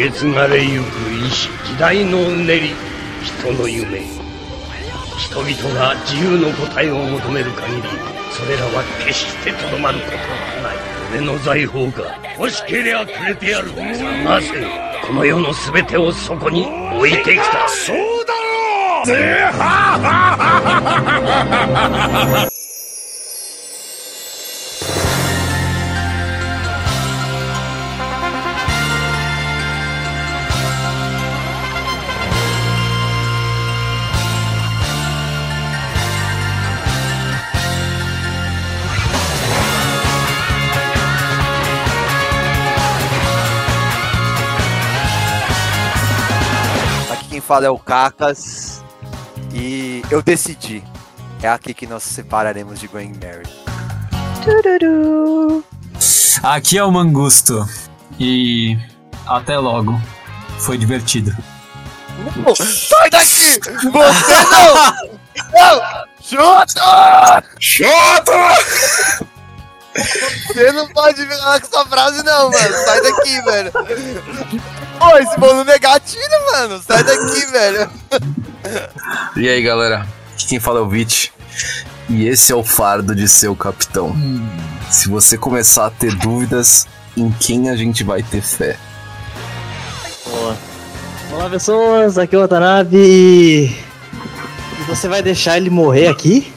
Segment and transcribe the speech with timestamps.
[0.00, 0.86] 受け継がれゆく
[1.66, 2.70] 時代のうねり
[3.22, 4.00] 人の夢
[5.18, 7.82] 人々が自由の答えを求める限り
[8.32, 10.22] それらは決してとどまることは
[10.62, 10.76] ない。
[11.12, 13.68] 俺の財宝が欲しけりゃくれてやる。
[13.72, 14.52] 探せ
[15.06, 16.64] この世の全てをそこに
[16.96, 17.68] 置いてきた。
[17.68, 19.06] そうだろう。
[19.06, 19.12] ぜ
[19.52, 19.98] は
[22.46, 22.49] は
[47.50, 48.80] fala é o Cacas.
[49.52, 50.84] E eu decidi.
[51.42, 53.50] É aqui que nós separaremos de Gwen Mary.
[54.44, 55.64] Tururu.
[56.44, 57.68] Aqui é o Mangusto.
[58.20, 58.78] E
[59.26, 60.00] até logo.
[60.60, 61.36] Foi divertido.
[62.36, 63.58] Não, sai daqui!
[63.64, 65.20] Você não!
[65.52, 66.06] Não!
[66.20, 67.42] Chuta!
[67.58, 69.32] Chuta!
[69.94, 72.74] Você não pode vir com essa frase não, mano.
[72.84, 73.72] Sai daqui, velho.
[74.98, 76.82] Pô, esse volume é gatilho, mano.
[76.86, 77.90] Sai daqui, velho.
[79.36, 80.06] E aí, galera?
[80.36, 81.32] Quem fala é o Vit.
[82.08, 84.08] E esse é o fardo de seu capitão.
[84.08, 84.48] Hum.
[84.90, 88.76] Se você começar a ter dúvidas, em quem a gente vai ter fé?
[90.24, 90.56] Boa.
[91.32, 92.18] Olá, pessoas.
[92.18, 92.96] Aqui é o Watanabe.
[92.96, 93.72] E
[94.88, 96.52] você vai deixar ele morrer aqui?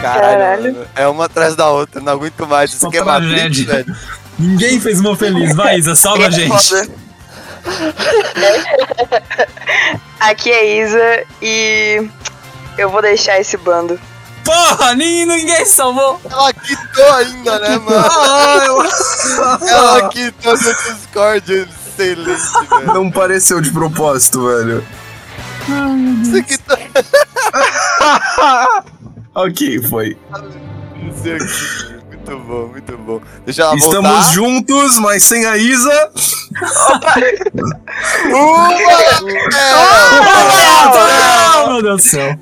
[0.00, 0.88] Caralho, Caralho.
[0.94, 2.72] é uma atrás da outra, não aguento mais.
[2.72, 3.96] Isso aqui é Matrix, velho.
[4.38, 5.54] Ninguém fez uma feliz.
[5.54, 6.52] Vai, Isa, salva a gente.
[10.20, 12.08] Aqui é Isa e
[12.78, 13.98] eu vou deixar esse bando.
[14.44, 16.20] Porra, ninguém salvou.
[16.30, 18.86] Ela quitou ainda, né, mano?
[19.38, 21.52] Ah, Ela quitou no Discord.
[21.52, 22.86] Excelente, velho.
[22.94, 24.86] Não pareceu de propósito, velho.
[26.24, 26.78] Você quitou.
[29.36, 30.16] ok, foi.
[32.08, 33.20] Muito bom, muito bom.
[33.44, 34.32] Deixa ela Estamos voltar.
[34.32, 36.10] juntos, mas sem a Isa.
[38.26, 38.68] Uma!
[41.64, 42.38] Oh, meu Deus do céu.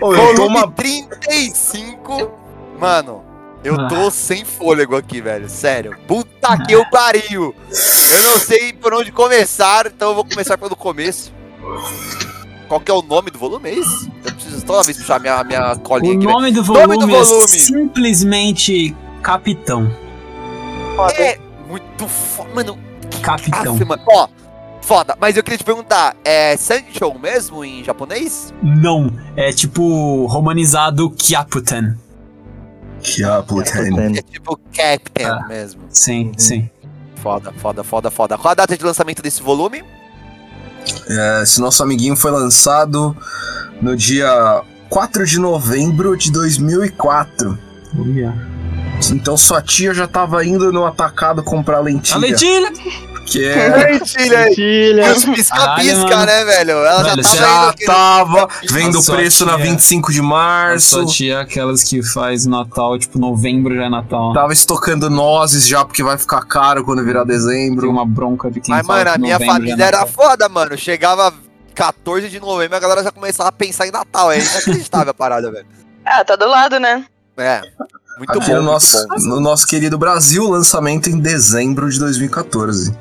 [0.00, 0.70] Ô, eu tô uma...
[0.70, 2.32] 35.
[2.78, 3.22] Mano,
[3.62, 5.48] eu tô sem fôlego aqui, velho.
[5.48, 5.96] Sério.
[6.06, 7.54] Puta que eu pariu.
[8.10, 11.32] Eu não sei por onde começar, então eu vou começar pelo começo.
[12.68, 13.68] Qual que é o nome do volume?
[13.70, 14.10] É isso?
[14.24, 16.26] Eu preciso toda vez puxar minha, minha colinha O aqui.
[16.26, 17.44] nome do volume, nome do volume.
[17.44, 19.90] é simplesmente Capitão.
[21.18, 21.38] É
[21.68, 22.50] muito foda.
[22.54, 22.78] Mano,
[23.22, 23.76] Capitão.
[23.86, 24.02] Mano.
[24.08, 24.28] Ó,
[24.82, 25.16] foda.
[25.20, 28.52] Mas eu queria te perguntar, é Sancho mesmo em japonês?
[28.62, 31.96] Não, é tipo romanizado Kyaputan.
[33.02, 33.98] Capitão.
[34.16, 35.46] É tipo Captain Ah.
[35.48, 35.82] mesmo.
[35.90, 36.70] Sim, sim.
[37.16, 38.38] Foda, foda, foda, foda.
[38.38, 39.82] Qual a data de lançamento desse volume?
[41.08, 43.16] É, esse nosso amiguinho foi lançado
[43.80, 47.58] no dia 4 de novembro de 2004.
[49.12, 52.16] Então sua tia já tava indo no atacado comprar lentilha.
[52.16, 52.72] A lentilha!
[53.26, 53.70] Que é...
[54.28, 55.12] Lentilha.
[55.12, 56.70] Os pisca-pisca, né, velho?
[56.72, 61.06] Ela Velho, já tava Já aqui tava vendo o preço na tia- 25 de março.
[61.06, 64.32] tia é aquelas que faz Natal, tipo, novembro já é Natal.
[64.32, 67.90] Tava estocando nozes já, porque vai ficar caro quando virar Tem dezembro.
[67.90, 70.76] uma bronca de quem Mas, mano, a minha é família era foda, mano.
[70.76, 71.32] Chegava
[71.74, 74.30] 14 de novembro, a galera já começava a pensar em Natal.
[74.30, 75.66] É inacreditável a parada, velho.
[76.04, 77.04] Ah, tá do lado, né?
[77.36, 77.62] É.
[78.16, 79.16] Muito Aqui bom, no muito nosso, bom.
[79.18, 82.94] no nosso querido Brasil, lançamento em dezembro de 2014.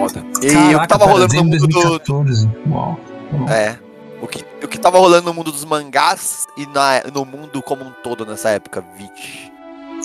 [0.00, 2.50] E o que Caraca, tava rolando no mundo do, 2014.
[2.70, 3.00] Uau.
[3.48, 3.78] É.
[4.22, 7.84] O que, o que tava rolando no mundo dos mangás e na, no mundo como
[7.84, 9.50] um todo nessa época, Vich?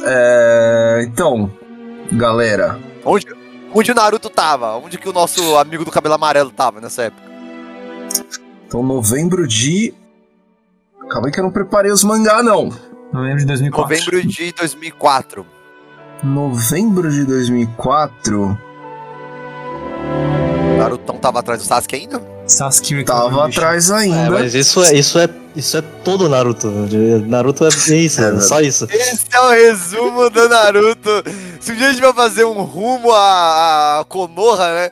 [0.03, 1.51] É, então,
[2.11, 3.27] galera, Onde,
[3.73, 4.75] onde o Naruto tava?
[4.77, 7.23] Onde que o nosso amigo do cabelo amarelo tava nessa época?
[8.67, 9.93] então novembro de.
[11.09, 12.69] Calma aí que eu não preparei os mangá, não.
[13.13, 13.95] Novembro de 2004.
[13.95, 15.45] Novembro de 2004.
[16.23, 18.57] Novembro de 2004
[20.73, 22.21] O Narutão tava atrás do Sasuke ainda?
[22.47, 24.31] Sasuke tava atrás É, ainda.
[24.31, 26.69] mas isso é, isso é, isso é todo Naruto.
[27.27, 28.85] Naruto é isso, É, é, só isso.
[28.91, 31.09] Esse é o resumo do Naruto.
[31.59, 34.89] Se um dia a gente vai fazer um rumo a, a Konoha, né?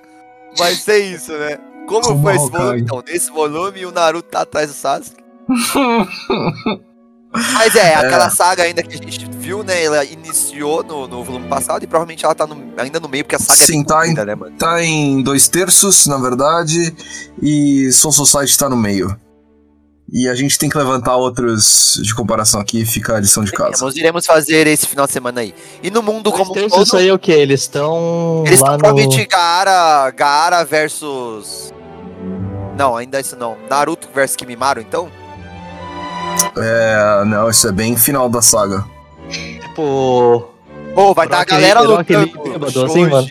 [0.57, 1.57] Vai ser isso, né?
[1.88, 2.81] Como Como foi esse volume?
[2.81, 5.21] Então, nesse volume o Naruto tá atrás do Sasuke.
[7.35, 9.83] Mas é, aquela saga ainda que a gente viu, né?
[9.83, 13.35] Ela iniciou no, no volume passado e provavelmente ela tá no- ainda no meio, porque
[13.35, 14.56] a saga Sim, é tá muito comprida, né, mano?
[14.57, 16.95] Tá em dois terços, na verdade,
[17.41, 19.19] e Soul Society tá no meio.
[20.12, 23.83] E a gente tem que levantar outros de comparação aqui, fica a lição de casa.
[23.83, 25.56] Nós iremos fazer esse final de semana aí.
[25.81, 27.31] E no mundo Dois como um todo, isso aí é o que?
[27.31, 28.77] Eles estão eles estão no...
[28.80, 31.74] provavelmente Gaara, Gaara versus...
[32.77, 33.57] Não, ainda isso não.
[33.68, 35.09] Naruto versus Kimimaro, então?
[36.58, 38.86] É, não, isso é bem final da saga.
[39.30, 40.50] Tipo...
[40.94, 42.44] Pô, vai estar a Rock Lee- galera lutando.
[42.44, 43.28] bêbado, assim, mano.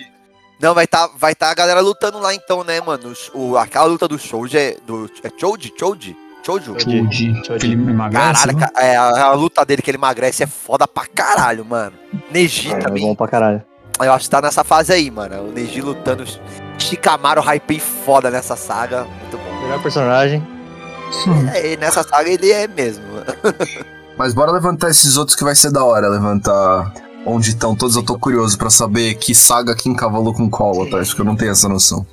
[0.61, 3.13] Não, vai estar vai tá a galera lutando lá então, né, mano?
[3.35, 4.77] O, aquela luta do Shouji é...
[4.87, 5.73] Do, é Choji?
[5.79, 6.17] Choji?
[6.45, 6.75] Chojo?
[6.79, 7.45] Choji.
[7.45, 7.67] Choji.
[7.67, 8.67] Ele emagrece, Caralho, né?
[8.77, 11.93] é, a, a luta dele que ele emagrece é foda pra caralho, mano.
[12.33, 13.03] Neji É, é também.
[13.05, 13.63] bom pra caralho.
[14.01, 15.49] Eu acho que tá nessa fase aí, mano.
[15.49, 16.25] O Neji lutando.
[16.79, 19.05] Shikamaru hypei foda nessa saga.
[19.05, 19.63] Muito bom.
[19.63, 20.43] Melhor personagem.
[21.55, 23.05] É, e nessa saga ele é mesmo.
[24.17, 26.93] Mas bora levantar esses outros que vai ser da hora, levantar
[27.25, 27.97] onde estão todos.
[27.97, 30.99] Eu tô curioso pra saber que saga que encavalou com qual, tá?
[30.99, 32.06] Acho que eu não tenho essa noção.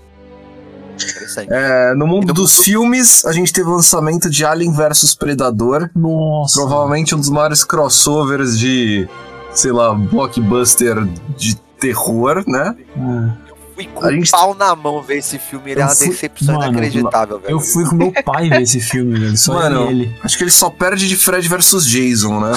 [1.49, 5.89] É, no mundo dos mundo- filmes, a gente teve o lançamento de Alien vs Predador.
[5.95, 6.59] Nossa.
[6.59, 9.07] Provavelmente um dos maiores crossovers de,
[9.53, 11.05] sei lá, blockbuster
[11.37, 12.75] de terror, né?
[12.97, 13.48] É.
[13.85, 15.71] Fui com o gente- pau na mão ver esse filme.
[15.71, 17.51] Ele é Eu uma fui- decepção Mano, inacreditável, velho.
[17.53, 19.37] Eu fui com meu pai ver esse filme, velho.
[19.37, 20.13] Só Mano, ele.
[20.23, 22.51] Acho que ele só perde de Fred vs Jason, né?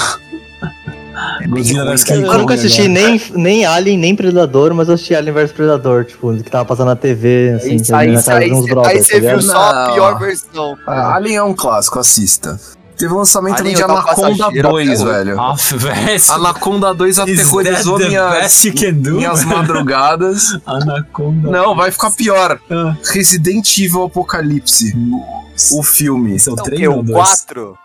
[1.44, 2.94] King Eu nunca assisti agora.
[2.94, 6.86] nem, nem Alien, nem Predador, mas eu assisti Alien vs Predador, tipo, que tava passando
[6.88, 9.28] na TV, assim, aí, na isso casa aí, de uns cê- brothers, aí você tá
[9.30, 10.78] viu só a pior versão.
[10.86, 12.58] Ah, Alien é um clássico, assista.
[13.02, 15.12] Teve o lançamento Alien de tava Anaconda passageiro 2, até hoje.
[15.24, 15.36] velho.
[15.78, 16.32] Velho.
[16.32, 18.62] Anaconda 2 Is that aterrorizou the minhas,
[18.94, 20.56] minhas madrugadas.
[20.64, 21.50] Anaconda.
[21.50, 22.60] Não, vai ficar pior.
[22.70, 25.74] Ah, Resident Evil Apocalipse, Nossa.
[25.74, 26.36] o filme.
[26.36, 26.86] Esse é o Então, o 3 quê?
[26.86, 27.16] ou O 2?
[27.18, 27.78] 4?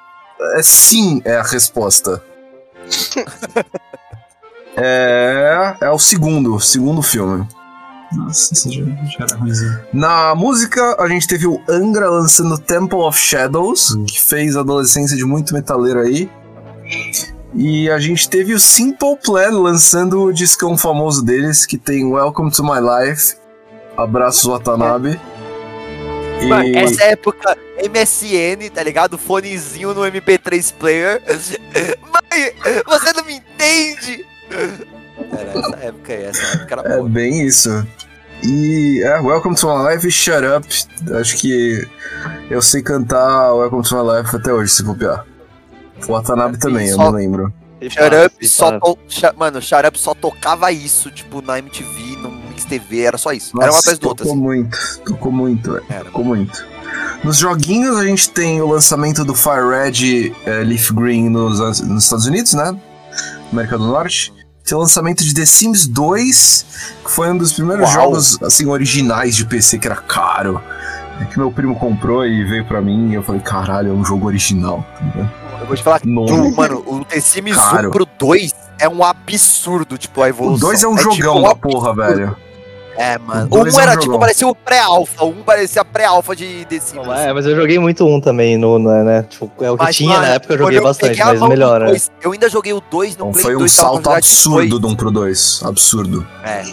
[0.55, 2.21] É, sim, é a resposta.
[4.77, 7.43] é, é o segundo, o segundo filme.
[8.11, 9.79] Nossa, esse já, já era ruimzinho.
[9.91, 15.17] Na música, a gente teve o Angra lançando Temple of Shadows, que fez a adolescência
[15.17, 16.29] de muito metaleiro aí.
[17.53, 22.51] E a gente teve o Simple Plan lançando o discão famoso deles, que tem Welcome
[22.51, 23.35] to My Life,
[23.97, 25.19] Abraços Watanabe.
[26.41, 26.45] E...
[26.45, 29.17] Mano, essa época MSN, tá ligado?
[29.17, 31.21] Fonezinho no MP3 player.
[32.01, 32.53] Mãe,
[32.85, 34.25] você não me entende!
[35.39, 37.09] Era essa época aí, essa época era É boa.
[37.09, 37.87] bem isso.
[38.43, 40.67] E é, Welcome to My Life e Shut Up.
[41.19, 41.87] Acho que
[42.49, 45.25] eu sei cantar Welcome to My Life até hoje, se copiar.
[46.07, 47.51] O Watanabe também, eu não lembro.
[47.81, 48.97] Shut Up só to...
[49.35, 53.59] Mano, Shut Up só tocava isso, tipo, na MTV, no Mix TV, era só isso.
[53.61, 54.43] era uma atrás do outro, tocou assim.
[54.43, 55.85] muito, tocou muito, velho.
[55.89, 56.05] Era.
[56.05, 56.65] Tocou muito.
[57.23, 62.03] Nos joguinhos a gente tem o lançamento do Fire Red eh, Leaf Green nos, nos
[62.03, 62.79] Estados Unidos, né?
[63.51, 64.31] América do Norte.
[64.67, 66.65] Tem o lançamento de The Sims 2,
[67.05, 67.93] que foi um dos primeiros Uau.
[67.93, 70.61] jogos assim originais de PC que era caro.
[71.21, 74.03] É que meu primo comprou e veio pra mim e eu falei, caralho, é um
[74.03, 74.85] jogo original.
[75.13, 75.31] tá?
[75.61, 77.87] Eu vou te falar que, o- mano, o The Sims Caro.
[77.87, 80.57] 1 pro 2 é um absurdo, tipo, a evolução.
[80.57, 82.37] O 2 é um tipo, jogão um da porra, velho.
[82.97, 83.45] É, mano.
[83.45, 85.23] Um dois é um era, tipo, parecia o pré-alpha.
[85.25, 87.07] Um parecia pré-alpha de The Sims.
[87.07, 89.23] É, mas eu joguei muito um também, no, no- né?
[89.29, 91.49] Tipo, é o que Mas, tinha mano, na época, eu joguei bastante, peguei a mas
[91.49, 91.95] melhor, né?
[92.21, 94.79] Eu ainda joguei o 2 no Então Play foi um 2, tava com salto absurdo
[94.79, 95.61] do 1 pro 2.
[95.63, 96.27] Absurdo.
[96.43, 96.63] É.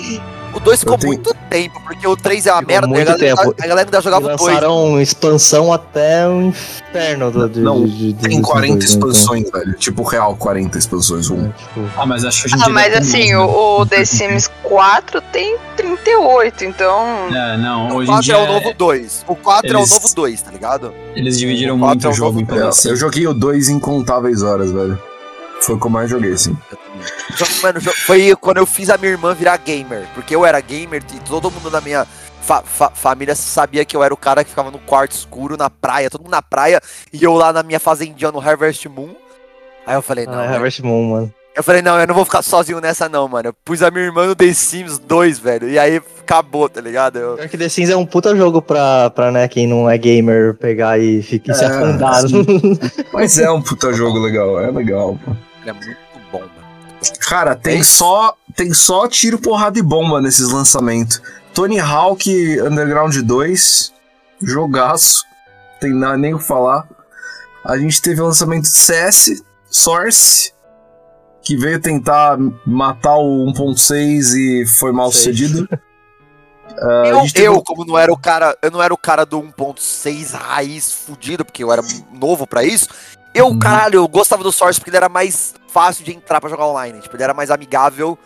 [0.54, 2.86] O 2 ficou Eu tenho- muito tempo, porque o 3 é uma Ficou merda.
[2.86, 3.54] muito a, galera, tempo.
[3.60, 4.40] a galera ainda jogava o 2.
[4.40, 8.96] lançaram expansão até o inferno do, de, Não, de, de, Tem desses 40 dois, né,
[8.96, 9.08] então.
[9.10, 9.74] expansões, velho.
[9.74, 11.28] Tipo, real, 40 expansões.
[11.28, 11.46] Um.
[11.46, 13.38] É, tipo, Ah, mas acho que Ah, mas assim, né?
[13.38, 15.56] o, o The Sims 4 tem
[16.18, 17.28] 38, então.
[17.34, 19.24] É, não, O hoje em 4 dia é o novo 2.
[19.28, 20.94] O 4 é o eles- novo 2, tá ligado?
[21.14, 22.84] eles dividiram o muito é o jogo em dois.
[22.84, 25.00] Eu, joguei o 2 incontáveis horas, velho.
[25.60, 26.56] Foi o que eu mais joguei, assim.
[27.36, 30.06] Jo- Mano, foi quando eu fiz a minha irmã virar gamer.
[30.14, 32.06] Porque eu era gamer e todo mundo na minha
[32.42, 35.70] fa- fa- família sabia que eu era o cara que ficava no quarto escuro, na
[35.70, 36.80] praia, todo mundo na praia,
[37.12, 39.14] e eu lá na minha fazendinha no Harvest Moon.
[39.86, 40.34] Aí eu falei, não.
[40.38, 41.34] ah, eu- Harvest Moon, mano.
[41.56, 43.50] Eu falei, não, eu não vou ficar sozinho nessa, não, mano.
[43.50, 45.68] Eu pus a minha irmã no The Sims 2, velho.
[45.68, 47.16] E aí acabou, tá ligado?
[47.16, 47.36] Eu...
[47.36, 50.54] Pior que The Sims é um puta jogo pra, pra né, quem não é gamer
[50.54, 52.22] pegar e, fica, e se É, afundar.
[53.12, 55.16] Mas é um puta jogo legal, é legal.
[55.24, 55.30] pô.
[55.60, 55.96] Ele é muito
[56.32, 56.52] bom, mano.
[57.20, 61.22] Cara, tem só, tem só tiro, porrada e bomba nesses lançamentos.
[61.52, 63.92] Tony Hawk Underground 2,
[64.42, 65.24] jogaço.
[65.80, 66.88] Tem nada nem o que falar.
[67.64, 70.52] A gente teve o lançamento de CS, Source,
[71.44, 75.68] que veio tentar matar o 1.6 e foi mal sucedido.
[76.76, 80.32] A Eu, teve como não era o cara, eu não era o cara do 1.6
[80.32, 81.82] raiz fudido, porque eu era
[82.12, 82.88] novo pra isso.
[83.32, 83.58] Eu, Uhum.
[83.58, 87.00] caralho, eu gostava do Source porque ele era mais fácil de entrar pra jogar online.
[87.00, 88.18] Tipo, ele era mais amigável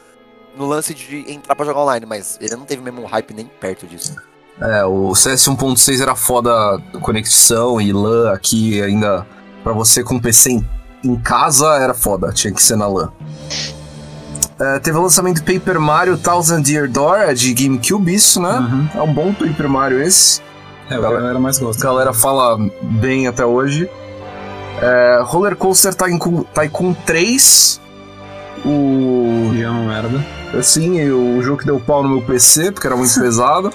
[0.57, 3.47] no lance de entrar pra jogar online, mas ele não teve mesmo um hype nem
[3.47, 4.17] perto disso.
[4.61, 6.51] É, o CS 1.6 era foda
[7.01, 9.27] conexão e LAN aqui ainda
[9.63, 10.63] pra você com PC
[11.05, 13.11] em, casa era foda, tinha que ser na LAN.
[14.61, 18.59] É, teve o lançamento do Paper Mario Thousand Year Door, é de GameCube, isso, né?
[18.59, 18.88] Uhum.
[18.95, 20.40] É um bom Paper Mario esse.
[20.87, 21.83] É, que a galera mais A gosta.
[21.83, 23.88] galera fala bem até hoje.
[24.81, 27.81] É, Roller Coaster Tycoon, Tycoon 3.
[28.64, 29.52] O.
[29.55, 30.25] E é uma merda.
[30.59, 33.71] Assim, o jogo que deu pau no meu PC, porque era muito pesado.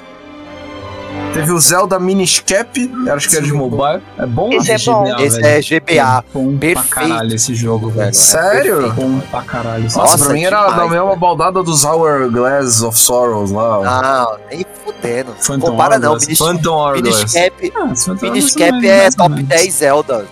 [1.34, 4.02] Teve o Zelda Minish Cap, acho que era de mobile.
[4.18, 4.50] É bom?
[4.54, 5.04] Esse é bom.
[5.06, 5.48] GBA, Esse velho.
[5.48, 6.25] é GBA.
[6.34, 6.90] Bom pra Perfeito.
[6.90, 8.13] caralho esse jogo, velho.
[8.13, 8.92] Sério?
[8.94, 9.84] Bom pra caralho.
[9.84, 11.20] Nossa, Nossa, pra mim era demais, da mesma velho.
[11.20, 14.02] baldada dos Hourglass of Sorrows lá.
[14.02, 15.32] Não, nem fudendo.
[15.32, 16.10] Não Phantom compara não.
[16.12, 16.28] Hourglass.
[16.28, 17.18] Minish, Phantom Hourglass.
[17.18, 19.48] Minish Cap, Ah, esse Phantom Minish Hourglass Cap é é top menos.
[19.50, 20.25] 10 Zelda.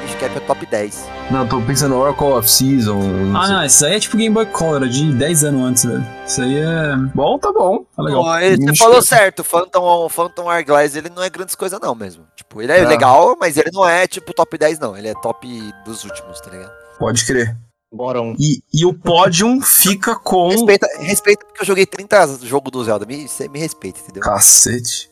[0.00, 1.15] Minish Cap é top 10.
[1.30, 3.00] Não, tô pensando no Oracle of Season.
[3.36, 6.06] Ah, não, isso aí é tipo Game Boy Color, de 10 anos antes, velho.
[6.24, 6.96] Isso aí é.
[7.14, 7.84] Bom, tá bom.
[7.96, 8.40] Tá legal.
[8.40, 12.24] Ele- Você falou certo, Phantom, Phantom Hourglass, ele não é grandes coisas não mesmo.
[12.36, 12.86] Tipo, ele é, É.
[12.86, 14.96] legal, mas ele não é tipo top 10 não.
[14.96, 15.48] Ele é top
[15.84, 16.70] dos últimos, tá ligado?
[16.98, 17.56] Pode crer.
[17.92, 18.34] Bora um.
[18.38, 20.48] E, e o Podium fica com.
[20.48, 23.04] Respeita, respeita porque eu joguei 30 jogos do Zelda.
[23.04, 24.22] Me, você me respeita, entendeu?
[24.22, 25.10] Cacete.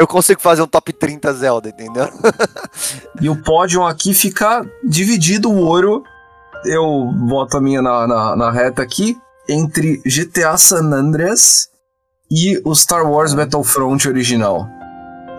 [0.00, 2.08] Eu consigo fazer um top 30 Zelda, entendeu?
[3.20, 6.02] E o pódio aqui fica dividido o ouro.
[6.64, 9.14] Eu boto a minha na, na, na reta aqui.
[9.46, 11.68] Entre GTA San Andreas
[12.30, 14.66] e o Star Wars Battlefront original.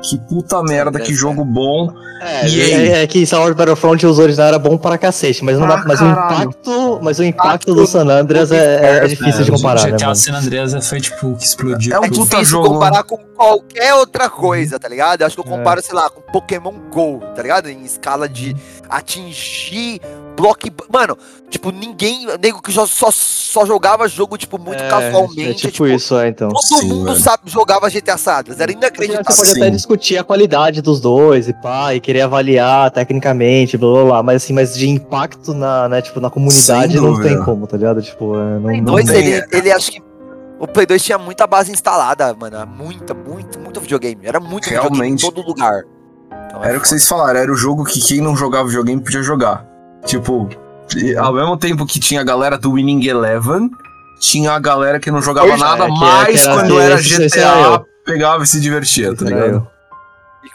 [0.02, 1.94] Que puta merda, que jogo bom.
[2.22, 2.72] É, E aí?
[2.90, 5.84] é, é que Star Wars Battlefront os originais era bom pra cacete, mas, não dá,
[5.88, 9.98] mas o impacto, mas o impacto do San Andreas é, é difícil de comparar, né,
[10.00, 10.16] mano?
[10.16, 11.96] San Andreas foi tipo o que explodiu.
[11.96, 12.68] É um É puta difícil jogo.
[12.70, 15.22] comparar com qualquer outra coisa, tá ligado?
[15.22, 15.58] Eu acho que eu É.
[15.58, 17.70] comparo, sei lá, com Pokémon GO, tá ligado?
[17.70, 18.56] Em escala de
[18.92, 20.02] atingir
[20.36, 20.72] block.
[20.92, 21.18] Mano,
[21.50, 22.28] tipo, ninguém.
[22.42, 25.68] Nego que só, só, só jogava jogo, tipo, muito É, casualmente.
[25.68, 26.50] É tipo, isso, é, então.
[26.50, 28.60] Todo Sim, mundo sabe, jogava GTA Sadras.
[28.60, 29.26] Era Você inacreditável.
[29.36, 29.62] pode Sim.
[29.62, 34.24] até discutir a qualidade dos dois e pá, e querer avaliar tecnicamente, blá blá blá,
[34.24, 37.78] mas assim, mas de impacto na, né, tipo, na comunidade Sem não tem como, tá
[37.78, 38.02] ligado?
[38.02, 39.48] Tipo, é, não, Play não 2, tem, ele, é.
[39.54, 40.02] ele acho que.
[40.60, 42.56] O Play 2 tinha muita base instalada, mano.
[42.68, 44.28] Muita, muito, muito videogame.
[44.28, 45.22] Era muito videogame em Realmente.
[45.22, 45.82] todo lugar.
[46.52, 49.02] Então, é Era o que vocês falaram, era o jogo que quem não jogava videogame
[49.02, 49.66] podia jogar.
[50.06, 50.50] Tipo,
[51.20, 53.72] ao mesmo tempo que tinha a galera do Winning Eleven,
[54.20, 57.84] tinha a galera que não jogava Hoje, nada, é, mas era- quando era esse GTA
[58.06, 59.46] pegava e se divertia, tá ligado?
[59.54, 59.68] eu.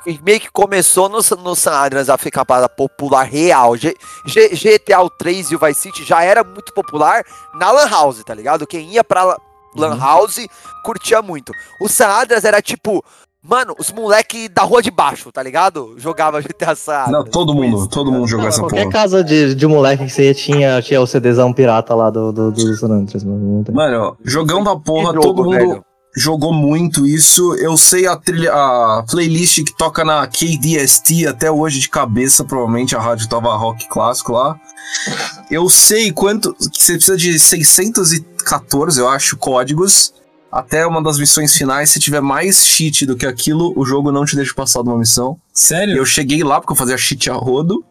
[0.05, 3.77] E meio que começou no, no San Andreas a ficar para popular real.
[3.77, 3.95] G,
[4.27, 7.23] G- GTA o 3 e o Vice City já era muito popular
[7.55, 8.67] na Lan House, tá ligado?
[8.67, 9.37] Quem ia pra La-
[9.77, 10.01] Lan Uhum.
[10.01, 10.47] House
[10.85, 11.53] curtia muito.
[11.81, 13.05] O San Andreas era tipo,
[13.49, 15.95] mano, os moleque da rua de baixo, tá ligado?
[15.99, 17.07] Jogava GTA San.
[17.09, 17.89] Não, todo mundo, isso.
[17.89, 18.93] todo mundo jogou Não, essa qualquer porra.
[18.93, 22.51] casa de, de moleque que você ia, tinha, tinha o CDzão pirata lá do, do,
[22.53, 23.65] do San Andreas, mano.
[23.73, 25.85] Mano, jogão da porra, Que todo jogo, mundo velho.
[26.17, 27.55] jogou muito isso.
[27.57, 32.97] Eu sei a trilha, a playlist que toca na KDST até hoje de cabeça, provavelmente
[32.97, 34.57] a rádio tava rock clássico lá.
[35.51, 40.13] Eu sei quanto que você precisa de 614, eu acho, códigos.
[40.51, 44.25] Até uma das missões finais, se tiver mais cheat do que aquilo, o jogo não
[44.25, 45.37] te deixa passar de uma missão.
[45.53, 45.97] Sério?
[45.97, 47.85] Eu cheguei lá porque eu fazia cheat a rodo.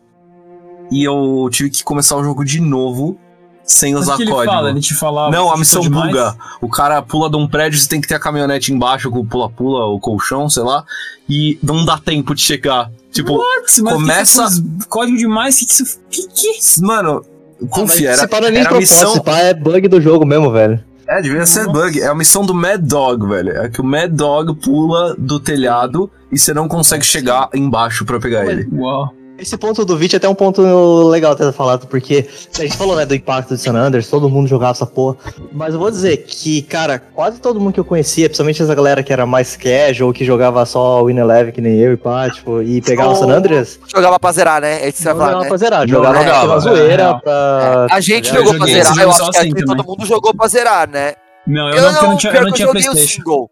[0.91, 3.17] E eu tive que começar o jogo de novo,
[3.63, 4.53] sem Mas o usar que ele código.
[4.53, 4.69] fala?
[4.69, 5.31] Ele te falava.
[5.35, 6.07] Não, a missão demais?
[6.11, 6.35] buga.
[6.61, 9.25] O cara pula de um prédio, você tem que ter a caminhonete embaixo com o
[9.25, 10.83] pula-pula, o colchão, sei lá.
[11.27, 12.91] E não dá tempo de chegar.
[13.11, 13.39] Tipo,
[13.83, 14.47] começa-
[14.79, 15.99] que Código demais, que que isso.
[16.09, 16.81] Que que?
[16.81, 17.23] mano,
[17.69, 19.13] confia, se era, para nem era a propósito, missão.
[19.13, 20.83] se pá, é bug do jogo mesmo, velho.
[21.07, 22.01] É, devia ser bug.
[22.01, 23.51] É a missão do Mad Dog, velho.
[23.51, 28.19] É que o Mad Dog pula do telhado e você não consegue chegar embaixo pra
[28.19, 28.67] pegar ele.
[28.71, 29.13] Uau.
[29.37, 30.61] Esse ponto do Vit é até um ponto
[31.09, 32.25] legal ter falado, porque
[32.57, 35.17] a gente falou, né, do impacto de San Andreas, todo mundo jogava essa porra.
[35.51, 39.03] Mas eu vou dizer que, cara, quase todo mundo que eu conhecia, principalmente essa galera
[39.03, 42.61] que era mais casual, que jogava só Win Eleven, que nem eu e pá, tipo,
[42.61, 44.81] e pegava o San Andreas, Jogava pra zerar, né?
[44.81, 45.47] É isso que vai falar, jogava né?
[45.49, 47.19] pra zerar, Não jogava jogava, pela é, zoeira, real.
[47.21, 47.87] pra...
[47.91, 51.13] A gente jogou pra zerar, eu acho que assim todo mundo jogou pra zerar, né?
[51.45, 53.21] Não, eu, não, porque eu não tinha, eu pior não que tinha joguei o Playstation.
[53.21, 53.49] single.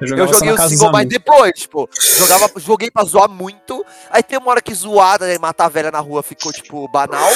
[0.00, 1.14] Eu joguei o single, amigos.
[1.14, 3.84] depois, tipo, jogava, joguei pra zoar muito.
[4.10, 7.30] Aí tem uma hora que zoada, né, matar a velha na rua ficou, tipo, banal.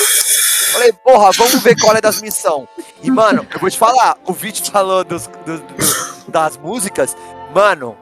[0.73, 2.69] Falei, porra, vamos ver qual é das missões.
[3.03, 5.31] E, mano, eu vou te falar, o vídeo falou dos,
[6.29, 7.17] das músicas.
[7.55, 7.97] Mano,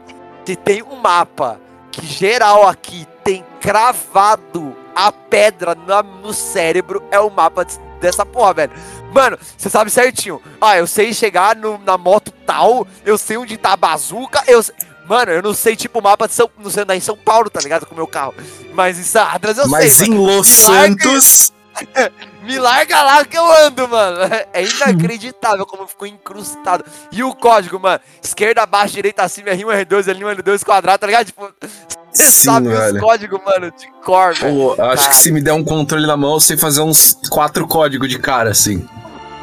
[0.45, 1.61] se tem um mapa
[1.93, 8.25] que geral aqui tem cravado a pedra na- no cérebro, é o mapa des- dessa
[8.27, 8.73] porra, velho.
[9.17, 10.41] Mano, você sabe certinho.
[10.61, 14.63] Ah, eu sei chegar no- na moto tal, eu sei onde tá a bazuca, eu
[14.63, 14.75] sei-
[15.09, 16.51] Mano, eu não sei, tipo, o mapa de São...
[16.59, 17.87] Não sei andar em São Paulo, tá ligado?
[17.87, 18.35] Com o meu carro.
[18.75, 20.09] Mas em Sadras eu Mas sei.
[20.09, 20.27] em mano.
[20.27, 21.53] Los Me larga- Santos.
[22.43, 24.19] Me larga lá que eu ando, mano.
[24.53, 26.85] É inacreditável como ficou incrustado.
[27.13, 28.01] E o código, mano.
[28.23, 31.27] Esquerda, abaixo, direita, acima, R1, R2, L1, L2, quadrado, tá ligado?
[31.27, 31.51] Tipo,
[32.13, 32.95] você Sim, sabe velho.
[32.97, 34.75] os códigos, mano, de cor, velho.
[34.77, 37.67] Pô, acho que se me der um controle na mão, eu sei fazer uns quatro
[37.69, 38.85] códigos de cara, assim.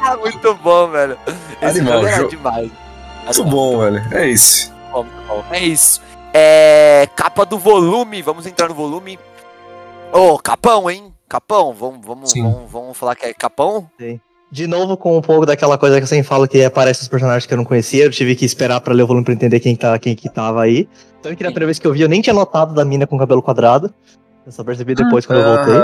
[0.04, 1.16] Ah, muito bom, velho.
[1.62, 2.70] Esse Animal, jogo era jo- demais.
[3.24, 4.02] Muito bom, velho.
[4.12, 4.72] É isso.
[4.92, 5.44] bom, muito bom.
[5.50, 6.00] É isso.
[6.32, 7.08] É.
[7.16, 8.20] Capa do volume.
[8.22, 9.18] Vamos entrar no volume.
[10.12, 11.12] Ô, capão, hein?
[11.28, 12.42] Capão, vamos, vamos, Sim.
[12.42, 13.88] vamos, vamos falar que é capão?
[14.52, 17.44] De novo, com um pouco daquela coisa que eu sempre falo que aparece os personagens
[17.46, 19.74] que eu não conhecia, eu tive que esperar pra ler o volume pra entender quem,
[19.74, 20.88] tá, quem que tava aí.
[21.20, 23.18] Tanto que na primeira vez que eu vi, eu nem tinha notado da mina com
[23.18, 23.92] cabelo quadrado.
[24.46, 25.74] Eu só percebi depois quando eu voltei.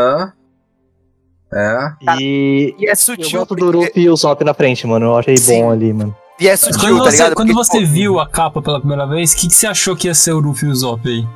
[1.52, 1.92] É.
[2.20, 5.06] E E é eu sutil, gosto do porque- Ruff e o Sop na frente, mano.
[5.06, 5.62] Eu achei Sim.
[5.62, 6.16] bom ali, mano.
[6.38, 7.34] E é sutil, Quando tá você, ligado?
[7.34, 10.06] quando Porque, você viu a capa pela primeira vez, o que, que você achou que
[10.08, 11.26] ia ser o Ruffy e o Zop aí?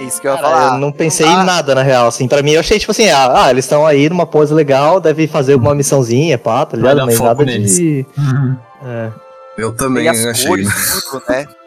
[0.00, 0.74] É isso que eu ia Cara, falar.
[0.74, 2.26] eu não pensei Ah, em nada, na real, assim.
[2.26, 5.26] Pra mim, eu achei, tipo assim, ah, ah, eles estão aí numa pose legal, deve
[5.26, 7.04] fazer alguma missãozinha, pá, tá ligado?
[7.04, 7.76] Mas nada neles.
[7.76, 8.06] de...
[8.16, 8.56] Uhum.
[8.86, 9.10] É.
[9.58, 10.46] Eu também achei.
[10.48, 11.46] cores tudo, né?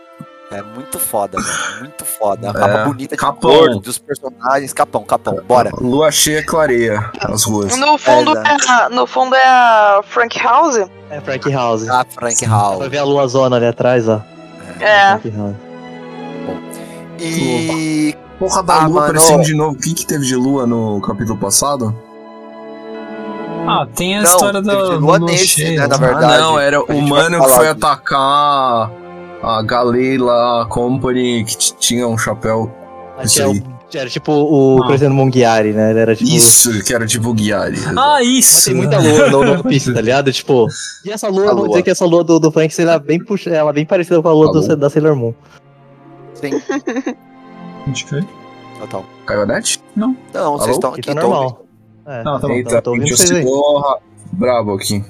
[0.52, 1.80] É muito foda, mano.
[1.80, 2.48] Muito foda.
[2.48, 3.52] A É, capa bonita de capão.
[3.52, 4.72] cor, dos personagens.
[4.74, 5.40] Capão, capão.
[5.48, 5.72] Bora.
[5.82, 7.76] Lua cheia clareia as ruas.
[7.78, 10.78] No fundo, É, é, a- no fundo é a Frank House?
[11.10, 11.90] É Frank House.
[11.90, 12.90] Ah, Frank Vai Hall.
[12.90, 14.22] ver a lua zona ali atrás, ó.
[14.80, 15.18] É.
[15.18, 15.56] Frank House.
[17.20, 18.16] E.
[18.38, 19.72] Porra da Ah, lua mano, aparecendo de novo.
[19.76, 21.96] O que, que teve de lua no capítulo passado?
[23.68, 25.82] Ah, tem a Não, história da lua lua nesse, cheia.
[25.82, 26.34] né, na verdade.
[26.34, 28.92] ah, não, era o vai mano que foi atacar
[29.46, 32.72] a Galeila Company que tinha um chapéu.
[33.24, 33.60] Isso que é aí.
[33.60, 34.88] o- era tipo o Ah.
[34.88, 35.92] Crescendo Mongiari, né?
[35.92, 36.30] Ele era tipo.
[36.30, 37.78] Isso, que era tipo Guiari.
[37.88, 38.66] Ah, Mas isso!
[38.66, 40.34] tem muita lua no, no One Piece, tá ligado?
[40.34, 40.68] Tipo.
[41.06, 41.70] E essa lua, A vamos lua.
[41.70, 44.22] dizer que essa lua do, do Frank ela é bem puxa, ela é bem parecida
[44.22, 45.34] com a lua A do- da Sailor Moon.
[46.34, 46.50] Sim,
[47.88, 48.22] Onde foi?
[48.80, 49.06] total.
[49.26, 49.82] Caiu a net?
[49.96, 50.72] Não, vocês Alô?
[50.72, 51.66] estão Aqui tá normal.
[52.06, 52.54] É, Não, tá bom.
[52.54, 53.46] Eita, tô ouvindo vocês aí.
[54.34, 55.04] brabo aqui.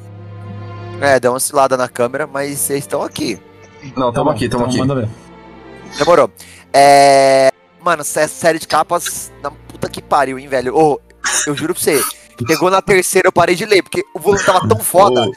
[1.01, 3.39] É, dá uma oscilada na câmera, mas vocês estão aqui.
[3.95, 4.79] Não, Tá tamo bom, aqui, tamo então aqui.
[4.79, 5.09] Manda ver.
[5.97, 6.29] Demorou.
[6.73, 7.49] É.
[7.83, 10.75] Mano, sé- série de capas na puta que pariu, hein, velho.
[10.75, 10.99] Ô,
[11.45, 12.03] eu juro pra você.
[12.47, 15.21] Chegou na terceira, eu parei de ler, porque o volume tava tão foda.
[15.21, 15.31] Ô,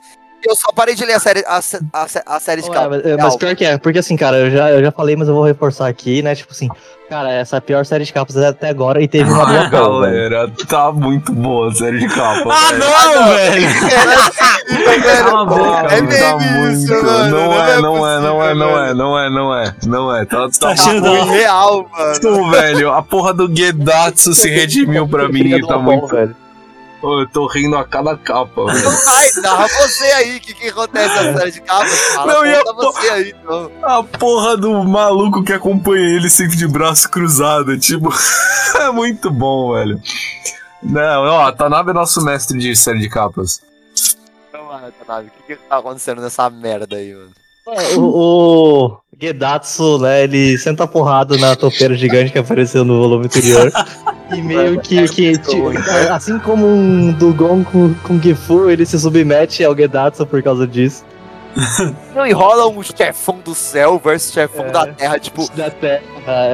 [0.47, 1.59] Eu só parei de ler a série, a,
[1.93, 3.03] a, a série de Ué, capas.
[3.05, 5.35] mas, mas pior que é, porque assim, cara, eu já, eu já falei, mas eu
[5.35, 6.35] vou reforçar aqui, né?
[6.35, 6.69] Tipo assim,
[7.11, 9.69] cara, essa é a pior série de capas até agora e teve uma boa Ah,
[9.69, 9.71] velho.
[9.71, 12.49] galera, tá muito boa a série de capa.
[12.51, 12.79] Ah, velho.
[12.79, 13.69] não, velho!
[15.03, 17.31] Cala a boca, É Tá isso, muito- mano.
[17.31, 18.95] Não é, não é, não é, possível, não é, velho.
[18.97, 20.25] não é, não é, não é.
[20.25, 22.21] Tá, Tá tá Tá real, mano.
[22.21, 26.07] Pô, velho, a porra do Gedatsu se redimiu pra mim e tá muito.
[26.09, 26.37] velho.
[27.01, 28.91] Pô, eu tô rindo a cada capa, velho.
[29.05, 32.17] Vai, narra você aí, o que, que acontece na série de capas.
[32.27, 33.71] Não, e a você aí, então.
[33.83, 38.13] A porra do maluco que acompanha ele sempre de braço cruzado, tipo.
[38.81, 40.01] é muito bom, velho.
[40.83, 43.63] Não, ó, Tanabe é nosso mestre de série de capas.
[44.49, 47.31] Então, mano, Tanabe, o que, que tá acontecendo nessa merda aí, mano?
[47.69, 53.01] É, O, o Gedatsu, né, ele senta a porrada na topeira gigante que apareceu no
[53.01, 53.71] volume anterior.
[54.33, 55.71] e meio que, que tipo,
[56.11, 61.05] assim como um Dugon com, com Gifu, ele se submete ao Gedatsu por causa disso.
[62.15, 64.71] Não enrola um chefão do céu versus chefão É.
[64.71, 65.51] da terra, tipo.
[65.57, 66.03] Da terra.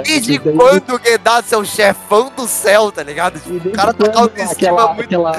[0.07, 3.39] E de E daí- quando o Gedatsu é o chefão do céu, tá ligado?
[3.41, 5.03] Tipo, o cara tá com aquela, muito.
[5.07, 5.31] aquela,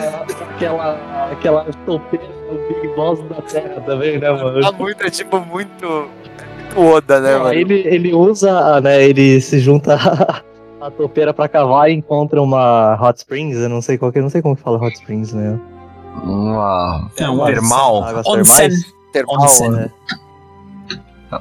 [0.56, 4.62] aquela, aquela topeira do Big Boss da terra também, né, mano?
[4.62, 5.86] Tá muito, é tipo, muito.
[5.86, 7.54] É muito Oda, né, Não, mano?
[7.54, 9.96] ele, ele usa, né, ele se junta
[10.82, 14.24] a topeira pra cavar e encontra uma Hot Springs, eu não sei qual que, eu
[14.24, 15.58] não sei como que fala Hot Springs, né?
[16.24, 17.10] Uma.
[17.18, 18.04] É um termal.
[18.26, 18.70] Onsen.
[19.16, 19.72] Termal, Onsen.
[19.72, 19.90] né?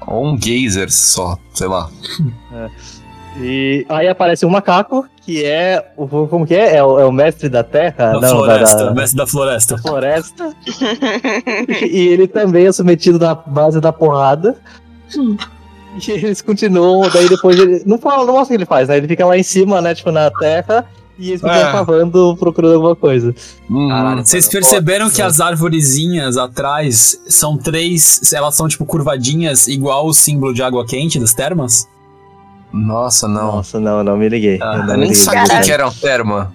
[0.07, 1.91] Ou um geyser só, sei lá.
[3.37, 6.77] E aí aparece um macaco, que é, o como que é?
[6.77, 8.13] É o, é o mestre da terra?
[8.13, 9.75] Da Não, floresta, da, mestre da floresta.
[9.75, 10.57] da floresta.
[11.91, 14.57] e ele também é submetido na base da porrada.
[16.07, 17.83] E eles continuam, daí depois ele.
[17.85, 18.99] Não fala, não mostra o que ele faz, né?
[18.99, 19.97] Ele fica lá em cima, né?
[19.97, 20.87] Tipo, na terra,
[21.19, 21.73] e eles ficam É.
[21.73, 23.35] cavando, procurando alguma coisa.
[23.71, 24.27] Hum, Caralho.
[24.27, 28.33] Vocês Mano, perceberam que as arvorezinhas atrás são três.
[28.33, 31.89] Elas são tipo curvadinhas, igual o símbolo de água quente das termas?
[32.73, 33.57] Nossa, não.
[33.57, 34.59] Nossa, não, não me liguei.
[34.61, 36.53] Ah, Eu não Eu nem sabia que era terma.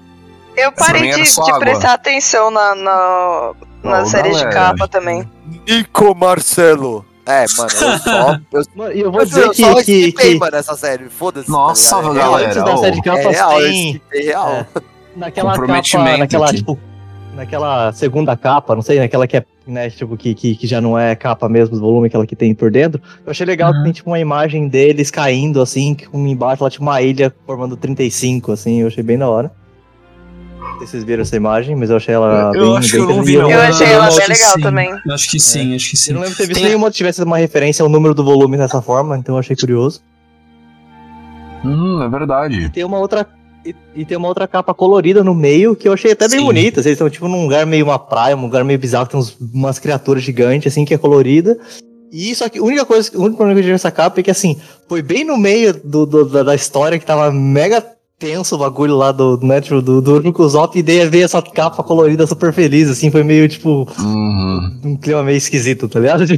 [0.58, 4.52] Eu parei de, de prestar atenção na, na, na Não, série de galera.
[4.52, 5.30] capa também.
[5.66, 7.06] Nico Marcelo.
[7.30, 8.40] É, mano, eu só.
[8.52, 9.62] Eu, Mano, eu vou eu, dizer eu que.
[9.62, 11.10] só que, skipei, que mano, essa série.
[11.10, 11.50] Foda-se.
[11.50, 12.16] Nossa, tá ligado?
[12.16, 12.44] galera.
[12.44, 13.88] É, antes da série de é capas real, eu tem.
[13.92, 14.50] skipei real.
[14.50, 14.66] É.
[15.16, 16.56] Naquela capa, naquela, aqui.
[16.58, 16.80] tipo,
[17.36, 20.98] naquela segunda capa, não sei, naquela que é, né, tipo, que, que, que já não
[20.98, 23.02] é capa mesmo do volume, aquela que tem por dentro.
[23.26, 23.84] Eu achei legal que Uhum.
[23.86, 28.52] tem, tipo, uma imagem deles caindo, assim, com embaixo lá, tipo, uma ilha formando 35,
[28.54, 29.52] assim, eu achei bem da hora.
[30.78, 33.08] Sei se vocês viram essa imagem, mas eu achei ela Eu bem, acho que eu
[33.08, 33.50] não vi, não.
[33.52, 34.62] Eu achei ela bem legal sim.
[34.62, 34.90] também.
[35.06, 36.12] Eu Acho que sim, acho que sim.
[36.12, 38.24] Eu não lembro de ter visto Tem- nenhuma que tivesse uma referência ao número do
[38.24, 40.02] volume dessa forma, então eu achei curioso.
[41.64, 42.70] Hum, é E verdade.
[42.70, 43.28] tem uma outra.
[43.66, 46.46] E, e tem uma outra capa colorida no meio que eu achei até bem Sim.
[46.46, 46.82] bonita.
[46.82, 49.78] Vocês estão tipo num lugar meio uma praia, um lugar meio bizarro, tem uns, umas
[49.80, 51.58] criaturas gigantes, assim, que é colorida.
[52.12, 54.24] E só que a única coisa, o único problema que eu tive nessa capa é
[54.24, 57.86] que assim, foi bem no meio do, do- da, da história que tava mega
[58.20, 61.82] tenso o bagulho lá do, né, tipo, do, do Urukuzop, e daí veio essa capa
[61.82, 64.82] colorida super feliz, assim, foi meio tipo Uhum.
[64.84, 66.26] um clima meio esquisito, tá ligado?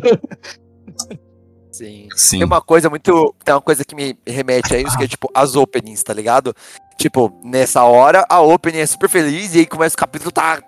[1.72, 2.08] Sim.
[2.15, 2.38] Sim.
[2.39, 3.34] Tem uma coisa muito.
[3.44, 6.54] Tem uma coisa que me remete a isso, que é tipo as openings, tá ligado?
[6.98, 10.62] Tipo, nessa hora, a opening é super feliz e aí começa o capítulo, tá.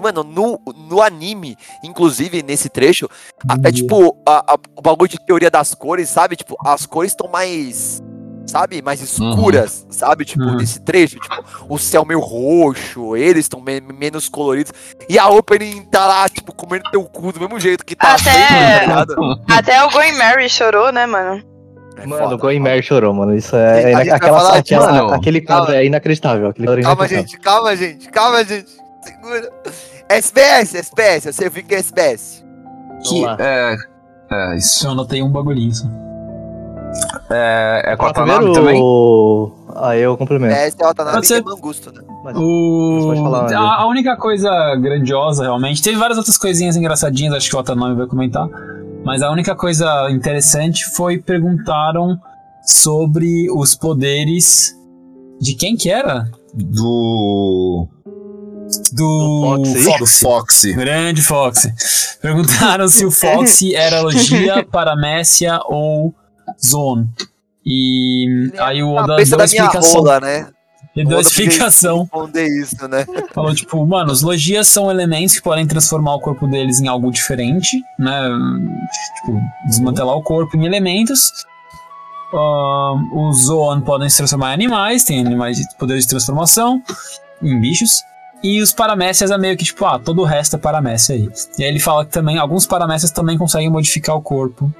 [0.00, 3.08] Mano, no, no anime, inclusive nesse trecho,
[3.48, 6.36] até tipo, a- a- o bagulho de teoria das cores, sabe?
[6.36, 8.00] Tipo, as cores estão mais.
[8.50, 8.82] Sabe?
[8.82, 10.24] Mais escuras, sabe?
[10.24, 10.56] Tipo, Uhum.
[10.56, 11.18] nesse trecho.
[11.20, 14.72] Tipo, o céu meio roxo, eles estão me- menos coloridos.
[15.08, 18.14] E a opening tá lá, tipo, comendo teu cu do mesmo jeito que tá.
[18.14, 19.40] Até- feito, tá ligado?
[19.48, 21.42] Até o Going Mary chorou, né, mano?
[21.96, 22.70] É mano, foda, o Going foda.
[22.70, 23.36] Mary chorou, mano.
[23.36, 23.92] Isso é.
[23.92, 25.14] É aquela, falar aquela- mano.
[25.14, 25.80] aquele quadro Calma.
[25.80, 26.48] é inacreditável.
[26.48, 27.28] Aquele quadro é Calma, inacreditável.
[27.28, 28.70] gente, calma, gente, calma, gente.
[29.02, 29.50] Segura.
[30.08, 32.44] SBS, SBS, eu sei o que é SBS.
[33.04, 33.76] Que, é,
[34.30, 34.86] é, isso.
[34.86, 35.86] Eu anotei um bagulhinho só.
[37.30, 38.82] É, é com a Ah, Tanabe primeiro, também?
[39.82, 40.52] Aí eu cumprimento.
[40.52, 41.42] É o Watanabe Pode que é ser.
[41.44, 42.02] Mangusto, né?
[42.24, 43.00] Mas- O...
[43.04, 45.82] Pode falar, a, a única coisa grandiosa, realmente.
[45.82, 48.48] Teve várias outras coisinhas engraçadinhas, acho que o Otanami vai comentar.
[49.04, 52.18] Mas a única coisa interessante foi perguntaram
[52.64, 54.74] sobre os poderes.
[55.40, 56.28] De quem que era?
[56.54, 57.88] Do.
[58.92, 59.98] Do, Do Foxy.
[59.98, 60.72] Do Foxy.
[60.74, 61.72] Grande Foxy.
[62.20, 66.14] Perguntaram se o Foxy era Logia, Paramécia ou
[66.64, 67.08] Zone.
[67.64, 70.00] E aí o Oda deu a da minha explicação.
[70.00, 70.48] rola, né?
[70.96, 72.00] Ele deu a explicação.
[72.00, 73.06] Responder isso, né?
[73.32, 77.10] Falou, tipo, mano, os logias são elementos que podem transformar o corpo deles em algo
[77.10, 78.28] diferente, né?
[79.20, 81.30] Tipo, desmantelar o corpo em elementos.
[82.32, 86.82] Ahn, os Zoan podem se transformar em animais, tem animais de poderes de transformação,
[87.42, 88.02] em bichos.
[88.42, 91.28] E os paramécias é meio que tipo, ah, todo o resto é paramécia aí.
[91.58, 94.72] E aí ele fala que também, alguns paramécias também conseguem modificar o corpo.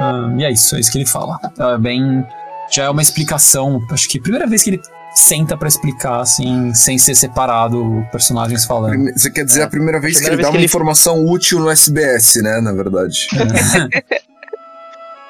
[0.00, 1.38] Ahn, e é isso, é isso que ele fala.
[1.44, 2.24] Então é bem.
[2.72, 4.80] Já é uma explicação, acho que é a primeira vez que ele
[5.14, 8.90] senta pra explicar, assim, sem ser separado personagens falando.
[8.92, 10.64] Prime- Você quer dizer a primeira vez que Primeira ele vez dá que uma ele-
[10.66, 12.60] informação útil no SBS, né?
[12.60, 13.28] Na verdade.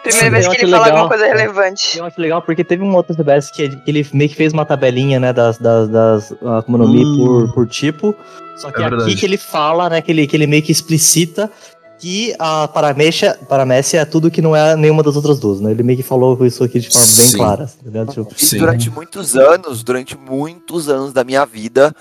[0.02, 0.98] Primeira Sim, vez que ele fala legal.
[1.04, 1.98] alguma coisa relevante.
[1.98, 4.52] Eu acho legal porque teve um outro CBS que ele, que ele meio que fez
[4.52, 7.16] uma tabelinha, né, das, das, das Akuma no Mi Hum.
[7.46, 8.14] por, por tipo.
[8.56, 11.50] Só que É aqui que ele fala, né, que ele, que ele meio que explicita
[12.04, 15.70] que a Paramécia, Paramécia é tudo que não é nenhuma das outras duas, né?
[15.70, 17.36] Ele meio que falou isso aqui de forma bem Sim.
[17.38, 18.12] clara, tá ligado?
[18.12, 18.58] Tipo, E Sim.
[18.58, 21.94] durante muitos anos, durante muitos anos da minha vida,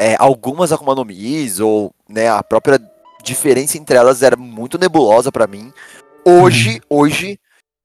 [0.00, 2.80] é, algumas Akuma no Mis, ou né, a própria
[3.22, 5.70] diferença entre elas era muito nebulosa pra mim.
[6.24, 7.38] Hoje, hoje,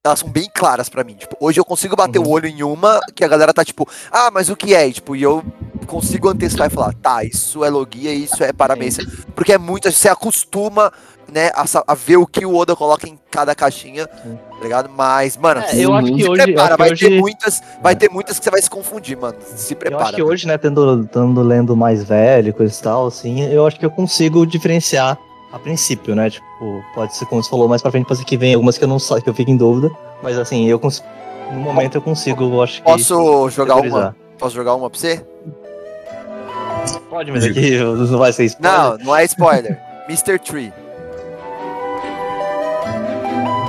[0.06, 1.16] elas são bem claras pra mim.
[1.16, 2.28] Tipo, hoje eu consigo bater Uhum.
[2.28, 4.88] o olho em uma que a galera tá tipo, ah, mas o que é?
[4.88, 5.44] E, Tipo, e eu
[5.88, 9.04] consigo antecipar e falar, tá, isso é logia, isso é paramência.
[9.36, 10.90] Porque é muito, você acostuma,
[11.32, 14.38] né, a, a ver o que o Oda coloca em cada caixinha, Sim.
[14.58, 14.90] tá ligado?
[14.90, 18.10] Mas, mano, É, eu acho que se hoje- prepara, vai hoje- ter muitas, vai ter
[18.10, 19.36] muitas que você vai se confundir, mano.
[19.42, 20.04] Se eu prepara.
[20.06, 23.80] acho que hoje, né, tendo, tendo lendo mais velho, coisa e tal, assim, eu acho
[23.80, 25.18] que eu consigo diferenciar
[25.52, 26.30] a princípio, né?
[26.30, 28.84] Tipo, pode ser como você falou mais pra frente, pode ser que venha algumas que
[28.84, 29.90] eu não sei, que eu fico em dúvida.
[30.22, 31.08] Mas assim, eu consigo.
[31.52, 32.84] No momento eu consigo, eu acho que.
[32.84, 34.16] Posso jogar uma?
[34.38, 35.26] Posso jogar uma pra você?
[37.10, 38.78] Pode, mas aqui não vai ser spoiler.
[38.80, 39.80] Não, não é spoiler.
[40.08, 40.40] Mr.
[40.40, 40.72] Tree.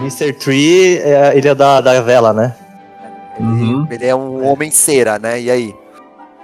[0.01, 0.33] Mr.
[0.35, 2.55] Tree, é, ele é da, da vela, né?
[3.39, 3.87] Ele, Uhum.
[3.91, 5.41] ele é um homem cera, né?
[5.41, 5.75] E aí?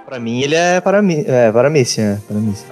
[0.05, 2.53] Pra mim, ele é para mim, é para mim, sim, é para mim.
[2.55, 2.65] sim.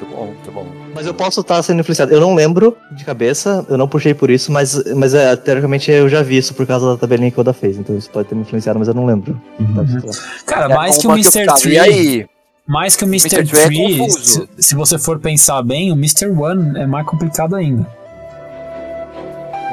[0.00, 0.66] Muito bom, muito bom.
[0.94, 2.12] Mas eu posso estar sendo influenciado.
[2.12, 6.08] Eu não lembro de cabeça, eu não puxei por isso, mas, mas é, teoricamente eu
[6.08, 7.78] já vi isso por causa da tabelinha que o Oda fez.
[7.78, 9.40] Então isso pode ter me influenciado, mas eu não lembro.
[9.58, 10.10] Uhum.
[10.46, 11.46] Cara, É mais que o Mr.
[11.60, 11.74] Tree.
[11.74, 12.26] E aí?
[12.66, 13.36] Mais que o Mr.
[13.36, 13.50] Mr.
[13.66, 16.26] Tree é se, se você for pensar bem, o Mr.
[16.28, 17.86] One é mais complicado ainda.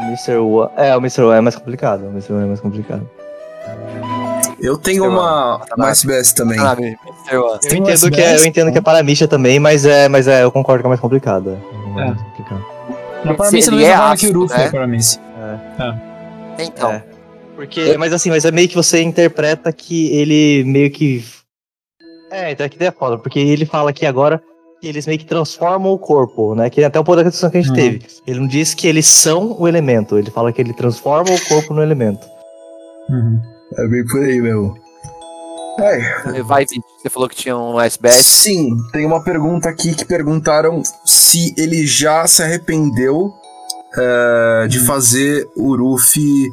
[0.08, 0.38] O Mr.
[0.38, 1.22] One, é, o Mr.
[1.24, 2.06] One é mais complicado.
[2.06, 2.34] O Mr.
[2.34, 3.10] One é mais complicado.
[4.60, 5.82] Eu tenho uma, Watanabe.
[5.82, 6.60] uma SBS também.
[6.60, 6.76] Ah.
[7.32, 10.44] Eu entendo, que é, eu entendo que é para Misha também, mas é, mas é,
[10.44, 11.52] eu concordo que é mais complicado.
[11.52, 12.06] É, É.
[12.06, 12.66] mais complicado.
[13.26, 14.66] Na Paramis Ele não é é forma que o ácido, Ruffy né?
[14.66, 15.20] é Paramis.
[16.60, 17.04] Então, É.
[17.56, 21.26] Porque, mas assim, mas é meio que você interpreta que ele meio que.
[22.32, 24.46] É, então é que é foda, porque ele fala aqui agora que
[24.82, 26.70] eles meio que transformam o corpo, né?
[26.70, 27.76] Que é até um pouco da discussão que a gente Uhum.
[27.76, 28.06] teve.
[28.26, 31.74] Ele não diz que eles são o elemento, ele fala que ele transforma o corpo
[31.74, 32.26] no elemento.
[33.10, 33.42] Uhum.
[33.78, 34.76] É bem por aí mesmo.
[35.80, 38.26] É, Vai, você falou que tinha um SBS.
[38.26, 43.32] Sim, tem uma pergunta aqui que perguntaram se ele já se arrependeu
[43.96, 46.50] é, de fazer o Ruffy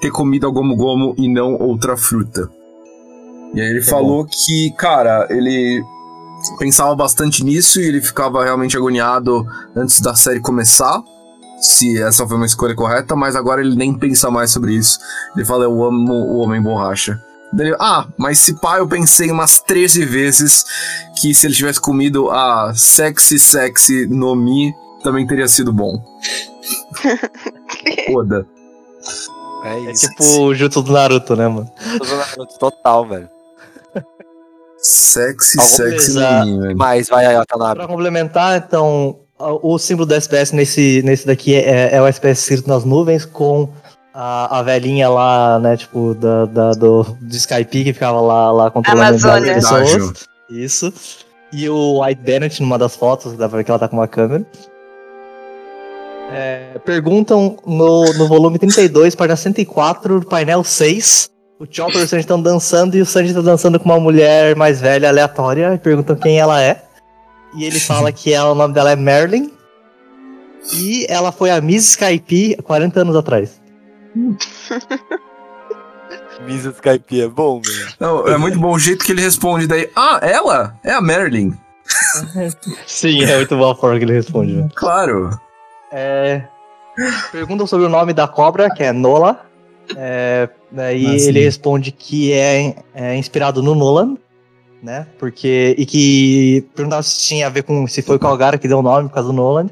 [0.00, 2.50] ter comido a Gomu Gomu e não outra fruta.
[3.54, 5.82] E aí ele falou que, cara, ele
[6.58, 11.02] pensava bastante nisso e ele ficava realmente agoniado antes da série começar.
[11.60, 14.98] Se essa foi uma escolha correta, mas agora ele nem pensa mais sobre isso.
[15.34, 17.20] Ele fala: Eu amo o Homem Borracha.
[17.52, 20.64] Daí, ah, mas se pá, eu pensei umas 13 vezes
[21.20, 26.02] que se ele tivesse comido a Sexy Sexy no Mi, também teria sido bom.
[28.12, 28.46] Foda.
[29.64, 30.08] É É isso.
[30.08, 31.70] tipo o Jutsu do Naruto, né, mano?
[32.58, 33.28] Total, velho.
[34.86, 36.76] Sexy Sexy coisa- no Mi, velho.
[36.78, 37.76] Mas vai aí, Watanabe.
[37.80, 42.68] Pra complementar, então, o símbolo do SPS nesse, nesse daqui é, é o SPS escrito
[42.68, 43.68] nas nuvens com
[44.14, 48.70] a, a velhinha lá, né, tipo, da, da- do, do Skype que ficava lá, lá
[48.70, 49.56] controlando Amazônia.
[49.56, 50.24] as pessoas.
[50.48, 50.92] Isso.
[51.52, 54.08] E o White Bennett numa das fotos, dá pra ver que ela tá com uma
[54.08, 54.44] câmera.
[56.32, 61.30] É, perguntam no, no volume 32, página 104, painel 6.
[61.58, 64.54] O Chopper e o Sanji estão dançando e o Sanji tá dançando com uma mulher
[64.54, 66.84] mais velha, aleatória, e perguntam quem ela é.
[67.54, 69.50] E ele fala que ela, o nome dela é Merlin.
[70.74, 73.58] E ela foi a Miss Skype 40 anos atrás.
[76.44, 77.88] Misa Skype é bom, velho.
[77.98, 79.90] Não, é muito bom o jeito que ele responde daí.
[79.96, 80.78] Ah, ela?
[80.84, 81.52] É a Marilyn.
[82.86, 84.70] Sim, é muito boa a forma que ele responde, velho.
[84.74, 85.30] Claro.
[85.90, 86.42] É,
[87.32, 89.45] perguntam sobre o nome da cobra, que é Nola.
[89.96, 91.28] É, daí Ah, sim.
[91.28, 94.16] ele responde que é, é inspirado no Nolan,
[94.82, 95.06] né?
[95.18, 95.74] Porque.
[95.78, 97.86] E que perguntavam se tinha a ver com.
[97.86, 99.68] se foi o Calgara que deu o nome por causa do Nolan.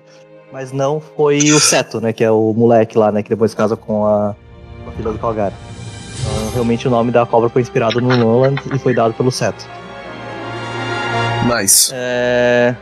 [0.53, 2.13] Mas não foi o Seto, né?
[2.13, 3.23] Que é o moleque lá, né?
[3.25, 4.37] Que depois casa com a,
[4.85, 5.53] com a filha do Calgara.
[6.21, 9.67] Então, realmente o nome da cobra foi inspirado no Nolan e foi dado pelo Seto.
[11.53, 11.91] Nice.
[11.93, 12.75] É...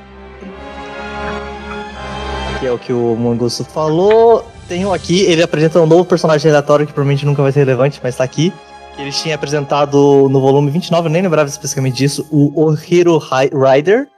[2.61, 4.45] Que é o que o Mangusto falou.
[4.73, 8.01] Tem um aqui, ele apresenta um novo personagem aleatório que provavelmente nunca vai ser relevante,
[8.03, 8.51] mas tá aqui.
[8.99, 14.09] Eles tinham apresentado no volume 29, eu nem lembrava especificamente disso, o Ohiro Hi- Rider.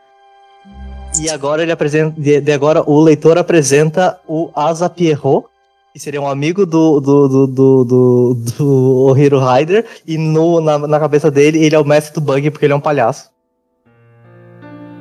[1.20, 2.14] E agora ele apresenta.
[2.16, 5.44] De, agora o leitor apresenta o Asa Pierrot,
[5.92, 9.84] que seria um amigo do, do, do, do, do, do Ohiro Rider.
[10.06, 12.76] E no, na, na cabeça dele, ele é o mestre do bug porque ele é
[12.76, 13.28] um palhaço.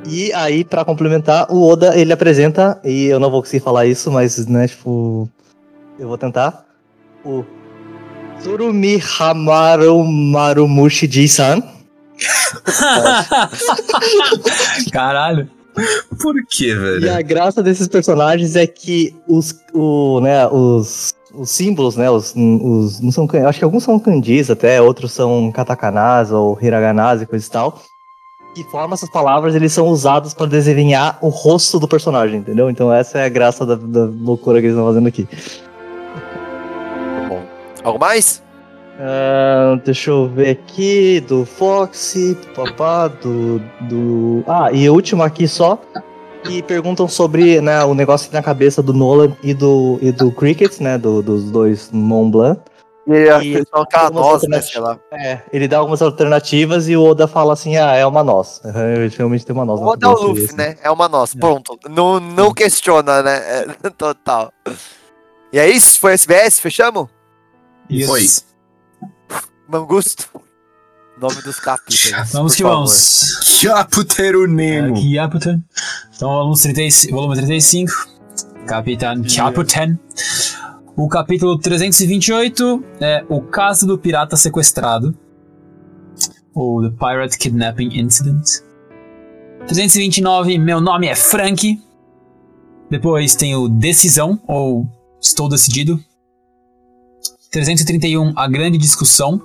[0.09, 4.11] E aí, pra complementar, o Oda ele apresenta, e eu não vou conseguir falar isso,
[4.11, 5.29] mas, né, tipo,
[5.99, 6.65] eu vou tentar.
[7.23, 7.43] O
[8.39, 11.61] Tsurumi Hamaru Marumushi Ji-san.
[14.91, 15.49] Caralho.
[16.21, 17.15] Por que, E velho?
[17.15, 23.01] a graça desses personagens é que os, o, né, os, os símbolos, né, os, os
[23.01, 27.45] não são, acho que alguns são kanjis até, outros são katakanas ou hiraganas e coisa
[27.45, 27.81] e tal.
[28.53, 32.69] Que formam essas palavras, eles são usados para desenhar o rosto do personagem, entendeu?
[32.69, 35.27] Então essa é a graça da, da loucura que eles estão fazendo aqui.
[37.83, 38.41] Algo mais?
[38.99, 44.43] Ah, deixa eu ver aqui, do Foxy, papá, do, do...
[44.47, 45.79] Ah, e o último aqui só,
[46.43, 50.79] que perguntam sobre né, o negócio na cabeça do Nolan e do, e do Cricket,
[50.79, 52.61] né, do- dos dois Mont Blanc.
[53.05, 54.61] E a E questão canosa, né?
[54.61, 54.97] Sei lá.
[55.11, 58.61] É, ele dá algumas alternativas e o Oda fala assim, ah, é uma noz.
[59.17, 59.81] Realmente tem uma noz.
[59.81, 60.55] na Vou dar o Luffy, assim.
[60.55, 60.77] né?
[60.81, 61.37] É uma nossa.
[61.37, 61.77] Pronto.
[61.89, 63.37] Não, não questiona, né?
[63.83, 64.53] É, total.
[65.51, 65.99] E é isso?
[65.99, 66.59] Foi SBS?
[66.61, 67.07] Fechamos?
[67.89, 68.07] Isso.
[68.07, 69.09] Foi.
[69.67, 70.29] Mangusto.
[71.19, 72.31] Nome dos capítulos.
[72.31, 73.59] Vamos que vamos.
[73.61, 74.95] Caputero Nemo.
[75.15, 75.63] Caputen.
[76.15, 77.91] Então, volume 35, volume 35.
[78.65, 79.99] Capitão Caputen.
[80.95, 85.17] O capítulo 328 é O Caso do Pirata Sequestrado.
[86.53, 88.43] Ou The Pirate Kidnapping Incident.
[89.67, 91.81] 329, Meu Nome é Frank.
[92.89, 94.87] Depois tem o Decisão, ou
[95.21, 96.03] Estou Decidido.
[97.53, 99.39] 331, A Grande Discussão.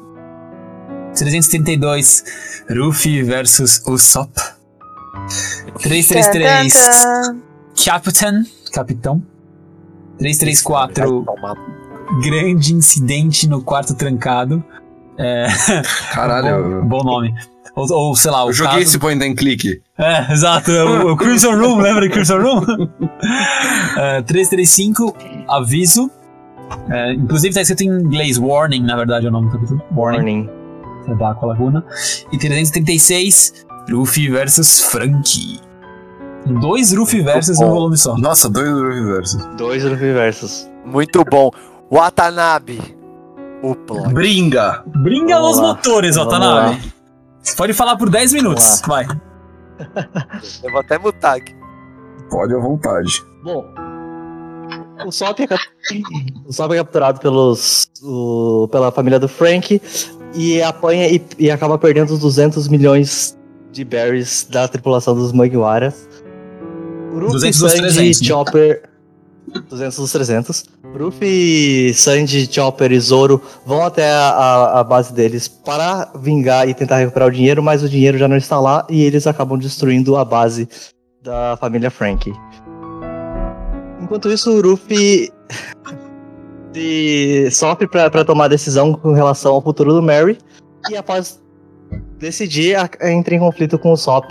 [1.14, 2.24] 332,
[2.70, 4.32] Ruffy versus Usopp.
[5.82, 6.72] 333,
[7.84, 9.22] Captain, Capitão.
[10.18, 11.54] 334, Vai tomar.
[12.22, 14.64] Grande Incidente no Quarto Trancado.
[15.18, 15.46] É,
[16.12, 16.82] Caralho.
[16.82, 17.34] bom, bom nome.
[17.76, 18.84] Ou, ou, sei lá, o Eu joguei caso...
[18.84, 19.82] esse point and click.
[19.98, 20.70] É, exato.
[20.70, 22.64] O, o Crimson Room, lembra do Crimson Room?
[23.98, 25.14] É, 335,
[25.48, 26.10] aviso.
[26.90, 29.82] É, inclusive tá escrito em inglês, warning, na verdade é o nome do capítulo.
[29.94, 30.48] Warning.
[31.06, 31.18] Warning.
[31.18, 31.84] da Aqua Laguna.
[32.32, 35.60] E 336, Luffy versus Frankie.
[36.60, 38.16] Dois Luffy versus num volume só.
[38.16, 39.44] Nossa, dois universos.
[39.56, 40.68] Dois universos.
[40.84, 41.50] Muito bom.
[41.90, 42.80] Watanabe.
[43.62, 44.12] O plot.
[44.14, 44.82] Bringa.
[44.86, 45.74] Bringa Vamos nos lá.
[45.74, 46.80] motores, Watanabe.
[47.42, 48.82] Você pode falar por 10 minutos.
[48.86, 49.06] Vai.
[50.62, 51.54] Eu vou até mutar aqui.
[52.30, 53.22] Pode à vontade.
[53.42, 53.64] Bom,
[55.06, 55.46] o Sop é,
[56.46, 59.80] o Sop é capturado pelos, o- pela família do Frank
[60.34, 63.36] e apanha e, e acaba perdendo os 200 milhões
[63.72, 66.08] de berries da tripulação dos Mugiwaras.
[67.12, 68.26] Ruffy, 200 dos Sanji, 300, né?
[68.26, 68.82] Chopper...
[69.70, 70.64] 200 dos 300.
[70.98, 76.74] Ruffy, Sanji, Chopper e Zoro vão até a, a- a base deles para vingar e
[76.74, 80.16] tentar recuperar o dinheiro, mas o dinheiro já não está lá e eles acabam destruindo
[80.16, 80.68] a base
[81.22, 82.30] da família Frank.
[84.08, 85.30] Enquanto isso, o Ruffy
[86.72, 90.38] se sofre pra, pra tomar decisão com relação ao futuro do Mary.
[90.90, 91.42] E após
[92.18, 94.24] decidir, a- entra em conflito com o Sop,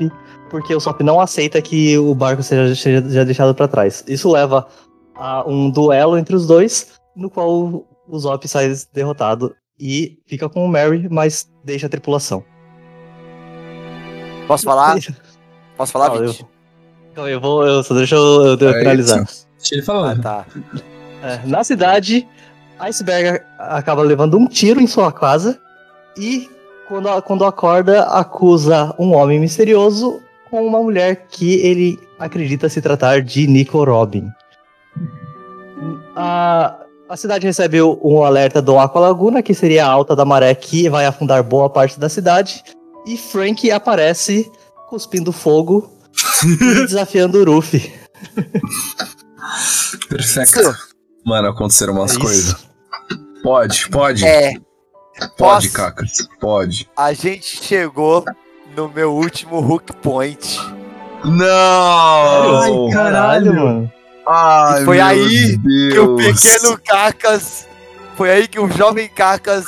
[0.49, 4.03] porque o Sop não aceita que o barco seja, seja, seja deixado pra trás.
[4.07, 4.67] Isso leva
[5.15, 10.49] a um duelo entre os dois, no qual o, o Zop sai derrotado e fica
[10.49, 12.43] com o Mary, mas deixa a tripulação.
[14.47, 14.95] Posso falar?
[15.77, 16.33] Posso falar, Não, eu-?
[17.11, 19.27] Então eu vou, eu só deixa eu, eu É finalizar.
[19.57, 20.11] Deixa ele falar.
[20.11, 20.45] Ah, tá.
[21.23, 22.27] É, na cidade,
[22.79, 25.59] Iceberg acaba levando um tiro em sua casa
[26.17, 26.49] e,
[26.87, 33.21] quando, quando acorda, acusa um homem misterioso com uma mulher que ele acredita se tratar
[33.21, 34.29] de Nico Robin.
[36.15, 36.75] A,
[37.09, 40.53] a cidade recebe o- um alerta do Aqua Laguna, que seria a alta da maré
[40.55, 42.63] que vai afundar boa parte da cidade,
[43.05, 44.49] e Frank aparece
[44.89, 45.91] cuspindo fogo
[46.45, 47.91] e desafiando o Ruffy.
[50.09, 50.75] Perfeito.
[51.25, 52.55] Mano, aconteceram umas É coisas.
[53.43, 54.25] Pode, pode.
[54.25, 54.53] É,
[55.19, 55.73] pode, posso?
[55.73, 56.11] Cacas.
[56.39, 56.89] Pode.
[56.97, 58.25] a gente chegou
[58.75, 60.59] no meu último hook point.
[61.23, 62.87] Não!
[62.87, 63.91] Ai, caralho, mano.
[64.27, 65.93] Ai, E foi aí Deus.
[65.93, 67.67] Que o pequeno Cacas.
[68.15, 69.65] Foi aí que o jovem Cacas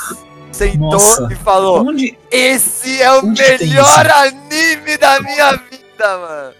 [0.51, 1.27] sentou Nossa.
[1.31, 2.17] e falou: Onde?
[2.31, 6.53] Esse é o melhor anime da minha vida, mano.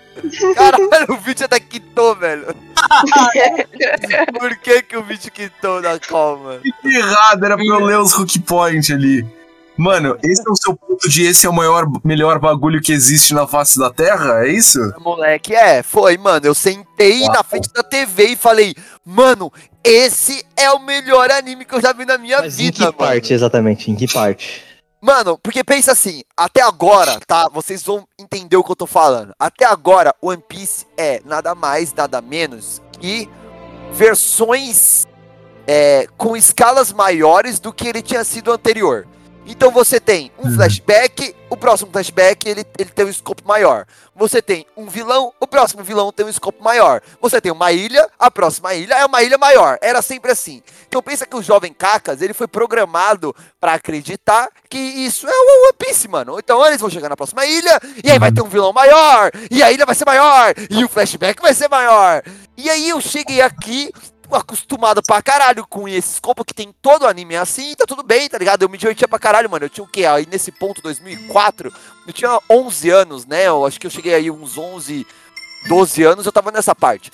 [0.56, 2.48] Caralho, o vídeo até quitou, velho.
[4.40, 6.62] Por que, que o vídeo quitou da call, mano?
[6.62, 9.26] Que errado, era pra eu ler os hook point ali.
[9.78, 13.34] Mano, esse é o seu ponto de esse é o maior, melhor bagulho que existe
[13.34, 14.46] na face da Terra?
[14.46, 14.78] É isso?
[15.00, 16.46] Moleque, é, foi, mano.
[16.46, 17.32] Eu sentei Uau.
[17.32, 19.50] na frente da TV e falei, mano,
[19.82, 22.82] esse é o melhor anime que eu já vi na minha Mas em vida, que
[22.82, 22.94] mano.
[22.94, 23.90] parte, exatamente?
[23.90, 24.62] Em que parte?
[25.02, 27.48] Mano, porque pensa assim, até agora, tá?
[27.48, 29.34] Vocês vão entender o que eu tô falando.
[29.40, 33.30] Até agora, One Piece é nada mais, nada menos que
[33.94, 35.08] versões
[35.66, 39.08] é, com escalas maiores do que ele tinha sido anterior.
[39.46, 40.56] Então você tem um Uhum.
[40.56, 43.86] flashback, o próximo flashback ele, ele tem um escopo maior.
[44.16, 47.02] Você tem um vilão, o próximo vilão tem um escopo maior.
[47.20, 49.78] Você tem uma ilha, a próxima ilha é uma ilha maior.
[49.82, 50.62] Era sempre assim.
[50.88, 55.64] Então pensa que o jovem Cacas, ele foi programado pra acreditar que isso é o
[55.66, 56.38] One Piece, mano.
[56.38, 59.64] Então eles vão chegar na próxima ilha, e aí vai ter um vilão maior, e
[59.64, 62.22] a ilha vai ser maior, e o flashback vai ser maior.
[62.56, 63.92] E aí eu cheguei aqui
[64.36, 68.28] acostumado pra caralho com esse escopo que tem todo o anime assim, tá tudo bem,
[68.30, 68.64] tá ligado?
[68.64, 69.66] Eu me divertia pra caralho, mano.
[69.66, 70.06] Eu tinha o quê?
[70.06, 71.72] Aí nesse ponto, 2004,
[72.08, 73.48] eu tinha 11 anos, né?
[73.48, 75.06] Eu acho que eu cheguei aí uns 11,
[75.68, 77.12] 12 anos, eu tava nessa parte.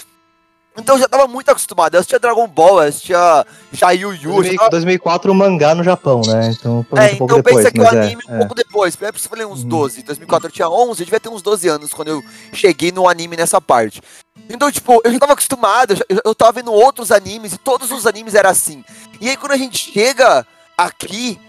[0.77, 1.93] Então eu já tava muito acostumado.
[1.95, 4.35] Eu assistia Dragon Ball, eu assistia Jaiyu Yu.
[4.35, 6.49] eu já tava- 2004 o mangá no Japão, né?
[6.51, 7.55] Então foi é, um pouco então depois.
[7.55, 8.37] pensa que o é, anime um é.
[8.39, 8.93] pouco depois.
[9.01, 9.69] É que eu falei uns Uhum.
[9.69, 10.01] 12.
[10.01, 13.07] Em 2004 eu tinha 11, eu devia ter uns 12 anos quando eu cheguei no
[13.07, 14.01] anime nessa parte.
[14.49, 17.91] Então, tipo, eu já tava acostumado, eu, já- eu, tava vendo outros animes e todos
[17.91, 18.83] os animes eram assim.
[19.19, 20.45] E aí quando a gente chega
[20.77, 21.39] aqui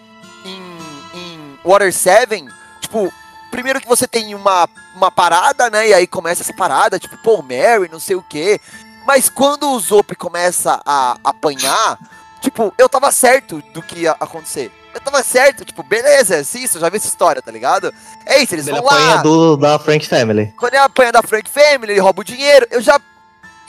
[0.45, 2.45] em, em Water 7,
[2.81, 3.13] tipo,
[3.51, 5.89] primeiro que você tem uma, uma parada, né?
[5.89, 8.61] E aí começa essa parada, tipo, pô, Mary, não sei o quê.
[9.07, 11.99] Mas quando o Zop começa a apanhar,
[12.41, 14.73] tipo, eu tava certo do que ia acontecer.
[14.97, 17.93] Eu tava certo, tipo, beleza, é isso, eu já vi essa história, tá ligado?
[18.25, 19.23] É isso, eles Ele vão apanha lá.
[19.23, 20.55] do, da Frank Family.
[20.57, 22.99] Quando ele apanha da Frank Family, ele rouba o dinheiro, eu já.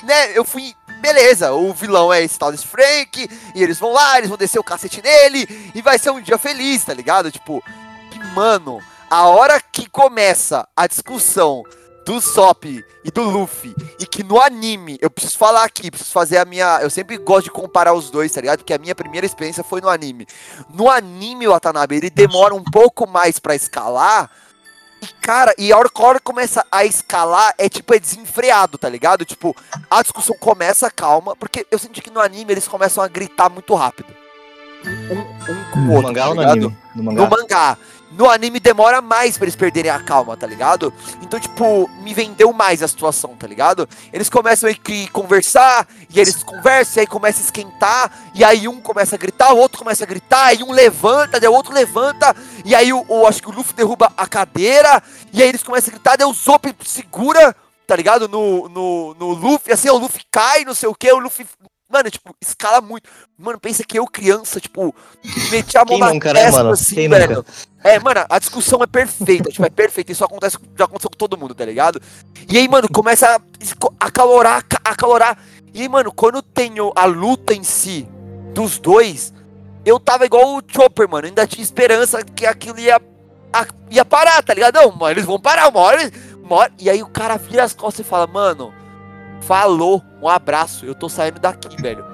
[0.04, 0.74] Né, eu fui.
[1.02, 4.58] Beleza, o vilão é esse tal desse Frank, e eles vão lá, eles vão descer
[4.58, 7.30] o cacete nele, e vai ser um dia feliz, tá ligado?
[7.30, 7.62] Tipo,
[8.10, 11.64] que, mano, a hora que começa a discussão
[12.08, 16.38] do Sop e do Luffy, e que no anime, eu preciso falar aqui, preciso fazer
[16.38, 16.80] a minha.
[16.82, 18.60] Eu sempre gosto de comparar os dois, tá ligado?
[18.60, 20.26] Porque a minha primeira experiência foi no anime.
[20.74, 24.32] No anime, o Watanabe, ele demora um pouco mais pra escalar.
[25.02, 28.78] E, cara, e a hora que a hora começa a escalar, é tipo, é desenfreado,
[28.78, 29.26] tá ligado?
[29.26, 29.54] Tipo,
[29.90, 33.76] a discussão começa calma, porque eu senti que no anime eles começam a gritar muito
[33.76, 34.08] rápido.
[34.86, 36.78] Um, um com o No outro, mangá tá ou no anime?
[36.96, 37.22] No mangá.
[37.22, 37.78] no mangá.
[38.12, 40.94] No anime demora mais pra eles perderem a calma, tá ligado?
[41.22, 43.88] Então, tipo, me vendeu mais a situação, tá ligado?
[44.14, 48.80] Eles começam a conversar, e eles conversam, e aí começa a esquentar, e aí um
[48.80, 52.36] começa a gritar, o outro começa a gritar, e um levanta, daí o outro levanta,
[52.64, 55.02] e aí o, o acho que o Luffy derruba a cadeira,
[55.34, 57.56] e aí eles começam a gritar, daí o Zop segura,
[57.86, 58.28] tá ligado?
[58.28, 61.46] No, no, no Luffy, assim, o Luffy cai, não sei o que, o Luffy
[61.90, 63.10] Mano, tipo, escala muito.
[63.38, 64.94] Mano, pensa que eu, criança, tipo,
[65.50, 66.72] meti a mão Quem na nunca, né, testa, mano?
[66.72, 67.36] assim, Quem velho.
[67.38, 67.46] nunca?
[67.84, 70.12] É, mano, a discussão é perfeita, tipo, é perfeita.
[70.12, 72.02] Isso acontece, já aconteceu com todo mundo, tá ligado?
[72.50, 75.38] E aí, mano, começa a acalorar, ca- acalorar.
[75.74, 78.06] E aí, mano, quando tenho a luta em si
[78.54, 79.34] dos dois,
[79.86, 81.28] eu tava igual o Chopper, mano.
[81.28, 83.00] Ainda tinha esperança que aquilo ia,
[83.54, 84.76] a- ia parar, tá ligado?
[84.76, 86.12] Não, mano, eles vão parar uma hora,
[86.44, 86.74] uma hora.
[86.80, 88.74] E aí o cara vira as costas e fala, mano,
[89.48, 92.06] falou, um abraço, eu tô saindo daqui, velho.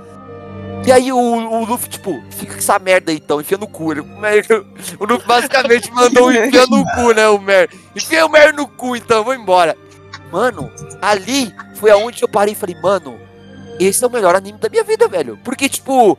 [0.86, 3.92] E aí o, o Luffy, tipo, fica com essa merda aí, então, enfia no cu.
[3.92, 4.02] Ele,
[5.00, 7.70] o Luffy basicamente mandou um enfia no cu, né, o Mer.
[7.96, 9.76] Enfia o Mer no cu, então, vou embora.
[10.32, 10.70] Mano,
[11.02, 13.20] ali foi aonde eu parei e falei, mano,
[13.80, 15.40] esse é o melhor anime da minha vida, velho.
[15.44, 16.18] Porque, tipo,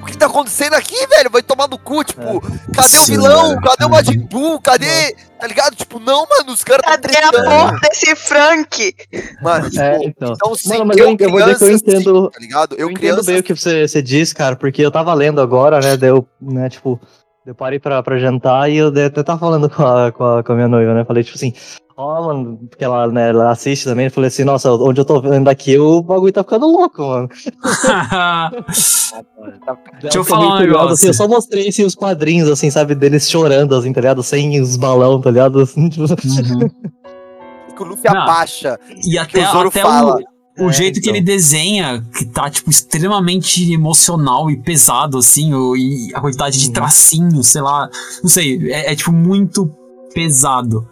[0.00, 1.30] o que tá acontecendo aqui, velho?
[1.30, 2.40] Vai tomar no cu, tipo,
[2.74, 3.48] cadê o Sim, vilão?
[3.50, 3.60] velho.
[3.60, 4.60] Cadê o Majin Buu?
[4.60, 5.76] Cadê, tá ligado?
[5.76, 8.94] Tipo, não, mano, os caras Cadê a porra desse Frank?
[9.42, 10.32] Mano, tipo, É, então.
[10.32, 12.24] então, sim, Mano, mas eu, eu vou dizer que eu entendo.
[12.24, 12.72] sim, tá ligado?
[12.74, 15.40] Eu, Eu, entendo criança, bem o que você, você diz, cara, porque eu tava lendo
[15.40, 15.96] agora, né?
[15.96, 17.00] Daí eu, né, tipo,
[17.46, 20.52] eu parei pra, pra jantar e eu até tava falando com a, com, a, com
[20.52, 21.04] a minha noiva, né?
[21.04, 21.52] Falei, tipo assim,
[21.96, 25.20] ó, mano, porque ela, né, ela assiste também, eu falei assim, nossa, onde eu tô
[25.20, 27.28] vendo aqui, o bagulho tá ficando louco, mano.
[30.00, 30.92] Deixa eu falar um curioso, negócio.
[30.94, 34.22] assim, eu só mostrei assim, os quadrinhos, assim, sabe, deles chorando, assim, tá ligado?
[34.22, 35.60] Sem os balão, tá ligado?
[35.60, 36.10] Assim, tipo, Uhum.
[37.76, 38.22] que o Luffy Não.
[38.22, 38.78] abaixa.
[39.04, 40.16] E até, o Zoro até fala.
[40.16, 41.14] o, o É, jeito que então.
[41.16, 46.66] ele desenha, que tá, tipo, extremamente emocional e pesado, assim, o- e a quantidade de
[46.66, 46.72] Uhum.
[46.72, 47.88] tracinhos, sei lá.
[48.22, 49.70] Não sei, é, é, tipo, muito
[50.12, 50.86] pesado.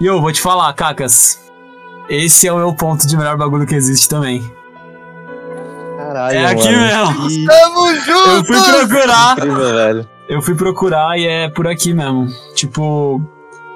[0.00, 1.40] E eu vou te falar, Cacas.
[2.08, 4.40] Esse é o meu ponto de melhor bagulho que existe também.
[5.96, 7.20] caralho, É aqui mano.
[7.22, 7.28] mesmo.
[7.28, 8.44] Que Tamo Eu junto!
[8.46, 8.56] fui
[8.86, 9.32] procurar.
[9.38, 10.08] incrível, velho.
[10.28, 12.26] Eu fui procurar e é por aqui mesmo.
[12.54, 13.20] Tipo,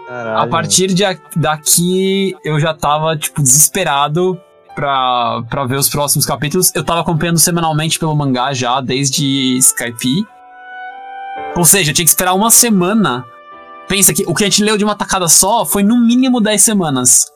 [0.06, 1.02] Caralho, a partir de
[1.36, 4.38] daqui eu já tava, tipo, desesperado
[4.74, 6.70] pra, pra ver os próximos capítulos.
[6.74, 10.24] Eu tava acompanhando semanalmente pelo mangá já, desde Skype.
[11.56, 13.24] Ou seja, eu tinha que esperar uma semana.
[13.88, 16.62] Pensa que o que a gente leu de uma tacada só foi no mínimo 10
[16.62, 17.26] semanas.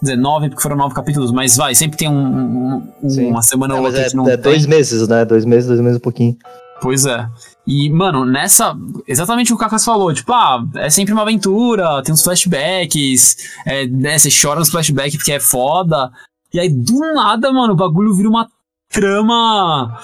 [0.00, 3.40] Quer dizer, 9, porque foram 9 capítulos, mas vai, sempre tem um, um- um- uma
[3.42, 4.42] semana É, ou outra é, que não é tem.
[4.52, 5.24] dois meses, né?
[5.24, 6.36] Dois meses, dois meses e pouquinho.
[6.80, 7.28] Pois é.
[7.64, 8.74] E, mano, nessa.
[9.06, 10.12] Exatamente o que o Kakas falou.
[10.12, 15.14] Tipo, ah, é sempre uma aventura, tem uns flashbacks, é, né, você chora nos flashbacks
[15.16, 16.10] porque é foda.
[16.52, 18.48] E aí, do nada, mano, o bagulho vira uma
[18.88, 19.98] trama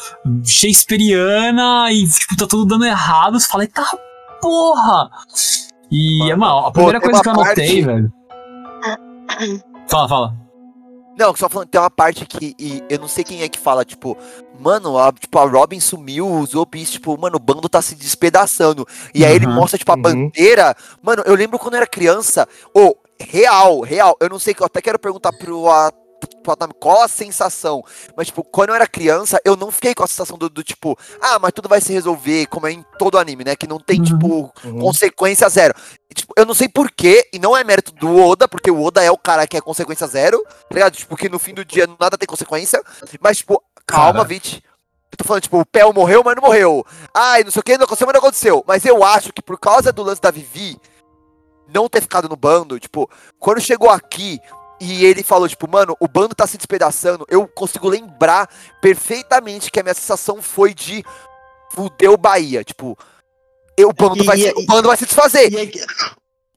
[0.45, 3.39] shakespeariana e, tipo, tá tudo dando errado.
[3.39, 3.83] Você fala, eita
[4.41, 5.11] porra!
[5.91, 8.13] E, Mano, mano, a primeira coisa que eu anotei, parte- velho.
[9.89, 10.35] Fala, fala.
[11.19, 13.85] Não, só falando, tem uma parte que e eu não sei quem é que fala,
[13.85, 14.17] tipo,
[14.61, 18.87] mano, a, tipo, a Robin sumiu, os Obis, tipo, mano, o bando tá se despedaçando.
[19.13, 19.55] E aí ele Uhum.
[19.55, 20.03] mostra, tipo, a Uhum.
[20.03, 20.77] bandeira.
[21.03, 24.81] Mano, eu lembro quando eu era criança, ô, real, real, eu não sei, eu até
[24.81, 26.08] quero perguntar pro, a, pro Atami
[26.79, 27.85] qual a sensação.
[28.17, 30.99] Mas, tipo, quando eu era criança, eu não fiquei com a sensação do, do, tipo,
[31.21, 33.55] ah, mas tudo vai se resolver, como é em todo anime, né?
[33.57, 34.05] Que não tem, Uhum.
[34.05, 34.79] tipo, Uhum.
[34.81, 35.75] consequência zero.
[36.11, 39.03] E, tipo, eu não sei porquê, e não é mérito do Oda, porque o Oda
[39.03, 40.95] é o cara que é consequência zero, tá ligado?
[40.95, 42.83] Tipo, que no fim do dia nada tem consequência.
[43.21, 44.25] Mas, tipo, calma.
[44.25, 44.63] Vit.
[45.11, 46.85] Eu tô falando, tipo, o Pel morreu, mas não morreu.
[47.15, 48.65] Ai, não sei o que, não aconteceu, mas não aconteceu.
[48.67, 50.79] Mas eu acho que por causa do lance da Vivi
[51.73, 54.39] não ter ficado no bando, tipo, quando chegou aqui
[54.81, 58.49] e ele falou, tipo, mano, o bando tá se despedaçando, eu consigo lembrar
[58.81, 61.05] perfeitamente que a minha sensação foi de
[61.71, 62.63] fudeu Bahia.
[62.65, 62.97] Tipo,
[63.77, 65.53] eu, o, bando E- vai, e- se- o bando vai se desfazer.
[65.53, 65.71] E é,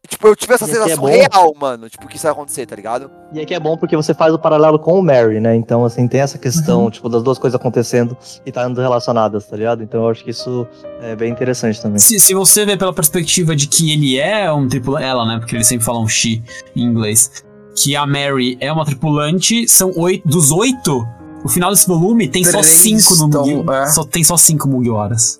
[0.08, 1.08] Tipo, eu tive essa aqui é sensação bom.
[1.10, 1.88] real, mano.
[1.90, 3.10] Tipo, que isso vai acontecer, tá ligado?
[3.32, 5.56] e é que é bom porque você faz o paralelo com o Mary, né?
[5.56, 6.90] Então, assim, tem essa questão, Uhum.
[6.90, 9.82] tipo, das duas coisas acontecendo e tá indo relacionadas, tá ligado?
[9.84, 10.68] Então eu acho que isso
[11.00, 11.98] é bem interessante também.
[12.00, 15.38] Se, se você vê pela perspectiva de que ele é um tripulante, ela, né?
[15.40, 16.44] Porque eles sempre falam she
[16.76, 17.46] em inglês.
[17.76, 20.28] Que a Mary é uma tripulante, são oito.
[20.28, 21.08] Dos oito,
[21.44, 23.86] no final desse volume tem só Três cinco no estão- Mugi, é.
[23.88, 25.40] só Tem só cinco Mugiwaras.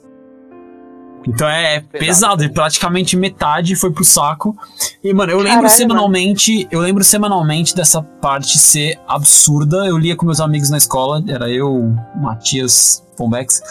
[1.28, 4.58] Então é, é pesado, e praticamente metade foi pro saco.
[5.04, 6.68] E, mano, eu lembro Caralho, semanalmente.
[6.72, 9.86] Eu lembro semanalmente dessa parte ser absurda.
[9.86, 13.62] Eu lia com meus amigos na escola, era eu, Matias, Pombex.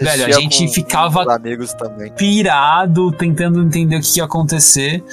[0.00, 2.10] Velho, a gente com- ficava- com amigos também.
[2.12, 5.04] pirado, tentando entender o que ia acontecer,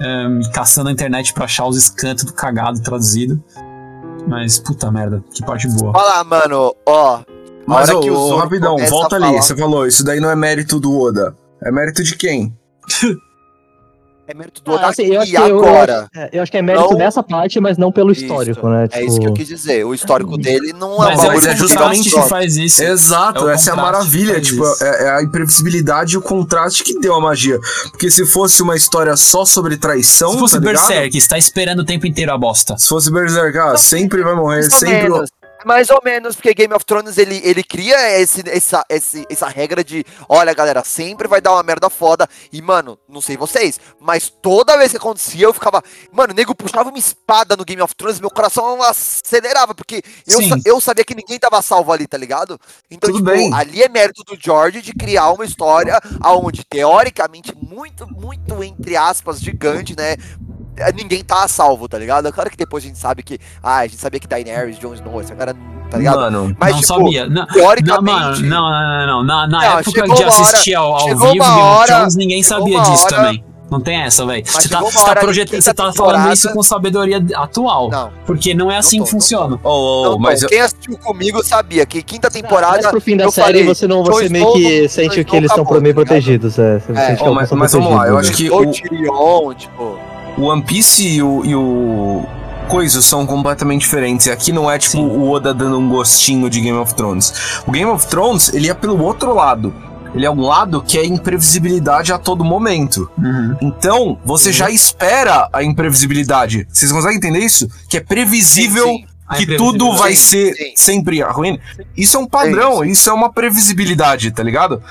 [0.00, 3.42] ehm, caçando a internet pra achar os scans do cagado traduzido.
[4.26, 5.92] Mas, puta merda, que parte boa.
[5.96, 7.20] Olha lá, mano, ó.
[7.66, 9.26] Mas, ô, ô, rapidão, volta ali.
[9.26, 11.36] falar- Você falou, isso daí não é mérito do Oda.
[11.62, 12.56] É mérito de quem?
[14.28, 16.06] é mérito do Ah, Oda assim, eu acho e que eu- agora.
[16.14, 18.86] É, eu acho que é mérito Não- dessa parte, mas não pelo Isso, histórico, né?
[18.92, 19.84] É isso que eu quis dizer.
[19.84, 22.28] O histórico dele não é Mas um é, bagulho é o que contraste justamente- que
[22.28, 22.82] faz isso.
[22.84, 24.40] Exato, É essa é a maravilha.
[24.40, 24.84] Tipo, isso.
[24.84, 27.58] é, é a imprevisibilidade e o contraste que deu a magia.
[27.90, 30.32] Porque se fosse uma história só sobre traição.
[30.32, 30.60] Se fosse tá?
[30.60, 32.76] Berserk, está esperando o tempo inteiro a bosta.
[32.78, 35.02] Se fosse Berserk, ah, sempre vai morrer, ou sempre.
[35.08, 35.30] menos.
[35.64, 39.82] Mais ou menos, porque Game of Thrones ele, ele cria esse, essa, esse, essa regra
[39.82, 42.28] de: olha, galera, sempre vai dar uma merda foda.
[42.52, 45.82] E, mano, não sei vocês, mas toda vez que acontecia eu ficava.
[46.12, 50.40] Mano, o nego puxava uma espada no Game of Thrones, meu coração acelerava, porque eu,
[50.48, 52.58] sa- eu sabia que ninguém tava salvo ali, tá ligado?
[52.90, 53.52] Então, Tudo tipo, bem.
[53.52, 59.40] ali é mérito do George de criar uma história aonde, teoricamente, muito, muito, entre aspas,
[59.40, 60.16] gigante, né?
[60.80, 62.28] É, Ninguém tá a salvo, tá ligado?
[62.28, 63.38] É claro que depois a gente sabe que.
[63.62, 65.54] Ah, a gente sabia que Daenerys, Jon Snow, esse cara,
[65.90, 66.16] tá ligado?
[66.18, 67.26] Mano, Mas, não tipo, sabia.
[67.26, 68.18] Não, não, teoricamente.
[68.20, 69.24] mano, não, não, não, não.
[69.24, 73.04] Na, na Não, época de assistir ao, ao vivo Game of Thrones, ninguém sabia disso
[73.06, 73.44] hora- também.
[73.70, 74.42] Não tem essa, velho.
[74.46, 75.52] Mas Você tá, uma você tá, projet...
[75.52, 77.90] ali, você tá falando isso com sabedoria atual.
[77.90, 79.60] Não, Porque não é assim tô, que não funciona.
[79.62, 80.46] oh, oh, não, mas não.
[80.46, 82.88] eu- Quem assistiu comigo sabia que quinta temporada.
[82.88, 85.66] pro fim da série, falei, você não, você meio que Jon sente que eles estão
[85.82, 86.58] meio tá protegidos.
[86.58, 87.06] É, você É.
[87.08, 89.98] sente que Oh, alguns mas- mas vamos lá, eu acho que o- Tyrion, tipo.
[90.38, 92.24] O One Piece e o, e o
[92.68, 94.26] Coisa são completamente diferentes.
[94.26, 95.04] E aqui não é tipo Sim.
[95.04, 97.62] o Oda dando um gostinho de Game of Thrones.
[97.66, 99.74] O Game of Thrones, ele é pelo outro lado.
[100.14, 103.10] Ele é um lado que é imprevisibilidade a todo momento.
[103.18, 103.56] Uhum.
[103.60, 106.66] Então, você já espera a imprevisibilidade.
[106.70, 107.68] Vocês conseguem entender isso?
[107.88, 109.06] Que é previsível Sim, sim.
[109.36, 110.72] Que tudo vai ser sim.
[110.74, 111.60] sempre ruim.
[111.96, 114.82] Isso é um padrão, Sim, isso é uma previsibilidade, tá ligado?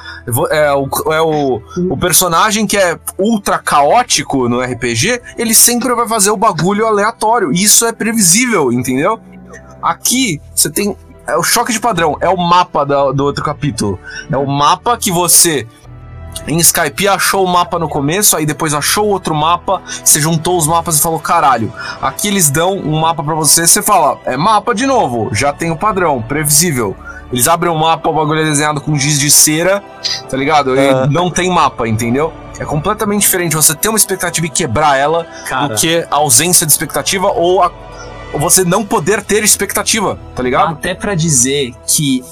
[0.51, 6.07] É, o, é o, o personagem que é ultra caótico no RPG, ele sempre vai
[6.07, 7.51] fazer o bagulho aleatório.
[7.51, 9.19] Isso é previsível, entendeu?
[9.81, 10.95] Aqui, você tem.
[11.25, 13.99] É o choque de padrão, é o mapa da- do outro capítulo.
[14.31, 15.67] É o mapa que você
[16.47, 20.67] em Skype achou o mapa no começo, aí depois achou outro mapa, você juntou os
[20.67, 21.71] mapas e falou: caralho,
[22.01, 25.71] aqui eles dão um mapa pra você, você fala: é mapa de novo, já tem
[25.71, 26.95] o padrão, previsível.
[27.31, 29.83] Eles abrem o mapa, o bagulho é desenhado com giz de cera,
[30.29, 30.75] tá ligado?
[30.77, 31.07] E Ah.
[31.07, 32.31] não tem mapa, entendeu?
[32.57, 36.65] É completamente diferente você ter uma expectativa e quebrar ela Cara, do que a ausência
[36.65, 37.71] de expectativa ou, a-
[38.39, 40.71] você não poder ter expectativa, tá ligado?
[40.73, 42.23] até pra dizer que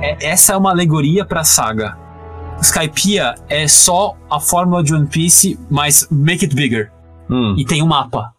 [0.00, 1.96] é- essa é uma alegoria pra saga.
[2.60, 6.92] Skypiea é só a fórmula de One Piece, mas make it bigger.
[7.30, 7.54] Hum.
[7.58, 8.32] E tem um mapa.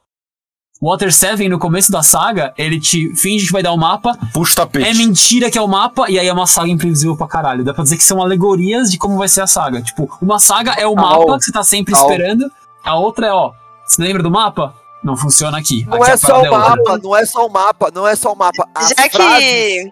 [0.82, 4.52] Water 7, no começo da saga, ele te finge que vai dar o mapa, Puxa
[4.52, 4.90] o tapete.
[4.90, 7.64] é mentira que é o mapa, e aí é uma saga imprevisível pra caralho.
[7.64, 9.82] Dá pra dizer que são alegorias de como vai ser a saga.
[9.82, 10.96] Tipo, uma saga é o Au.
[10.96, 12.02] mapa que você tá sempre Au.
[12.02, 12.52] esperando,
[12.84, 13.54] a outra é, ó,
[13.86, 14.74] você lembra do mapa?
[15.02, 15.86] Não funciona aqui.
[15.86, 16.52] Não Aqui é só o outra.
[16.58, 18.68] mapa, não é só o mapa, não é só o mapa.
[18.76, 19.92] As Já frases- que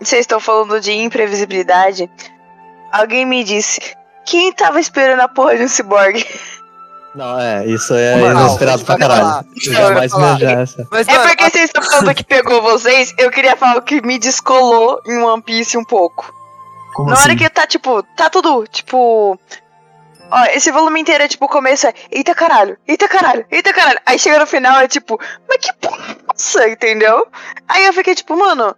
[0.00, 2.08] vocês estão falando de imprevisibilidade,
[2.92, 3.80] alguém me disse.
[4.26, 6.24] Quem tava esperando a porra de um ciborgue?
[7.14, 9.44] Não, é, isso é Mano, inesperado pra caralho.
[9.56, 10.86] jamais me essa.
[10.90, 14.00] Mas, É mano, porque vocês estão falando que pegou vocês, eu queria falar o que
[14.00, 16.32] me descolou em One Piece um pouco.
[16.94, 17.24] Como Na assim?
[17.24, 19.38] hora que tá, tipo, tá tudo, tipo.
[20.32, 23.98] Ó, esse volume inteiro é tipo, começa, eita caralho, eita caralho, eita caralho.
[24.06, 25.18] Aí chega no final, é tipo,
[25.48, 27.26] mas que porra, entendeu?
[27.68, 28.76] Aí eu fiquei tipo, mano,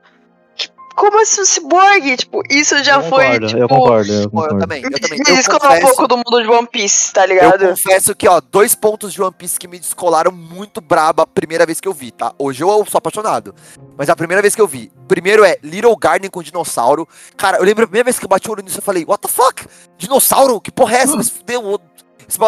[0.95, 2.17] como assim um ciborgue?
[2.17, 3.61] Tipo, isso já eu foi, concordo, tipo.
[3.61, 4.59] eu concordo, eu Pô, eu concordo.
[4.61, 5.19] também, eu também.
[5.19, 7.69] Me Eu um pouco do mundo de One Piece, tá eu ligado?
[7.69, 11.65] confesso que, ó, dois pontos de One Piece que me descolaram muito braba a primeira
[11.67, 12.33] vez que eu vi, tá?
[12.39, 13.55] Hoje eu sou apaixonado.
[13.97, 14.91] Mas a primeira vez que eu vi.
[15.07, 17.07] Primeiro é Little Garden com dinossauro.
[17.37, 19.21] Cara, eu lembro a primeira vez que eu bati o olho nisso, eu falei, what
[19.21, 19.67] the fuck?
[19.99, 20.61] Dinossauro?
[20.61, 21.17] Que porra é essa?
[21.17, 21.81] Mas fudeu,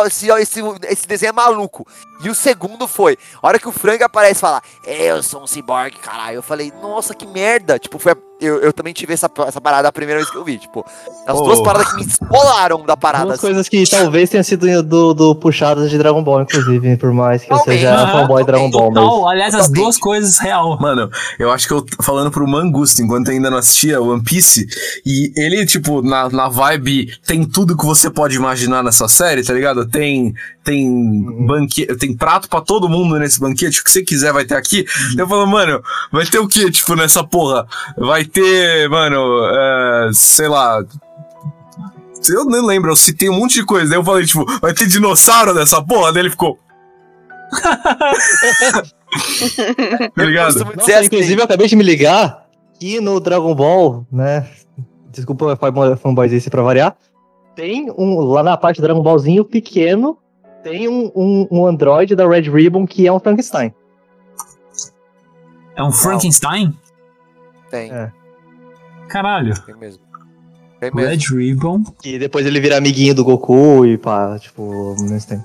[0.06, 1.86] esse, esse, esse, desenho é maluco.
[2.22, 5.46] E o segundo foi, a hora que o Frank aparece e fala, eu sou um
[5.46, 6.36] ciborgue, caralho.
[6.36, 7.78] Eu falei, nossa, que merda.
[7.78, 10.44] Tipo, foi a- eu, eu também tive essa, essa parada a primeira vez que eu
[10.44, 10.58] vi.
[10.58, 10.84] Tipo,
[11.26, 11.62] as duas Oh.
[11.62, 13.24] paradas que me descolaram da parada.
[13.24, 13.46] Duas assim.
[13.46, 17.52] coisas que talvez tenham sido do, do puxadas de Dragon Ball, inclusive, por mais que
[17.52, 17.80] eu Talvez.
[17.80, 19.02] seja Aham, fanboy de Dragon Ball, mas.
[19.04, 20.78] Total, aliás, as duas coisas real.
[20.80, 24.66] Mano, eu acho que eu tô falando pro Mangusto, enquanto ainda não assistia One Piece,
[25.04, 29.52] e ele, tipo, na, na vibe, tem tudo que você pode imaginar nessa série, tá
[29.52, 29.73] ligado?
[29.86, 34.44] Tem, tem banquete, tem prato pra todo mundo nesse banquete, o que você quiser vai
[34.44, 34.84] ter aqui.
[35.16, 37.66] Eu falo, mano, vai ter o que, tipo, nessa porra?
[37.96, 39.16] Vai ter, mano,
[39.46, 40.84] é, sei lá.
[42.28, 43.88] Eu nem lembro, eu citei um monte de coisa.
[43.88, 46.12] Daí eu falei, tipo, vai ter dinossauro nessa porra?
[46.12, 46.58] Daí ele ficou.
[50.24, 50.54] ligado?
[50.54, 52.44] costumo Nossa, assim, inclusive, eu acabei de me ligar
[52.78, 54.46] que no Dragon Ball, né?
[55.10, 56.96] Desculpa o fanboyzice pra variar.
[57.54, 58.20] Tem um.
[58.20, 60.18] Lá na parte do Dragon Ballzinho pequeno,
[60.62, 63.72] tem um, um, um android da Red Ribbon que é um Frankenstein.
[65.76, 66.76] É um Frankenstein?
[67.70, 68.12] tem, É.
[69.08, 69.54] Caralho.
[69.64, 70.02] tem mesmo.
[70.80, 71.10] Tem mesmo.
[71.10, 71.82] Red Ribbon.
[72.04, 75.44] E depois ele vira amiguinho do Goku e pá, tipo, nesse tempo.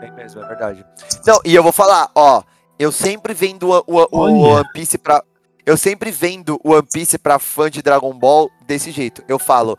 [0.00, 0.84] Tem mesmo, é verdade.
[1.26, 2.42] Não, e eu vou falar, ó,
[2.78, 4.42] eu sempre vendo o, o, o.
[4.54, 5.22] One Piece pra.
[5.66, 9.22] Eu sempre vendo o One Piece pra fã de Dragon Ball desse jeito.
[9.26, 9.78] Eu falo,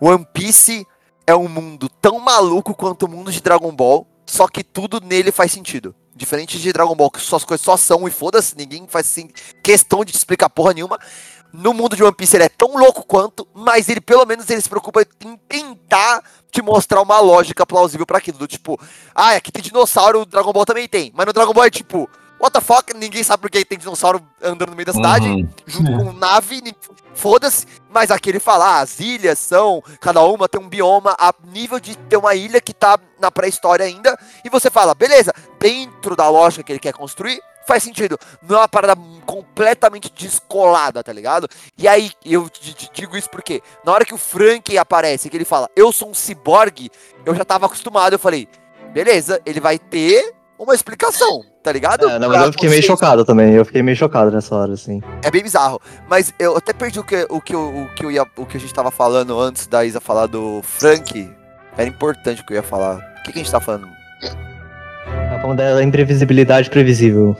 [0.00, 0.84] One Piece
[1.32, 5.32] é um mundo tão maluco quanto o mundo de Dragon Ball, só que tudo nele
[5.32, 5.94] faz sentido.
[6.14, 9.28] Diferente de Dragon Ball, que só as coisas só são e foda-se, ninguém faz assim,
[9.62, 10.98] questão de te explicar porra nenhuma.
[11.52, 14.60] No mundo de One Piece ele é tão louco quanto, mas ele pelo menos ele
[14.60, 18.38] se preocupa em tentar te mostrar uma lógica plausível pra aquilo.
[18.38, 18.78] Do tipo,
[19.14, 21.12] ah, aqui tem dinossauro, o Dragon Ball também tem.
[21.14, 22.08] Mas no Dragon Ball é tipo,
[22.40, 25.48] what the fuck, ninguém sabe por que tem dinossauro andando no meio da cidade, Uhum.
[25.66, 25.96] junto É.
[25.98, 26.62] com nave,
[27.14, 27.66] foda-se.
[27.92, 31.78] Mas aqui ele fala, ah, as ilhas são, cada uma tem um bioma a nível
[31.78, 34.18] de ter uma ilha que tá na pré-história ainda.
[34.44, 38.18] E você fala, beleza, dentro da lógica que ele quer construir, faz sentido.
[38.42, 41.48] Não é uma parada completamente descolada, tá ligado?
[41.76, 42.48] E aí, eu
[42.92, 46.14] digo isso porque, na hora que o Frank aparece, que ele fala, eu sou um
[46.14, 46.90] ciborgue,
[47.24, 48.48] eu já tava acostumado, eu falei,
[48.92, 52.08] beleza, ele vai ter uma explicação, tá ligado?
[52.08, 53.54] É, não, mas Pra eu fiquei meio chocado também.
[53.54, 55.00] Eu fiquei meio chocado nessa hora, assim.
[55.22, 55.80] É bem bizarro.
[56.08, 58.56] Mas eu até perdi o que, o que, eu- o que, eu ia, o que
[58.56, 61.30] a gente tava falando antes da Isa falar do Frank.
[61.76, 62.96] Era importante o que eu ia falar.
[62.96, 63.86] O que, que a gente tá falando?
[65.30, 67.36] Tá falando da imprevisibilidade previsível.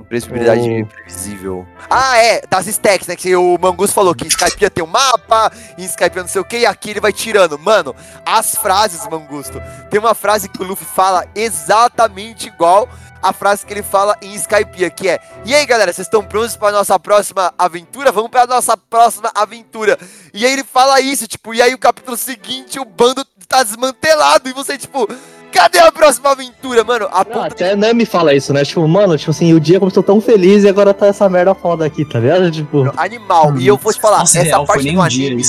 [0.00, 0.78] Imprevisibilidade Oh.
[0.78, 1.66] imprevisível.
[1.90, 3.16] Ah, é, das stacks, né?
[3.16, 6.28] Que o Mangus falou que em Skype ia ter um mapa, em Skype ia não
[6.28, 7.58] sei o que, e aqui ele vai tirando.
[7.58, 7.92] Mano,
[8.24, 9.60] as frases, Mangusto.
[9.90, 12.88] Tem uma frase que o Luffy fala exatamente igual
[13.22, 16.56] a frase que ele fala em Skype, que é: E aí, galera, vocês estão prontos
[16.56, 18.12] para nossa próxima aventura?
[18.12, 19.98] Vamos para nossa próxima aventura.
[20.32, 24.48] E aí ele fala isso, tipo, e aí o capítulo seguinte o bando tá desmantelado
[24.48, 25.08] e você, tipo,
[25.52, 27.08] cadê a próxima aventura, mano?
[27.10, 28.64] A Não, até Nami fala isso, né?
[28.64, 31.84] Tipo, mano, tipo assim, o dia começou tão feliz e agora tá essa merda foda
[31.86, 32.50] aqui, tá ligado?
[32.50, 33.56] Tipo, animal.
[33.56, 35.42] E eu vou te falar, essa real, parte do anime,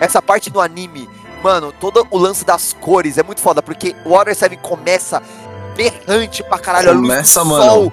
[0.00, 1.08] essa parte do anime,
[1.42, 5.22] mano, todo o lance das cores é muito foda, porque o Water 7 começa
[5.76, 7.64] berrante pra caralho, a luz Começa, do mano.
[7.70, 7.92] sol.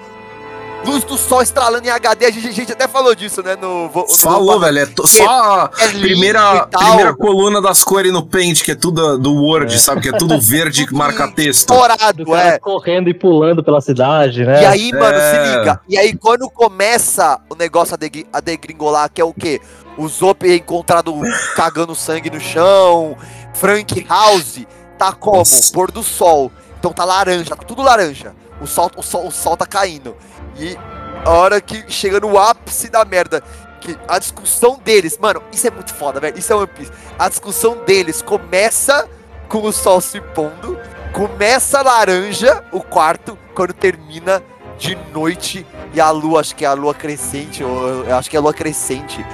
[0.85, 3.55] Luz do sol estralando em HD, a gente, a gente até falou disso, né?
[3.55, 4.79] No, no Falou, velho.
[4.79, 8.75] É to- só a É lindo primeira, primeira coluna das cores no Paint, que é
[8.75, 10.01] tudo do Word, sabe?
[10.01, 11.69] Que é tudo verde que marca texto.
[11.69, 12.59] do Estourado, cara é.
[12.59, 14.61] correndo e pulando pela cidade, né?
[14.61, 15.55] E aí, mano, se É.
[15.57, 15.79] liga.
[15.87, 19.61] E aí, quando começa o negócio a, degri- a degringolar, que é o quê?
[19.97, 21.13] O Zop é encontrado
[21.55, 23.15] cagando sangue no chão.
[23.53, 24.59] Frank House
[24.97, 25.37] tá como?
[25.37, 25.71] Nossa.
[25.71, 26.51] Pôr do sol.
[26.83, 28.35] Então tá laranja, tá tudo laranja.
[28.59, 30.17] O sol, o sol, o sol tá caindo.
[30.57, 30.77] E
[31.23, 33.41] a hora que chega no ápice da merda.
[33.79, 36.37] Que a discussão deles, mano, isso é muito foda, velho.
[36.37, 36.91] Isso é One Piece.
[37.17, 39.07] A discussão deles começa
[39.47, 40.77] com o sol se pondo,
[41.13, 44.43] começa laranja o quarto, quando termina
[44.77, 48.35] de noite e a lua, acho que é a lua crescente, ou eu acho que
[48.35, 49.25] é a lua crescente.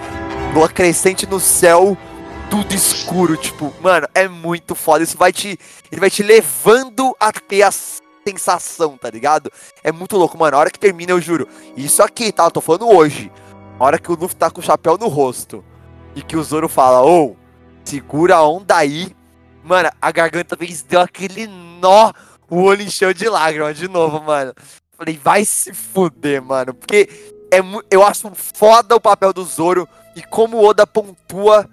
[0.53, 1.97] Lua crescente no céu,
[2.49, 5.03] tudo escuro, tipo, mano, é muito foda.
[5.03, 5.57] Isso vai te.
[5.91, 9.51] Ele vai te levando a ter a sensação, tá ligado?
[9.83, 10.57] É muito louco, mano.
[10.57, 11.47] A hora que termina, eu juro.
[11.77, 12.45] Isso aqui, tá?
[12.45, 13.31] Eu tô falando hoje.
[13.79, 15.63] A hora que o Luffy tá com o chapéu no rosto
[16.15, 17.35] e que o Zoro fala, ô,
[17.85, 19.15] segura a onda aí.
[19.63, 22.11] Mano, a garganta fez, deu aquele nó,
[22.49, 24.53] o olho encheu de lágrimas de novo, mano.
[24.97, 26.73] Falei, vai se fuder, mano.
[26.73, 27.07] Porque
[27.51, 31.69] é, eu acho foda o papel do Zoro e como o Oda pontua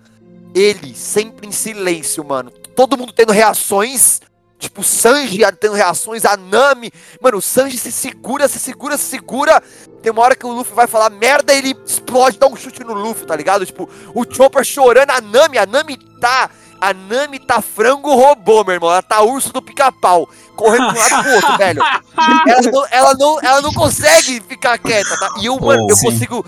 [0.57, 2.50] ele sempre em silêncio, mano.
[2.74, 4.22] Todo mundo tendo reações.
[4.59, 6.90] Tipo, o Sanji tendo reações, a Nami.
[7.20, 9.62] Mano, o Sanji se segura, se segura, se segura.
[10.02, 12.94] Tem uma hora que o Luffy vai falar merda, ele explode, dá um chute no
[12.94, 13.66] Luffy, tá ligado?
[13.66, 16.48] Tipo, o Chopper chorando, a Nami, a Nami tá.
[16.80, 18.90] A Nami tá frango robô, meu irmão.
[18.90, 20.26] Ela tá urso do pica-pau.
[20.54, 21.82] Correndo de um lado pro outro, velho.
[22.48, 25.34] Ela não, ela, não, ela não consegue ficar quieta, tá?
[25.38, 26.07] E eu, mano, Oh, eu sim.
[26.11, 26.46] consigo.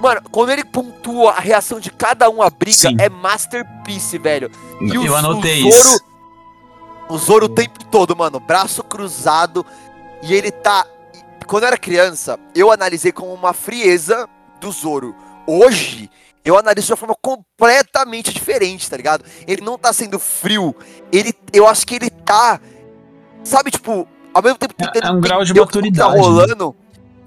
[0.00, 2.96] Mano, quando ele pontua a reação de cada um à briga, Sim.
[2.98, 4.50] é masterpiece, velho.
[4.80, 6.00] E Eu o- anotei o Zoro, isso.
[7.08, 9.64] o Zoro o tempo todo, mano, braço cruzado.
[10.22, 10.86] E ele tá.
[11.46, 14.26] Quando eu era criança, eu analisei como uma frieza
[14.58, 15.14] do Zoro.
[15.46, 16.10] Hoje,
[16.42, 19.22] eu analiso de uma forma completamente diferente, tá ligado?
[19.46, 20.74] Ele não tá sendo frio.
[21.12, 22.58] Ele, eu acho que ele tá.
[23.42, 26.20] Sabe, tipo, ao mesmo tempo É um grau de que Tá maturidade, né?
[26.20, 26.74] rolando.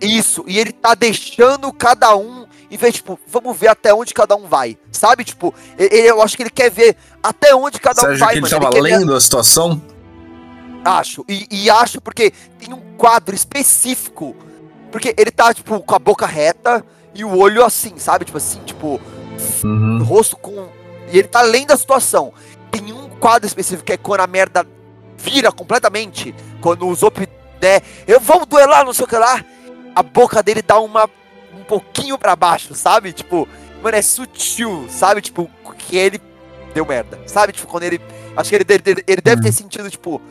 [0.01, 4.35] Isso, e ele tá deixando cada um e ver, tipo, vamos ver até onde cada
[4.35, 4.77] um vai.
[4.91, 8.19] Sabe, tipo, ele, eu acho que ele quer ver até onde cada Você um acha
[8.25, 8.59] vai, que ele mano.
[8.61, 9.81] tava ver- lendo a situação?
[10.83, 11.25] Acho.
[11.27, 14.35] E, e acho porque tem um quadro específico.
[14.91, 18.25] Porque ele tá, tipo, com a boca reta e o olho assim, sabe?
[18.25, 18.99] Tipo assim, tipo,
[19.63, 20.03] o Uhum.
[20.03, 20.69] rosto com.
[21.11, 22.33] E ele tá lendo a situação.
[22.71, 24.65] Tem um quadro específico que é quando a merda
[25.17, 26.33] vira completamente.
[26.61, 27.19] Quando o Zop,
[27.61, 27.81] né?
[28.07, 29.43] Eu vou duelar, não sei o que lá.
[29.95, 31.09] A boca dele dá uma.
[31.57, 33.13] Um pouquinho pra baixo, sabe?
[33.13, 33.47] Tipo,
[33.81, 35.21] mano, é sutil, sabe?
[35.21, 36.21] Tipo, que ele
[36.73, 37.19] deu merda.
[37.25, 37.53] Sabe?
[37.53, 38.01] Tipo, quando ele.
[38.35, 40.21] Acho que ele, ele, ele deve ter sentido, tipo.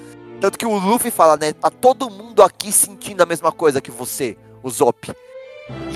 [0.41, 1.53] Tanto que o Luffy fala, né?
[1.53, 5.11] Tá todo mundo aqui sentindo a mesma coisa que você, o Zop.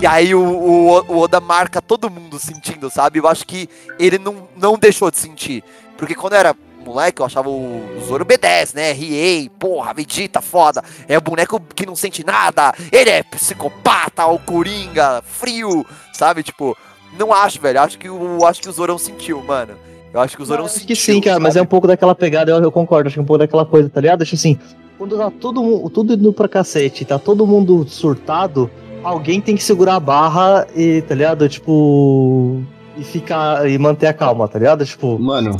[0.01, 3.19] E aí o, o, o Oda marca todo mundo sentindo, sabe?
[3.19, 3.69] Eu acho que
[3.99, 5.63] ele não, não deixou de sentir.
[5.95, 8.91] Porque quando era moleque, eu achava o, o Zoro B10, né?
[8.91, 10.83] Riei, porra, Vegeta, foda.
[11.07, 12.73] É o boneco que não sente nada.
[12.91, 16.43] Ele é psicopata, o Coringa, frio, sabe?
[16.43, 16.77] Tipo,
[17.17, 17.81] não acho, velho.
[17.81, 19.73] Acho que o, acho que o Zorão sentiu, mano.
[20.13, 20.87] Eu acho que o Zorão acho sentiu.
[20.87, 23.23] que sim, cara, mas é um pouco daquela pegada, eu, eu concordo, acho que é
[23.23, 24.21] um pouco daquela coisa, tá ligado?
[24.23, 24.59] Acho assim,
[24.97, 28.69] quando tá todo mundo, tudo indo pra cacete, tá todo mundo surtado,
[29.03, 31.47] alguém tem que segurar a barra e, tá ligado?
[31.49, 32.61] Tipo.
[32.97, 33.69] E ficar.
[33.69, 34.85] E manter a calma, tá ligado?
[34.85, 35.17] Tipo.
[35.17, 35.57] Mano,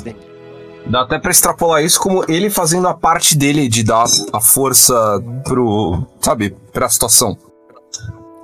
[0.88, 4.94] dá até pra extrapolar isso como ele fazendo a parte dele de dar a força
[5.44, 6.06] pro.
[6.22, 7.38] Sabe, pra situação.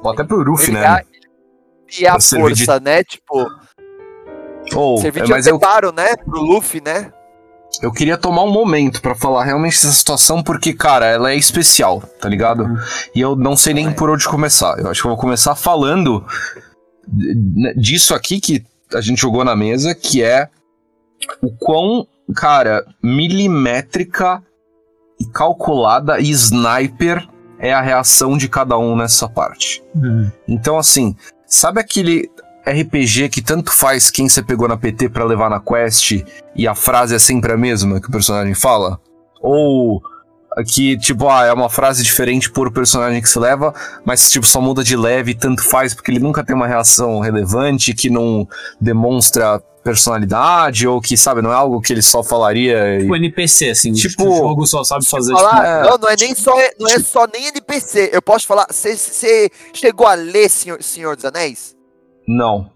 [0.04, 1.00] Ou até pro Luffy, Ele né?
[1.02, 1.18] é-
[2.00, 3.04] E a Pra servir de- força, né?
[3.04, 3.48] Tipo,
[4.76, 6.16] Ou, servir é, de mas eu, preparo, né?
[6.18, 7.12] Pro Luffy, né?
[7.82, 12.02] eu queria tomar um momento pra falar realmente dessa situação, porque, cara, ela é especial,
[12.20, 12.66] tá ligado?
[13.14, 14.80] E eu não sei nem por onde começar.
[14.80, 16.26] Eu acho que eu vou começar falando
[17.76, 18.64] disso aqui que
[18.94, 20.50] a gente jogou na mesa, que é
[21.42, 24.42] o quão, cara, milimétrica
[25.20, 27.28] e calculada e sniper
[27.60, 29.84] é a reação de cada um nessa parte.
[29.96, 30.30] Uhum.
[30.48, 31.16] Então, assim,
[31.46, 32.30] sabe aquele
[32.66, 36.24] RPG que tanto faz quem você pegou na PT pra levar na quest
[36.56, 39.00] e a frase é sempre a mesma que o personagem fala?
[39.42, 40.02] Ou
[40.64, 44.60] que, tipo, ah, é uma frase diferente por personagem que se leva, mas, tipo, só
[44.60, 48.48] muda de leve e tanto faz porque ele nunca tem uma reação relevante, que não
[48.82, 53.00] demonstra personalidade, ou que, sabe, não é algo que ele só falaria e...
[53.02, 53.94] Tipo NPC, assim.
[53.94, 55.32] Tipo- Tipo, o jogo só sabe fazer.
[55.34, 55.90] Falar, é.
[55.90, 58.10] não, não é nem só, não é só nem NPC.
[58.12, 61.76] Eu posso falar, você chegou a ler Senhor, Senhor dos Anéis?
[62.28, 62.72] Não.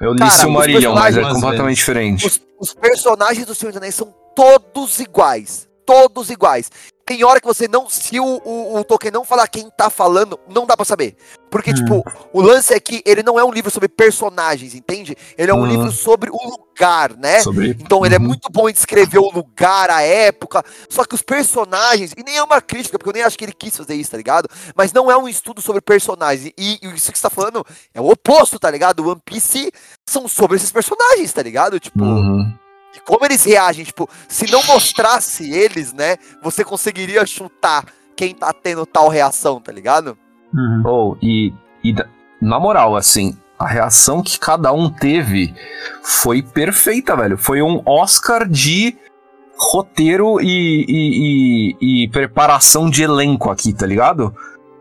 [0.00, 2.26] Eu li Cara, Silmarillion, mas é completamente diferente.
[2.26, 5.66] Os, os personagens do Senhor dos Anéis são todos iguais.
[5.86, 6.70] Todos iguais.
[7.06, 7.88] Tem hora que você não.
[7.88, 11.16] Se o, o, o Tolkien não falar quem tá falando, não dá pra saber.
[11.48, 11.74] Porque, Hum.
[11.74, 15.16] tipo, o lance é que ele não é um livro sobre personagens, entende?
[15.38, 17.40] Ele é um livro sobre o lugar, né?
[17.40, 17.70] Sobre...
[17.80, 18.24] Então ele é Uhum.
[18.24, 20.64] muito bom em descrever o lugar, a época.
[20.90, 23.52] Só que os personagens, e nem é uma crítica, porque eu nem acho que ele
[23.54, 24.48] quis fazer isso, tá ligado?
[24.74, 26.52] Mas não é um estudo sobre personagens.
[26.58, 29.00] E, e isso que você tá falando é o oposto, tá ligado?
[29.00, 29.70] O One Piece
[30.08, 31.78] são sobre esses personagens, tá ligado?
[31.78, 32.52] Tipo, Uhum.
[32.96, 37.84] E como eles reagem, tipo, se não mostrasse eles, né, você conseguiria chutar
[38.16, 40.16] quem tá tendo tal reação, tá ligado?
[40.54, 40.82] Uhum.
[40.86, 41.52] Oh, e,
[41.84, 41.94] e
[42.40, 45.54] na moral, assim, a reação que cada um teve
[46.02, 47.36] foi perfeita, velho.
[47.36, 48.96] Foi um Oscar de
[49.58, 54.34] roteiro e, e- e- e preparação de elenco aqui, tá ligado?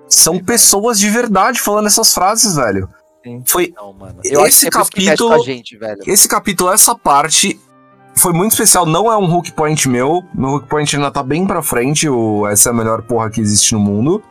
[0.08, 2.90] São pessoas de verdade falando essas frases, velho.
[3.24, 3.42] Sim.
[3.46, 4.20] Foi Não, mano.
[4.24, 6.00] Esse que mexe com capítulo- a gente, velho.
[6.06, 7.60] esse capítulo, essa parte
[8.18, 8.86] foi muito especial.
[8.86, 10.24] Não é um hook point meu.
[10.34, 12.08] Meu hook point ainda tá bem pra frente.
[12.10, 14.24] O, essa é a melhor porra que existe no mundo.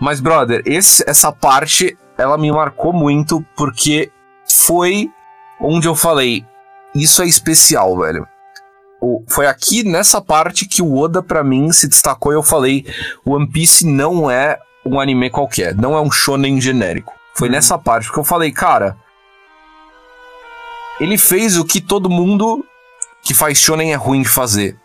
[0.00, 4.10] Mas, brother, esse, essa parte ela me marcou muito porque
[4.48, 5.10] foi
[5.60, 6.44] onde eu falei:
[6.94, 8.26] Isso é especial, velho.
[9.00, 12.84] O- foi aqui nessa parte que o Oda, pra mim, se destacou e eu falei:
[13.24, 17.12] One Piece não é um anime qualquer, não é um shonen genérico.
[17.36, 18.96] Foi nessa parte que eu falei, cara,
[21.00, 22.64] ele fez o que todo mundo
[23.24, 24.76] que faz shonen é ruim de fazer,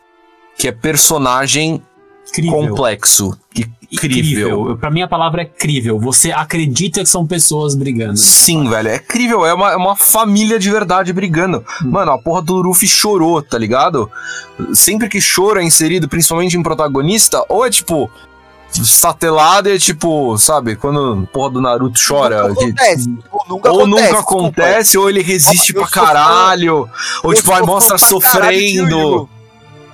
[0.58, 1.84] que é personagem
[2.28, 2.52] Incrível.
[2.54, 4.78] complexo e Incrível.
[4.78, 6.00] Pra mim a palavra é crível.
[6.00, 8.18] Você acredita que são pessoas brigando.
[8.18, 11.66] Sim, velho, é incrível, é uma, é uma família de verdade brigando.
[11.82, 14.10] Mano, a porra do Luffy chorou, tá ligado?
[14.74, 18.10] Sempre que choro é inserido, principalmente em protagonista, ou é tipo,
[18.74, 22.47] estatelado e é tipo, sabe, quando porra do Naruto chora.
[22.49, 23.17] Nunca que- acontece.
[23.32, 24.07] Ou nunca ou acontece.
[24.07, 26.89] nunca acontece, ou ele resiste Eu pra fã- caralho,
[27.24, 29.30] ou Eu tipo, aí mostra sofrendo,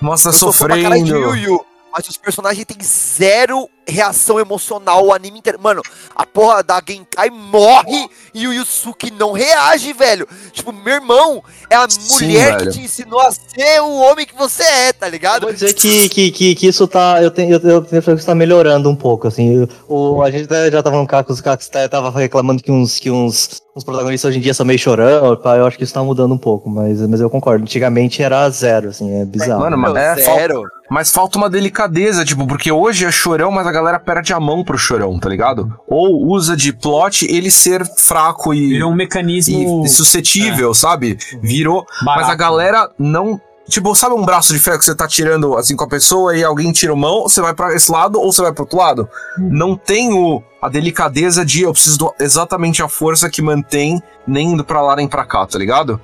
[0.01, 1.65] mostra sofrendo.
[1.93, 5.59] Mas os personagens têm zero reação emocional o anime inteiro.
[5.61, 5.81] Mano,
[6.15, 10.27] a porra da Genkai morre e o Yusuke não reage, velho.
[10.51, 12.71] Tipo, meu irmão, é a Sim, mulher velho.
[12.71, 15.43] que te ensinou a ser o homem que você é, tá Eu ligado?
[15.43, 17.21] vou dizer que, que, que, que isso tá.
[17.21, 19.67] Eu tenho, eu, eu tenho a impressão que isso tá melhorando um pouco, assim.
[19.87, 22.99] O, a gente até já tava no Cacos, os Cacos tá- tava reclamando que uns,
[22.99, 25.93] que uns, uns protagonistas hoje em dia são meio chorão, pá, eu acho que isso
[25.93, 27.63] tá mudando um pouco, mas, mas eu concordo.
[27.63, 29.61] Antigamente era zero, assim, é bizarro.
[29.61, 30.63] Mano, mas é, falta, zero.
[30.89, 34.63] mas falta uma delicadeza, tipo, porque hoje é chorão, mas a galera perde a mão
[34.63, 35.71] pro chorão, tá ligado?
[35.87, 41.17] Ou usa de plot ele ser fraco e, Virou um mecanismo e suscetível, sabe?
[41.41, 41.85] Virou.
[42.03, 42.21] barato.
[42.21, 43.39] Mas a galera não.
[43.67, 46.43] Tipo, sabe um braço de ferro que você tá tirando assim com a pessoa e
[46.43, 49.09] alguém tira a mão, você vai pra esse lado ou você vai pro outro lado?
[49.39, 54.49] Não tem o, a delicadeza de eu preciso do- exatamente a força que mantém nem
[54.51, 55.99] indo pra lá nem pra cá, tá ligado?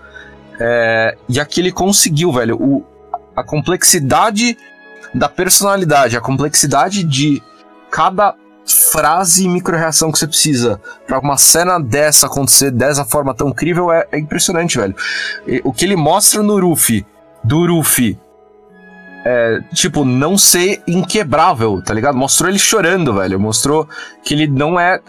[0.59, 2.55] É, e aqui ele conseguiu, velho.
[2.59, 2.83] O,
[3.35, 4.57] a complexidade
[5.13, 7.43] da personalidade, a complexidade de
[7.91, 8.35] cada
[8.65, 13.91] frase e micro-reação que você precisa para uma cena dessa acontecer dessa forma tão incrível
[13.91, 14.95] é, é impressionante, velho.
[15.45, 17.05] E, o que ele mostra no Ruffy,
[17.43, 18.17] do Ruffy,
[19.25, 22.17] é, tipo, não ser inquebrável, tá ligado?
[22.17, 23.39] Mostrou ele chorando, velho.
[23.39, 23.87] Mostrou
[24.23, 24.99] que ele não é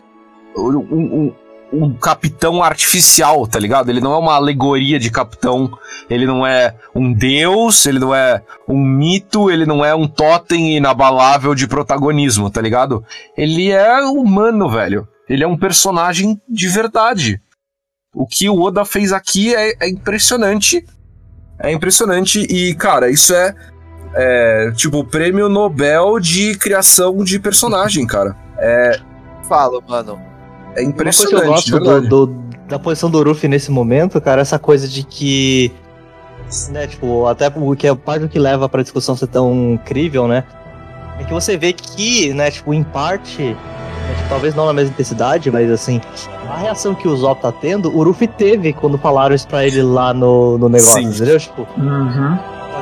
[0.57, 1.35] um, um,
[1.73, 3.89] um capitão artificial, tá ligado?
[3.89, 5.73] Ele não é uma alegoria de capitão,
[6.09, 10.77] ele não é um deus, ele não é um mito, ele não é um totem
[10.77, 13.03] inabalável de protagonismo, tá ligado?
[13.37, 15.09] Ele é humano, velho.
[15.29, 17.41] Ele é um personagem de verdade.
[18.15, 20.85] O que o Oda fez aqui é, é impressionante.
[21.59, 23.55] É impressionante e, cara, isso é,
[24.15, 28.37] é tipo prêmio Nobel de criação de personagem, cara.
[28.59, 29.01] É,
[29.49, 30.32] Falo, mano.
[30.77, 31.65] É Uma coisa impressionante.
[31.71, 35.03] que eu gosto do, do- da posição do Ruffy nesse momento, cara, essa coisa de
[35.03, 35.71] que.
[36.71, 40.27] Né, tipo, até o que é parte do que leva pra discussão ser tão incrível,
[40.29, 40.45] né?
[41.19, 44.91] É que você vê que, né, tipo, em parte, né, tipo, talvez não na mesma
[44.93, 46.01] intensidade, mas assim,
[46.51, 49.83] a reação que o Zop tá tendo, o Ruffy teve quando falaram isso pra ele
[49.83, 51.09] lá no, no negócio, Sim.
[51.09, 51.39] entendeu?
[51.39, 52.39] Tipo, Uhum.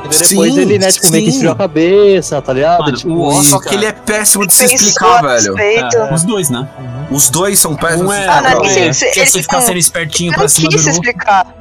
[0.09, 1.37] Depois Sim, ele, né, tipo, meio que sim.
[1.37, 2.79] esfriou a cabeça, tá ligado?
[2.81, 5.59] Mano, tipo, o Só que ele é péssimo de se explicar, velho.
[5.59, 6.67] É, os dois, né?
[7.09, 8.07] Os dois são péssimos.
[8.07, 10.35] Um é, Ah, não, é sim, sim, quer ele você ficar não- sendo espertinho Ele
[10.35, 11.01] pra não cima do quis se Luffy.
[11.09, 11.55] explicar.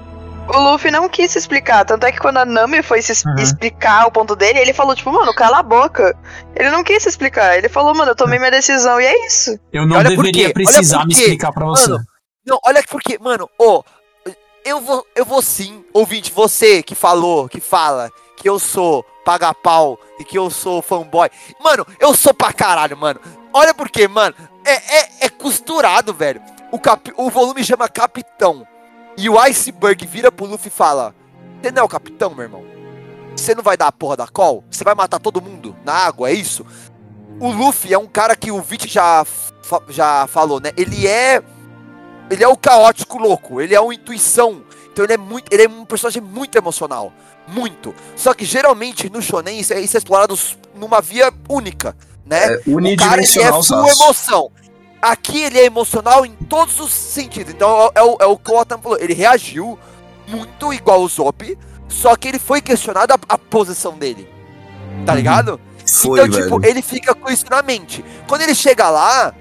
[0.52, 1.84] O Luffy não quis se explicar.
[1.84, 3.34] Tanto é que quando a Nami foi se Uhum.
[3.36, 6.16] explicar o ponto dele, ele falou, tipo, mano, cala a boca.
[6.56, 7.56] Ele não quis se explicar.
[7.56, 9.56] Ele falou, mano, eu tomei minha decisão e é isso.
[9.72, 11.90] Eu não Olha por deveria precisar me explicar pra você.
[11.90, 12.04] Mano,
[12.46, 13.84] Não, olha porque, mano, ô,
[14.70, 19.98] eu vou, eu vou sim, ouvinte, você que falou, que fala que eu sou paga-pau
[20.18, 21.28] e que eu sou fanboy.
[21.62, 23.20] Mano, eu sou pra caralho, mano.
[23.52, 24.34] Olha por quê, mano.
[24.64, 26.40] É, é, é costurado, velho.
[26.72, 28.66] O, cap, o volume chama Capitão.
[29.16, 31.14] E o Iceberg vira pro Luffy e fala:
[31.60, 32.64] Você não é o capitão, meu irmão?
[33.36, 34.64] Você não vai dar a porra da call?
[34.70, 36.64] Você vai matar todo mundo na água, é isso?
[37.38, 39.24] O Luffy é um cara que o Vit já,
[39.88, 40.72] já falou, né?
[40.76, 41.42] Ele é.
[42.30, 44.62] Ele é o caótico louco, ele é uma intuição.
[44.92, 45.52] Então ele é muito.
[45.52, 47.12] Ele é um personagem muito emocional.
[47.48, 47.94] Muito.
[48.16, 50.38] Só que geralmente no Shonen isso é, isso é explorado
[50.74, 52.54] numa via única, né?
[52.54, 53.48] É O cara ele é
[53.92, 54.50] emoção.
[55.02, 57.52] Aqui ele é emocional em todos os sentidos.
[57.54, 58.98] Então é, o- é o que o Otam falou.
[59.00, 59.78] Ele reagiu
[60.28, 61.58] muito igual o Zop,
[61.88, 64.28] só que ele foi questionado a, a posição dele.
[65.06, 65.16] Tá Uhum.
[65.18, 65.60] ligado?
[65.86, 66.44] Foi, então, velho.
[66.44, 68.04] tipo, ele fica com isso na mente.
[68.28, 69.34] Quando ele chega lá,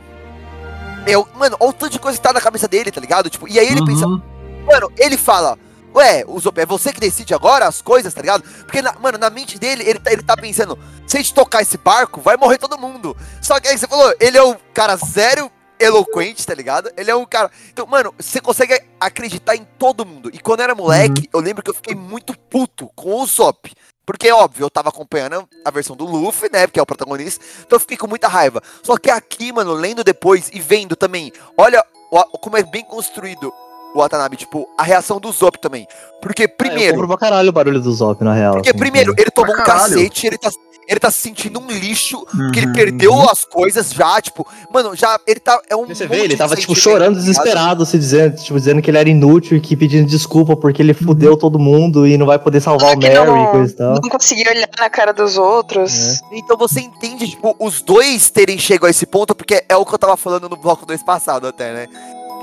[1.08, 3.30] eu, mano, olha o tanto de coisa que tá na cabeça dele, tá ligado?
[3.30, 4.22] Tipo, e aí ele pensa, Uhum.
[4.66, 5.58] mano, ele fala,
[5.96, 6.24] ué,
[6.58, 8.44] é você que decide agora as coisas, tá ligado?
[8.66, 10.78] Porque, na- mano, na mente dele, ele tá, ele tá pensando,
[11.08, 13.16] se a gente tocar esse barco, vai morrer todo mundo.
[13.42, 16.92] Só que aí você falou, ele é um cara zero eloquente, tá ligado?
[16.98, 17.50] Ele é um cara.
[17.72, 20.30] Então, mano, você consegue acreditar em todo mundo.
[20.34, 23.72] E quando eu era moleque, eu lembro que eu fiquei muito puto com o Zop.
[24.10, 26.66] Porque, óbvio, eu tava acompanhando a versão do Luffy, né?
[26.66, 27.46] Que é o protagonista.
[27.60, 28.60] Então eu fiquei com muita raiva.
[28.82, 33.54] Só que aqui, mano, lendo depois e vendo também, olha o- como é bem construído
[33.94, 35.88] o Watanabe, tipo, a reação do Zop também.
[36.24, 38.54] Porque, Ah, eu primeiro, pra caralho o barulho do Zop, na real.
[38.54, 40.50] porque assim, primeiro, ele tomou um cacete, ele tá,
[40.90, 42.74] ele tá se sentindo um lixo, porque ele Uhum.
[42.74, 46.56] perdeu as coisas já, tipo, mano, já, ele tá, é um Você vê, ele tava,
[46.56, 50.08] tipo, chorando tá desesperado, se dizendo, tipo, dizendo que ele era inútil e que pedindo
[50.08, 53.44] desculpa porque ele fudeu todo mundo e não vai poder salvar o Que Mary não-
[53.44, 53.94] e coisa e tal.
[54.02, 56.20] Não conseguia olhar na cara dos outros.
[56.32, 59.94] Então você entende, tipo, os dois terem chego a esse ponto, porque é o que
[59.94, 61.88] eu tava falando no bloco 2 passado até, né?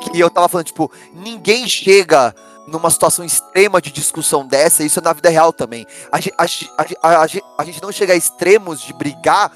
[0.03, 2.33] Que eu tava falando, tipo, ninguém chega
[2.67, 5.87] numa situação extrema de discussão dessa, isso é na vida real também.
[6.11, 9.53] A, a, a, a, a, ge- a gente não chega a extremos de brigar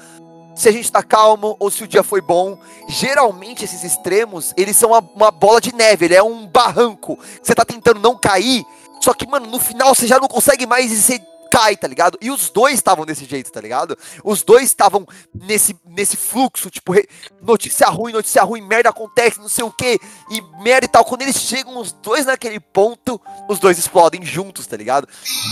[0.55, 2.57] se a gente tá calmo ou se o dia foi bom.
[2.87, 7.17] Geralmente esses extremos, eles são uma, uma bola de neve, ele é um barranco.
[7.41, 8.63] Você tá tentando não cair,
[9.01, 11.21] só que, mano, no final você já não consegue mais e você
[11.51, 12.17] cai, tá ligado?
[12.21, 13.97] E os dois estavam desse jeito, tá ligado?
[14.23, 16.93] Os dois estavam nesse, nesse fluxo, tipo,
[17.41, 19.99] notícia ruim, notícia ruim, merda acontece, não sei o que,
[20.31, 21.03] e merda e tal.
[21.03, 25.07] Quando eles chegam os dois naquele ponto, os dois explodem juntos, tá ligado?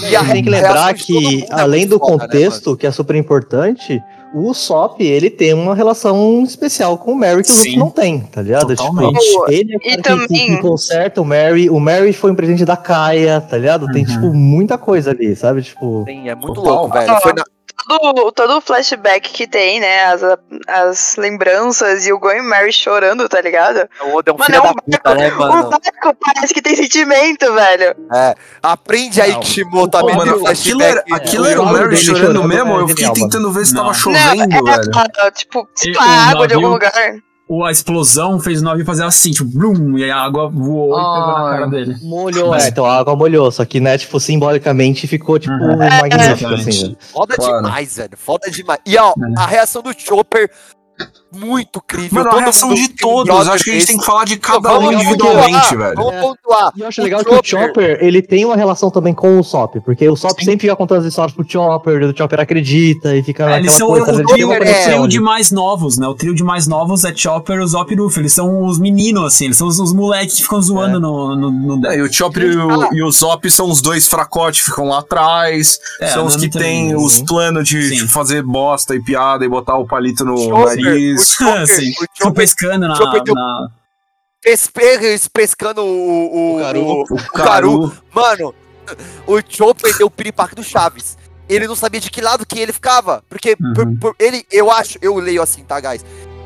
[0.09, 3.15] E a tem que lembrar que, é além do foda, né, contexto, que é super
[3.17, 4.01] importante,
[4.33, 7.77] o Sop, ele tem uma relação especial com o Mary que o Sim.
[7.77, 8.75] não tem, tá ligado?
[8.75, 9.19] Totalmente.
[9.19, 12.77] Tipo, ele é o cara que, conserta o Mary, o Mary foi um presente da
[12.77, 13.87] Kaia, tá ligado?
[13.91, 14.11] Tem, Uhum.
[14.11, 15.61] tipo, muita coisa ali, sabe?
[15.63, 16.03] Tipo...
[16.07, 16.73] Sim, é muito Total.
[16.73, 17.21] louco, velho.
[17.21, 17.43] Foi na-
[17.89, 20.05] Todo, todo o flashback que tem, né?
[20.05, 20.21] As,
[20.67, 23.89] as lembranças e o e Mary chorando, tá ligado?
[24.03, 25.69] O Oda é um Mano, filho é um da puta, né, O mano?
[25.71, 27.95] barco parece que tem sentimento, velho.
[28.61, 29.35] Aprende aí.
[29.39, 31.13] Kishimoto, a mano, o aquilo era, flashback.
[31.13, 32.71] aquilo É, era o o Mary chorando chorando mesmo?
[32.79, 33.31] é Eu fiquei genial, mano.
[33.31, 34.91] tentando ver se tava chovendo, Não, velho.
[35.17, 36.91] é, tipo, E o água de algum lugar.
[37.49, 40.95] O- a explosão fez o navio fazer assim, tipo, blum, e a água voou e
[40.95, 41.95] pegou na cara dele.
[42.03, 45.77] Molhou, Mas- é, então a água molhou, só que, né, tipo, simbolicamente ficou, tipo, Uhum.
[45.77, 46.69] magnífico, Exatamente.
[46.69, 46.97] assim, velho.
[46.99, 47.55] Foda Claro.
[47.63, 48.17] demais, velho.
[48.17, 48.79] Foda demais.
[48.85, 49.13] E ó, É.
[49.41, 50.49] a reação do Chopper,
[51.31, 52.23] muito incrível.
[52.23, 53.47] Mano, a reação de todos.
[53.47, 53.87] Acho que a gente desse.
[53.87, 55.95] tem que falar de cada um individualmente, velho.
[55.95, 56.21] Vamos É.
[56.21, 56.71] pontuar.
[56.75, 59.75] E eu acho legal que o Chopper, ele tem uma relação também com o Sop,
[59.85, 63.49] porque o Sop sempre fica contando as histórias pro Chopper, o Chopper acredita e fica
[63.51, 66.07] É, eles são coisa, o, trio, de mais novos, né?
[66.07, 68.21] O trio de mais novos é Chopper, o Zop e o Luffy.
[68.21, 70.99] Eles são os meninos, assim, eles são os, os moleques que ficam zoando É.
[70.99, 74.07] no, no, no É, e o Chopper e o, e o Zop são os dois
[74.07, 75.79] fracotes, ficam lá atrás.
[76.01, 79.77] É, são os que tem- têm os planos de, fazer bosta e piada e botar
[79.77, 81.18] o palito no nariz.
[81.21, 81.89] O Chopper, Sim.
[81.91, 82.95] o Ficam Chopper pescando na.
[82.95, 83.69] Chopper deu- na-
[84.41, 86.81] pespe- pescando o, o, O Caru.
[86.85, 87.97] o- O o Caru.
[88.13, 88.55] Mano,
[89.27, 91.17] o Chopper deu o piripaque do Chaves.
[91.47, 93.23] Ele não sabia de que lado que ele ficava.
[93.27, 93.73] Porque Uhum.
[93.73, 96.05] por- por- ele, eu acho, eu leio assim, tá, guys?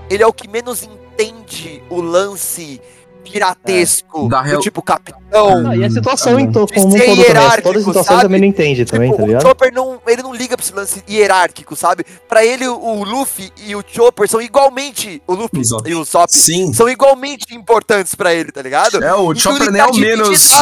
[0.10, 2.82] Ele é o que menos entende o lance
[3.24, 4.28] piratesco.
[4.30, 5.68] Da do real- tipo capitão.
[5.68, 8.22] Ah, e a situação Tá De como um todo também, hierárquico, toda a situação sabe?
[8.22, 9.42] também não entende também, Tipo, tá o ligado?
[9.42, 12.06] Chopper não, ele não liga pra esse lance hierárquico, sabe?
[12.30, 15.22] Pra ele, o, o Luffy e o Chopper são igualmente.
[15.28, 16.72] O Luffy O e o Sim.
[16.74, 19.04] são igualmente importantes pra ele, tá ligado?
[19.04, 20.54] É, o Então Chopper ele nem é tá o menos.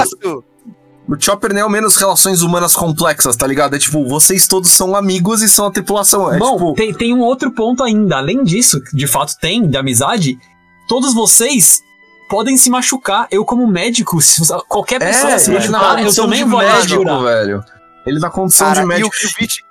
[1.08, 3.76] O Chopper nem é o menos relações humanas complexas, tá ligado?
[3.76, 6.34] É tipo, vocês todos são amigos e são a tripulação.
[6.34, 6.74] É Bom, tipo.
[6.74, 8.18] tem, tem um outro ponto ainda.
[8.18, 10.38] Além disso, de fato tem, de amizade,
[10.88, 11.82] todos vocês
[12.32, 13.28] podem se machucar.
[13.30, 17.18] Eu, como médico, se qualquer pessoa É, se machucar, eu também vou médico, ajudar.
[17.24, 17.64] velho.
[18.06, 19.12] Ele na condição Cara, de e o médico.
[19.16, 19.66] que o Vit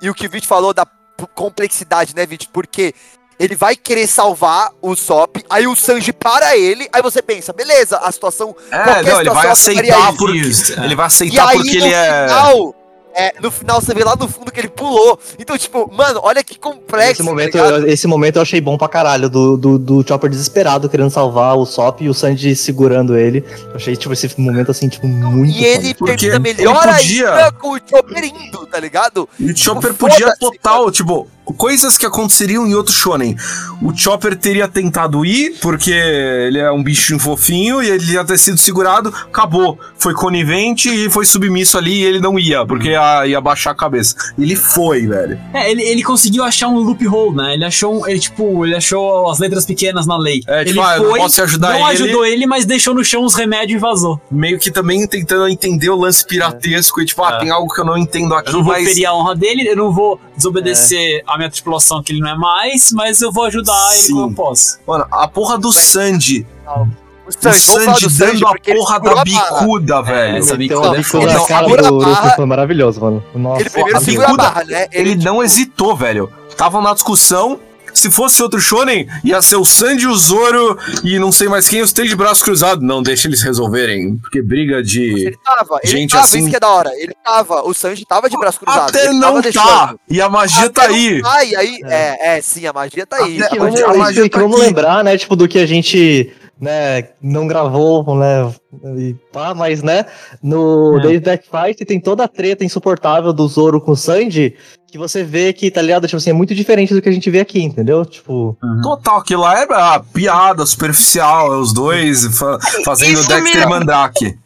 [0.00, 0.86] e o que o Vit falou da
[1.34, 2.48] complexidade, né, Vit?
[2.52, 2.94] Porque
[3.38, 7.98] ele vai querer salvar o Sop, aí o Sanji para ele, aí você pensa, beleza,
[7.98, 10.38] a situação É, qualquer não, ele vai aceitar porque.
[10.38, 10.84] Isso, é.
[10.84, 12.26] Ele vai E aceitar aí porque no ele é.
[12.28, 12.74] final,
[13.16, 15.18] é, no final você vê lá no fundo que ele pulou.
[15.38, 17.12] Então, tipo, mano, olha que complexo.
[17.12, 20.28] Esse momento, tá eu, esse momento eu achei bom pra caralho, do, do, do Chopper
[20.28, 23.42] desesperado querendo salvar o Sop e o Sanji segurando ele.
[23.70, 27.78] Eu achei, tipo, esse momento, assim, tipo, muito E ele termina melhor ainda com o
[27.78, 29.26] Chopper indo, tá ligado?
[29.40, 33.36] E o Chopper Tipo, podia total, tipo, coisas que aconteceriam em outro shonen.
[33.82, 38.38] O Chopper teria tentado ir, porque ele é um bichinho fofinho e ele ia ter
[38.38, 39.78] sido segurado, acabou.
[39.98, 43.74] Foi conivente e foi submisso ali e ele não ia, porque ia, ia baixar a
[43.74, 44.14] cabeça.
[44.38, 45.38] Ele foi, velho.
[45.54, 47.54] É, ele, ele conseguiu achar um loophole, né?
[47.54, 50.42] Ele achou, um- ele, tipo, ele achou as letras pequenas na lei.
[50.46, 52.02] É, ele tipo, ah, eu não foi, posso ajudar não ele.
[52.02, 54.20] ajudou ele, mas deixou no chão os remédios e vazou.
[54.30, 57.38] Meio que também tentando entender o lance piratesco e tipo, ah, É.
[57.40, 58.88] tem algo que eu não entendo aqui, Eu não vou mas.
[58.88, 62.36] ferir a honra dele, eu não vou desobedecer a minha tripulação que ele não é
[62.36, 64.12] mais, mas eu vou ajudar ele Sim.
[64.14, 64.78] como eu posso.
[64.86, 66.46] Mano, a porra do Sandy.
[66.66, 69.24] O O Sandy do Sanji, dando a porque ele porra da a barra.
[69.24, 70.36] bicuda, velho.
[70.38, 71.94] essa Então, bicuda a é bicuda Não, cara a do.
[71.94, 73.24] Luffy foi maravilhoso, mano.
[73.34, 73.60] Nossa.
[73.62, 74.86] Ele primeiro a segura a bicuda, barra, né?
[74.92, 76.32] Ele não hesitou, velho.
[76.48, 77.58] Estavam na discussão.
[77.96, 81.80] Se fosse outro Shonen, ia ser o Sandy, o Zoro e não sei mais quem,
[81.80, 82.86] os três de braços cruzados.
[82.86, 84.16] Não, deixa eles resolverem.
[84.18, 85.02] Porque briga de.
[85.26, 86.90] Ele tava, ele Gente tava, assim- isso que é da hora.
[86.94, 88.90] Ele tava, o Sanji tava de braço cruzado.
[88.90, 89.40] Até ele não tava tá!
[89.42, 90.00] deixando.
[90.10, 91.22] E a magia tá Até não aí.
[91.22, 92.36] tá, e aí, é.
[92.36, 93.42] é, sim, a magia tá aí.
[93.42, 94.66] Até- a magia- a isso magia que tá vamos aqui.
[94.66, 96.30] lembrar, né, tipo, do que a gente,
[96.60, 98.52] né, não gravou, né,
[98.98, 100.06] e pá, mas, né,
[100.42, 101.02] no É.
[101.02, 104.56] Days Back Fight tem toda a treta insuportável do Zoro com o Sanji,
[104.90, 107.30] que você vê que, tá ligado, tipo assim, é muito diferente do que a gente
[107.30, 108.06] vê aqui, entendeu?
[108.06, 113.62] Tipo, Total, aquilo lá é ah, piada superficial, é os dois fa- fazendo Isso Dexter
[113.62, 114.38] e me- Mandrake.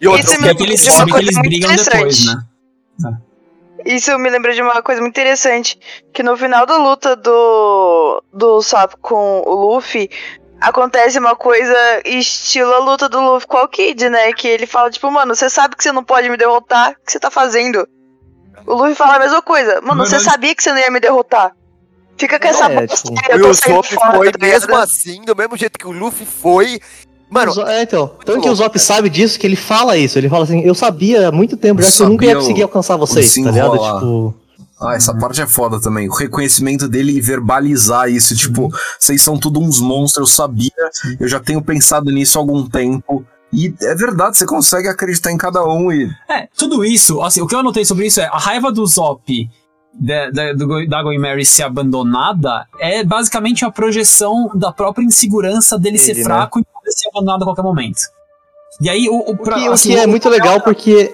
[0.00, 2.24] E outra, Isso o me Porque que que eles, Uma sabe que eles brigam depois,
[2.26, 3.18] né?
[3.84, 5.78] Isso me lembra de uma coisa muito interessante.
[6.12, 10.10] Que no final da luta do, do Sop com o Luffy,
[10.60, 14.32] acontece uma coisa estilo a luta do Luffy com o Kid, né?
[14.32, 17.12] Que ele fala, tipo, mano, você sabe que você não pode me derrotar, o que
[17.12, 17.86] você tá fazendo?
[18.66, 19.80] O Luffy fala a mesma coisa.
[19.80, 21.52] Mano, você Mas- sabia que você não ia me derrotar.
[22.16, 25.78] Fica com essa É, tipo, E o Zop foi tá mesmo assim, do mesmo jeito
[25.78, 26.80] que o Luffy foi.
[27.30, 28.78] Mano, é, então, tanto que o louco, Zop cara.
[28.84, 31.88] sabe disso, que ele fala isso, ele fala assim, eu sabia há muito tempo já
[31.88, 33.72] Eu que eu nunca ia conseguir alcançar vocês, tá ligado?
[33.78, 34.34] Tipo,
[34.80, 36.08] Ah, essa parte é foda também.
[36.08, 38.36] O reconhecimento dele e verbalizar isso.
[38.36, 40.70] Tipo, vocês são tudo uns monstros, eu sabia.
[41.18, 43.24] Eu já tenho pensado nisso há algum tempo.
[43.52, 46.08] E é verdade, você consegue acreditar em cada um e.
[46.30, 49.48] É, tudo isso, assim, o que eu anotei sobre isso é a raiva do Zop
[49.98, 56.12] da, da, Going Mary ser abandonada é basicamente a projeção da própria insegurança dele ser
[56.12, 56.24] Dele, né?
[56.24, 58.00] fraco e poder ser abandonado a qualquer momento.
[58.80, 61.12] E aí, o, o, o pra- que, o assim, que é muito legal porque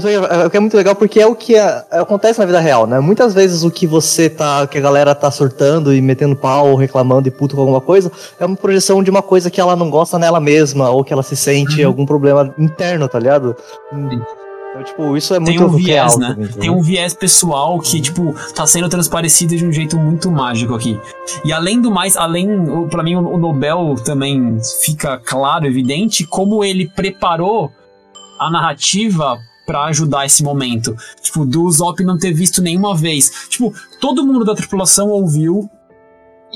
[0.00, 2.58] Sei, é, o que é muito legal porque é o que é- acontece na vida
[2.60, 2.98] real, né?
[3.00, 7.28] Muitas vezes o que você tá, que a galera tá surtando e metendo pau, reclamando
[7.28, 10.18] e puto com alguma coisa, é uma projeção de uma coisa que ela não gosta
[10.18, 11.86] nela mesma, ou que ela se sente Uhum.
[11.88, 13.54] algum problema interno, tá ligado?
[13.92, 16.28] Então, tipo, isso é Tem muito um viés, real né?
[16.34, 20.74] também, Tem um viés pessoal que, tipo, tá sendo transparecido de um jeito muito mágico
[20.74, 20.98] aqui.
[21.44, 22.48] E além do mais, além,
[22.90, 27.70] pra mim, o Nobel também fica claro, evidente, como ele preparou
[28.38, 30.94] a narrativa pra ajudar esse momento.
[31.20, 33.46] Tipo, do Usopp não ter visto nenhuma vez.
[33.48, 35.70] Tipo, todo mundo da tripulação ouviu,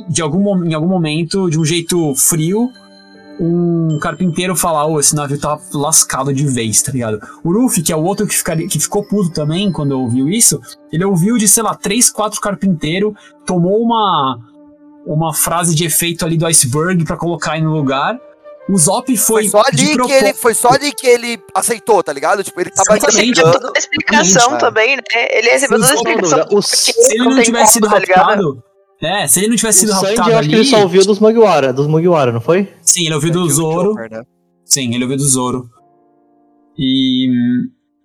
[0.08, 2.70] de algum, em algum momento, de um jeito frio,
[3.40, 7.20] um carpinteiro falar, ô, esse navio tá lascado de vez, tá ligado?
[7.44, 10.60] O Ruffy, que é o outro que, ficaria, que ficou puto também quando ouviu isso,
[10.92, 13.14] ele ouviu de, sei lá, três, quatro carpinteiros,
[13.46, 14.38] tomou uma,
[15.06, 18.18] uma frase de efeito ali do iceberg pra colocar aí no lugar.
[18.68, 19.48] O Zop foi.
[19.48, 20.34] Foi só de ali que ele.
[20.34, 22.44] Foi só ali que ele aceitou, tá ligado?
[22.44, 22.94] Tipo, ele tava.
[22.94, 23.52] Recebeu entregando.
[23.52, 25.02] toda a explicação também, né?
[25.30, 26.46] Ele recebeu toda a explicação.
[26.52, 28.18] o- Se ele não tem tivesse sido tá ligado?
[28.26, 28.62] raptado.
[29.00, 30.62] É, se ele não tivesse sido o Sanji, raptado eu acho que ali.
[30.64, 32.68] ele só ouviu dos Mugiwara, dos Mugiwara, não foi?
[32.82, 33.94] Sim, ele ouviu do Aqui o Zoro.
[33.94, 34.22] Né?
[34.64, 35.68] Sim, ele ouviu do Zoro.
[36.76, 37.28] E.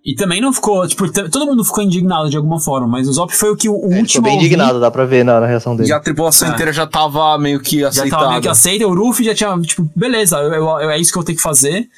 [0.04, 0.86] E também não ficou.
[0.86, 3.72] Tipo, todo mundo ficou indignado de alguma forma, mas o Zop foi o que o,
[3.72, 4.22] o Ele ficou último.
[4.24, 4.46] bem a ouvir.
[4.46, 5.88] indignado, dá pra ver na, na reação dele.
[5.88, 6.52] E a tripulação É.
[6.52, 8.16] inteira já tava meio que Já aceitada.
[8.22, 11.10] tava meio que aceita, o Ruffy já tinha, tipo, beleza, eu, eu- eu- é isso
[11.10, 11.88] que eu tenho que fazer.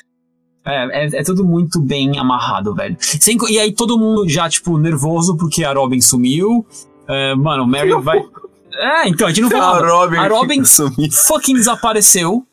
[0.64, 2.96] É, é, é tudo muito bem amarrado, velho.
[3.00, 6.64] Sem e aí todo mundo já, tipo, nervoso porque a Robin sumiu.
[7.08, 8.20] É, mano, o Mary vai.
[8.78, 9.86] É, então, a gente não A falava.
[9.88, 11.10] Robin, A Robin sumiu.
[11.10, 12.44] fucking desapareceu.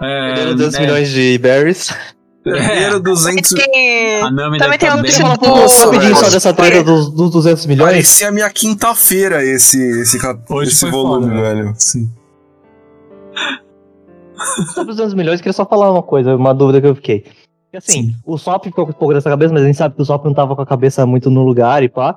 [0.00, 1.94] É, Perdendo 200 é, milhões de berries.
[2.42, 3.50] Perderam 200.
[3.50, 7.30] Tem- A Nami Também deve tem um um pouco rapidinho só dessa treta dos, dos
[7.32, 7.90] 200 milhões.
[7.90, 10.18] Parecia a minha quinta-feira esse, esse,
[10.48, 11.74] Hoje esse volume, foda, velho.
[11.76, 12.10] Sim.
[14.74, 17.20] Sobre os 200 milhões, eu queria só falar uma coisa, uma dúvida que eu fiquei.
[17.20, 18.14] Porque, assim, Sim.
[18.24, 20.24] o Sop ficou com um pouco dessa cabeça, mas a gente sabe que o Sop
[20.24, 22.16] não tava com a cabeça muito no lugar e pá.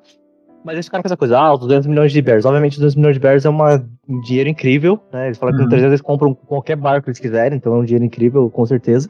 [0.65, 2.45] Mas eles ficaram com essa coisa, ah, os 200 milhões de bears.
[2.45, 5.25] Obviamente, 200 milhões de bears é uma, um dinheiro incrível, né?
[5.27, 5.67] Eles falaram que Uhum.
[5.67, 8.65] com 300 eles compram qualquer barco que eles quiserem, então é um dinheiro incrível, com
[8.65, 9.09] certeza.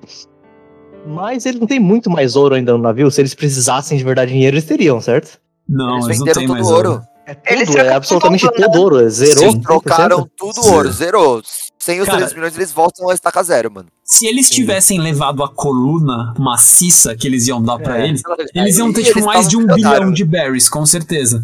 [1.06, 3.10] Mas eles não têm muito mais ouro ainda no navio.
[3.12, 5.38] Se eles precisassem de verdade dinheiro, eles teriam, certo?
[5.68, 7.02] Não, Eles eles não venderam têm todo mais o ouro.
[7.26, 8.66] É Eles tudo, é absolutamente tudo, né?
[8.68, 9.00] todo ouro.
[9.00, 9.52] é Zerou.
[9.52, 9.60] Sim.
[9.60, 9.62] 100%.
[9.64, 11.42] Trocaram tudo ouro, zerou.
[11.80, 13.88] Sem os Cara- 300 milhões, eles voltam a estaca zero, mano.
[14.04, 18.08] Se eles tivessem levado a coluna maciça que eles iam dar pra É.
[18.10, 18.22] eles,
[18.54, 21.44] Eles iam ter, tipo, eles mais de um bilhão de berries, com certeza.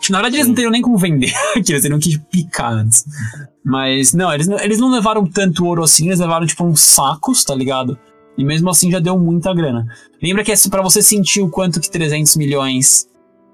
[0.00, 3.04] Tipo, na verdade, eles não teriam nem como vender aqui, eles teriam que picar antes.
[3.64, 7.44] Mas, não eles, não, eles não levaram tanto ouro assim, eles levaram, tipo, uns sacos,
[7.44, 7.98] tá ligado?
[8.38, 9.86] E mesmo assim já deu muita grana.
[10.22, 13.06] Lembra que é pra você sentir o quanto que 300 milhões...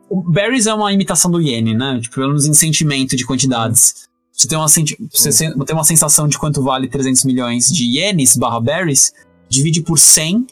[0.08, 1.98] O berries é uma imitação do iene, né?
[2.00, 4.06] Tipo, pelo menos em sentimento de quantidades.
[4.32, 7.84] Você tem uma, senti você sen- tem uma sensação de quanto vale 300 milhões de
[7.98, 9.12] ienes barra berries,
[9.48, 10.46] divide por 100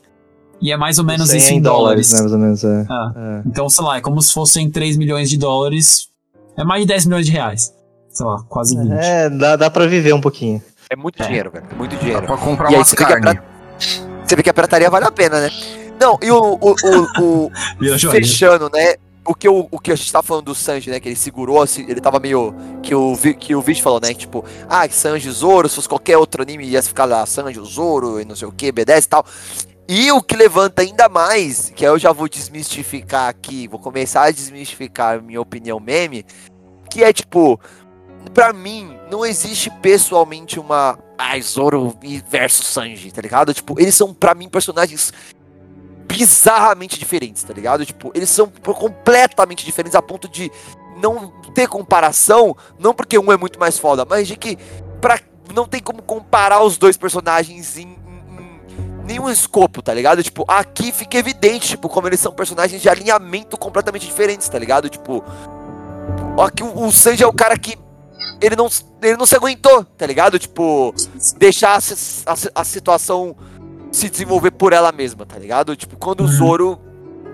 [0.61, 2.13] e é mais ou menos 100 isso em dólares.
[2.13, 2.65] né, mais ou menos.
[2.65, 2.87] É.
[2.91, 3.13] Ah.
[3.15, 3.43] É.
[3.47, 6.09] Então, sei lá, é como se fossem 3 milhões de dólares.
[6.57, 7.73] É mais de 10 milhões de reais.
[8.09, 8.91] Sei lá, quase 20.
[8.91, 10.61] É, dá, dá pra viver um pouquinho.
[10.91, 11.27] É muito É.
[11.27, 11.67] dinheiro, velho.
[11.71, 12.27] É muito Dá dinheiro.
[12.27, 13.43] pra comprar E umas você vê que a carnes.
[14.27, 15.51] Você vê que a pirataria vale a pena, né?
[16.01, 16.75] Não, e o, o,
[17.21, 17.51] o, o-
[18.13, 18.95] fechando, né?
[19.27, 21.01] O que, o, o que a gente tá falando do Sanji, né?
[21.01, 22.55] Que ele segurou, assim, ele tava meio.
[22.83, 24.09] Que o, que o vídeo falou, né?
[24.09, 28.21] Que tipo, ah, Sanji Zoro, se fosse qualquer outro anime ia ficar lá, Sanji, Zoro
[28.21, 29.25] e não sei o que, B10 e tal.
[29.89, 34.23] E o que levanta ainda mais, que aí eu já vou desmistificar aqui, vou começar
[34.25, 36.25] a desmistificar a minha opinião meme,
[36.91, 37.59] que é tipo,
[38.33, 40.99] pra mim, não existe pessoalmente uma.
[41.17, 41.97] Ai, Zoro
[42.29, 43.55] versus Sanji, tá ligado?
[43.55, 45.13] Tipo, eles são, pra mim, personagens
[46.07, 47.85] bizarramente diferentes, tá ligado?
[47.85, 50.51] Tipo, eles são completamente diferentes a ponto de
[50.97, 54.57] não ter comparação, não porque um é muito mais foda, mas de que
[55.01, 55.21] pra,
[55.55, 57.97] não tem como comparar os dois personagens em,
[59.05, 60.23] nenhum escopo, tá ligado?
[60.23, 64.89] Tipo, aqui fica evidente, tipo, como eles são personagens de alinhamento completamente diferentes, tá ligado?
[64.89, 65.23] Tipo,
[66.43, 67.77] aqui o, o Sanji é o cara que
[68.41, 68.69] ele não,
[69.03, 70.39] ele não se aguentou, tá ligado?
[70.39, 70.95] Tipo,
[71.39, 73.37] deixar a, a a situação
[73.93, 75.77] se desenvolver por ela mesma, tá ligado?
[75.77, 76.29] Tipo, quando o Uhum.
[76.33, 76.81] Zoro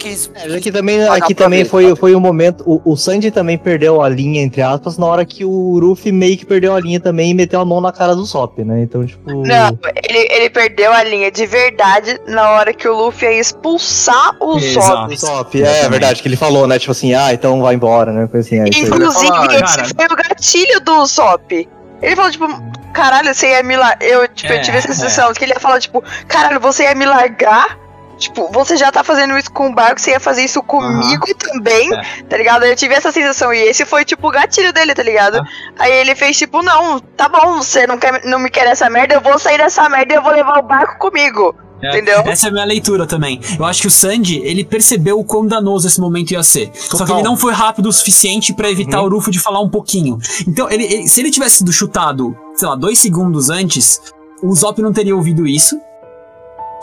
[0.01, 0.31] quis.
[0.35, 2.01] É, aqui também, aqui também ver, foi, sabe?
[2.01, 2.65] foi o momento.
[2.67, 6.37] O, o Sanji também perdeu a linha, entre aspas, na hora que o Ruffy meio
[6.37, 8.83] que perdeu a linha também e meteu a mão na cara do Sop, né?
[8.83, 9.31] Então, tipo.
[9.31, 9.79] Não,
[10.09, 14.57] ele, ele perdeu a linha de verdade na hora que o Luffy ia expulsar o.
[14.57, 15.91] O Sop, é Exatamente.
[15.91, 16.79] verdade, que ele falou, né?
[16.79, 18.27] Tipo assim, ah, então vai embora, né?
[18.27, 18.65] Coisa assim, é.
[18.67, 19.89] Inclusive, falar, esse cara.
[19.95, 21.69] foi o gatilho do Zop.
[22.03, 22.47] Ele falou, tipo,
[22.93, 23.99] caralho, você ia me largar.
[24.01, 26.95] Eu, tipo, É, eu tive essa sensação que ele ia falar, tipo, caralho, você ia
[26.95, 27.79] me largar.
[28.21, 31.93] Tipo, você já tá fazendo isso com o barco, você ia fazer isso comigo também,
[31.93, 32.23] É.
[32.29, 32.65] tá ligado?
[32.65, 33.53] Eu tive essa sensação.
[33.53, 35.39] E esse foi, tipo, o gatilho dele, tá ligado?
[35.39, 35.45] Ah.
[35.79, 39.15] Aí ele fez, tipo, não, tá bom, você não, quer, não me quer nessa merda,
[39.15, 41.55] eu vou sair dessa merda e eu vou levar o barco comigo.
[41.83, 42.19] É, Entendeu?
[42.27, 43.41] Essa é a minha leitura também.
[43.59, 46.71] Eu acho que o Sandy, ele percebeu o quão danoso esse momento ia ser.
[46.75, 47.17] Só que Total.
[47.21, 50.19] ele não foi rápido o suficiente pra evitar o Rufo de falar um pouquinho.
[50.47, 53.99] Então, ele, ele- se ele tivesse sido chutado, sei lá, dois segundos antes,
[54.43, 55.81] o Zop não teria ouvido isso.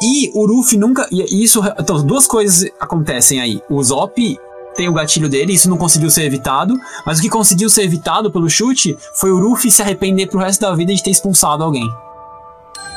[0.02, 1.08] E o Ruffy nunca.
[1.12, 1.62] E isso.
[1.80, 3.62] Então, duas coisas acontecem aí.
[3.70, 4.38] O Zop
[4.76, 6.76] tem o gatilho dele, isso não conseguiu ser evitado.
[7.06, 10.62] Mas o que conseguiu ser evitado pelo chute foi o Ruffy se arrepender pro resto
[10.62, 11.88] da vida de ter expulsado alguém.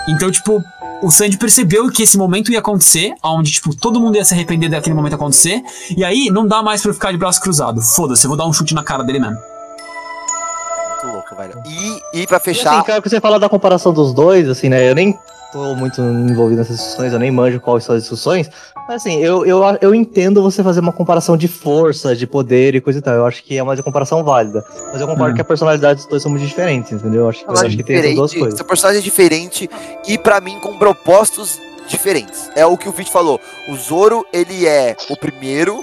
[0.09, 0.63] Então, tipo,
[1.03, 4.69] o Sandy percebeu que esse momento ia acontecer, onde, tipo, todo mundo ia se arrepender
[4.69, 5.63] daquele momento acontecer.
[5.97, 7.81] E aí não dá mais pra eu ficar de braço cruzado.
[7.81, 9.37] Foda-se, eu vou dar um chute na cara dele mesmo.
[11.03, 11.63] Muito louco, velho.
[12.13, 12.75] E, e pra E fechar.
[12.77, 14.91] assim, cara, que você fala da comparação dos dois, assim, né?
[14.91, 15.19] Eu nem
[15.53, 18.51] tô muito envolvido nessas discussões, eu nem manjo quais são as discussões.
[18.89, 22.81] Mas assim, eu, eu, eu entendo você fazer uma comparação de força, de poder e
[22.81, 23.15] coisa e tal.
[23.15, 24.65] Eu acho que é uma comparação válida.
[24.93, 25.35] Mas eu concordo Hum.
[25.37, 27.23] que a personalidade dos dois são muito diferentes, entendeu?
[27.23, 28.59] Eu acho, eu personagem acho que tem essas duas coisas.
[28.59, 29.69] São personagens diferentes
[30.09, 31.59] e pra mim com propósitos
[31.89, 32.51] diferentes.
[32.57, 33.41] É o que o Vit falou.
[33.69, 35.81] O Zoro, ele é o primeiro,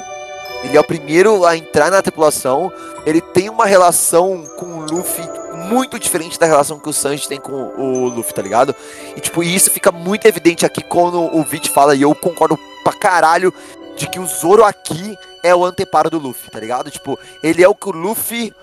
[0.64, 2.72] ele é o primeiro a entrar na tripulação.
[3.06, 5.24] Ele tem uma relação com o Luffy
[5.68, 8.76] muito diferente da relação que o Sanji tem com o Luffy, tá ligado?
[9.16, 12.94] E tipo, isso fica muito evidente aqui quando o Vit fala e eu concordo pra
[12.94, 13.54] caralho
[13.96, 16.92] de que o Zoro aqui é o anteparo do Luffy, tá ligado?
[16.92, 18.54] Tipo, ele é o que o Luffy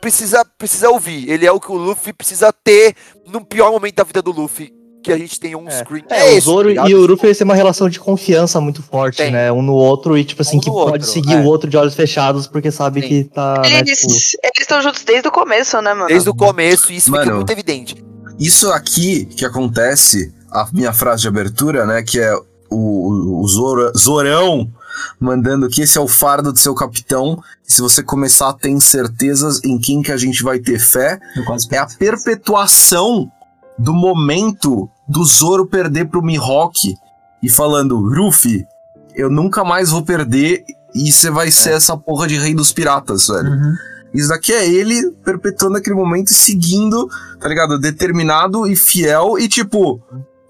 [0.00, 1.30] precisa, precisa ouvir.
[1.30, 2.94] Ele é o que o Luffy precisa ter
[3.26, 4.81] no pior momento da vida do Luffy.
[5.02, 6.04] Que a gente tem um screen.
[6.08, 6.88] É, o esse, Zoro ligado?
[6.88, 9.30] e o eles têm uma relação de confiança muito forte, Tem.
[9.32, 9.50] né?
[9.50, 11.40] Um no outro e, tipo assim, Um que pode outro, seguir é.
[11.40, 13.08] o outro de olhos fechados porque sabe Tem.
[13.08, 13.60] que tá.
[13.62, 16.06] né, tipo, Eles estão juntos desde o começo, né, mano?
[16.08, 17.36] Desde o começo, isso fica Mano.
[17.36, 18.02] muito evidente.
[18.38, 22.02] Isso aqui que acontece, a minha frase de abertura, né?
[22.02, 24.68] Que é o, o, o Zora- Zorão
[25.18, 27.42] mandando que esse é o fardo do seu capitão.
[27.66, 31.18] E se você começar a ter incertezas em quem que a gente vai ter fé,
[31.70, 33.30] é a perpetuação
[33.78, 36.96] do momento do Zoro perder pro Mihawk
[37.42, 38.66] e falando, Ruffy,
[39.14, 40.64] eu nunca mais vou perder
[40.94, 43.50] e você vai ser essa porra de rei dos piratas, velho.
[43.50, 43.74] Uhum.
[44.14, 47.08] Isso daqui é ele perpetuando aquele momento e seguindo,
[47.40, 47.78] tá ligado?
[47.78, 50.00] Determinado e fiel e tipo,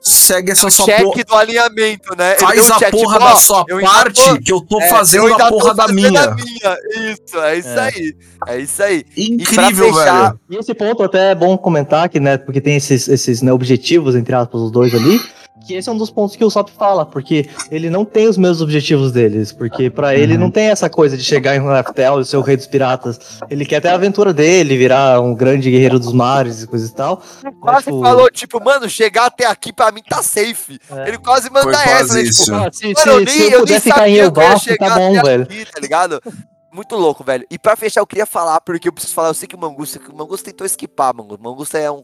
[0.02, 1.24] segue essa sua porra.
[1.24, 2.34] Do alinhamento, né?
[2.36, 5.28] Faz um a check, porra tipo, da sua parte tô- que eu tô é, fazendo
[5.28, 6.20] eu a tô porra da minha.
[6.24, 6.76] a minha.
[7.12, 7.80] Isso, é isso É.
[7.80, 8.14] aí.
[8.48, 9.04] É isso aí.
[9.16, 10.40] Incrível, e fechar, velho.
[10.50, 14.14] E esse ponto até é bom comentar que, né, porque tem esses, esses né, objetivos,
[14.16, 15.20] entre aspas, os dois ali,
[15.62, 18.36] que esse é um dos pontos que o Sop fala, porque ele não tem os
[18.36, 22.24] mesmos objetivos deles, porque pra ele não tem essa coisa de chegar em Raftel e
[22.24, 23.18] ser o rei dos piratas.
[23.48, 26.90] Ele quer ter a aventura dele, virar um grande guerreiro dos mares e coisa e
[26.94, 27.22] tal.
[27.60, 30.78] quase tipo- falou, tipo, mano, chegar até aqui pra mim tá safe.
[30.90, 31.08] É.
[31.08, 32.22] Ele quase manda quase essa, né?
[32.22, 32.44] isso.
[32.44, 34.76] Tipo, Ah, se, Mano, se- eu se nem, eu eu nem ficar em sabia Elbaf,
[34.78, 35.42] tá bom, velho.
[35.44, 36.20] aqui, tá ligado?
[36.72, 37.46] Muito louco, velho.
[37.50, 40.00] E pra fechar, eu queria falar, porque eu preciso falar, eu sei que o Mangusta,
[40.10, 41.40] o Mangusta tentou esquipar, Mangusta.
[41.40, 42.02] O Mangusta é um...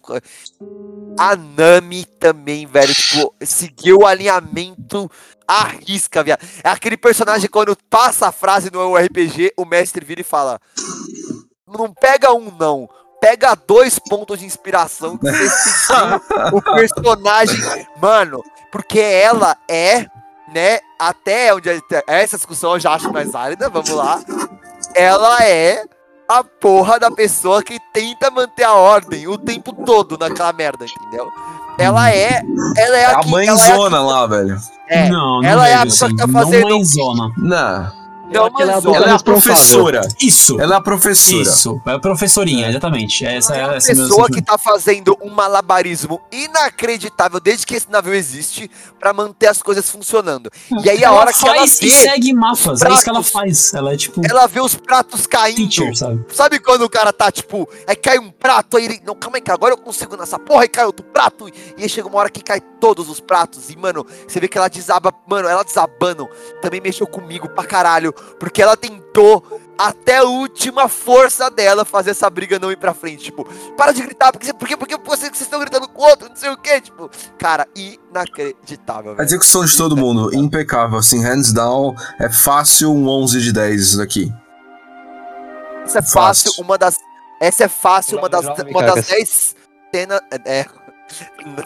[1.19, 5.11] A Nami também, velho, tipo, seguiu o alinhamento
[5.49, 6.41] à risca, viado.
[6.63, 10.61] É aquele personagem quando passa a frase no RPG, o mestre vira e fala,
[11.67, 12.89] não pega um não,
[13.21, 16.21] pega dois pontos de inspiração que você seguiu
[16.53, 17.59] o personagem,
[18.01, 18.41] mano,
[18.71, 20.07] porque ela é,
[20.53, 24.21] né, até onde é- essa discussão eu já acho mais válida, vamos lá.
[24.99, 25.85] Ela é
[26.29, 31.31] a porra da pessoa que tenta manter a ordem o tempo todo naquela merda, entendeu?
[31.79, 32.43] Ela é,
[32.77, 34.59] ela é, É a ela é, mãezona lá, velho.
[34.89, 36.17] é, não, não ela é a vejo pessoa assim.
[36.17, 37.33] que tá Não fazendo- mãezona.
[37.39, 38.08] Não.
[38.33, 39.43] Não, Aquela mano, adulta Ela é a responsável.
[39.55, 40.09] professora.
[40.21, 40.61] Isso.
[40.61, 41.43] Ela é a professora.
[41.43, 41.83] Isso.
[41.87, 43.25] É a professorinha, exatamente.
[43.27, 47.91] Essa é é uma essa pessoa que tá fazendo um malabarismo inacreditável desde que esse
[47.91, 50.51] navio existe pra manter as coisas funcionando.
[50.83, 52.83] E aí a Ela hora que ela faz e segue mapas.
[52.83, 53.31] É isso que ela pratos.
[53.31, 53.75] faz.
[53.75, 55.57] Ela é tipo ela vê os pratos caindo.
[55.69, 56.25] teacher, sabe?
[56.33, 59.03] Sabe quando o cara tá, tipo, aí cai um prato, aí ele.
[59.05, 61.49] Não, calma aí, cara, agora eu consigo nessa porra, aí cai outro prato.
[61.77, 63.71] E aí chega uma hora que cai todos os pratos.
[63.71, 65.13] E, mano, você vê que ela desaba.
[65.27, 66.29] Mano, ela desabando
[66.61, 68.15] também mexeu comigo pra caralho.
[68.39, 73.25] Porque ela tentou, até a última força dela, fazer essa briga não ir pra frente.
[73.25, 73.45] Tipo,
[73.77, 76.51] para de gritar, porque, porque, porque vocês, vocês estão gritando com o outro, não sei
[76.51, 76.81] o quê.
[76.81, 79.27] Tipo, cara, inacreditável, A velho.
[79.27, 81.95] execução de todo mundo, impecável, assim, hands down.
[82.19, 84.33] É fácil um 11 de 10 isso daqui.
[85.85, 86.65] Essa é fácil, Fácil.
[86.65, 86.99] uma das.
[87.41, 89.07] Essa é fácil, uma das, uma das Cacas.
[89.09, 89.57] 10
[89.95, 90.21] cenas.
[90.45, 90.67] É.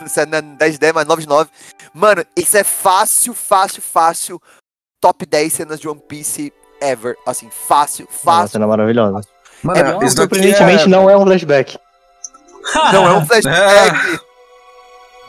[0.06, 1.50] Isso é 10 de 10, mas 9 de 9.
[1.92, 4.40] Mano, isso é fácil, fácil, fácil.
[5.02, 7.16] Top 10 cenas de One Piece ever.
[7.26, 8.52] Assim, fácil, Uma fácil.
[8.52, 9.20] cena maravilhosa.
[9.62, 10.86] Mano, É, isso daqui surpreendentemente é...
[10.86, 11.76] não é um flashback.
[12.92, 14.20] Não é um flashback.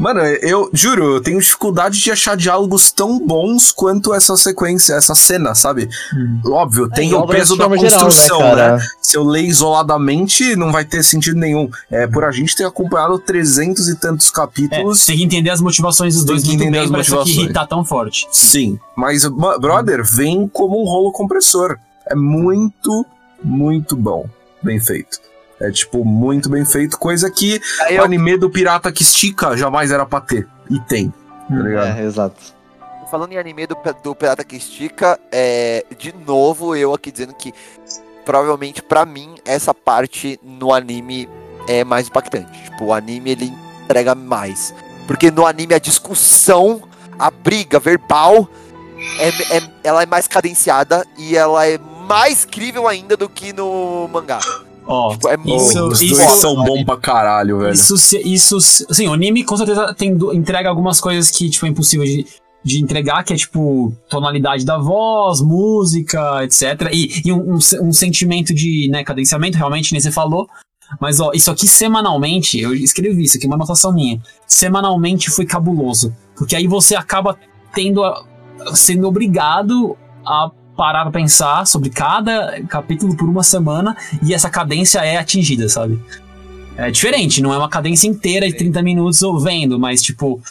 [0.03, 5.15] Mano, eu juro, eu tenho dificuldade de achar diálogos tão bons quanto essa sequência, essa
[5.15, 5.87] cena, sabe?
[6.13, 6.41] Hum.
[6.51, 8.79] Óbvio, tem É, o peso da forma geral, construção, né, cara?
[9.01, 11.69] Se eu ler isoladamente, não vai ter sentido nenhum.
[11.89, 15.05] É, por a gente ter acompanhado 300 e tantos É, capítulos.
[15.05, 17.37] tem que entender as motivações dos Tem dois que entender bem as motivações.
[17.37, 18.27] irritar tão forte.
[18.29, 21.77] Sim, mas, ma- brother, vem como um rolo compressor.
[22.05, 23.05] É muito,
[23.41, 24.27] muito bom.
[24.61, 25.19] Bem feito.
[25.63, 26.97] É, tipo, muito bem feito.
[26.97, 30.47] Coisa que Aí o eu, anime do pirata que estica jamais era pra ter.
[30.69, 31.09] E tem.
[31.49, 31.97] tá ligado?
[31.99, 32.35] É, exato.
[33.09, 37.53] Falando em anime do, do Pirata que Estica, é, de novo eu aqui dizendo que
[38.25, 41.29] provavelmente pra mim essa parte no anime
[41.67, 42.63] é mais impactante.
[42.63, 43.53] Tipo, o anime ele
[43.83, 44.73] entrega mais.
[45.05, 46.81] Porque no anime a discussão,
[47.19, 48.49] a briga verbal,
[49.19, 51.77] é, é- ela é mais cadenciada e ela é
[52.07, 54.39] mais crível ainda do que no mangá.
[54.85, 55.45] Ó, Tipo, é Isso-
[55.77, 57.73] muito Os isso- dois são bons pra caralho, velho.
[57.73, 57.95] Isso,
[58.25, 58.57] isso,
[58.89, 62.25] assim, o anime com certeza tem, entrega algumas coisas que, tipo, é impossível de,
[62.63, 66.89] de entregar, que é, tipo, tonalidade da voz, música, etc.
[66.91, 70.47] E, e um, um um sentimento de, né, cadenciamento, realmente, nem você falou.
[70.99, 74.21] Mas, ó, isso aqui semanalmente, eu escrevi isso aqui, é uma anotação minha.
[74.45, 76.13] Semanalmente foi cabuloso.
[76.35, 77.37] Porque aí você acaba
[77.73, 78.23] tendo, a-
[78.73, 84.99] sendo obrigado a parar pra pensar sobre cada capítulo por uma semana e essa cadência
[84.99, 85.99] é atingida, sabe?
[86.75, 90.41] É diferente, não é uma cadência inteira de 30 minutos ou vendo, mas tipo,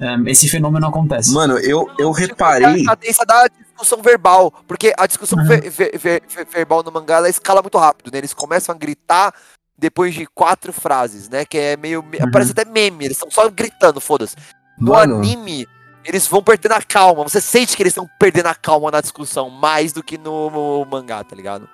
[0.00, 1.32] é, esse fenômeno acontece.
[1.32, 2.82] Mano, eu, eu Tipo, reparei.
[2.82, 4.52] A cadência da discussão verbal.
[4.66, 5.46] Porque a discussão Uhum.
[5.46, 8.18] ver- ver- ver- ver- verbal no mangá ela escala muito rápido, né?
[8.18, 9.34] Eles começam a gritar
[9.76, 11.44] depois de quatro frases, né?
[11.44, 12.00] Que é meio.
[12.00, 12.30] Uhum.
[12.30, 14.36] Parece até meme, eles estão só gritando, foda-se.
[14.78, 15.16] No Mano.
[15.16, 15.66] anime,
[16.04, 17.22] eles vão perdendo a calma.
[17.24, 20.84] Você sente que eles estão perdendo a calma na discussão mais do que no, no
[20.90, 21.68] mangá, tá ligado?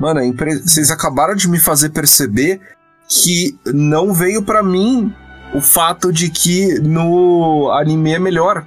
[0.00, 2.60] Mano, impre- vocês acabaram de me fazer perceber
[3.08, 5.14] que não veio pra mim
[5.54, 8.66] o fato de que no anime é melhor.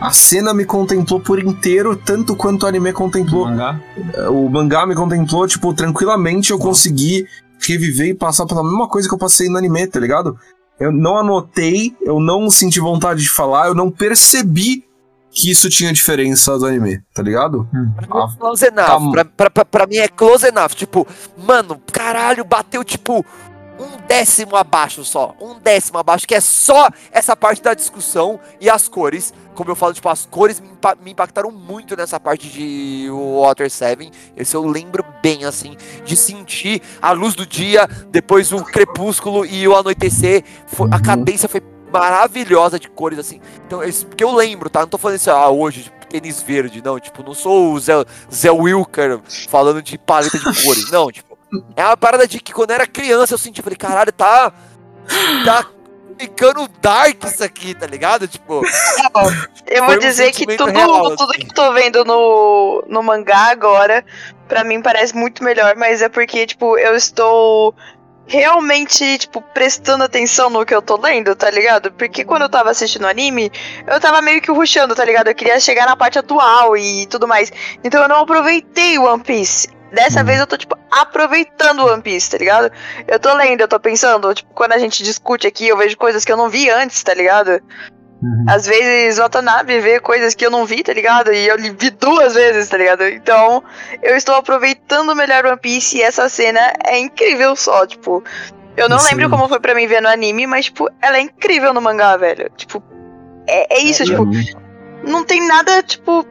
[0.00, 3.46] A cena me contemplou por inteiro, tanto quanto o anime contemplou.
[3.46, 3.80] mangá.
[4.30, 7.26] O mangá me contemplou, tipo, tranquilamente eu consegui
[7.58, 10.38] reviver e passar pela mesma coisa que eu passei no anime, tá ligado?
[10.78, 14.84] Eu não anotei, eu não senti vontade de falar, eu não percebi
[15.30, 17.68] que isso tinha diferença do anime, tá ligado?
[18.10, 18.86] Ah, Close enough.
[18.86, 19.12] calma.
[19.12, 20.70] Pra, pra, pra, pra mim é close enough.
[20.70, 23.24] Tipo, mano, caralho, bateu tipo
[24.06, 25.34] décimo abaixo só.
[25.40, 29.32] Um décimo abaixo, que é só essa parte da discussão e as cores.
[29.54, 33.70] Como eu falo, tipo, as cores me, impa- me impactaram muito nessa parte de Water
[33.70, 34.10] 7.
[34.36, 39.66] Esse eu lembro bem, assim, de sentir a luz do dia, depois o crepúsculo e
[39.66, 40.44] o anoitecer.
[40.66, 41.62] Foi- A cadência foi
[41.92, 43.40] maravilhosa de cores, assim.
[43.66, 44.80] Então, isso que eu lembro, tá?
[44.80, 47.00] Não tô falando isso, ah, hoje, tipo, tênis verde, não.
[47.00, 47.92] Tipo, não sou o Zé,
[48.32, 51.10] Zé Wilker falando de paleta de cores, não.
[51.10, 51.25] Tipo,
[51.76, 54.52] é uma parada de que quando eu era criança eu senti, falei, caralho, tá.
[55.44, 55.66] Tá
[56.18, 58.26] ficando dark isso aqui, tá ligado?
[58.26, 58.62] Tipo,
[59.66, 61.40] Eu vou um dizer que sentimento tudo, real, tudo assim.
[61.40, 64.04] que eu tô vendo no, no mangá agora,
[64.48, 67.74] pra mim parece muito melhor, mas é porque, tipo, eu estou
[68.26, 71.92] realmente, tipo, prestando atenção no que eu tô lendo, tá ligado?
[71.92, 73.50] Porque quando eu tava assistindo o anime,
[73.86, 75.28] eu tava meio que rushando, tá ligado?
[75.28, 77.52] Eu queria chegar na parte atual e tudo mais.
[77.84, 79.68] Então eu não aproveitei One Piece.
[79.96, 82.70] Dessa vez eu tô, tipo, aproveitando o One Piece, tá ligado?
[83.08, 86.22] Eu tô lendo, eu tô pensando, tipo, quando a gente discute aqui, eu vejo coisas
[86.22, 87.62] que eu não vi antes, tá ligado?
[88.22, 88.44] Uhum.
[88.46, 91.32] Às vezes Watanabe vê coisas que eu não vi, tá ligado?
[91.32, 93.08] E eu vi duas vezes, tá ligado?
[93.08, 93.64] Então,
[94.02, 98.22] eu estou aproveitando melhor One Piece e essa cena é incrível só, tipo.
[98.76, 101.72] Eu não lembro como foi pra mim ver no anime, mas, tipo, ela é incrível
[101.72, 102.50] no mangá, velho.
[102.54, 102.82] Tipo,
[103.48, 104.26] é, é isso, tipo,
[105.02, 106.26] não tem nada, tipo.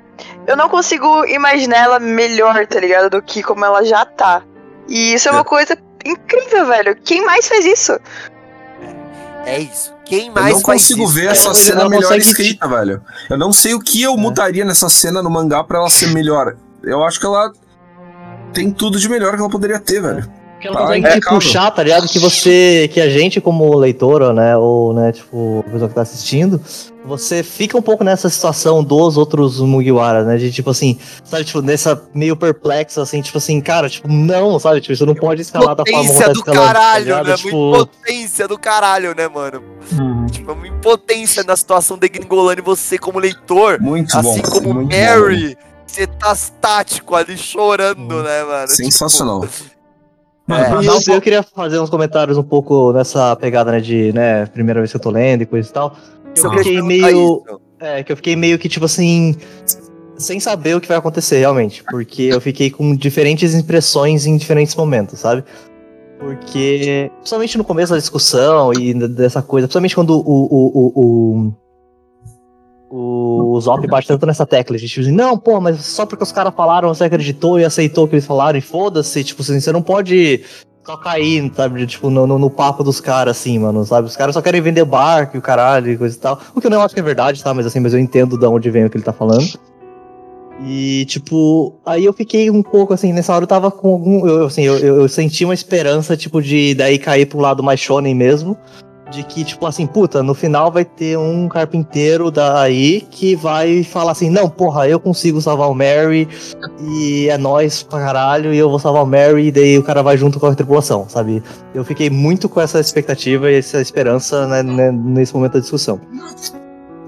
[0.47, 3.09] Eu não consigo imaginar ela melhor, tá ligado?
[3.09, 4.43] Do que como ela já tá.
[4.87, 6.95] E isso é uma coisa incrível, velho.
[7.03, 7.99] Quem mais faz isso?
[9.45, 9.93] é isso.
[10.05, 11.13] Quem Eu mais não faz consigo isso?
[11.13, 13.01] ver Ela- essa cena melhor consegue- escrita, velho.
[13.29, 16.55] Eu não sei o que eu mudaria nessa cena no mangá pra ela ser melhor.
[16.83, 17.51] Eu acho que ela
[18.53, 20.31] tem tudo de melhor que ela poderia ter, velho.
[20.59, 21.39] Que ela Tá consegue te impecável.
[21.39, 22.07] puxar, tá ligado?
[22.07, 25.95] Que você, que a gente como leitor, ou, né, ou, né, tipo, a pessoa que
[25.95, 26.61] tá assistindo,
[27.05, 31.61] você fica um pouco nessa situação dos outros Mugiwara, né, de tipo assim, sabe, tipo,
[31.61, 35.75] nessa meio perplexo, assim, tipo assim, cara, tipo, não, sabe, tipo, isso não pode escalar
[35.75, 37.27] da forma como Impotência tá do escalando, tá caralho, ligado?
[37.27, 37.35] né?
[37.37, 39.61] Tipo, Uma impotência do caralho, né, mano?
[39.91, 40.25] Uhum.
[40.27, 44.49] Tipo, uma impotência na situação degringolando e você como leitor, Muito assim bom.
[44.51, 48.61] como muito Mary, você tá estático ali chorando, né, mano?
[48.61, 48.67] bom.
[48.67, 49.45] Sensacional.
[50.47, 50.91] Mano, É.
[50.91, 54.91] um eu, queria fazer uns comentários um pouco nessa pegada, né, de, né, primeira vez
[54.91, 55.95] que eu tô lendo e coisa e tal.
[56.43, 57.61] Eu fiquei meio, isso.
[57.79, 59.35] É, que eu fiquei meio que, tipo assim,
[60.17, 61.83] sem saber o que vai acontecer realmente.
[61.83, 65.43] Porque eu fiquei com diferentes impressões em diferentes momentos, sabe?
[66.19, 70.21] Porque, principalmente no começo da discussão e dessa coisa, principalmente quando o.
[70.21, 71.53] o, o, o,
[72.97, 76.31] o Zop bate tanto nessa tecla, a gente diz, não, pô, mas só porque os
[76.31, 79.71] caras falaram, você acreditou e aceitou o que eles falaram, e foda-se, tipo assim, você
[79.71, 80.41] não pode
[80.85, 84.07] só cair, sabe, tipo, no, no, no papo dos caras, assim, mano, sabe?
[84.07, 86.39] Os caras só querem vender barco e o caralho e coisa e tal.
[86.53, 87.53] O que eu não acho que é verdade, tá?
[87.53, 89.45] Mas assim, mas eu entendo de onde vem o que ele tá falando.
[90.63, 94.27] E, tipo, aí eu fiquei um pouco assim, nessa hora eu tava com algum.
[94.27, 97.79] Eu, assim, eu, eu, eu senti uma esperança, tipo, de daí cair pro lado mais
[97.79, 98.55] shonen mesmo.
[99.11, 104.11] De que, tipo assim, puta, no final vai ter um carpinteiro daí que vai falar
[104.11, 106.27] assim, não, porra, eu consigo salvar o Mary
[106.81, 110.01] e é nós pra caralho e eu vou salvar o Mary e daí o cara
[110.01, 111.43] vai junto com a tripulação, sabe?
[111.73, 115.99] Eu fiquei muito com essa expectativa e essa esperança né, né, nesse momento da discussão.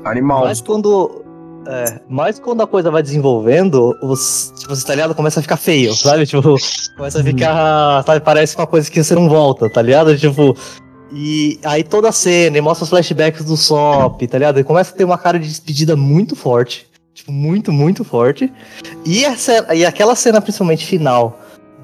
[0.05, 0.45] Animal.
[0.45, 1.23] Mas quando.
[1.69, 5.93] É, mas quando a coisa vai desenvolvendo, os, tipo, os italianos começam a ficar feio,
[5.93, 6.25] sabe?
[6.25, 6.55] Tipo,
[6.95, 8.03] começa a ficar.
[8.05, 10.17] Sabe, parece uma coisa que você não volta, tá ligado?
[10.17, 10.55] Tipo.
[11.11, 14.59] E aí toda a cena, e mostra os flashbacks do Sop, tá ligado?
[14.59, 16.87] E começa a ter uma cara de despedida muito forte.
[17.13, 18.51] Tipo, muito, muito forte.
[19.05, 21.39] E, a cena, e aquela cena, principalmente final,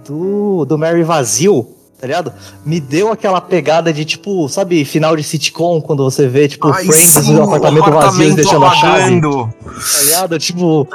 [0.05, 1.67] do, do Mary vazio,
[1.99, 2.33] tá ligado?
[2.65, 6.85] Me deu aquela pegada de, tipo, sabe, final de sitcom, quando você vê, tipo, Ai,
[6.85, 10.37] Friends sim, no apartamento, vazio e deixando a chave, tá ligado?
[10.37, 10.87] Tipo,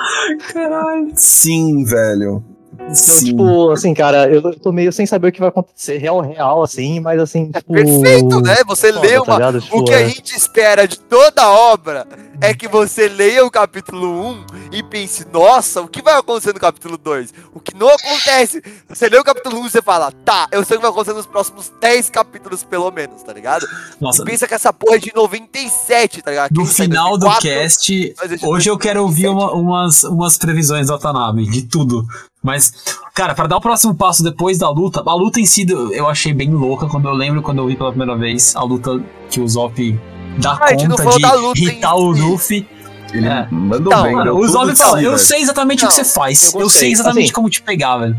[0.53, 1.11] Caralho.
[1.15, 2.45] Sim, velho.
[2.91, 3.25] Então, Sim.
[3.27, 7.01] tipo, assim, cara, eu tô meio sem saber o que vai acontecer, real, real, assim,
[7.01, 7.73] mas assim, tipo...
[7.73, 8.57] Perfeito, né?
[8.67, 9.35] Você foda, lê tá uma.
[9.35, 9.61] ligado?
[9.61, 12.07] Tipo, O que é- a gente espera de toda a obra
[12.41, 16.61] é que você leia o capítulo 1 e pense, nossa, o que vai acontecer no
[16.61, 17.35] capítulo 2?
[17.53, 18.63] O que não acontece.
[18.89, 21.17] Você lê o capítulo 1 e você fala, tá, eu sei o que vai acontecer
[21.17, 23.67] nos próximos 10 capítulos, pelo menos, tá ligado?
[24.01, 26.53] Nossa, E pensa que essa porra é de 97, tá ligado?
[26.55, 28.15] no em final do 2004, cast,
[28.47, 32.07] hoje eu quero ouvir uma- umas, umas previsões do Watanabe, de tudo.
[32.41, 32.73] Mas,
[33.15, 36.33] cara, para dar o próximo passo depois da luta, a luta em si eu achei
[36.33, 39.49] bem louca quando eu lembro quando eu vi pela primeira vez a luta que o
[39.49, 39.99] Zop
[40.39, 42.11] dá Ah, a gente não conta falou de da luta em irritar o.
[42.11, 42.69] Luffy.
[43.13, 43.47] Ele É.
[43.51, 45.19] mandou Não, bem, mano, deu o tudo Zop de fala, si, eu velho.
[45.23, 46.53] sei exatamente o que Não, você faz.
[46.55, 48.17] eu Eu, sei exatamente Assim, como te pegar, velho.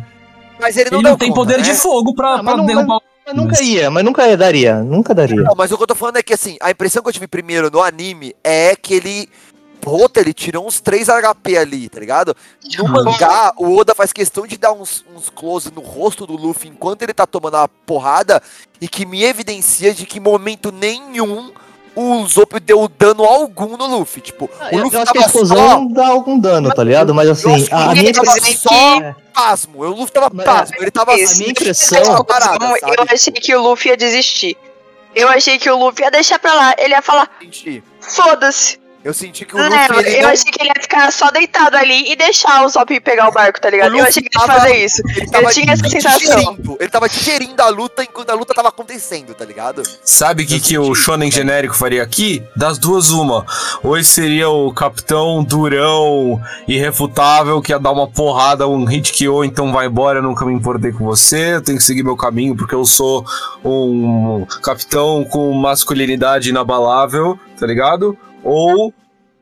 [0.60, 1.64] Mas ele não Ele não tem conta, poder né?
[1.64, 5.14] de fogo pra, Ah, mas pra não- derrubar Mas nunca ia, mas nunca daria, nunca
[5.14, 5.44] daria.
[5.44, 7.28] Não, mas o que eu tô falando é que assim, a impressão que eu tive
[7.28, 9.30] primeiro no anime é que ele.
[9.80, 12.36] Puta, ele tirou uns 3 HP ali, tá ligado?
[12.78, 13.04] No Uhum.
[13.06, 17.04] mangá, o Oda faz questão de dar uns, uns close no rosto do Luffy enquanto
[17.04, 18.42] ele tá tomando a porrada
[18.82, 21.52] e que me evidencia de que em momento nenhum
[22.00, 24.22] o Zop deu dano algum no Luffy.
[24.22, 27.14] Tipo, o Eu Luffy acho que a tava só explosão dá algum dano, tá ligado?
[27.14, 28.72] Mas Eu assim, que a, a minha tava impressão.
[28.72, 29.16] só É.
[29.34, 29.84] pasmo.
[29.84, 30.76] O Luffy tava Mas- pasmo.
[30.80, 31.34] Ele tava Isso.
[31.34, 34.58] A minha assim, impressão- parada, eu achei que o Luffy ia desistir.
[35.16, 36.76] Eu achei que o Luffy ia deixar pra lá.
[36.78, 37.30] Ele ia falar,
[38.00, 38.79] foda-se.
[39.02, 39.98] Eu senti que o Não, Luffy.
[40.00, 43.00] ele eu não- achei que ele ia ficar só deitado ali e deixar o Zop
[43.00, 43.96] pegar o barco, tá ligado?
[43.96, 45.02] Eu achei que ele ia tava- fazer isso.
[45.16, 46.20] Ele tava tinha essa sensação.
[46.20, 46.78] digerindo.
[46.80, 49.84] Ele tava digerindo a luta enquanto a luta tava acontecendo, tá ligado?
[50.04, 52.44] Sabe o que, que o Shonen genérico faria aqui?
[52.58, 53.46] Das duas, uma.
[53.82, 59.72] Hoje seria o capitão durão, irrefutável, que ia dar uma porrada, um hit KO, então
[59.72, 62.76] vai embora, eu nunca me importei com você, eu tenho que seguir meu caminho porque
[62.76, 63.26] eu sou
[63.64, 68.18] um capitão com masculinidade inabalável, tá ligado?
[68.44, 68.94] Ou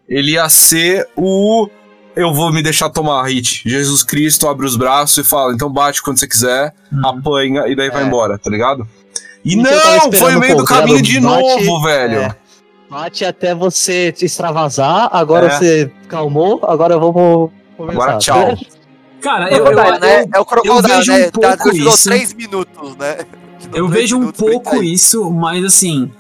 [0.07, 1.69] ele ia ser o.
[2.15, 3.61] Eu vou me deixar tomar hit.
[3.69, 7.90] Jesus Cristo abre os braços e fala: então bate quando você quiser, apanha e daí
[7.91, 8.07] vai É.
[8.07, 8.88] embora, tá ligado?
[9.45, 12.19] E Isso eu não, foi no meio do pouco, tá caminho de Bate- novo, velho.
[12.22, 12.36] é.
[12.90, 15.49] Bate até você te extravasar, agora É.
[15.52, 18.03] você calmou, agora vamos conversar.
[18.03, 18.57] Agora tchau.
[19.22, 20.22] Cara, eu, eu, né?
[20.24, 21.32] eu, É o Crocodile, vejo um né?
[21.32, 22.03] Pouco isso.
[22.10, 23.18] 3 minutos, né?
[23.60, 26.11] Te dou eu vejo um pouco isso, mas assim,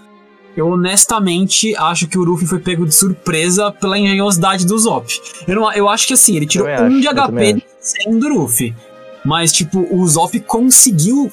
[0.57, 5.07] eu honestamente acho que o Luffy foi pego de surpresa pela engenhosidade do Zop.
[5.47, 8.75] Eu, não, eu acho que assim, ele tirou um acho, de HP sem do Luffy.
[9.23, 11.31] Mas, tipo, o Zop conseguiu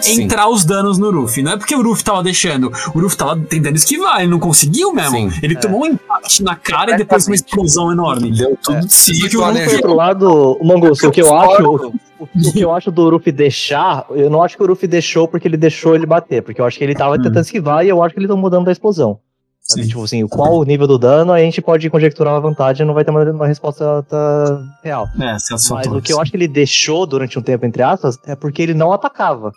[0.00, 0.22] Sim.
[0.22, 1.42] entrar os danos no Luffy.
[1.42, 2.70] Não é porque o Luffy tava deixando.
[2.94, 5.16] O Luffy tava tentando esquivar, ele não conseguiu mesmo.
[5.30, 5.30] Sim.
[5.42, 5.58] Ele É.
[5.58, 8.30] tomou um impacto na cara e depois uma explosão enorme.
[8.30, 9.74] Deu tudo de si, Só que o planejou.
[9.74, 13.32] outro lado, o Mangus, o que eu acho, o, o que eu acho do Ruffy
[13.32, 16.64] deixar, eu não acho que o Ruffy deixou porque ele deixou ele bater, porque eu
[16.64, 17.22] acho que ele tava Hum.
[17.22, 19.18] tentando esquivar e eu acho que ele tomou dano da explosão.
[19.60, 19.86] Sim.
[19.86, 23.04] Tipo assim, qual o nível do dano, a gente pode conjecturar uma vantagem, não vai
[23.04, 25.06] ter uma, uma resposta tá, real.
[25.20, 28.34] É, Mas o que eu acho que ele deixou durante um tempo, entre aspas, é
[28.34, 29.52] porque ele não atacava.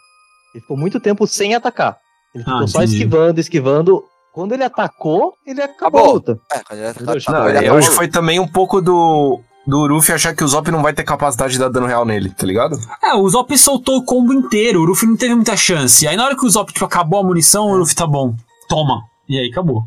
[0.53, 1.97] Ele ficou muito tempo sem atacar.
[2.33, 2.97] Ele ficou Ah, só entendi.
[2.97, 4.03] esquivando, esquivando.
[4.33, 6.09] Quando ele atacou, ele acabou, Acabou.
[6.09, 6.39] a luta.
[6.51, 10.15] É, quando ele acabou, Não, ele é, hoje foi também um pouco do, do Luffy
[10.15, 12.77] achar que o Zop não vai ter capacidade de dar dano real nele, tá ligado?
[13.03, 16.07] É, o Zop soltou o combo inteiro, o Luffy não teve muita chance.
[16.07, 18.33] Aí na hora que o Zop tipo, acabou a munição, o Luffy tá bom.
[18.69, 19.01] Toma.
[19.27, 19.83] E aí acabou.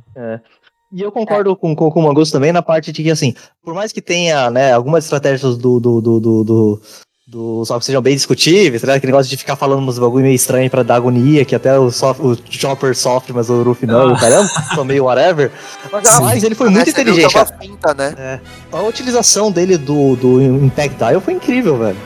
[0.92, 3.34] E eu concordo com, com, com o Mangus também na parte de que, assim,
[3.64, 6.82] por mais que tenha, né, algumas estratégias do, do, do, do, do,
[7.26, 8.96] do Zop sejam bem discutíveis, tá ligado?
[8.98, 11.90] Aquele negócio de ficar falando uns bagulho meio estranho pra dar agonia, que até o,
[11.90, 14.20] sof- o Chopper sofre, mas o Luffy não, Ah.
[14.20, 15.50] caramba, são meio whatever.
[15.90, 17.32] Mas, Mas ele foi muito Essa inteligente.
[17.58, 18.40] finta, né?
[18.70, 21.96] A utilização dele do, do Impact Dial foi incrível, velho.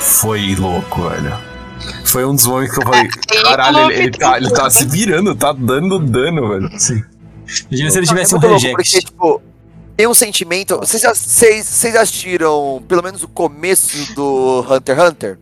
[0.00, 1.32] Foi louco, velho.
[2.04, 4.68] Foi um dos momentos que eu falei, E caralho, o ele, ele tá, ele tá
[4.70, 6.68] se virando, tá dando dano, velho.
[7.70, 8.74] Imagina se ele tivesse é um louco, reject.
[8.76, 9.42] porque, tipo,
[9.96, 10.76] tem um sentimento.
[10.78, 15.38] Vocês já, vocês, vocês assistiram pelo menos o começo do Hunter x Hunter?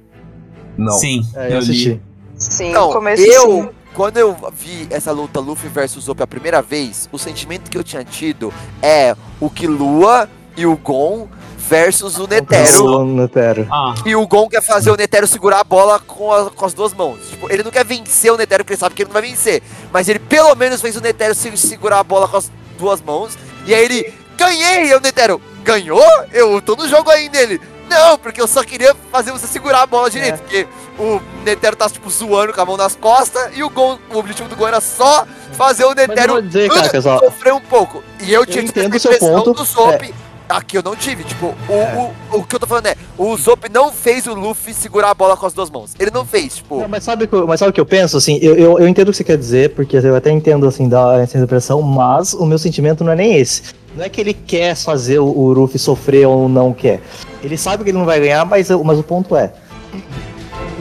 [0.76, 0.92] Não.
[0.92, 2.00] Sim, É, eu assisti.
[2.36, 3.68] Sim, Então, começo eu, sim.
[3.94, 7.84] quando eu vi essa luta Luffy versus Zop a primeira vez, o sentimento que eu
[7.84, 8.52] tinha tido
[8.82, 12.84] é o Killua e o Gon versus o Netero.
[12.84, 13.66] O Netero.
[13.70, 16.74] Ah, E o Gon quer fazer o Netero segurar a bola com, a- com as
[16.74, 17.18] duas mãos.
[17.30, 19.62] Tipo, ele não quer vencer o Netero porque ele sabe que ele não vai vencer.
[19.92, 23.38] Mas ele pelo menos fez o Netero se- segurar a bola com as duas mãos.
[23.64, 24.12] E aí ele,
[24.46, 24.90] ganhei!
[24.90, 26.02] E o Netero, ganhou?
[26.32, 27.38] Eu tô no jogo ainda.
[27.38, 30.38] Ele, não, porque eu só queria fazer você segurar a bola direito.
[30.38, 30.66] Porque
[30.98, 33.50] o Netero tá, tipo, zoando com a mão nas costas.
[33.56, 36.88] E o Gon, o objetivo do Gon era só fazer o eu Netero dizer, cara,
[36.88, 37.18] pessoal.
[37.18, 38.02] sofrer um pouco.
[38.20, 40.14] E eu tinha tido o seu essa impressão ponto, do Zop.
[40.48, 43.70] Aqui eu não tive, tipo, o, o, o que eu tô falando é, o Zop
[43.72, 45.92] não fez o Luffy segurar a bola com as duas mãos.
[45.98, 46.80] Ele não fez, tipo.
[46.80, 48.78] Não, mas, sabe, o que eu- mas sabe o que eu penso, assim, eu, eu,
[48.78, 51.80] eu entendo o que você quer dizer, porque eu até entendo, assim, da essa impressão,
[51.80, 53.62] mas o meu sentimento não é nem esse.
[53.96, 57.00] Não é que ele quer fazer o, Ruffy sofrer ou não quer.
[57.42, 59.52] Ele sabe que ele não vai ganhar, mas, mas o ponto é,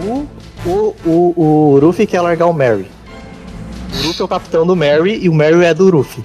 [0.05, 0.25] o,
[0.65, 1.33] o, o,
[1.75, 2.87] o Ruffy quer largar o Mary.
[3.93, 6.23] O Ruffy é o capitão do Mary e o Mary é do Ruffy.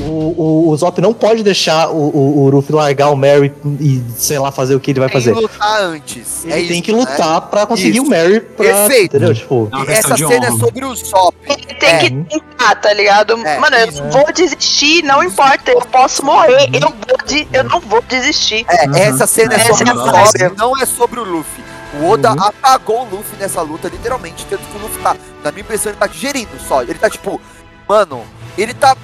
[0.00, 4.02] O, o, o Zop não pode deixar o, o, o Ruffy largar o Mary e,
[4.16, 5.40] sei lá, fazer o que ele vai tem que fazer.
[5.40, 6.44] lutar antes.
[6.44, 6.98] Ele é tem isso, que né?
[6.98, 8.06] lutar pra conseguir Isso.
[8.06, 8.64] o Mary pra.
[8.66, 9.16] Perfeito.
[9.16, 9.34] Entendeu?
[9.34, 9.68] Tipo.
[9.88, 11.36] É Essa de cena é sobre o Zop.
[11.46, 11.98] Ele tem É.
[11.98, 13.34] que tentar, tá ligado?
[13.46, 17.62] É, Mano, eu não vou desistir, não importa, eu posso morrer, eu, vou de- eu
[17.64, 18.64] não vou desistir.
[18.68, 18.96] É, Uhum.
[18.96, 19.96] essa cena é Essa sobre é o.
[19.98, 21.62] Zop, não é sobre o Luffy.
[22.00, 22.42] O Oda Uhum.
[22.42, 24.44] apagou o Luffy nessa luta, literalmente.
[24.50, 25.14] Tanto que o Luffy tá,
[25.44, 26.82] na minha impressão, ele tá digerindo só.
[26.82, 27.40] Ele tá tipo,
[27.88, 28.22] mano,
[28.58, 28.96] ele tá.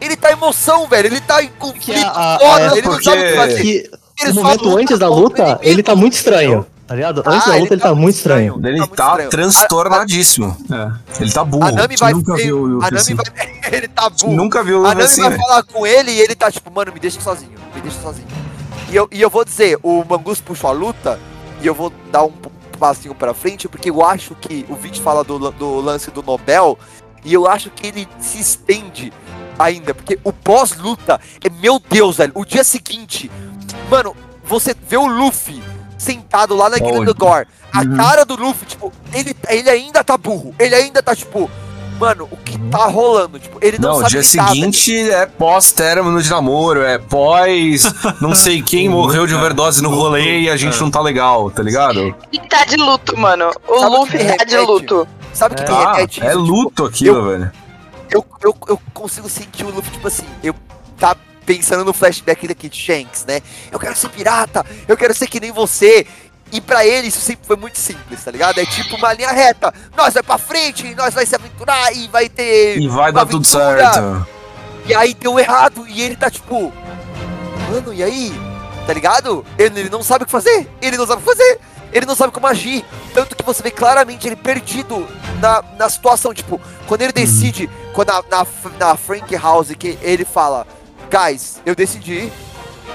[0.00, 1.06] Ele tá em emoção, velho.
[1.06, 2.62] Ele tá em conflito a- a- foda.
[2.74, 3.60] é ele não sabe o que fazer.
[3.62, 6.66] que Ele momento luta antes da luta, inimigo, ele tá muito estranho.
[6.86, 7.22] Tá ligado?
[7.26, 8.60] Antes Ah, da luta ele tá muito estranho.
[8.64, 9.28] Ele muito tá estranho.
[9.30, 10.56] transtornadíssimo.
[10.72, 11.22] é.
[11.22, 11.64] Ele tá burro.
[11.66, 12.12] A Nami vai.
[12.14, 13.14] nunca viu o a Nami assim.
[13.14, 13.24] vai.
[13.72, 14.32] ele tá burro.
[14.34, 15.42] Nunca viu o A Nami assim, vai velho.
[15.42, 18.26] falar com ele e ele tá tipo, mano, me deixa sozinho, me deixa sozinho.
[18.90, 21.18] E eu, e eu vou dizer, o Mangus puxou a luta
[21.60, 22.32] e eu vou dar um
[22.78, 26.78] passinho pra frente porque eu acho que o Vit fala do, do lance do Nobel
[27.24, 29.12] e eu acho que ele se estende
[29.58, 33.30] ainda, porque o pós-luta é, meu Deus, velho, o dia seguinte,
[33.90, 35.62] mano, você vê o Luffy
[35.98, 37.12] sentado lá na Grande Onde?
[37.14, 37.96] Gore, a Uhum.
[37.96, 41.50] cara do Luffy, tipo, ele, ele ainda tá burro, ele ainda tá tipo,
[41.98, 43.38] mano, o que tá rolando?
[43.38, 44.48] Tipo, ele não, Não, o sabe dia velho.
[44.48, 47.82] seguinte é pós-término de namoro, é pós
[48.20, 51.62] não sei quem morreu de overdose no rolê e a gente não tá legal, tá
[51.62, 52.14] ligado?
[52.32, 53.50] Ele tá de luto, mano.
[53.66, 55.08] O Sabe o Luffy tá de luto.
[55.32, 55.66] Sabe o que É.
[55.66, 56.38] que Ah, remete é isso?
[56.38, 57.50] luto aquilo, velho.
[58.08, 60.54] Tipo, eu, eu, eu consigo sentir o Luffy, tipo assim, eu
[60.98, 61.14] tá
[61.44, 63.40] pensando no flashback daqui de Shanks, né?
[63.72, 66.06] Eu quero ser pirata, eu quero ser que nem você.
[66.50, 68.58] E pra ele isso sempre foi muito simples, tá ligado?
[68.58, 69.72] É tipo uma linha reta.
[69.96, 72.78] Nós vai pra frente, nós vai se aventurar e vai ter.
[72.78, 73.92] E vai uma dar tudo aventura.
[73.92, 74.26] certo.
[74.86, 75.86] E aí deu errado.
[75.86, 76.72] E ele tá tipo.
[77.70, 78.32] Mano, e aí?
[78.86, 79.44] Tá ligado?
[79.58, 80.66] Ele, ele não sabe o que fazer.
[80.80, 81.60] Ele não sabe o que fazer.
[81.92, 82.84] Ele não sabe como agir.
[83.12, 85.06] Tanto que você vê claramente ele perdido
[85.40, 86.32] na, na situação.
[86.32, 87.68] Tipo, quando ele decide.
[87.92, 88.46] Quando na, na,
[88.78, 90.66] na Frank House que ele fala:
[91.10, 92.32] Guys, eu decidi.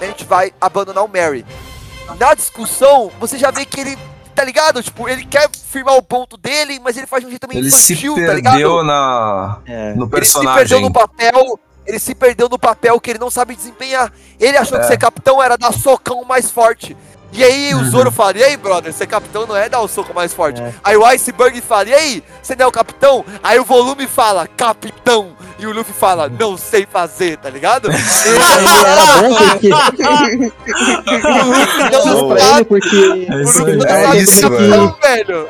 [0.02, 1.46] A gente vai abandonar o Mary.
[2.20, 3.98] Na discussão, você já vê que ele.
[4.36, 4.82] Tá ligado?
[4.82, 7.70] Tipo, ele quer firmar o ponto dele, mas ele faz de um jeito meio Ele
[7.70, 8.54] se infantil, tá ligado?
[8.54, 9.94] perdeu na, É.
[9.94, 10.82] no Ele se perdeu personagem.
[10.82, 11.60] no papel.
[11.86, 14.12] Ele se perdeu no papel que ele não sabe desempenhar.
[14.40, 14.88] Ele achou que É.
[14.88, 16.98] ser capitão era dar socão mais forte.
[17.34, 20.14] E aí o Zoro fala, e aí, brother, ser capitão não é dar o soco
[20.14, 20.62] mais forte.
[20.62, 20.72] É.
[20.84, 23.26] Aí o Iceberg fala, e aí, você não é o capitão?
[23.44, 25.32] Aí o volume fala, capitão.
[25.60, 27.88] E o Luffy fala, não sei fazer, tá ligado?
[28.26, 29.70] Ele era bom porque.
[31.34, 33.28] o Luffy Não, sabe, porque.
[33.30, 33.78] É o isso Luffy aí.
[33.78, 35.48] não É sabe isso, capitão, velho.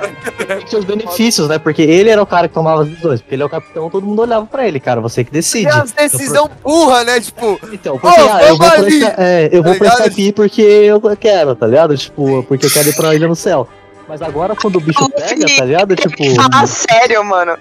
[0.68, 1.58] tinha os benefícios, né?
[1.58, 3.22] Porque ele era o cara que tomava as decisões.
[3.22, 5.02] Porque ele é o capitão, todo mundo olhava pra ele, cara.
[5.02, 5.66] Você que decide.
[5.66, 7.20] E as decisão burra, né?
[7.20, 8.78] Tipo, Então, porque Ô, ah, eu vou pra,
[9.18, 10.08] é, eu tá vou pra ligado?
[10.10, 11.73] Skype porque eu quero, tá ligado?
[11.98, 13.68] Tipo, porque eu quero ir pra Ilha no Céu.
[14.08, 15.96] Mas agora quando o bicho pega, tá ligado?
[15.96, 16.36] Tipo.
[16.36, 17.58] Falar sério, mano.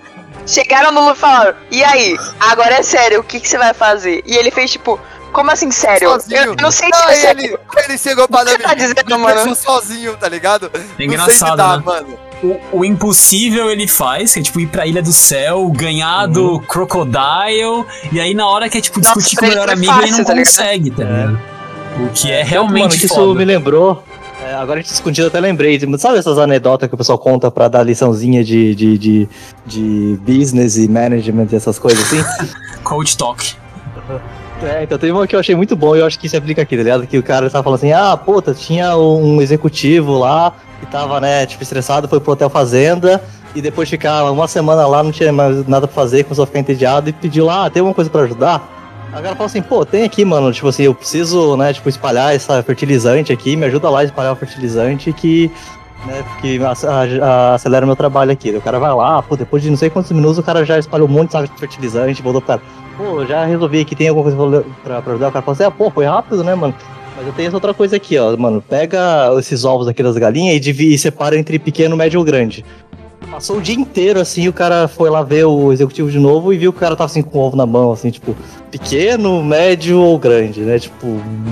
[0.46, 2.16] Chegaram no Luffy e falaram, e aí?
[2.40, 4.22] Agora é sério, o que, que você vai fazer?
[4.26, 4.98] E ele fez tipo,
[5.32, 6.08] como assim sério?
[6.10, 6.40] sozinho.
[6.40, 9.18] Eu não sei se é ele, ele chegou pra O que você Nami, tá dizendo,
[9.20, 9.34] mano?
[9.36, 10.68] deixou sozinho, tá ligado?
[10.74, 11.82] É Não sei engraçado, né?
[11.84, 12.18] mano.
[12.42, 16.58] O, o impossível ele faz, que é tipo ir pra Ilha do Céu, ganhar do
[16.60, 19.72] Crocodile, e aí na hora que é tipo Nossa, discutir pra com o ele melhor
[19.72, 20.44] amigo ele fácil, não tá ligado?
[20.46, 21.40] consegue, tá ligado?
[21.98, 23.38] O que é Mano, realmente que isso foda.
[23.38, 24.02] me lembrou.
[24.44, 25.78] é, agora a gente escondido até lembrei.
[25.98, 29.28] Sabe essas anedotas que o pessoal conta pra dar liçãozinha de, de, de,
[29.66, 32.22] de business e management e essas coisas assim?
[32.82, 33.54] Coach Talk.
[34.64, 36.62] É, então teve uma que eu achei muito bom e eu acho que se aplica
[36.62, 37.04] aqui, tá ligado?
[37.04, 41.44] Que o cara tava falando assim, ah, puta, tinha um executivo lá que tava, né,
[41.46, 43.20] tipo, estressado, foi pro Hotel Fazenda
[43.56, 46.46] e depois de ficar uma semana lá, não tinha mais nada pra fazer, começou a
[46.46, 48.81] ficar entediado e pediu lá, ah, tem alguma coisa pra ajudar?
[49.12, 52.62] Cara falou assim, pô, tem aqui, mano, tipo assim, eu preciso, né, tipo, espalhar essa
[52.62, 55.50] fertilizante aqui, me ajuda lá a espalhar o fertilizante que
[56.06, 56.24] né?
[56.40, 56.60] Que
[57.54, 58.50] acelera meu trabalho aqui.
[58.50, 61.08] O cara vai lá, pô, depois de não sei quantos minutos o cara já espalhou
[61.08, 62.62] um monte de fertilizante, voltou pro cara.
[62.96, 65.28] Pô, já resolvi aqui, tem alguma coisa pra, pra ajudar?
[65.28, 66.74] O cara fala assim, ah, pô, foi rápido, né, mano?
[67.16, 68.62] Mas eu tenho essa outra coisa aqui, ó, mano.
[68.62, 72.64] Pega esses ovos aqui das galinhas e divide, e separa entre pequeno, médio ou grande.
[73.32, 76.58] Passou o dia inteiro, assim, o cara foi lá ver o executivo de novo e
[76.58, 78.36] viu que o cara tava assim com o ovo na mão, assim, tipo,
[78.70, 80.78] pequeno, médio ou grande, né?
[80.78, 81.06] Tipo,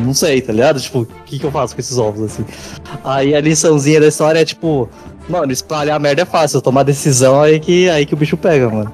[0.05, 0.79] não sei, tá ligado?
[0.79, 2.45] Tipo, o que, que eu faço com esses ovos, assim?
[3.03, 4.91] Aí a liçãozinha da história é tipo,
[5.27, 8.93] mano, espalhar merda é fácil, tomar decisão aí que, aí que o bicho pega, mano.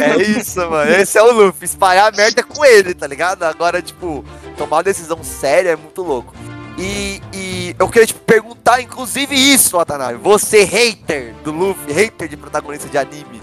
[0.00, 0.90] É isso, mano.
[0.90, 1.66] Esse é o Luffy.
[1.66, 3.42] Espalhar a merda com ele, tá ligado?
[3.42, 4.24] Agora, tipo,
[4.56, 6.34] tomar decisão séria é muito louco.
[6.78, 7.45] E, e
[7.78, 10.18] eu queria te perguntar, inclusive, isso, Watanabe.
[10.18, 13.40] Você, hater do Luffy, hater de protagonista de anime.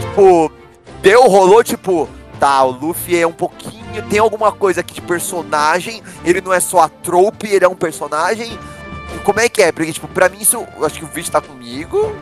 [0.00, 0.50] Tipo,
[1.02, 2.08] deu, rolou, tipo,
[2.40, 4.02] tá, o Luffy é um pouquinho.
[4.08, 6.02] Tem alguma coisa aqui de personagem.
[6.24, 8.58] Ele não é só a trope, ele é um personagem.
[9.14, 9.72] E como é que é?
[9.72, 10.64] Porque, tipo, pra mim, isso.
[10.76, 12.14] Eu acho que o vídeo tá comigo.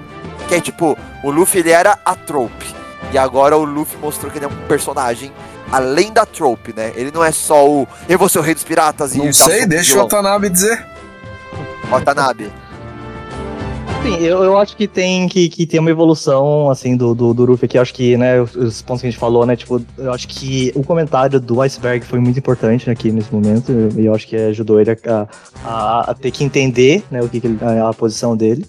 [0.48, 2.74] Que é tipo, o Luffy ele era a trope.
[3.12, 5.32] E agora o Luffy mostrou que ele é um personagem
[5.70, 6.92] além da trope, né?
[6.94, 7.86] Ele não é só o.
[8.08, 9.18] Eu vou ser o rei dos piratas e.
[9.18, 10.84] Não sei, deixa o o Watanabe dizer.
[11.90, 12.50] Watanabe.
[14.02, 17.44] Sim, eu, eu acho que tem que, que tem uma evolução, assim, do, do, do
[17.44, 17.76] Luffy aqui.
[17.76, 20.28] Eu acho que, né, os, os pontos que a gente falou, né, tipo, eu acho
[20.28, 23.72] que o comentário do Iceberg foi muito importante aqui nesse momento.
[23.96, 25.26] E eu acho que ajudou ele a,
[25.64, 28.64] a, a ter que entender, né, o que, que ele, a, a posição dele.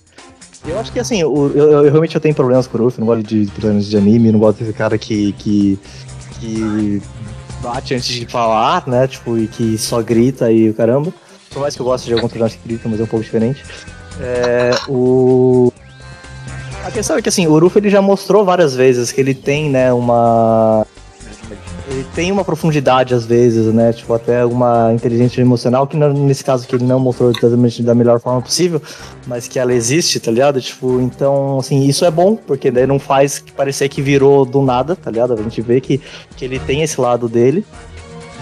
[0.66, 3.08] Eu acho que, assim, eu, eu, eu realmente eu tenho problemas com o Luffy, não
[3.08, 5.80] gosto de problemas de anime, não gosto desse cara que, que,
[6.40, 7.02] que
[7.62, 11.14] bate antes de falar, né, tipo, e que só grita e o caramba.
[11.58, 13.64] Por mais que eu goste de alguns personagens que gritam, mas é um pouco diferente.
[14.22, 15.74] É, o...
[16.86, 19.68] A questão é que assim, o Uruf ele já mostrou várias vezes que ele tem,
[19.68, 20.86] né, uma.
[21.90, 23.92] Ele tem uma profundidade às vezes, né?
[23.92, 28.20] Tipo, até uma inteligência emocional, que nesse caso que ele não mostrou exatamente da melhor
[28.20, 28.80] forma possível,
[29.26, 30.62] mas que ela existe, tá ligado?
[30.62, 34.96] Tipo, então, assim, isso é bom, porque daí não faz parecer que virou do nada,
[34.96, 35.34] tá ligado?
[35.34, 36.00] A gente vê que,
[36.36, 37.66] que ele tem esse lado dele.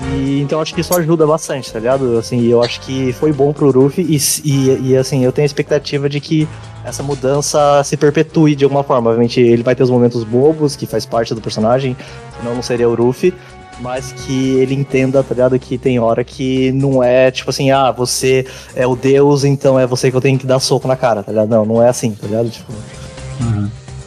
[0.02, 2.18] E então acho que isso ajuda bastante, tá ligado?
[2.18, 5.48] Assim, eu acho que foi bom pro Ruffy e, e, e, assim, eu tenho a
[5.48, 6.48] expectativa de que
[6.84, 9.10] essa mudança se perpetue de alguma forma.
[9.10, 11.96] Obviamente ele vai ter os momentos bobos, que faz parte do personagem,
[12.38, 13.34] senão não seria o Ruffy.
[13.80, 15.60] Mas que ele entenda, tá ligado?
[15.60, 19.86] Que tem hora que não é tipo assim, ah, você é o deus, então é
[19.86, 21.50] você que eu tenho que dar soco na cara, tá ligado?
[21.50, 22.50] Não, não é assim, tá ligado?
[22.50, 22.72] Tipo,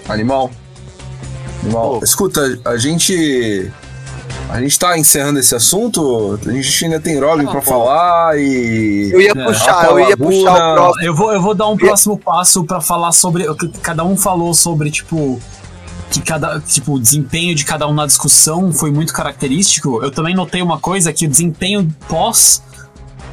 [0.09, 0.51] Animal.
[1.62, 1.98] Animal.
[1.98, 2.05] Pô.
[2.05, 3.70] Escuta, a gente.
[4.50, 6.38] A gente tá encerrando esse assunto.
[6.46, 7.66] A gente ainda tem Robin Ah, pra pô.
[7.70, 9.10] falar e.
[9.12, 11.04] Eu ia É, puxar, eu ia puxar o próximo.
[11.04, 14.16] Eu vou, eu vou dar um próximo passo pra falar sobre o que cada um
[14.16, 15.38] falou sobre, tipo,
[16.10, 20.02] que cada, tipo, o desempenho de cada um na discussão foi muito característico.
[20.02, 22.62] Eu também notei uma coisa que o desempenho pós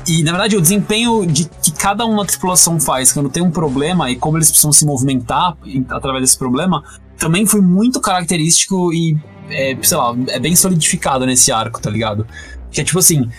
[0.07, 3.49] e na verdade o desempenho de que cada um na tripulação faz quando tem um
[3.49, 5.57] problema e como eles precisam se movimentar
[5.89, 6.83] através desse problema
[7.17, 9.17] também foi muito característico e
[9.49, 12.27] é, sei lá, é bem solidificado nesse arco, tá ligado?
[12.71, 13.29] Que é tipo assim,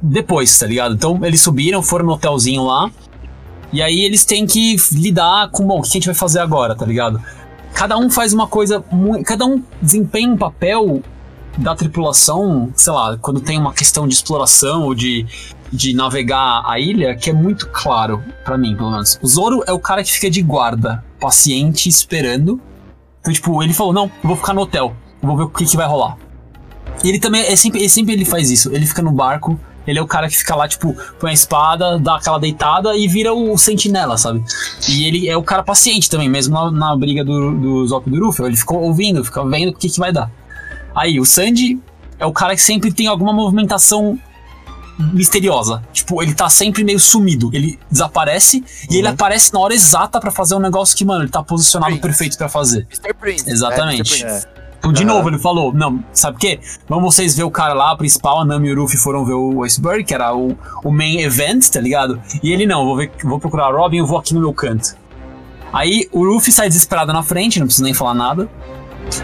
[0.00, 0.94] depois, tá ligado?
[0.94, 2.90] Então eles subiram, foram no hotelzinho lá,
[3.72, 6.74] e aí eles têm que lidar com, bom, o que a gente vai fazer agora,
[6.74, 7.22] tá ligado?
[7.72, 8.84] Cada um faz uma coisa,
[9.24, 11.02] cada um desempenha um papel
[11.56, 15.26] da tripulação, sei lá, quando tem uma questão de exploração ou de,
[15.72, 19.18] de navegar a ilha, que é muito claro pra mim, pelo menos.
[19.22, 22.60] O Zoro é o cara que fica de guarda, paciente, esperando.
[23.20, 25.76] Então, tipo, ele falou, não, eu vou ficar no hotel, vou ver o que, que
[25.76, 26.16] vai rolar.
[27.02, 29.98] E ele também, é sempre, é sempre ele faz isso, ele fica no barco, ele
[29.98, 33.32] é o cara que fica lá, tipo, põe a espada, dá aquela deitada e vira
[33.32, 34.42] o sentinela, sabe?
[34.88, 38.12] E ele é o cara paciente também, mesmo na, na briga do, do Zop e
[38.12, 38.44] do Ruffy.
[38.44, 40.30] Ele ficou ouvindo, fica vendo o que, que vai dar.
[40.94, 41.80] Aí, o Sandy
[42.18, 44.18] é o cara que sempre tem alguma movimentação
[45.12, 45.82] misteriosa.
[45.92, 47.50] Tipo, ele tá sempre meio sumido.
[47.52, 51.30] Ele desaparece e ele aparece na hora exata pra fazer um negócio que, mano, ele
[51.30, 52.06] tá posicionado Prince.
[52.06, 52.86] perfeito pra fazer.
[52.90, 53.14] Mr.
[53.14, 53.50] Prince.
[53.50, 54.12] Exatamente.
[54.12, 54.26] Mr.
[54.26, 54.46] Prince.
[54.82, 56.58] Então, de novo, ele falou: Não, sabe o quê?
[56.88, 59.34] Vamos vocês ver o cara lá, o principal, a Nami e o Ruffy foram ver
[59.34, 62.20] o Iceberg, que era o, o main event, tá ligado?
[62.42, 64.96] E ele não, vou, ver, vou procurar a Robin, eu vou aqui no meu canto.
[65.72, 68.48] Aí o Ruffy sai desesperado na frente, não preciso nem falar nada.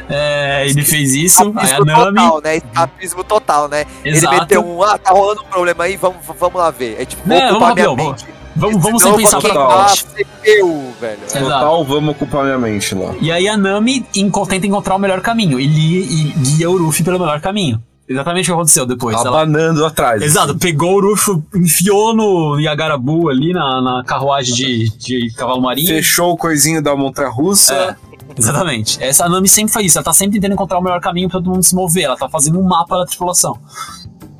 [0.08, 2.14] É, ele fez isso, aí a Nami.
[2.14, 2.56] total, né?
[2.56, 3.84] Escapismo total, né?
[4.04, 4.34] Exato.
[4.34, 7.00] Ele meteu um, ah, tá rolando um problema aí, vamos, vamos lá ver.
[7.00, 8.24] É tipo, vou Né, ocupar vamos minha mente.
[8.26, 10.24] Vamos, vamos vou pensar pra queimar frente.
[10.24, 11.18] CPU, velho.
[11.24, 11.44] Exato.
[11.44, 13.14] Total, vamos ocupar minha mente lá.
[13.20, 15.58] E aí a Nami enco- tenta encontrar o melhor caminho.
[15.60, 17.82] E, li- e guia o Ruffy pelo melhor caminho.
[18.08, 19.14] Exatamente o que aconteceu depois.
[19.16, 20.22] Ela- Abanando atrás.
[20.22, 25.88] Exato, pegou o Ruffy, enfiou no Yagarabu ali na, na carruagem de, de cavalo marinho.
[25.88, 27.74] Fechou o coisinho da montanha russa.
[27.74, 27.96] É,
[28.38, 28.96] exatamente.
[29.02, 29.98] Essa a Nami sempre faz isso.
[29.98, 32.04] Ela tá sempre tentando encontrar o melhor caminho pra todo mundo se mover.
[32.04, 33.58] Ela tá fazendo um mapa da tripulação.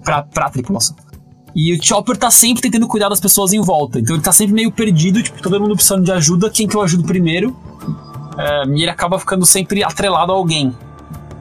[0.03, 0.97] Pra, pra tripulação.
[1.61, 3.99] E o Chopper tá sempre tentando cuidar das pessoas em volta.
[3.99, 6.49] Então ele tá sempre meio perdido, tipo, todo mundo precisando de ajuda.
[6.49, 7.57] Quem que eu ajudo primeiro?
[8.39, 10.73] É, e ele acaba ficando sempre atrelado a alguém.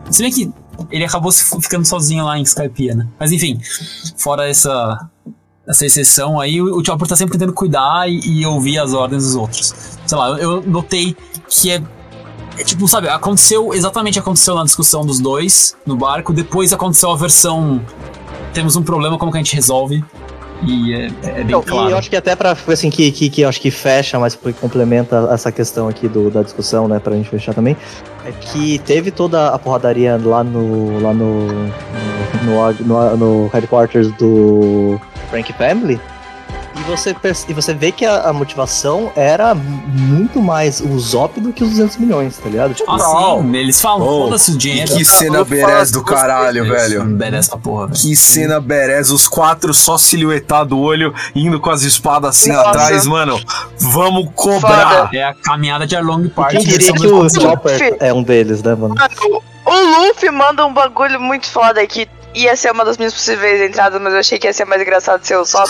[0.09, 0.51] Se bem que
[0.89, 3.07] ele acabou ficando sozinho lá em Skypiea, né?
[3.19, 3.61] Mas enfim,
[4.17, 5.07] fora essa,
[5.67, 9.23] essa exceção aí, o, o Chopper tá sempre tentando cuidar e, e ouvir as ordens
[9.23, 9.71] dos outros.
[10.03, 11.15] Sei lá, eu, eu notei
[11.47, 11.83] que é,
[12.57, 17.15] é tipo, sabe, aconteceu, exatamente aconteceu na discussão dos dois no barco, depois aconteceu a
[17.15, 17.85] versão
[18.57, 20.03] temos um problema, como que a gente resolve?
[20.63, 21.89] E é, é bem Então, claro.
[21.89, 25.29] E eu acho que até pra, assim, que, que, que acho que fecha, mas complementa
[25.31, 27.77] essa questão aqui do, da discussão, né, pra gente fechar também,
[28.25, 34.11] é que teve toda a porradaria lá no, lá no, no, no, no, no headquarters
[34.13, 36.01] do Frank Family,
[36.87, 41.53] você, perce- e você vê que a, a motivação era muito mais o Zop do
[41.53, 42.73] que os 200 milhões, tá ligado?
[42.73, 42.97] Tipo, Ah,
[43.41, 44.93] sim, eles falam, Oh, foda-se o dinheiro.
[44.95, 47.05] Que cena eu berés falo do caralho, velho.
[47.05, 47.99] Merece essa porra, velho.
[47.99, 52.69] Que cena berés, os quatro só silhuetado o olho, indo com as espadas assim Nossa.
[52.69, 53.39] atrás, mano.
[53.79, 55.09] Vamos cobrar!
[55.13, 56.51] É a caminhada de Arlong Park.
[56.51, 57.41] quem diria que o 2019.
[57.41, 58.95] Chopper é um deles, né, mano?
[58.95, 63.61] Mano, o Luffy manda um bagulho muito foda que ia ser uma das minhas possíveis
[63.61, 65.69] entradas, mas eu achei que ia ser mais engraçado ser o Sop.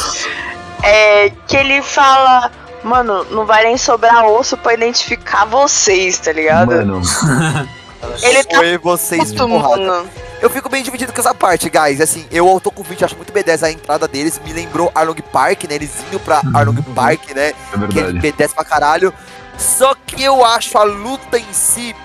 [0.84, 2.52] É que ele fala,
[2.84, 6.68] mano, não vai nem sobrar osso pra identificar vocês, tá ligado?
[6.68, 7.02] Mano,
[8.22, 10.08] Ele tá Foi vocês puto, mano.
[10.40, 12.00] Eu fico bem dividido com essa parte, guys.
[12.00, 14.40] Assim, eu tô com o vídeo, acho muito B10 a entrada deles.
[14.46, 15.76] Me lembrou Arlong Park, né?
[15.76, 17.50] Eles indo pra Arlong Park, né?
[17.50, 17.54] é
[17.90, 18.20] Que é verdade.
[18.20, 19.14] B10 pra caralho.
[19.58, 21.96] Só que eu acho a luta em si.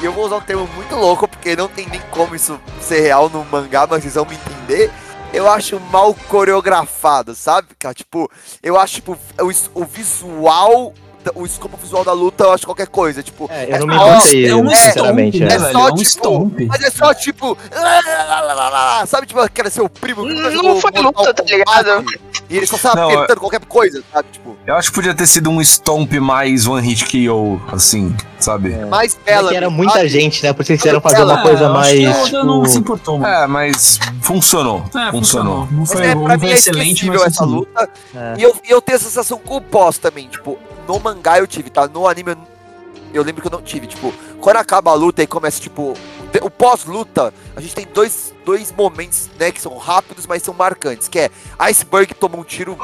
[0.00, 3.00] E eu vou usar um termo muito louco, porque não tem nem como isso ser
[3.00, 4.92] real no mangá, mas vocês vão me entender.
[5.32, 7.68] Eu acho mal coreografado, sabe?
[7.78, 8.30] Cara, tipo,
[8.62, 10.94] eu acho, tipo, o, o visual,
[11.34, 13.22] o escopo visual da luta, eu acho qualquer coisa.
[13.22, 15.42] Tipo, É, eu não me só- importei, é um sinceramente.
[15.42, 15.46] é.
[15.46, 15.72] né, é velho?
[15.72, 16.60] só É um tipo, stomp.
[16.66, 17.58] mas é só tipo,
[19.06, 22.04] sabe, tipo, aquele seu primo que nunca Não jogou foi luta, tá ligado?
[22.50, 24.28] E ele só sabe Não, apertando qualquer coisa, sabe?
[24.32, 28.70] Tipo, Eu acho que podia ter sido um stomp mais one hit KO, assim, sabe?
[28.86, 29.50] mais É bela.
[29.50, 30.08] que era muita sabe?
[30.08, 30.52] gente, né?
[30.54, 31.98] Por isso que eles quiseram fazer Ela- uma coisa É, eu mais.
[32.16, 33.34] o Oda não se Tipo, importou, mano.
[33.34, 34.82] É, mas funcionou.
[34.96, 35.68] É, funcionou.
[35.70, 37.54] Não Mas foi, é, não pra foi mim é excelente, mas essa funcionou.
[37.60, 37.88] luta.
[38.14, 38.34] É.
[38.38, 41.46] E eu, e eu tenho essa sensação com o pós também, tipo, no mangá eu
[41.46, 41.86] tive, tá?
[41.86, 42.38] No anime eu,
[43.12, 45.92] eu lembro que eu não tive, tipo, quando acaba a luta e começa, tipo,
[46.42, 51.08] o- pós-luta, a gente tem dois, dois momentos, né, que são rápidos, mas são marcantes,
[51.08, 52.76] que é Iceberg toma um tiro,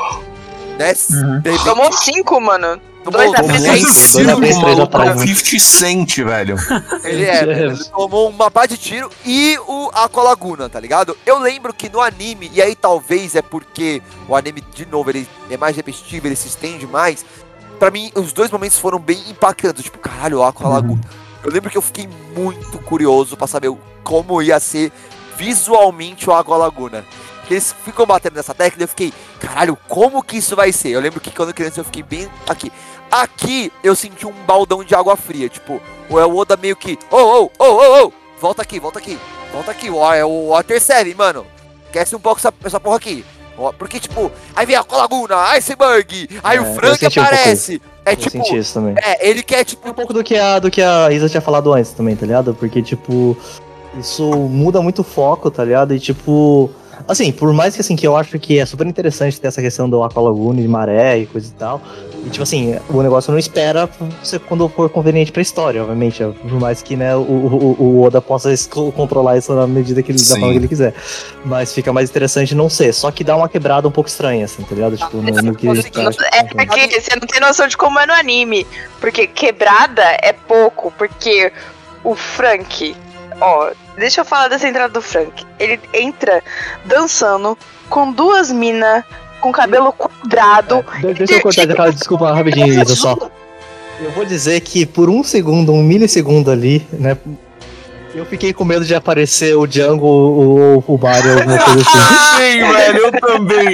[0.78, 1.35] né, Uhum.
[1.36, 2.81] repente, Tomou cinco, mano.
[3.05, 3.62] tomou dois na um frente.
[3.64, 5.35] Dois na frente, três maluco atrás, é né?
[5.35, 6.56] 50 Cent, velho.
[7.05, 11.16] Ele é, ele tomou uma pá de tiro e o Aqualaguna, tá ligado?
[11.26, 15.28] Eu lembro que no anime, e aí talvez é porque o anime, de novo, ele
[15.51, 17.24] é mais repetitivo, ele se estende mais.
[17.78, 19.85] Pra mim, os dois momentos foram bem impactantes.
[19.85, 21.01] Tipo, caralho, o Aqualaguna.
[21.44, 23.70] Eu lembro que eu fiquei muito curioso pra saber
[24.02, 24.90] como ia ser
[25.36, 27.04] visualmente o Aqualaguna.
[27.46, 30.88] Que eles ficam batendo nessa tecla e eu fiquei, caralho, como que isso vai ser?
[30.90, 32.72] Eu lembro que quando criança eu fiquei bem aqui.
[33.10, 37.16] Aqui eu senti um baldão de água fria, tipo, o El Oda meio que, ô,
[37.16, 39.18] ô, ô, ô, ô, volta aqui, volta aqui,
[39.52, 41.46] volta aqui, é o Water 7, mano,
[41.84, 43.24] esquece um pouco essa, essa porra aqui.
[43.78, 47.82] Porque, tipo, aí vem a Colaguna, Iceberg, aí É, o Frank senti um aparece.
[48.05, 48.94] É tipo, isso também.
[49.02, 51.72] é, ele quer, tipo, um pouco do que a, do que a Isa tinha falado
[51.72, 52.55] antes também, tá ligado?
[52.55, 53.36] Porque, tipo,
[53.98, 55.94] isso muda muito o foco, tá ligado?
[55.94, 56.70] E, tipo,
[57.09, 59.89] assim, por mais que, assim, que eu acho que é super interessante ter essa questão
[59.89, 61.81] do Aqualaguna e maré e coisa e tal.
[62.26, 63.89] E, tipo assim, o negócio não espera
[64.22, 66.22] você quando for conveniente pra história, obviamente.
[66.24, 68.48] Por mais que, né, o, o, o Oda possa
[68.97, 70.94] controlar isso na medida que ele, da forma que ele quiser.
[71.44, 72.94] Mas fica mais interessante não ser.
[72.94, 74.97] Só que dá uma quebrada um pouco estranha, assim, tá ligado?
[74.97, 78.14] Tipo, no, no que tá- É porque você não tem noção de como é no
[78.14, 78.66] anime.
[79.01, 80.90] Porque quebrada é pouco.
[80.97, 81.52] Porque
[82.02, 82.97] o Frank,
[83.40, 85.44] ó, deixa eu falar dessa entrada do Frank.
[85.59, 86.43] Ele entra
[86.85, 87.56] dançando
[87.89, 89.05] com duas minas
[89.40, 90.85] com cabelo quadrado.
[91.01, 93.16] De- deixa eu cortar aquela desculpa rapidinho, só.
[94.01, 97.16] Eu vou dizer que por um segundo, um milissegundo ali, né?
[98.14, 101.98] Eu fiquei com medo de aparecer o Django ou o Mario, alguma coisa assim.
[102.36, 103.72] Sim, velho, eu também.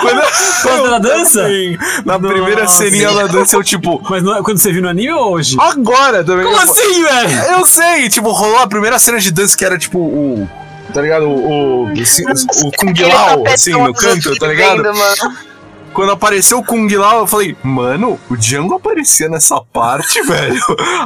[0.00, 0.22] Quando,
[0.62, 1.48] Quando da dança?
[1.48, 2.84] Sim, na primeira Nossa.
[2.84, 5.56] ceninha da dança, eu tipo, Mas não é quando você viu no anime ou hoje?
[5.58, 6.44] agora também.
[6.44, 7.40] Como eu, assim, velho?
[7.58, 10.48] Eu sei, tipo, rolou a primeira cena de dança que era tipo o.
[10.94, 11.28] Tá ligado?
[11.28, 11.86] O.
[11.86, 14.82] O, esse- o Kung Lao, tapetão assim, no canto, tá ligado?
[15.92, 20.60] Quando apareceu o Kung Lao, eu falei, mano, o Django aparecia nessa parte, velho.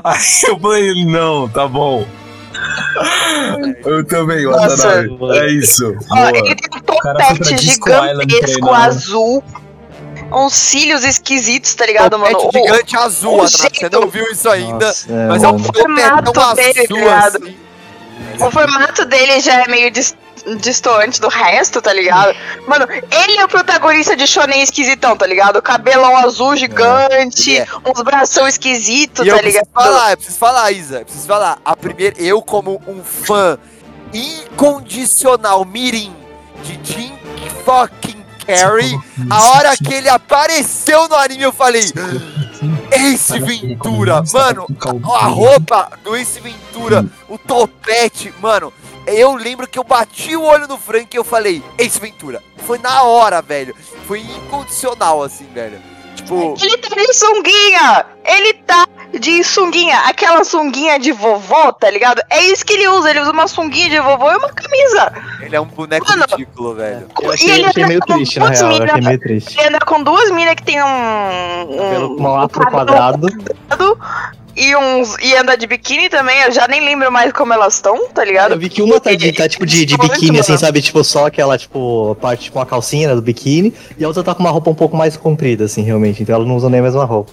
[0.04, 2.06] Aí eu falei, não, tá bom.
[3.84, 4.46] Eu também.
[4.46, 5.16] Watanabe.
[5.38, 5.94] É isso.
[6.10, 8.84] Ó, ele tem um topete gigantesco treinar.
[8.86, 9.44] azul.
[10.32, 12.32] Uns cílios esquisitos, tá ligado, mano?
[12.38, 13.52] Topete O- gigante azul o atrás.
[13.52, 14.86] Você jeito- não viu isso ainda.
[14.86, 17.36] Nossa, é, Mas é um topetão formato dele, azul ligado?
[17.44, 17.56] assim.
[18.40, 20.16] O formato dele já é meio dis-
[20.60, 22.34] distoante do resto, tá ligado?
[22.66, 25.60] Mano, ele é o protagonista de Shonen esquisitão, tá ligado?
[25.62, 27.66] Cabelão azul gigante, é.
[27.84, 29.66] uns bração esquisitos, E eu tá ligado?
[29.66, 31.58] preciso falar, eu preciso falar, Isa, eu preciso falar.
[31.64, 33.58] A primeira, eu como um fã
[34.12, 36.14] incondicional mirim
[36.62, 37.12] de Jim
[37.64, 38.94] fucking Carrey,
[39.30, 41.82] a hora que ele apareceu no anime eu falei,
[42.92, 44.66] Ace Ventura, mano,
[45.04, 48.72] a, a roupa do Ace Ventura, o topete, mano,
[49.06, 52.42] eu lembro que eu bati o olho no Frank e eu falei, Ace Ventura.
[52.58, 53.74] Foi na hora, velho.
[54.06, 55.78] Foi incondicional, assim, velho.
[56.16, 58.06] Tipo, Ele tá de sunguinha!
[58.24, 58.86] Ele tá
[59.18, 62.22] de sunguinha, aquela sunguinha de vovó, tá ligado?
[62.30, 65.12] É isso que ele usa, ele usa uma sunguinha de vovó e uma camisa.
[65.40, 67.08] ele é um boneco Mano, ridículo, velho.
[67.20, 68.84] Eu e achei, ele eu achei anda meio com triste, na duas real.
[68.84, 69.58] Achei meio triste.
[69.58, 70.86] Ele anda com duas minas que tem um.
[70.86, 73.28] Um um cabelo quadrado.
[73.28, 74.24] quadrado
[74.56, 78.08] E, uns, e anda de biquíni também, eu já nem lembro mais como elas estão,
[78.08, 78.52] tá ligado?
[78.52, 80.80] Eu vi que uma tá, de, tá tipo de, de biquíni, assim, sabe?
[80.80, 83.74] Tipo, só aquela, tipo, parte com a calcinha né, do biquíni.
[83.98, 86.22] E a outra tá com uma roupa um pouco mais comprida, assim, realmente.
[86.22, 87.32] Então ela não usa nem a mesma roupa.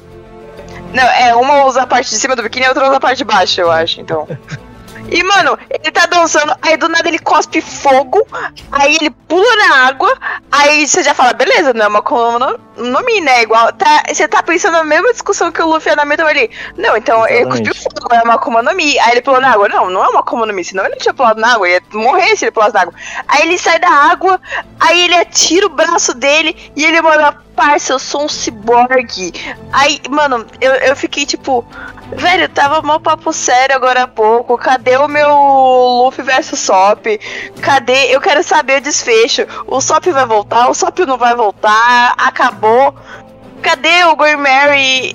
[0.94, 3.00] Não, é, uma usa a parte de cima do biquíni e a outra usa a
[3.00, 4.28] parte de baixo, eu acho, então.
[5.10, 8.26] E, mano, ele tá dançando, aí do nada ele cospe fogo,
[8.72, 10.18] aí ele pula na água,
[10.50, 13.44] aí você já fala, beleza, não é uma Akuma no, no Mi, né?
[13.44, 16.28] Igual, tá, você tá pensando na mesma discussão que o Luffy e a Nami estão
[16.28, 16.50] ali.
[16.78, 17.70] Não, então ele Exatamente.
[17.70, 18.98] cuspiu fogo, é uma Akuma no Mi.
[19.00, 19.68] Aí ele pulou na água.
[19.68, 21.82] Não, não é uma Akuma no Mi, senão ele não tinha pulado na água, ia
[21.94, 22.94] morrer se ele pulasse na água.
[23.28, 24.40] Aí ele sai da água,
[24.80, 29.34] aí ele atira o braço dele e ele manda, parça, eu sou um ciborgue.
[29.72, 31.66] Aí, mano, eu, eu fiquei tipo,
[32.12, 34.58] velho, tava mal papo sério agora há pouco.
[34.58, 35.30] Cadê o meu
[36.04, 37.06] Luffy versus Sop?
[37.62, 38.14] Cadê?
[38.16, 39.46] Eu quero saber o desfecho.
[39.68, 40.70] O Sop vai voltar?
[40.70, 42.14] O Sop não vai voltar?
[42.18, 42.71] Acabou?
[43.62, 45.14] Cadê o Going Mary?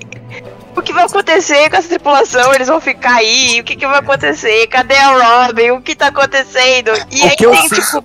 [0.75, 2.53] O que vai acontecer com essa tripulação?
[2.53, 3.59] Eles vão ficar aí?
[3.59, 4.67] O que, que vai acontecer?
[4.67, 5.71] Cadê a Robin?
[5.71, 6.91] O que tá acontecendo?
[7.11, 8.03] E O aí que eu tem, sei- tipo,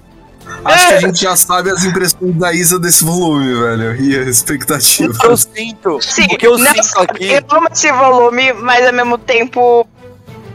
[0.64, 3.96] Acho que a gente já sabe as impressões da Isa desse volume, velho.
[4.00, 5.12] E a expectativa.
[5.12, 7.32] O que eu sinto, Sim, o que eu não, sinto aqui.
[7.32, 9.86] Eu amo esse volume, mas ao mesmo tempo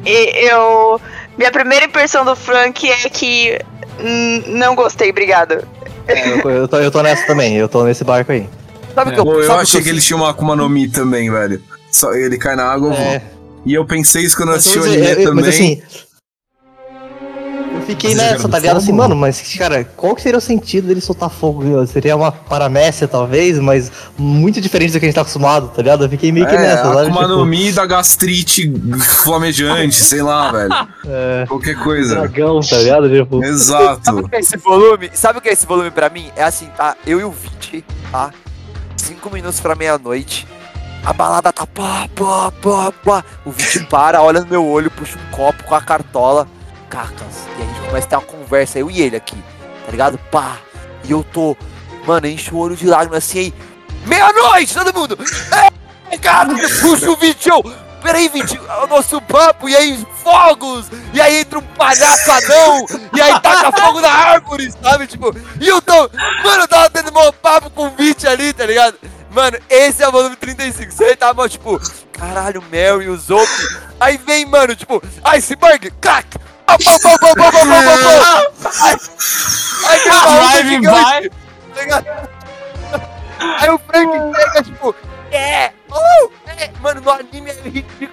[0.06, 0.99] eu.
[1.38, 3.60] Minha primeira impressão do Frank é que
[4.48, 5.68] não gostei, obrigado.
[6.07, 8.48] É, eu, eu tô, eu tô nessa também, eu tô nesse barco aí.
[8.98, 10.68] Sabe o que eu, Pô, eu sabe achei eu que ele tinha uma Akuma no
[10.68, 11.61] Mi também, velho.
[11.91, 12.94] Só ele cai na água.
[12.95, 13.22] É,
[13.65, 15.45] E eu pensei isso quando eu mas, assisti o eu- anime eu- também.
[15.45, 15.82] mas assim.
[17.76, 18.78] Eu fiquei Você nessa, tá do ligado?
[18.78, 21.64] Assim, mano, mas, cara, qual que seria o sentido dele soltar fogo?
[21.86, 26.03] Seria uma paramécia, talvez, mas muito diferente do que a gente tá acostumado, tá ligado?
[26.06, 27.02] Eu fiquei meio que é, nessa, sabe?
[27.10, 28.74] Akuma no Tipo, Mi da gastrite
[29.24, 30.74] flamejante, sei lá, velho.
[31.06, 32.15] é, Qualquer coisa.
[32.15, 33.10] dragão, tá ligado?
[33.10, 34.11] Tipo, Sabe Exato.
[34.19, 35.10] o que é esse volume?
[35.14, 36.30] Sabe o que é esse volume pra mim?
[36.36, 36.95] É assim, tá?
[37.06, 38.32] Eu e o Viti, tá?
[39.07, 40.45] Cinco minutos pra meia-noite.
[41.05, 43.25] A balada tá pá, pá, pá, pá.
[43.45, 46.45] O Viti para, olha no meu olho, puxa um copo com a cartola.
[46.89, 47.47] Cacas.
[47.57, 49.41] E a gente começa a ter uma conversa, eu e ele aqui,
[49.85, 50.17] tá ligado?
[50.29, 50.57] Pá.
[51.05, 51.55] E eu tô,
[52.05, 53.53] mano, enche o olho de lágrimas assim aí.
[54.05, 55.17] Meia-noite, todo mundo!
[56.09, 61.22] É, cara, puxa o eu peraí, Vitinho, é o nosso papo, e aí fogos, e
[61.22, 65.07] aí entra um palhaço anão, e aí taca fogo na árvore, sabe?
[65.07, 66.10] Tipo, e eu tô,
[66.44, 68.98] mano, eu tava tendo mau papo com o Vit ali, tá ligado?
[69.32, 70.91] Mano, esse é o volume 35.
[70.91, 71.80] Você tava tipo,
[72.11, 73.78] caralho, Mel e os outros.
[73.99, 76.38] Aí vem, mano, tipo, iceberg, crack!
[76.68, 76.78] Aí,
[80.40, 81.30] live vai.
[81.30, 82.03] Tá
[83.60, 84.95] aí o Frank pega, tipo,
[85.32, 88.11] é, uh, é, mano, no anime é ridículo.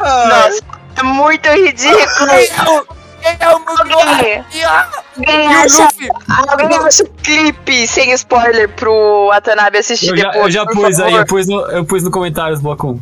[0.00, 0.60] Nossa,
[0.96, 2.28] é muito ridículo.
[2.28, 2.86] Quem é o,
[3.20, 6.08] quem é o meu Alguém, E alguém o acha, Luffy?
[6.48, 11.00] alguém acha o clipe sem spoiler pro Watanabe assistir Eu já, depois, eu já pus
[11.00, 13.00] aí, eu pus, no, eu pus no comentários, Blocum.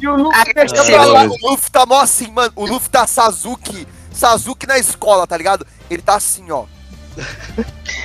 [0.00, 0.92] E o Luffy Ah, deixa sim.
[0.92, 1.24] pra lá.
[1.24, 2.52] O Luffy tá mó assim, mano.
[2.54, 3.88] O Luffy tá Sasuke.
[4.12, 5.66] Sasuke na escola, tá ligado?
[5.90, 6.64] Ele tá assim, ó.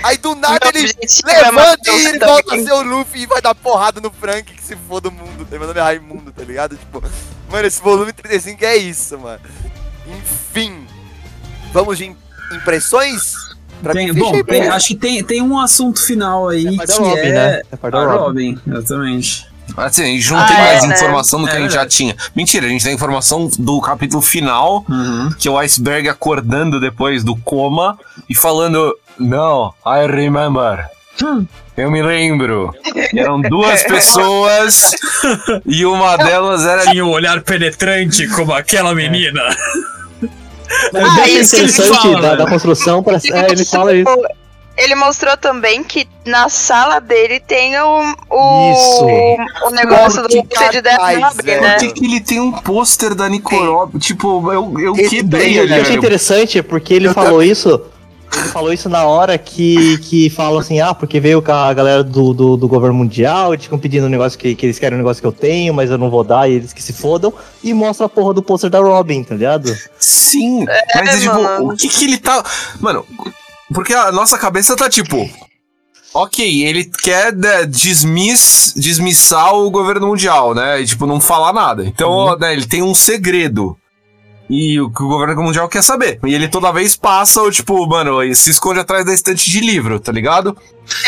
[0.04, 0.94] Aí do nada Meu ele
[1.28, 4.54] é levanta e ele volta a ser o Luffy e vai dar porrada no Frank
[4.54, 5.48] que se for do mundo.
[5.50, 6.78] Meu nome é Raimundo, tá ligado?
[6.78, 7.04] Tipo,
[7.50, 9.40] mano, esse volume 35 é isso, mano.
[10.08, 10.86] Enfim.
[11.74, 12.18] Vamos de im-
[12.54, 13.34] impressões?
[13.82, 17.20] Pra Tem- bom, tem- acho que tem, tem um assunto final aí da que Robin,
[17.22, 17.62] é né?
[17.72, 18.56] É a Robin.
[18.56, 19.49] Robin, exatamente.
[19.78, 20.96] Assim, a gente não Ah, tem é, mais né?
[20.96, 22.16] informação do que É a gente já tinha.
[22.36, 25.30] Mentira, a gente tem informação do capítulo final, Uhum.
[25.38, 27.98] que é o Iceberg acordando depois do coma
[28.30, 30.86] e falando: Não, I remember.
[31.24, 31.46] Hum.
[31.76, 32.74] Eu me lembro.
[33.16, 34.92] Eram duas pessoas
[35.66, 36.84] e uma delas era.
[36.92, 39.42] Tinha um olhar penetrante como aquela menina.
[40.94, 42.50] É Ah, bem isso que ele interessante fala, da, da velho.
[42.50, 43.16] construção pra.
[43.16, 44.10] É, ele fala isso.
[44.80, 49.68] Ele mostrou também que na sala dele tem o, o, Isso.
[49.68, 51.02] o negócio do Que Lucid Death
[51.46, 51.78] né?
[51.80, 54.00] Por que, ele tem um pôster da Nicorop?
[54.00, 55.96] Tipo, eu, eu Esse quebrei O que eu achei ali.
[55.98, 57.82] interessante é porque ele Eu falou isso
[58.34, 62.02] Ele falou isso na hora que, que falam assim, ah, porque veio com a galera
[62.02, 65.02] do, do, do governo mundial, eles ficam pedindo um negócio que, que eles querem um
[65.02, 67.74] negócio que eu tenho, mas eu não vou dar, e eles que se fodam, e
[67.74, 69.76] mostra a porra do pôster da Robin, tá ligado?
[69.98, 70.66] Sim,
[70.96, 72.46] mas é, tipo, o que que ele tá.
[72.80, 73.04] Mano,
[73.74, 75.30] porque a nossa cabeça tá tipo.
[76.12, 80.82] Ok, ele quer né, dismiss, dismissar o governo mundial, né?
[80.82, 81.86] E, tipo, não falar nada.
[81.86, 83.78] Então, né, ele tem um segredo.
[84.50, 86.20] E o que o governo mundial quer saber.
[86.26, 89.60] E ele toda vez passa, o tipo, mano, ele se esconde atrás da estante de
[89.60, 90.58] livro, tá ligado?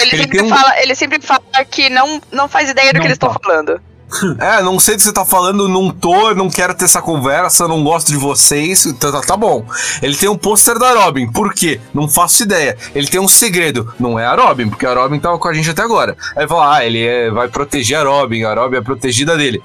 [0.02, 2.98] Ele, Ele sempre tem um- fala, ele sempre fala que não, não faz ideia do
[2.98, 3.40] Não que eles estão tá.
[3.44, 3.82] falando.
[4.40, 7.68] É, não sei do que você tá falando, não tô, não quero ter essa conversa,
[7.68, 8.84] não gosto de vocês.
[9.00, 9.66] Tá, tá, tá bom.
[10.02, 11.80] Ele tem um pôster da Robin, por quê?
[11.94, 12.78] Não faço ideia.
[12.94, 15.70] Ele tem um segredo, não é a Robin, porque a Robin tava com a gente
[15.70, 16.18] até agora.
[16.36, 19.62] Aí fala, ah, ele é- vai proteger a Robin, a Robin é protegida dele.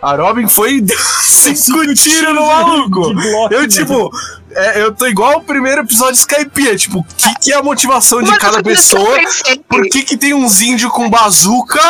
[0.00, 0.80] A Robin foi
[1.24, 3.12] cinco tiros no maluco.
[3.50, 4.10] Eu, tipo,
[4.54, 7.62] é, eu tô igual o primeiro episódio de Skype, tipo, o que, que é a
[7.62, 9.18] motivação de Mas cada pessoa?
[9.68, 11.80] Por que, que tem uns índios com bazuca?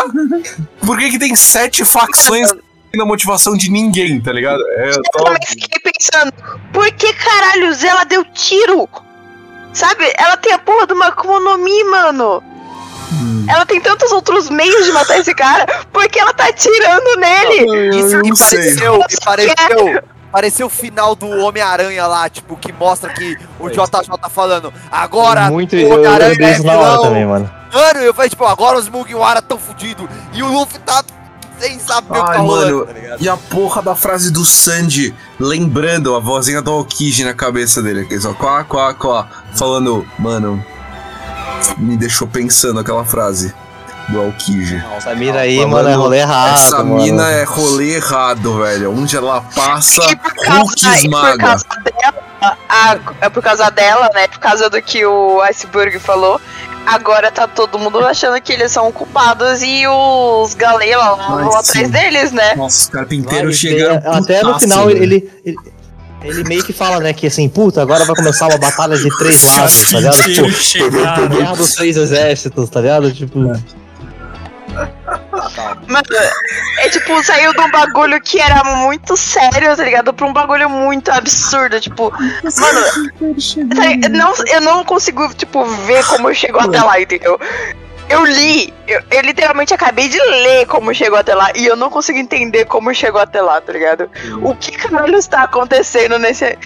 [0.80, 2.52] Por que, que tem sete facções
[2.94, 4.60] na motivação de ninguém, tá ligado?
[4.68, 5.24] É, eu tô...
[5.24, 6.32] também fiquei pensando,
[6.72, 8.88] por que caralhos ela deu tiro?
[9.72, 10.12] Sabe?
[10.16, 12.42] Ela tem a porra de uma Akuma no Mi, mano.
[13.12, 13.46] Hum.
[13.48, 17.96] Ela tem tantos outros meios de matar esse cara, por que ela tá atirando nele?
[17.96, 18.58] Isso que não sei.
[18.58, 20.17] pareceu, me pareceu.
[20.30, 24.72] Pareceu o final do Homem-Aranha lá, tipo, que mostra que o JJ tá falando.
[24.90, 27.02] Agora Muito, o Homem-Aranha é vilão.
[27.02, 27.50] também, mano.
[27.72, 30.06] Mano, eu falei, tipo, agora os Mugiwara tão fudidos.
[30.32, 31.02] E o Luffy tá
[31.58, 34.44] sem saber o que Ai, tá rolando, mano, tá e a porra da frase do
[34.44, 40.06] Sandy, lembrando a vozinha do Aokiji na cabeça dele, aqui só quá, quá, quá, falando,
[40.18, 40.64] mano,
[41.76, 43.52] me deixou pensando aquela frase
[44.08, 44.82] do Aokiji.
[44.96, 46.54] Essa mira aí, Falando, mano, é rolê errado.
[46.54, 46.96] Essa mano.
[47.02, 48.92] mina é rolê errado, velho.
[48.92, 50.00] Onde ela passa,
[50.44, 51.56] causa, Hulk por esmaga.
[52.68, 54.28] a- é por causa dela, né?
[54.28, 56.40] Por causa do que o Iceberg falou.
[56.86, 61.80] Agora tá todo mundo achando que eles são culpados e os galela vão sim.
[61.80, 62.54] atrás deles, né?
[62.54, 65.56] Nossa, os Vai, carpinteiros ele- chegaram Até no final ele, ele,
[66.22, 69.42] ele meio que fala, né, que assim, puta, agora vai começar uma batalha de três
[69.44, 70.22] Os lados, tá ligado?
[70.22, 71.28] Tipo, chegaram.
[71.28, 73.12] guerra dos três exércitos, tá ligado?
[73.12, 73.52] Tipo,
[75.86, 76.04] Mano,
[76.78, 80.12] é tipo, saiu de um bagulho que era muito sério, tá ligado?
[80.12, 81.80] Pra um bagulho muito absurdo.
[81.80, 82.80] Tipo, mano,
[84.02, 87.38] tá- não, eu não consigo, tipo, ver como chegou até lá, entendeu?
[88.08, 91.90] Eu li, eu, eu literalmente acabei de ler como chegou até lá e eu não
[91.90, 94.10] consigo entender como chegou até lá, tá ligado?
[94.40, 96.56] O que caralho está acontecendo nesse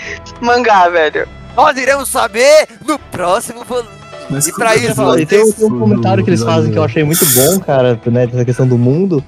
[0.41, 1.29] mangá, velho?
[1.57, 4.02] Nós iremos saber no próximo volume.
[4.33, 6.79] Mas E pra isso, e tem um, tem um comentário que eles o fazem que
[6.79, 9.23] eu achei muito bom, cara, né, dessa questão do mundo.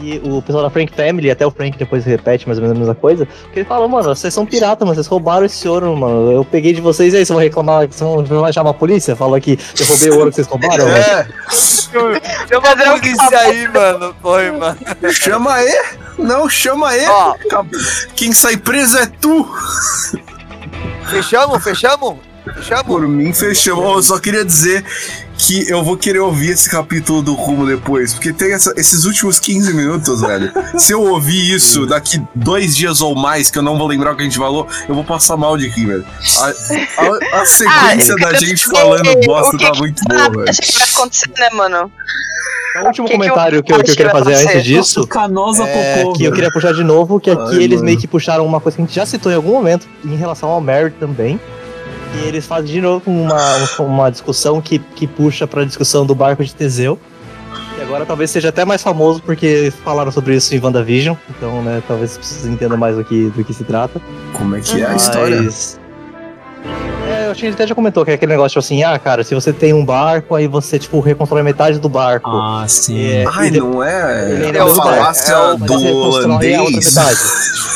[0.00, 2.78] E o pessoal da Frank Family, até o Frank depois repete mais ou menos a
[2.78, 6.30] mesma coisa, que ele fala, mano, vocês são pirata, mano, vocês roubaram esse ouro, mano.
[6.30, 8.74] Eu peguei de vocês e aí, vocês vão reclamar, vocês vão, vocês vão chamar a
[8.74, 9.16] polícia?
[9.16, 10.96] Fala que eu roubei o ouro que vocês roubaram, mano.
[10.96, 11.26] É,
[12.48, 14.14] Chama a polícia aí, mano.
[14.22, 14.78] Foi, mano.
[15.10, 15.80] chama aí.
[16.16, 17.04] Não, chama aí.
[17.08, 17.34] Ó,
[18.14, 19.48] Quem sai preso é tu.
[21.10, 22.27] fechamos, fechamos?
[22.54, 22.86] Fechamos?
[22.86, 23.84] Por mim, fechamos.
[23.84, 24.84] Ó, Eu só queria dizer
[25.36, 29.38] que eu vou querer ouvir esse capítulo do Rumo depois, porque tem essa- esses últimos
[29.38, 30.50] 15 minutos, velho.
[30.76, 34.16] Se eu ouvir isso daqui dois dias ou mais, que eu não vou lembrar o
[34.16, 36.04] que a gente falou, eu vou passar mal de rir, velho.
[36.38, 40.30] A, a- a sequência eu da gente falando bosta que tá que muito Ah, boa,
[40.44, 40.50] velho.
[40.50, 41.92] acho que vai acontecer, né, mano?
[42.82, 46.02] O último Que comentário que eu, que eu queria fazer antes disso Nossa, Canosa é
[46.02, 47.84] Popô, que eu queria puxar de novo, que aqui Ai, eles mano.
[47.86, 50.48] meio que puxaram uma coisa que a gente já citou em algum momento em relação
[50.48, 51.40] ao Mary também.
[52.14, 56.42] E eles fazem de novo uma, uma discussão que, que puxa pra discussão do barco
[56.44, 56.98] de Teseu.
[57.78, 61.16] E agora talvez seja até mais famoso porque falaram sobre isso em WandaVision.
[61.30, 64.00] Então, né, talvez vocês entendam mais do que, do que se trata.
[64.32, 65.42] Como é que é a história?
[65.42, 65.78] Mas-
[67.06, 68.98] É, eu acho que ele até já comentou que é aquele negócio tipo assim, ah,
[68.98, 72.30] cara, se você tem um barco, aí você, tipo, reconstrói metade do barco.
[72.30, 72.98] Ah, sim.
[73.10, 76.96] É, Ai, não é, ele a é o- falácia é o- do a holandês?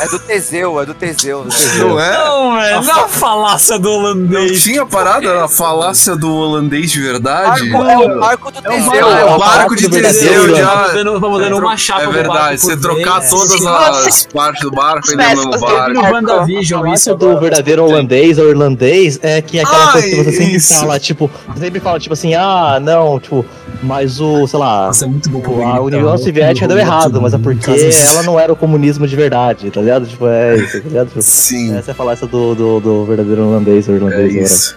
[0.00, 1.42] É do Teseu, é do Teseu.
[1.44, 1.88] do Teseu.
[1.90, 2.12] Não é?
[2.18, 4.62] Não, velho, não é a falácia do Não holandês.
[4.62, 7.70] tinha parada a falácia do holandês de verdade?
[7.70, 8.92] Barco, é o barco do É Teseu.
[9.08, 10.86] É o o barco de Teseu já.
[10.86, 15.12] Vamos dando, dando uma chapa É verdade, você trocar todas as partes do barco e
[15.12, 15.92] no Peças mesmo do barco.
[15.92, 20.08] No WandaVision, A isso do verdadeiro holandês ou irlandês é que é aquela Ai, coisa
[20.08, 20.74] que você sempre isso.
[20.74, 23.44] fala, tipo, você sempre fala, tipo assim, ah, não, tipo,
[23.82, 25.80] mas o, sei lá, Nossa, é muito bom o- a.
[25.80, 27.70] União Soviética deu errado, mas é porque
[28.10, 30.06] ela não era o comunismo de verdade, tá ligado?
[30.06, 31.08] Tipo, é isso, tá ligado?
[31.08, 34.30] Tipo, Sim, essa é a falácia do, do, do verdadeiro holandês ou é irlandês.
[34.30, 34.44] agora.
[34.44, 34.76] isso.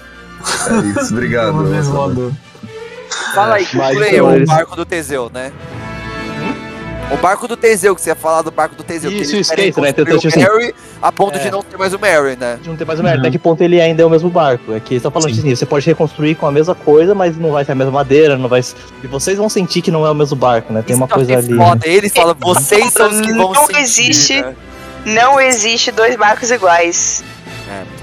[0.97, 1.55] É isso, obrigado.
[3.33, 5.51] Fala aí, Mas, então, o barco do Teseu, né?
[7.11, 9.11] O barco do Teseu, que você ia falar do barco do Teseu.
[9.11, 9.93] que Isso, eles isso, querem skate, né?
[9.93, 11.51] construir Então, o tipo assim, Mary a ponto de é.
[11.51, 12.59] não ter mais o Mary, né?
[12.65, 13.19] Não tem mais o merda.
[13.19, 14.73] Até que ponto ele ainda é o mesmo barco?
[14.73, 15.39] É que você tá falando Sim.
[15.39, 18.37] assim, você pode reconstruir com a mesma coisa, mas não vai ser a mesma madeira,
[18.37, 18.61] não vai.
[19.03, 20.81] E vocês vão sentir que não é o mesmo barco, né?
[20.81, 21.57] Tem Isso uma que eu coisa achei ali.
[21.59, 21.65] né?
[21.65, 21.87] Foda.
[21.87, 24.41] Ele fala, vocês são os que vão Não sentir, existe.
[24.41, 24.55] né?
[25.05, 27.23] Não existe dois barcos iguais.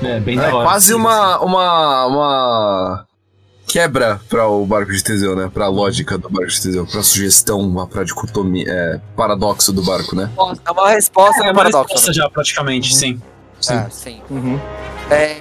[0.05, 0.65] É, bem É da hora.
[0.69, 3.05] quase uma, uma, uma
[3.73, 5.51] quebra para o barco de Teseu, né?
[5.53, 10.31] Pra lógica do barco de Teseu, pra sugestão, pra dicotomia, é, paradoxo do barco, né?
[10.66, 11.94] É uma resposta É pro uma paradoxo.
[11.94, 13.20] resposta já, praticamente, sim.
[13.59, 13.74] Sim.
[13.74, 14.20] É, sim.
[14.28, 14.61] Uhum.
[15.11, 15.36] É,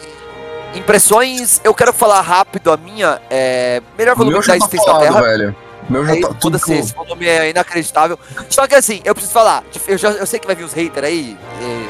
[0.75, 3.19] impressões, eu quero falar rápido a minha.
[3.29, 5.21] É, melhor O volume da tá Existência da Terra.
[5.21, 5.55] velho.
[5.91, 8.17] Meu já Aí, tá tudo foda-se, esse volume é inacreditável.
[8.49, 11.05] Só que assim, eu preciso falar, eu, já, eu sei que vai vir os haters
[11.05, 11.37] aí.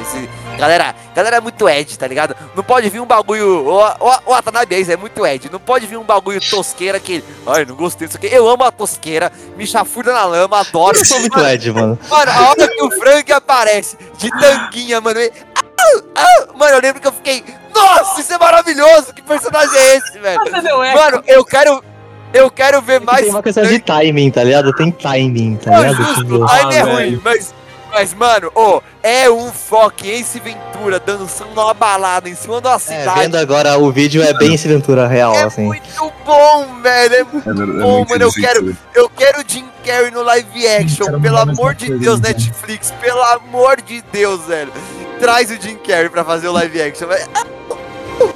[0.01, 2.35] Esse, galera, galera é muito Ed, tá ligado?
[2.55, 3.67] Não pode vir um bagulho.
[3.67, 5.49] O, Watanabe é é muito Ed.
[5.51, 7.23] Não pode vir um bagulho tosqueira que.
[7.45, 8.27] Ai, não gostei disso aqui.
[8.27, 10.97] Eu amo a tosqueira, me chafurda na lama, adoro.
[10.97, 11.99] Eu sou muito Ed, mano.
[12.09, 15.19] Mano, a hora que o Frank aparece de tanguinha, mano.
[15.19, 15.31] ele-
[15.79, 17.43] Ah, ah, mano, eu lembro que eu fiquei.
[17.73, 19.13] Nossa, isso é maravilhoso!
[19.13, 20.41] Que personagem é esse, velho?
[20.93, 21.83] Mano, eu quero.
[22.33, 23.21] Eu quero ver mais.
[23.21, 24.73] Tem uma questão de timing, tá ligado?
[24.73, 25.95] Tem timing, tá Não, ligado?
[25.97, 27.21] justo, Tipo, o time é Ah, ruim, velho.
[27.23, 27.53] mas.
[27.93, 32.79] Mas, mano, ô, é um foco Ace Ventura dançando numa balada em cima uma É,
[32.79, 33.19] cidade.
[33.19, 35.63] vendo agora o vídeo é bem esse Ventura real, é assim.
[35.65, 35.83] muito
[36.25, 37.15] bom, velho.
[37.15, 38.23] É muito É, ver- é bom, muito mano.
[38.23, 41.19] Eu quero, eu quero Jim Carrey no live action.
[41.19, 42.31] Pelo amor de coisa, Deus, então.
[42.31, 42.91] Netflix.
[43.01, 44.71] Pelo amor de Deus, velho.
[45.19, 47.09] Traz o Jim Carrey pra fazer o live action.
[47.35, 47.45] Ah,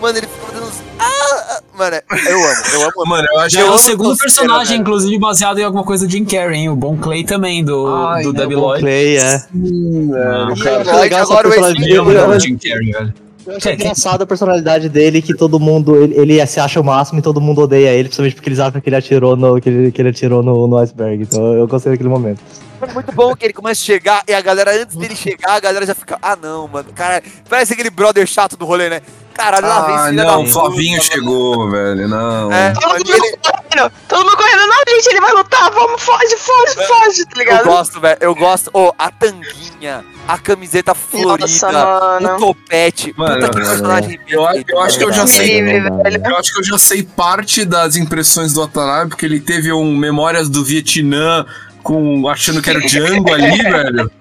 [0.01, 0.54] Mano, ele fica
[0.99, 1.97] Ah, mano,
[2.27, 2.91] eu amo, eu amo.
[3.05, 4.81] Mano, eu acho Já que é o segundo personagem, velho.
[4.81, 6.69] inclusive, baseado em alguma coisa de Jim Carrey, hein?
[6.69, 8.81] O Bon Clay também, do, Ai, do né, Debbie o Lloyd.
[8.81, 9.35] Clay, é.
[9.35, 10.81] Ah, E cara.
[10.81, 13.13] acho legal essa Agora o personalidade o Jim Carrey, velho.
[13.45, 17.19] Eu acho engraçado a personalidade dele, que todo mundo, ele, ele se acha o máximo
[17.19, 19.91] e todo mundo odeia ele, principalmente porque eles acham que ele atirou no, que ele,
[19.91, 21.21] que ele atirou no, no iceberg.
[21.23, 22.39] Então eu gostei daquele momento.
[22.81, 25.59] É muito bom que ele começa a chegar e a galera, antes dele chegar, a
[25.59, 26.17] galera já fica.
[26.21, 26.91] Ah, não, mano.
[26.93, 29.01] Cara, parece aquele brother chato do rolê, né?
[29.33, 31.03] Caralho, lá vem Ah, da não, o puta, Flavinho mano.
[31.11, 32.51] chegou, velho, não.
[32.53, 36.37] É, Todo mundo ele- correndo, todo mundo correndo, não, gente, ele vai lutar, vamos, foge,
[36.37, 36.83] foge, É.
[36.87, 37.65] foge, tá Eu ligado?
[37.65, 38.17] gosto, velho.
[38.21, 38.69] Eu gosto.
[38.73, 43.13] Ô, a tanguinha, a camiseta florida, Nossa, o topete.
[43.17, 45.59] Mano, Puta que mano, personagem eu acho- eu acho que eu já sei.
[45.59, 45.91] Livre.
[46.25, 49.93] Eu acho que eu já sei parte das impressões do Watanabe, porque ele teve um
[49.97, 51.45] Memórias do Vietnã
[51.85, 54.11] com achando que era o Django ali, velho.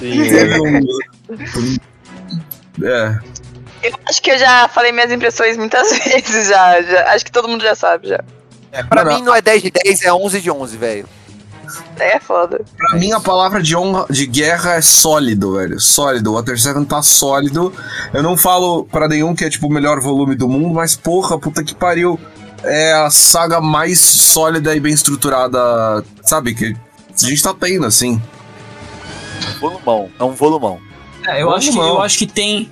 [0.00, 0.86] Teve um...
[2.82, 3.18] É,
[3.82, 7.12] Eu acho que eu já falei minhas impressões muitas vezes já, já.
[7.12, 8.24] Acho que todo mundo já sabe já.
[8.72, 11.08] É, pra Mano, mim não é 10 de 10, é 11 de 11, velho.
[11.98, 12.60] É foda.
[12.76, 15.78] pra mim a palavra de honra, de guerra é sólido, velho.
[15.78, 16.30] Sólido.
[16.30, 17.74] O Water 7 tá sólido.
[18.14, 21.38] Eu não falo pra nenhum que é tipo o melhor volume do mundo, mas porra,
[21.38, 22.18] puta que pariu.
[22.64, 26.54] É a saga mais sólida e bem estruturada, sabe?
[26.54, 26.76] Que
[27.22, 28.20] a gente tá tendo, assim.
[29.60, 30.10] Volumão.
[30.18, 30.80] É um volumão.
[31.26, 32.70] É, eu Vamos acho, que, eu acho que tem.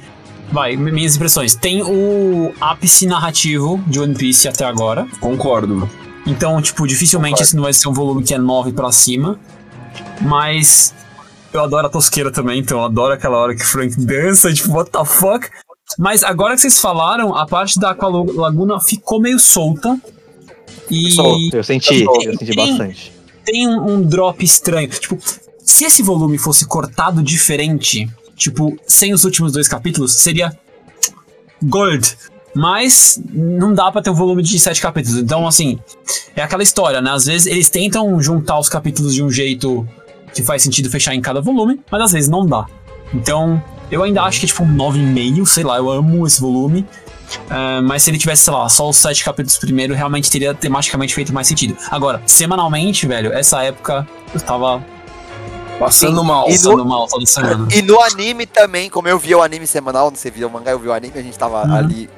[0.51, 1.55] Vai, minhas impressões.
[1.55, 5.07] Tem o ápice narrativo de One Piece até agora.
[5.21, 5.89] Concordo.
[6.27, 7.45] Então, tipo, dificilmente Concordo.
[7.45, 9.39] esse não vai ser um volume que é 9 pra cima.
[10.21, 10.95] Mas
[11.53, 14.73] eu adoro a tosqueira também, então eu adoro aquela hora que o Frank dança, tipo,
[14.73, 15.49] what the fuck?
[15.98, 19.98] Mas agora que vocês falaram, a parte da Aqua Laguna ficou meio solta.
[20.90, 21.06] E
[21.52, 23.12] Eu senti, eu senti Tem- bastante.
[23.44, 24.89] tem um, um drop estranho.
[24.89, 25.18] Tipo,
[25.64, 30.56] se esse volume fosse cortado diferente, tipo, sem os últimos dois capítulos, seria
[31.62, 32.16] gold.
[32.55, 35.18] Mas não dá pra ter um volume de sete capítulos.
[35.18, 35.78] Então, assim,
[36.35, 37.10] é aquela história, né?
[37.10, 39.86] Às vezes eles tentam juntar os capítulos de um jeito
[40.32, 42.66] que faz sentido fechar em cada volume, mas às vezes não dá.
[43.12, 46.87] Então, eu ainda acho que é tipo um 9,5, sei lá, eu amo esse volume.
[47.51, 51.13] Ah, mas se ele tivesse, sei lá, só os sete capítulos primeiro, realmente teria tematicamente
[51.15, 51.77] feito mais sentido.
[51.91, 54.85] Agora, semanalmente, velho, essa época eu tava
[55.79, 56.47] Passando mal.
[56.49, 57.69] E no- passando mal toda semana.
[57.75, 60.71] E no anime também, como eu via o anime semanal, não sei via o mangá,
[60.71, 61.75] eu vi o anime, a gente tava Uhum.
[61.75, 62.09] ali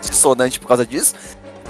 [0.00, 1.14] dissonante por causa disso.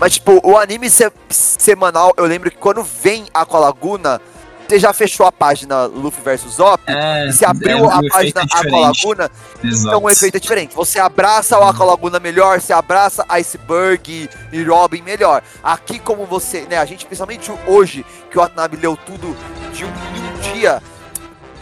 [0.01, 4.21] Mas, tipo, o anime se- semanal, eu lembro que quando vem Aqualaguna,
[4.69, 8.41] você já fechou a página Luffy vs Zop, É, e você abriu é, a página
[8.41, 8.59] é.
[8.59, 9.31] Aqualaguna,
[9.63, 10.75] então o efeito é diferente.
[10.75, 15.43] Você abraça o Aqualaguna melhor, você abraça Iceberg e Robin melhor.
[15.63, 19.37] Aqui, como você, né, a gente, principalmente hoje, que o Watanabe leu tudo
[19.73, 20.83] de um, em um dia,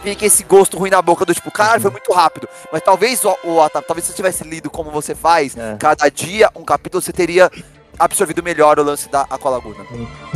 [0.01, 2.47] fica esse gosto ruim na boca do tipo, caralho, foi muito rápido.
[2.71, 5.75] Mas talvez o, o talvez se você tivesse lido como você faz, É.
[5.79, 7.49] cada dia um capítulo, você teria
[7.97, 9.85] absorvido melhor o lance da Aqualaguna.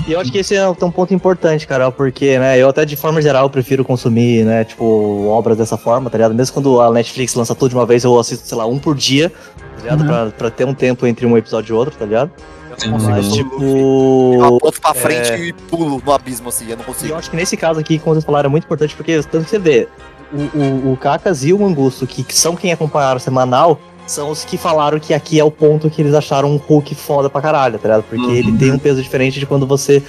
[0.07, 2.95] E eu acho que esse é um, ponto importante, Carol, porque, né, eu até de
[2.95, 6.33] forma geral prefiro consumir, né, tipo, obras dessa forma, tá ligado?
[6.33, 8.95] Mesmo quando a Netflix lança tudo de uma vez, eu assisto, sei lá, um por
[8.95, 10.01] dia, tá ligado?
[10.01, 10.07] Uhum.
[10.07, 12.31] Pra, pra ter um tempo entre um episódio e outro, tá ligado?
[12.77, 13.31] Sim, Mas, sim.
[13.31, 14.35] tipo.
[14.35, 14.93] Eu boto pra é.
[14.93, 17.13] frente e pulo no abismo, assim, eu não E consigo.
[17.13, 19.49] eu acho que nesse caso aqui, como vocês falaram, é muito importante porque, tanto que
[19.49, 19.87] você vê,
[20.31, 24.31] o, o, o Kakas e o Mangusto, que, que são quem acompanharam o semanal, são
[24.31, 27.41] os que falaram que aqui é o ponto que eles acharam um Hulk foda pra
[27.41, 28.03] caralho, tá ligado?
[28.03, 28.33] Porque Uhum.
[28.33, 30.01] ele tem um peso diferente de quando você,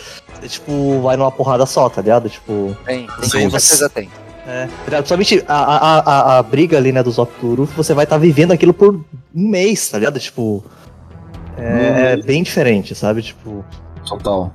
[0.47, 2.29] tipo, vai numa porrada só, tá ligado?
[2.31, 3.51] Tipo, Tem, tem, Sim.
[3.51, 4.09] com certeza tem.
[4.47, 5.03] é, tá ligado?
[5.05, 8.53] Principalmente a, a, a, a briga ali, né, do Zop do você vai estar vivendo
[8.53, 10.19] aquilo por um mês, tá ligado?
[10.21, 10.65] Tipo,
[11.57, 13.21] é, é bem diferente, sabe?
[13.23, 13.65] Tipo,
[14.09, 14.53] Total.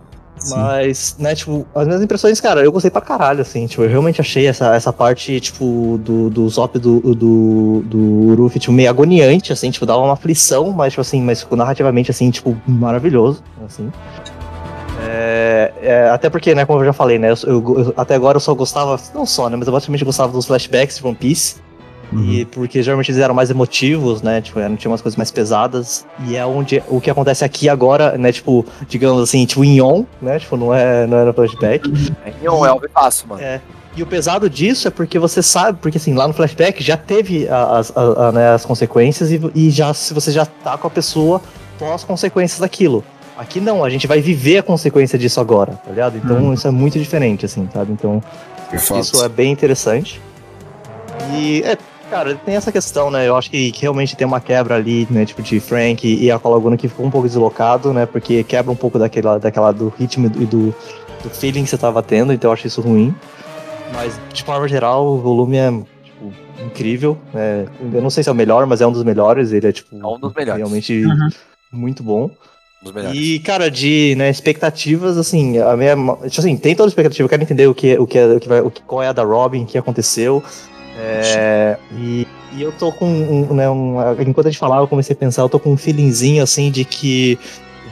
[0.49, 4.20] Mas, né, tipo, as minhas impressões, cara, eu gostei pra caralho, assim, tipo, eu realmente
[4.20, 7.98] achei essa, essa parte, tipo, do, do Zop do, do, do
[8.32, 12.11] Uruf, tipo, meio agoniante, assim, tipo, dava uma aflição, mas, tipo, assim, mas tipo, narrativamente,
[12.11, 13.90] assim, tipo, maravilhoso, assim.
[15.06, 18.36] É, é, até porque, né, como eu já falei, né, eu, eu- eu- até agora
[18.38, 21.56] eu só gostava, não só, né, mas eu basicamente gostava dos flashbacks de One Piece,
[22.19, 24.41] e porque geralmente eles eram mais emotivos, né?
[24.41, 26.06] Tipo, não tinha umas coisas mais pesadas.
[26.27, 28.31] E é onde o que acontece aqui agora, né?
[28.31, 30.40] Tipo, digamos assim, tipo, em On, né?
[30.40, 31.88] Tipo, não é, não era flashback.
[32.41, 33.41] Em um é o fácil, mano.
[33.41, 33.60] É.
[33.95, 37.48] E o pesado disso é porque você sabe, porque assim, lá no flashback já teve
[37.48, 40.90] as, a- a, né, as consequências e, e já se você já tá com a
[40.90, 41.40] pessoa
[41.77, 43.03] pós consequências daquilo.
[43.38, 46.18] Aqui não, a gente vai viver a consequência disso agora, tá ligado?
[46.18, 47.91] Então isso é muito diferente, assim, sabe?
[47.91, 48.22] Então
[48.99, 50.19] isso é bem interessante.
[51.35, 51.77] E, é,
[52.14, 53.27] cara, tem essa questão, né?
[53.27, 55.26] Eu acho que, que realmente tem uma quebra ali, né?
[55.26, 58.06] Tipo, de Frank e, e a Colaguna que ficou um pouco deslocado, né?
[58.06, 60.76] Porque quebra um pouco daquela, daquela do ritmo e do,
[61.23, 63.15] do feeling que você tava tendo, então eu acho isso ruim.
[63.91, 65.72] Mas, de forma geral, o volume é,
[66.03, 66.31] tipo,
[66.64, 67.18] incrível.
[67.34, 67.65] né?
[67.91, 69.52] eu não sei se é o melhor, mas é um dos melhores.
[69.52, 70.60] Ele é, tipo, É um dos melhores.
[70.60, 71.30] realmente Uhum.
[71.72, 72.30] muito bom.
[72.81, 73.19] Um dos melhores.
[73.19, 75.95] E, cara, de né, expectativas, assim, a minha.
[75.95, 78.40] Tipo assim, tem toda a expectativa, eu quero entender o que, o que, é, o
[78.40, 80.44] que vai, o que, qual é a da Robin, o que aconteceu.
[80.98, 85.14] É, e, e eu tô com um, né, um, Enquanto a gente falava, eu comecei
[85.14, 87.38] a pensar, eu tô com um feelingzinho assim de que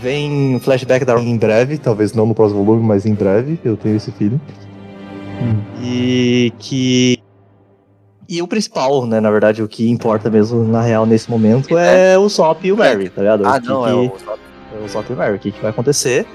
[0.02, 3.96] vem flashback da em breve, talvez não no próximo volume, mas em breve, eu tenho
[3.96, 4.40] esse feeling.
[5.82, 7.20] E que.
[8.30, 12.18] E o principal, né, na verdade, o que importa mesmo, na real, nesse momento, é
[12.18, 13.46] o Sop e o Mary, tá ligado?
[13.46, 14.14] Ah, O que não, é o.
[14.86, 16.26] o Salt Mary, o que, que vai acontecer.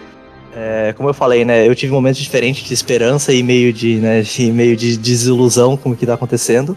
[0.58, 4.22] É, como eu falei, né, eu tive momentos diferentes de esperança e meio de, né,
[4.22, 6.74] de meio de desilusão com o que tá acontecendo.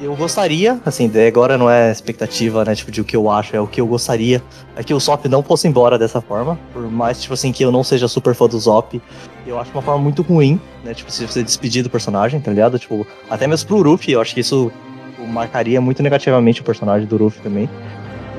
[0.00, 3.60] Eu gostaria, assim, agora não é expectativa, né, tipo, de o que eu acho, é
[3.60, 4.40] o que eu gostaria,
[4.76, 7.72] é que o Zop não fosse embora dessa forma, por mais, tipo assim, que eu
[7.72, 9.00] não seja super fã do Zop,
[9.46, 12.78] eu acho uma forma muito ruim, né, tipo, se você despedir do personagem, tá ligado?
[12.78, 14.70] Tipo, até mesmo pro Ruffy, eu acho que isso
[15.26, 17.68] marcaria muito negativamente o personagem do Ruffy também.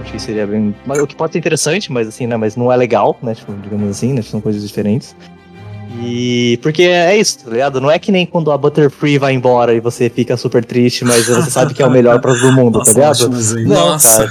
[0.01, 0.75] Acho que seria bem.
[0.85, 2.37] Mas, o que pode ser interessante, mas assim, né?
[2.37, 3.33] Mas não é legal, né?
[3.35, 4.21] Tipo, digamos assim, né?
[4.21, 5.15] São coisas diferentes.
[6.01, 6.59] E.
[6.61, 7.81] Porque é isso, tá ligado?
[7.81, 11.27] Não é que nem quando a Butterfree vai embora e você fica super triste, mas
[11.27, 13.11] você sabe que é o melhor pra todo mundo, tá ligado?
[13.11, 13.69] ótimo exemplo.
[13.69, 14.17] Não, Nossa.
[14.17, 14.29] cara.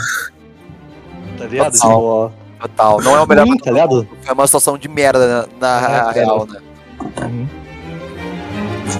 [1.39, 1.73] Tá ligado?
[1.73, 1.91] Total.
[1.91, 2.31] Tipo, ó,
[2.61, 3.01] Total.
[3.03, 3.97] Não é o melhor Ruim, pra tá todo ligado?
[3.97, 4.09] mundo.
[4.27, 6.13] É uma situação de merda na, na É, cara.
[6.13, 6.59] real, né?
[7.23, 7.47] uhum.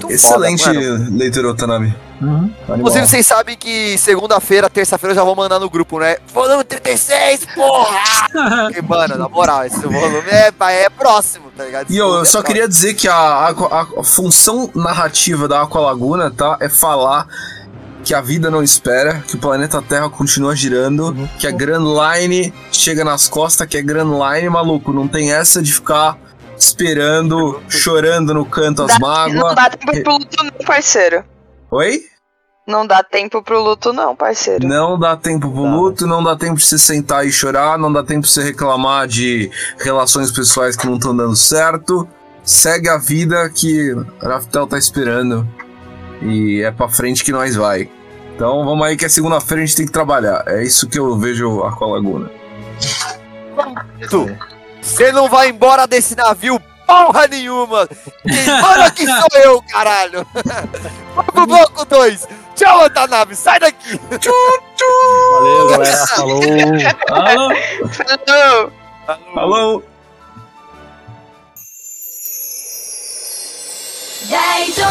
[0.09, 1.17] Excelente foda, mano.
[1.17, 1.95] leitura, Otanabe.
[2.21, 2.51] Uhum.
[2.77, 6.17] Inclusive, vocês sabem que segunda-feira, terça-feira eu já vou mandar no grupo, né?
[6.33, 7.97] Volume 36, porra!
[8.65, 10.51] Porque, mano, na moral, esse volume é,
[10.83, 11.85] é próximo, tá ligado?
[11.85, 12.43] Esse E eu, eu é só próximo.
[12.43, 16.57] queria dizer que a, a- a função narrativa da Aqualaguna, tá?
[16.59, 17.27] É falar
[18.03, 21.27] que a vida não espera, que o planeta Terra continua girando, Uhum.
[21.37, 24.91] que a Grand Line chega nas costas, que é Grand Line, maluco.
[24.93, 26.17] Não tem essa de ficar
[26.57, 29.35] esperando, chorando no canto as mágoas.
[29.35, 31.23] Não dá tempo pro luto, não, parceiro.
[31.71, 32.01] Oi?
[32.67, 34.67] Não dá tempo pro luto, não, parceiro.
[34.67, 35.69] Não dá tempo pro Dá.
[35.69, 39.07] luto, não dá tempo de você sentar e chorar, não dá tempo de você reclamar
[39.07, 39.49] de
[39.79, 42.07] relações pessoais que não estão dando certo.
[42.43, 45.47] Segue a vida que Raftel tá esperando.
[46.21, 47.89] E é pra frente que nós vai.
[48.35, 50.43] Então vamos aí que é segunda-feira a gente tem que trabalhar.
[50.47, 52.29] É isso que eu vejo a Laguna.
[54.09, 54.29] Tu,
[54.81, 57.88] Você não vai embora desse navio porra nenhuma!
[58.22, 60.26] Quem manda aqui sou eu, caralho!
[61.14, 62.28] Vamos pro bloco 2!
[62.54, 63.98] Tchau, Watanabe, sai daqui!
[65.32, 66.06] Valeu, galera.
[66.06, 66.42] Falou.
[67.10, 67.50] Alô?
[68.26, 68.72] Falou!
[69.34, 69.92] Falou!
[74.30, 74.90] 大丈夫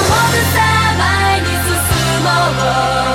[0.54, 0.60] さ
[0.98, 2.30] 前に進も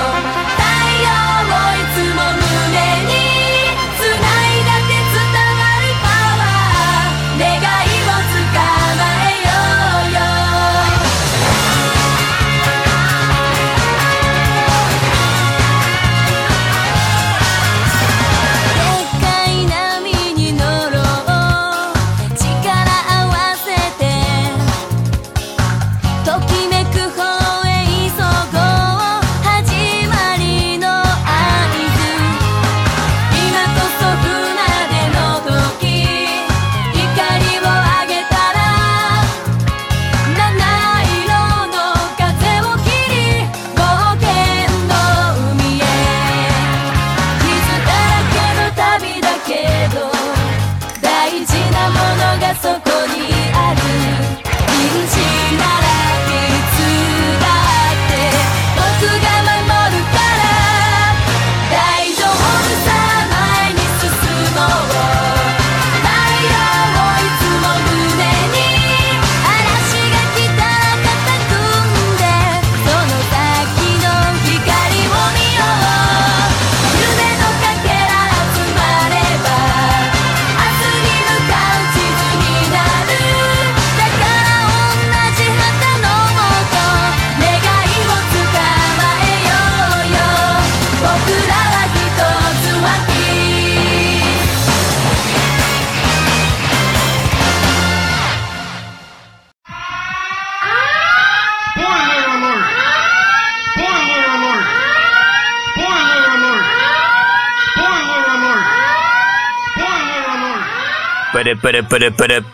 [111.56, 112.44] Para, para, para, para.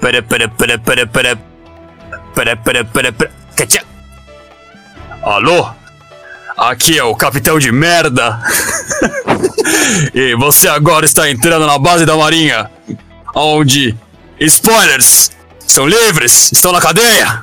[0.00, 1.36] Para, para, para, para, para.
[2.34, 3.30] Para, para, para, para.
[3.56, 3.82] Cacha.
[5.22, 5.70] Alô?
[6.56, 8.40] Aqui é o capitão de merda.
[10.14, 12.70] e você agora está entrando na base da marinha.
[13.34, 13.96] Onde
[14.38, 15.32] spoilers
[15.66, 17.42] são livres, estão na cadeia.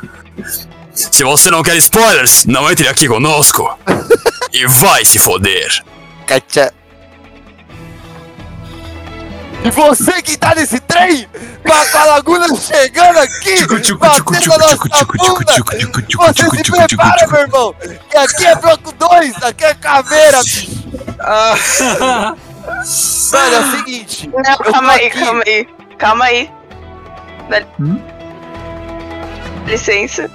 [0.93, 3.77] Se você não quer spoilers, não entre aqui conosco.
[4.53, 5.83] e vai se foder.
[6.25, 6.73] Cacha.
[9.63, 11.27] E você que tá nesse trem,
[11.63, 13.65] com a, laguna chegando aqui,
[13.97, 15.53] batendo a nossa bunda,
[16.17, 17.75] você se prepara, meu irmão,
[18.09, 20.71] que aqui é bloco 2, aqui é caveira, bicho.
[23.31, 25.67] Mano, é o seguinte, Não, calma aí, aqui- calma aí.
[25.97, 26.51] Calma aí.
[27.49, 28.01] Dá Hum?
[29.67, 30.29] licença.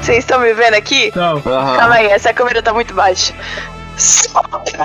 [0.00, 1.06] Vocês estão me vendo aqui?
[1.08, 3.34] Então, Calma aí, essa câmera tá muito baixa.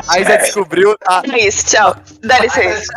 [0.08, 1.22] A Isa descobriu, tá?
[1.32, 1.96] É isso, tchau.
[2.24, 2.94] Dá licença.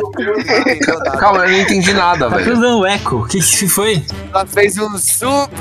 [1.18, 2.50] Calma, eu não entendi nada, tá velho.
[2.50, 3.16] tudo dando eco.
[3.16, 4.02] O que, que foi?
[4.32, 5.58] Ela fez um super...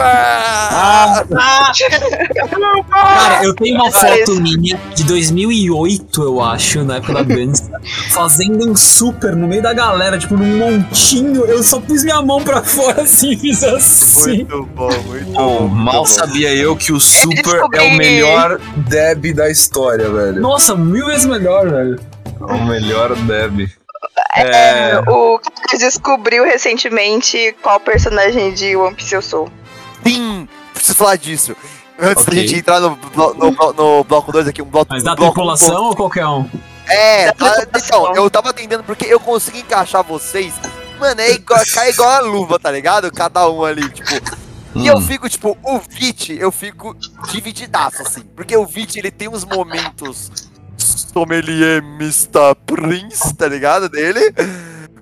[2.89, 7.69] Cara, eu tenho uma foto minha de 2008, eu acho, na época da dança,
[8.11, 11.45] fazendo um super no meio da galera, tipo num montinho.
[11.45, 14.37] Eu só pus minha mão pra fora assim e fiz assim.
[14.37, 15.67] Muito bom, muito Pô, bom.
[15.67, 16.05] mal bom.
[16.05, 20.41] sabia eu que o Super é o melhor Deb da história, velho.
[20.45, 21.99] Nossa, mil vezes melhor, velho.
[22.39, 23.67] É o melhor Deb.
[24.35, 29.49] É, o Lucas descobriu recentemente qual personagem de One Piece eu sou.
[30.05, 31.55] Sim, preciso falar disso.
[31.99, 32.35] Antes Ok.
[32.35, 35.15] da gente entrar no, blo- no, blo- no bloco 2 aqui, um bloco Mas da
[35.15, 36.47] bloco tripulação ou qualquer um?
[36.87, 40.53] É, tá, então, eu tava atendendo porque eu consegui encaixar vocês.
[40.99, 43.11] Mano, é igual, cai igual a luva, tá ligado?
[43.11, 44.44] Cada um ali, tipo.
[44.75, 45.01] E eu Hum.
[45.01, 46.95] fico, tipo, o Vit, eu fico
[47.31, 48.21] divididaço, assim.
[48.35, 50.29] Porque o Vit, ele tem uns momentos
[50.77, 52.55] sommelier Mr.
[52.65, 53.87] Prince, tá ligado?
[53.89, 54.33] Dele.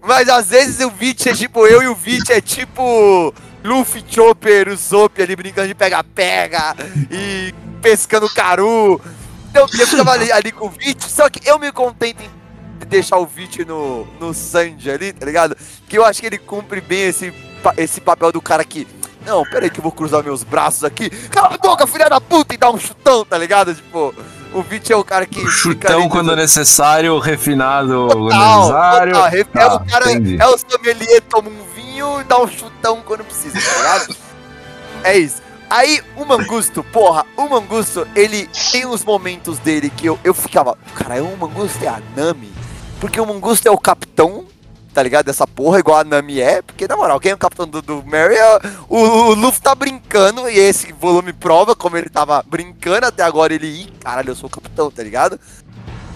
[0.05, 3.33] Mas às vezes o Vit é tipo, eu e o Vit é tipo
[3.63, 6.75] Luffy, Chopper, o Zop ali brincando de pega-pega
[7.09, 9.01] e pescando caru.
[9.49, 13.17] Então eu ficava ali, ali com o Vit, só que eu me contento em deixar
[13.17, 15.55] o Vit no, no Sanji ali, tá ligado?
[15.87, 17.33] Que eu acho que ele cumpre bem esse,
[17.77, 18.85] esse papel do cara que.
[19.25, 21.09] Não, pera aí que eu vou cruzar meus braços aqui.
[21.29, 23.73] Cala a boca, filha da puta, e dá um chutão, tá ligado?
[23.73, 24.13] Tipo,
[24.53, 25.45] o Vit é o cara que.
[25.47, 29.13] Chutão quando é necessário, refinado quando é Total, necessário.
[29.13, 29.27] total.
[29.33, 30.41] É o cara, entendi.
[30.41, 34.15] é o sommelier, toma um vinho e dá um chutão quando precisa, tá ligado?
[35.03, 35.41] é isso.
[35.69, 40.77] Aí, o Mangusto, porra, o Mangusto, ele tem uns momentos dele que eu, eu ficava,
[40.93, 42.53] cara, o Mangusto é a Nami?
[42.99, 44.45] Porque o Mangusto é o capitão,
[44.93, 45.25] tá ligado?
[45.25, 46.61] Dessa porra, igual a Nami é.
[46.61, 49.73] Porque, na moral, quem é o capitão do, do Mary é o, o Luffy tá
[49.73, 53.53] brincando e esse volume prova como ele tava brincando até agora.
[53.53, 55.39] Ele, ih, caralho, eu sou o capitão, tá ligado?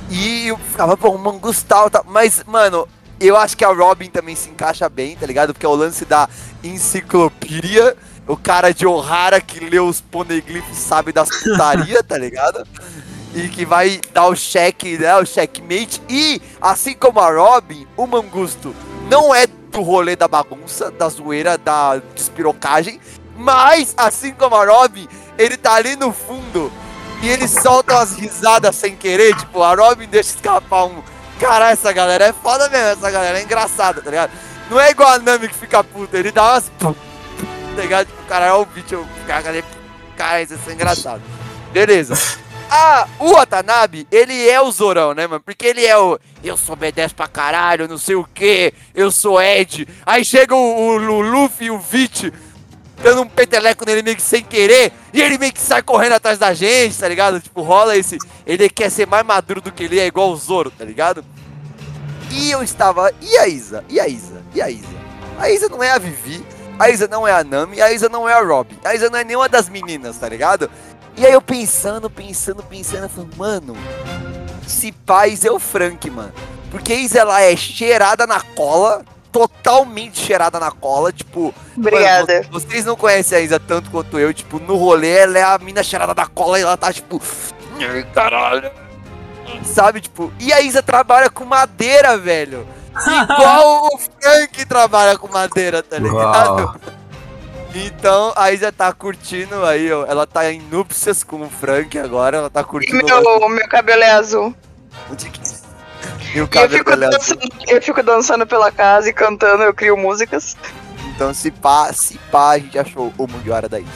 [0.09, 2.05] E eu ficava, pô, o Mangus tal, tal.
[2.07, 2.87] Mas, mano,
[3.19, 5.53] eu acho que a Robin também se encaixa bem, tá ligado?
[5.53, 6.29] Porque é o lance da
[6.63, 7.95] enciclopédia.
[8.27, 12.67] O cara de Ohara que lê os poneglyphs sabe das putaria, tá ligado?
[13.37, 15.15] E que vai dar o cheque, né?
[15.17, 16.01] O checkmate.
[16.09, 18.75] E, assim como a Robin, o Mangusto
[19.09, 22.99] não é do rolê da bagunça, da zoeira, da despirocagem.
[23.35, 25.07] Mas, assim como a Robin,
[25.37, 26.71] ele tá ali no fundo
[27.21, 31.03] e ele solta umas risadas sem querer, tipo, a Robin deixa escapar um.
[31.39, 34.31] Caralho, essa galera é foda mesmo, essa galera é engraçada, tá ligado?
[34.69, 36.71] Não é igual a Nami que fica puta, ele dá umas.
[36.79, 36.93] Tá
[37.83, 38.07] ligado?
[38.07, 39.63] Tipo, caralho, o bicho, cara,
[40.15, 41.21] cara, isso é engraçado.
[41.71, 42.17] Beleza.
[42.69, 45.41] Ah, o Watanabe, ele é o Zorão, né, mano?
[45.41, 46.19] Porque ele é o.
[46.43, 49.87] Eu sou B10 pra caralho, não sei o que, eu sou Ed.
[50.05, 52.31] Aí chega o, o, Luffy e o Vit
[53.01, 56.37] dando um peteleco nele meio que sem querer, e ele meio que sai correndo atrás
[56.37, 57.39] da gente, tá ligado?
[57.39, 58.17] Tipo, rola esse.
[58.45, 61.23] Ele quer ser mais maduro do que ele é, igual o Zoro, tá ligado?
[62.31, 63.11] E eu estava.
[63.21, 63.85] E a Isa?
[63.87, 64.43] E a Isa?
[64.53, 64.97] E a Isa?
[65.39, 66.43] A Isa não é a Vivi,
[66.79, 69.19] a Isa não é a Nami, a Isa não é a Robin, a Isa não
[69.19, 70.69] é nenhuma das meninas, tá ligado?
[71.17, 73.75] E aí eu pensando, pensando, pensando, eu falei, mano,
[74.67, 76.31] se pá, Isa é o Frank, mano.
[76.69, 81.53] Porque a Isa ela é cheirada na cola, totalmente cheirada na cola, tipo.
[81.75, 82.33] Obrigada.
[82.41, 85.43] Mano, vo- vocês não conhecem a Isa tanto quanto eu, tipo, no rolê ela é
[85.43, 87.19] a mina cheirada da cola e ela tá tipo.
[87.79, 88.69] "Ai, Caralho.
[89.63, 92.67] Sabe, tipo, e a Isa trabalha com madeira, velho.
[93.23, 96.59] Igual o Frank trabalha com madeira, tá ligado?
[96.63, 96.75] Uau.
[97.85, 100.05] Então a Isa tá curtindo aí, ó.
[100.05, 103.03] Ela tá em núpcias com o Frank agora, ela tá E curtindo.
[103.05, 104.53] meu, meu cabelo é azul.
[105.11, 107.19] E o E eu cabelo fico, dela é azul.
[107.37, 110.57] dançando, eu fico dançando pela casa e cantando, eu crio músicas.
[111.15, 113.89] Então, se pá, se pá, a gente achou o Mugiwara da Isa.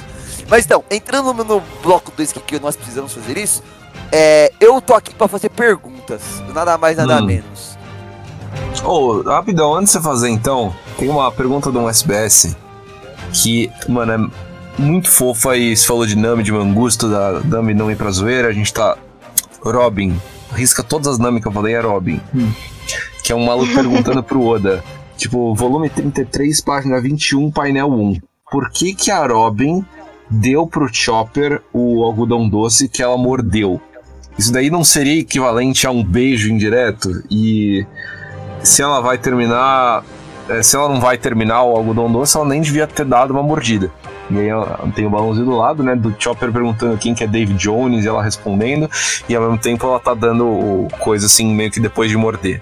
[0.48, 3.64] Mas então, entrando no, bloco 2 que, que nós precisamos fazer isso,
[4.12, 6.22] é, eu tô aqui pra fazer perguntas.
[6.54, 7.26] Nada mais, nada Hum.
[7.26, 7.78] menos.
[8.84, 12.56] Ô, rapidão, antes de você fazer então, tem uma pergunta de um SBS
[13.34, 14.12] que, mano,
[14.78, 18.12] é muito fofa e se falou de Nami, de Mangusto, da Nami não ir pra
[18.12, 18.98] zoeira, a gente tá.
[19.64, 20.20] Robin,
[20.54, 22.20] risca todas as Nami que eu falei, é Robin.
[23.24, 24.84] Que é um maluco perguntando pro Oda.
[25.22, 28.18] Tipo, volume 33, página 21, painel 1.
[28.52, 29.86] Por que que a Robin
[30.28, 33.80] deu pro Chopper o algodão doce que ela mordeu?
[34.36, 37.24] Isso daí não seria equivalente a um beijo indireto?
[37.30, 37.86] E
[38.64, 40.04] se ela vai terminar.
[40.52, 43.44] Eh, Se ela não vai terminar o algodão doce, ela nem devia ter dado uma
[43.44, 43.92] mordida.
[44.30, 44.50] E aí
[44.96, 45.96] tem o balãozinho do lado, né?
[45.96, 48.90] Do Chopper perguntando quem que é Dave Jones e ela respondendo.
[49.28, 52.62] E ao mesmo tempo ela tá dando coisa assim, meio que depois de morder.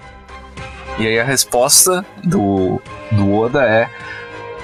[0.98, 2.80] E aí a resposta do,
[3.12, 3.88] do Oda é.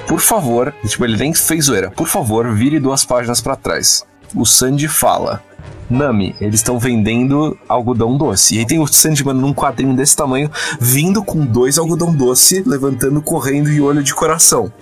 [0.07, 1.91] Por favor, tipo, ele nem fez zoeira.
[1.91, 4.07] Por favor, vire duas páginas pra trás.
[4.35, 5.43] O Sandy fala.
[5.89, 8.57] Nami, eles estão vendendo algodão doce.
[8.57, 12.63] E aí tem o Sandy, mano, num quadrinho desse tamanho, vindo com dois algodão doce,
[12.67, 14.73] levantando, correndo e olho de coração.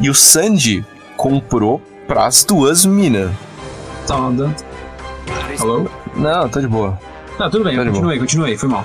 [0.00, 0.84] E o Sandy
[1.16, 3.32] comprou pras duas minas.
[4.06, 4.54] Tá andando.
[5.58, 5.86] Alô?
[6.14, 6.98] Não, tá de boa.
[7.38, 8.84] Não, tudo bem, Tá continuei, continuei, foi mal.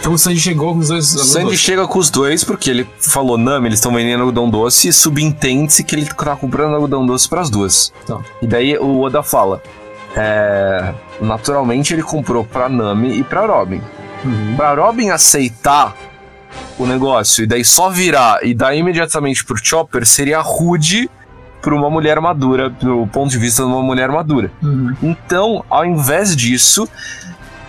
[0.00, 1.14] Então o Sanji chegou com os dois.
[1.14, 4.88] O Sandy chega com os dois porque ele falou, Nami, eles estão vendendo algodão doce
[4.88, 7.92] e subentende-se que ele tá comprando algodão doce pras duas.
[8.04, 8.18] Tá.
[8.40, 9.62] E daí o Oda fala,
[10.16, 13.80] é, naturalmente ele comprou pra Nami e pra Robin.
[14.24, 14.54] Uhum.
[14.56, 15.94] Pra Robin aceitar
[16.78, 21.10] o negócio e daí só virar e dar imediatamente pro Chopper seria rude
[21.60, 24.50] pra uma mulher madura, do ponto de vista de uma mulher madura.
[24.62, 24.94] Uhum.
[25.02, 26.88] Então, ao invés disso,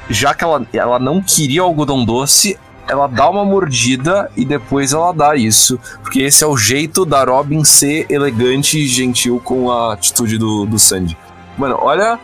[0.10, 2.58] já que ela, ela não queria o algodão doce,
[2.88, 5.80] ela dá uma mordida e depois ela dá isso.
[6.02, 10.66] Porque esse é o jeito da Robin ser elegante e gentil com a atitude do,
[10.66, 11.16] do Sandy.
[11.58, 12.20] Mano, olha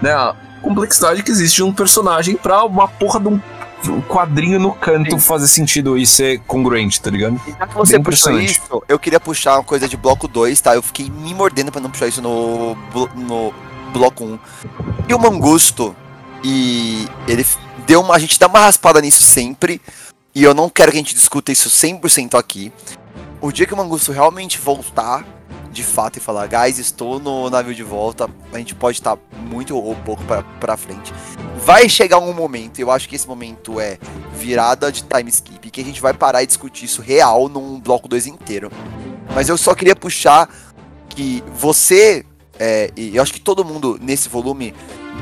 [0.00, 3.40] né, a complexidade que existe de um personagem pra uma porra de um
[3.88, 7.40] um quadrinho no canto fazer sentido e ser congruente, tá ligado?
[7.46, 10.74] Já que você Bem puxou isso, eu queria puxar uma coisa de bloco 2, tá?
[10.74, 12.76] Eu fiquei me mordendo pra não puxar isso no,
[13.14, 13.54] no
[13.92, 14.38] bloco 1.
[15.08, 15.94] E o Mangusto,
[16.44, 17.46] e ele
[17.86, 18.14] deu uma.
[18.14, 19.80] A gente dá uma raspada nisso sempre,
[20.34, 22.72] e eu não quero que a gente discuta isso 100% aqui.
[23.40, 25.24] O dia que o Mangusto realmente voltar,
[25.70, 29.16] de fato, e falar, guys, estou no navio de volta, a gente pode estar
[29.48, 30.22] muito ou pouco
[30.58, 31.12] pra frente.
[31.64, 33.98] Vai chegar um momento, eu acho que esse momento é
[34.36, 38.08] virada de time skip, que a gente vai parar e discutir isso real num bloco
[38.08, 38.70] 2 inteiro.
[39.34, 40.48] Mas eu só queria puxar
[41.08, 42.24] que você,
[42.58, 44.74] é, e eu acho que todo mundo nesse volume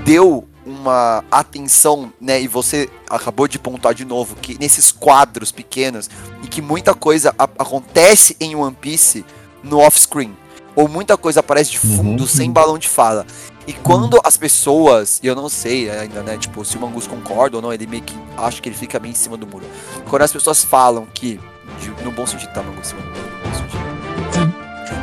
[0.04, 2.40] deu uma atenção, né?
[2.40, 6.10] E você acabou de pontuar de novo que nesses quadros pequenos
[6.42, 9.24] e que muita coisa acontece em One Piece
[9.62, 10.36] no off-screen.
[10.76, 13.26] Ou muita coisa aparece de fundo, sem balão de fala.
[13.66, 17.56] E quando as pessoas, e eu não sei ainda, né, tipo, se o Mangus concorda
[17.56, 19.66] ou não, ele meio que acho que ele fica bem em cima do muro.
[20.08, 21.38] Quando as pessoas falam que,
[21.80, 23.87] de- no bom sentido, tá, Mangus, em cima do muro, no bom sentido.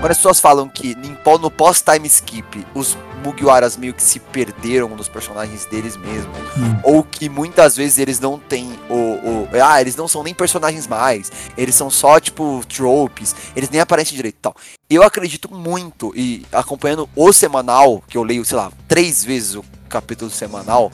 [0.06, 0.96] Quando as pessoas falam que
[1.42, 6.80] no pós-time skip, os Mugiwaras meio que se perderam dos personagens deles mesmos, Hum.
[6.84, 10.86] ou que muitas vezes eles não têm o, o- Ah, eles não são nem personagens
[10.86, 14.56] mais, eles são só, tipo, tropes, eles nem aparecem direito e tal.
[14.88, 19.66] Eu acredito muito, e acompanhando o semanal, que eu leio, sei lá, três vezes o
[19.90, 20.92] capítulo semanal,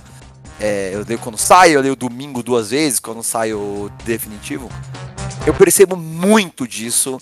[0.57, 4.69] é, eu leio quando sai, eu leio domingo duas vezes, quando sai o definitivo.
[5.45, 7.19] Eu percebo muito disso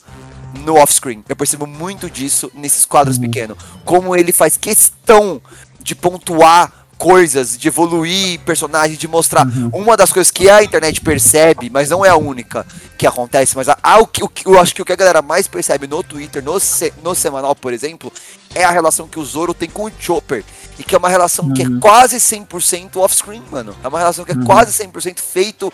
[0.66, 1.24] no off-screen.
[1.28, 3.58] Eu percebo muito disso nesses quadros pequenos.
[3.86, 5.42] Como ele faz questão
[5.82, 11.70] de pontuar coisas, de evoluir personagens, de mostrar uma das coisas que a internet percebe,
[11.70, 12.66] mas não é a única
[12.98, 15.22] que acontece, mas a, a- o que, o eu acho que o que a galera
[15.22, 18.12] mais percebe no Twitter, no, se- no semanal, por exemplo,
[18.54, 20.44] é a relação que o Zoro tem com o Chopper.
[20.78, 23.74] E que é uma relação que é quase 100% off-screen, mano.
[23.82, 25.72] É uma relação que é quase 100% feito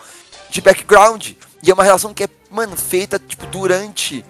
[0.52, 1.31] de background.
[1.64, 4.23] E é uma relação que é, mano, feita, tipo, durante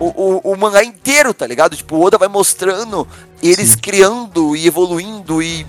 [0.00, 1.76] o, o, o mangá inteiro, tá ligado?
[1.76, 3.06] Tipo, o Oda vai mostrando
[3.42, 5.66] eles criando e evoluindo e,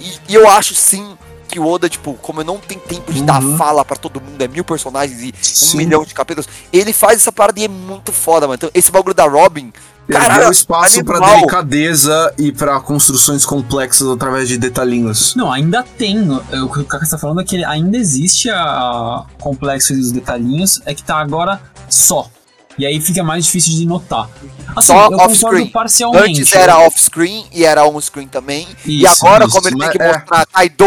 [0.00, 1.16] e, e eu acho sim
[1.48, 4.48] que o Oda, tipo, como não tem tempo de dar fala pra todo mundo, é
[4.48, 5.76] mil personagens e um Sim.
[5.76, 8.54] milhão de capítulos, ele faz essa parada e é muito foda, mano.
[8.54, 9.70] Então, esse bagulho da Robin,
[10.06, 11.36] Perdeu espaço pra animal.
[11.36, 15.34] delicadeza e pra construções complexas através de detalhinhos.
[15.36, 16.28] Não, ainda tem.
[16.30, 20.80] O que o Kaka está falando é que ainda existe a, a complexo dos detalhinhos,
[20.86, 22.28] é que tá agora só.
[22.78, 24.28] E aí fica mais difícil de notar.
[24.74, 25.66] Assim, Só eu concordo off-screen.
[25.68, 26.40] parcialmente.
[26.40, 28.66] Antes era off-screen e era on-screen também.
[28.86, 30.12] e Isso, agora, isso, como ele tem que é.
[30.18, 30.84] mostrar Kaido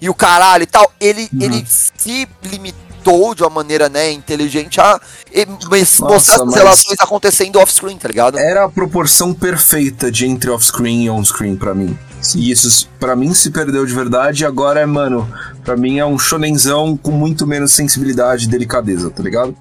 [0.00, 1.42] e o caralho e tal, ele, Uhum.
[1.42, 2.84] ele se limita.
[3.04, 4.98] tentou, de uma maneira, né, inteligente, a
[5.30, 8.38] e- Nossa, mostrar as relações acontecendo off-screen, tá ligado?
[8.38, 11.98] Era a proporção perfeita de entre off-screen e on-screen pra mim.
[12.34, 14.42] E isso, pra mim, se perdeu de verdade.
[14.42, 15.30] E agora é, mano,
[15.62, 19.54] pra mim é um shonenzão com muito menos sensibilidade e delicadeza, tá ligado?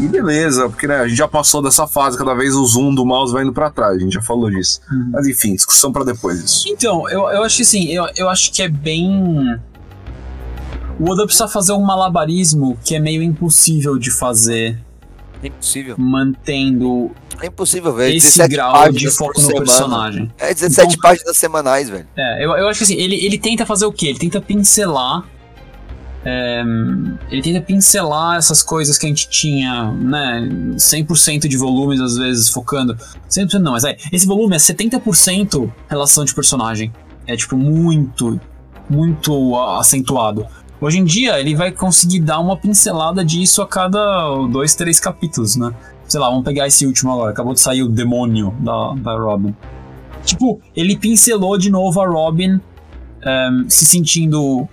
[0.00, 3.04] E beleza, porque né, a gente já passou dessa fase, cada vez o zoom do
[3.04, 4.80] mouse vai indo pra trás, a gente já falou disso.
[5.12, 6.68] Mas enfim, discussão pra depois isso.
[6.68, 9.60] Então, eu, eu acho que assim, eu, eu acho que é bem.
[10.98, 14.78] O Oda precisa fazer um malabarismo que é meio impossível de fazer,
[15.42, 15.96] É impossível.
[15.98, 17.10] mantendo
[17.40, 18.14] É impossível, velho.
[18.16, 19.64] esse 17 grau páginas de foco no semana.
[19.64, 20.32] personagem.
[20.38, 22.06] É 17 Então- páginas semanais, velho.
[22.16, 24.08] É, eu, eu acho que assim, ele, ele tenta fazer o quê?
[24.08, 25.24] Ele tenta pincelar.
[26.24, 26.62] É,
[27.30, 30.48] ele tenta pincelar essas coisas que a gente tinha, né?
[30.76, 32.94] 100% de volumes, às vezes, focando.
[33.28, 33.96] 100% não, mas é.
[34.12, 36.92] Esse volume é 70% relação de personagem.
[37.26, 38.38] É, tipo, muito,
[38.88, 40.46] muito acentuado.
[40.80, 45.56] Hoje em dia, ele vai conseguir dar uma pincelada disso a cada dois, três capítulos,
[45.56, 45.74] né?
[46.06, 47.30] Sei lá, vamos pegar esse último agora.
[47.30, 49.54] Acabou de sair o demônio da, da Robin.
[50.24, 52.60] Tipo, ele pincelou de novo a Robin
[53.22, 54.68] ehm, se sentindo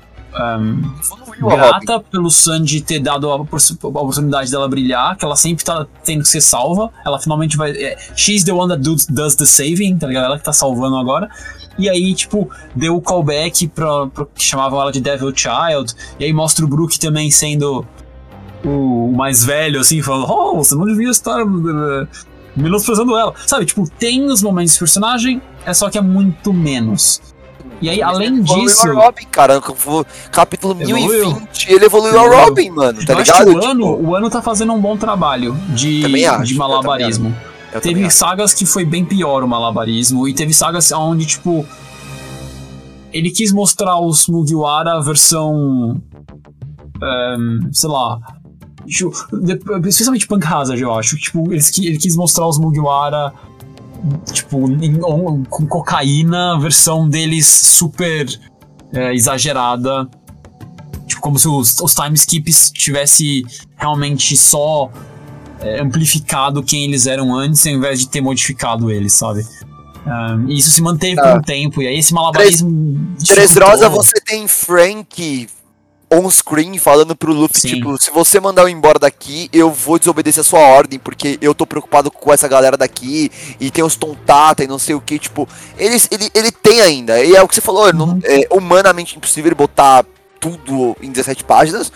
[1.41, 1.57] Robin.
[1.57, 6.30] grata pelo Sanji ter dado a, oportunidade dela brilhar, que ela sempre tá tendo que
[6.30, 6.89] ser salva.
[7.05, 7.72] Ela finalmente vai.
[7.72, 10.26] é, she's the one that do- does the saving, tá ligado?
[10.26, 11.30] Ela que tá salvando agora.
[11.80, 15.93] E aí, tipo, deu o callback pra, pra que chamavam ela de Devil Child.
[16.19, 17.85] E aí mostra o Brook também sendo
[18.65, 21.39] o, o mais velho, assim, falando: Oh, você não devia estar.
[21.39, 22.07] eh,
[22.55, 23.34] menosprezando ela.
[23.45, 27.22] Sabe, tipo, tem os momentos de personagem, é só que é muito menos.
[27.82, 28.90] E aí, além Evoluiu disso.
[28.90, 29.62] a Robin, cara.
[30.32, 31.28] Capítulo Evoluiu.
[31.30, 32.45] 1020, ele evoluiu, a Evoluiu.
[32.45, 33.48] Robin, mano, tá eu ligado?
[33.48, 37.36] o Tipo, ano, o ano tá fazendo um bom trabalho de, acho, de malabarismo.
[37.82, 41.66] Teve sagas que foi bem pior o malabarismo, e teve sagas onde, tipo.
[43.14, 46.02] Ele quis mostrar os Mugiwara versão.
[47.02, 48.20] ehm, sei lá.
[48.86, 49.12] tipo,
[49.88, 51.16] Especialmente Punk Hazard, eu acho.
[51.18, 53.32] Tipo, ele quis mostrar os Mugiwara.
[54.31, 54.99] Tipo, em-
[55.49, 58.27] com cocaína, versão deles super
[58.93, 60.07] é, exagerada.
[61.05, 63.43] Tipo, como se os, os time skips tivesse
[63.77, 64.89] realmente só
[65.61, 69.45] é, amplificado quem eles eram antes, ao invés de ter modificado eles, sabe?
[70.05, 71.31] Um, e isso se manteve Tá.
[71.31, 72.69] por um tempo, e aí esse malabarismo.
[73.17, 73.25] Dificultou.
[73.89, 75.49] você tem Frank
[76.09, 77.67] on-screen falando pro Luffy, Sim.
[77.67, 81.53] tipo, se você mandar eu embora daqui, eu vou desobedecer a sua ordem, porque eu
[81.53, 83.29] tô preocupado com essa galera daqui,
[83.59, 85.47] e tem os Tontata e não sei o que, tipo,
[85.77, 88.19] ele, ele, ele tem ainda, e é o que você falou, não- Uhum.
[88.23, 90.05] é humanamente impossível ele botar
[90.39, 91.91] tudo em 17 páginas,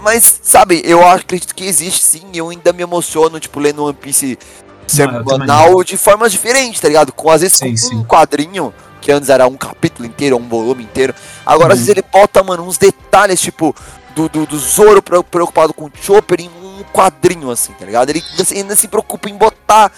[0.00, 3.94] mas, sabe, eu acredito que existe sim, e eu ainda me emociono, tipo, lendo One
[3.94, 4.38] Piece
[4.86, 7.12] semanal de formas diferentes, tá ligado?
[7.12, 7.96] Com às vezes Sim, com sim.
[7.96, 11.14] um quadrinho, que antes era um capítulo inteiro, um volume inteiro.
[11.46, 11.86] Agora, às Uhum.
[11.86, 13.74] vezes, ele bota, mano, uns detalhes, tipo,
[14.14, 18.10] do, do, do Zoro pre- preocupado com o Chopper em um quadrinho, assim, tá ligado?
[18.10, 18.22] Ele
[18.54, 19.90] ainda se- preocupa em botar,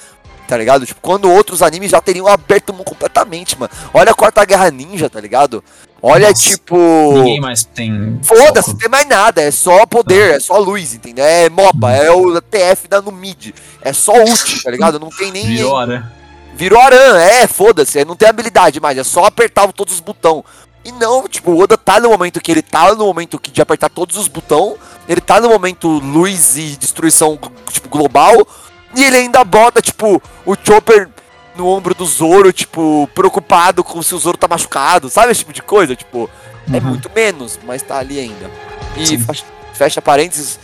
[0.46, 0.84] tá ligado?
[0.86, 3.70] Tipo, quando outros animes já teriam aberto o mundo completamente, mano.
[3.94, 5.62] Olha a Quarta Guerra Ninja, tá ligado?
[6.04, 6.76] Olha, Nossa, tipo.
[7.14, 8.18] Ninguém mais tem.
[8.24, 11.24] Foda-se, não tem mais nada, é só poder, é só luz, entendeu?
[11.24, 13.52] É MOBA, é o TF da no mid.
[13.80, 14.98] É só ult, tá ligado?
[14.98, 15.46] Não tem nem.
[15.46, 16.12] Virou hora.
[16.54, 20.44] Virou aran, é, foda-se, é, não tem habilidade mais, é só apertar todos os botões.
[20.84, 23.62] E não, tipo, o Oda tá no momento que ele tá no momento que de
[23.62, 24.76] apertar todos os botões,
[25.08, 27.38] ele tá no momento luz e destruição,
[27.70, 28.46] tipo, global,
[28.94, 31.08] e ele ainda bota, tipo, o Chopper
[31.54, 35.52] no ombro do Zoro, tipo, preocupado com se o Zoro tá machucado, sabe esse tipo
[35.52, 35.94] de coisa?
[35.94, 36.28] Tipo,
[36.72, 36.82] é Uhum.
[36.82, 38.50] muito menos, mas tá ali ainda.
[38.96, 40.58] E fecha, fecha parênteses,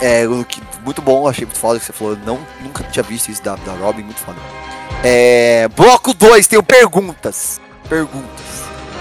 [0.00, 3.28] é, o que, muito bom, achei muito foda que você falou, não, nunca tinha visto
[3.30, 4.38] isso da, da Robin, muito foda.
[5.02, 7.60] É, bloco 2, tenho perguntas.
[7.88, 8.44] Perguntas.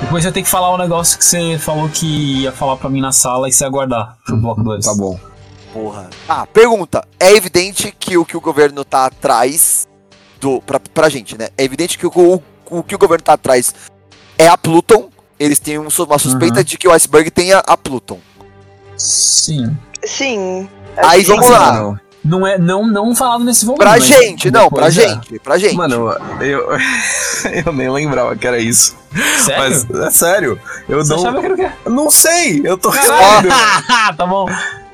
[0.02, 3.00] Depois eu tenho que falar um negócio que você falou que ia falar pra mim
[3.00, 4.84] na sala e você aguardar pro bloco 2.
[4.86, 5.18] Tá bom.
[5.72, 6.10] Porra.
[6.28, 7.08] Ah, pergunta.
[7.20, 9.88] É evidente que o que o governo tá atrás
[10.42, 10.62] do.
[10.62, 11.50] Pra, pra gente, né?
[11.58, 13.74] É evidente que o, o, o que o governo tá atrás
[14.38, 15.10] é a Pluton.
[15.40, 16.64] Eles têm um- uma suspeita Uhum.
[16.64, 18.20] de que o iceberg tenha a Pluton.
[18.98, 19.76] Sim.
[20.06, 20.70] Sim.
[20.98, 22.00] Aí vamos lá.
[22.24, 23.80] Não é não, não falado nesse volume.
[23.84, 24.92] Pra mas gente, não, pra é.
[24.92, 25.76] gente, pra gente.
[25.76, 26.70] mano, eu,
[27.66, 28.96] eu nem lembrava que era isso.
[29.44, 29.60] Sério?
[29.60, 30.60] Mas é sério.
[30.88, 31.70] Eu Você não, achava que era o quê?
[31.90, 32.62] não sei.
[32.64, 33.50] Eu tô Caralho!
[34.18, 34.48] tá bom.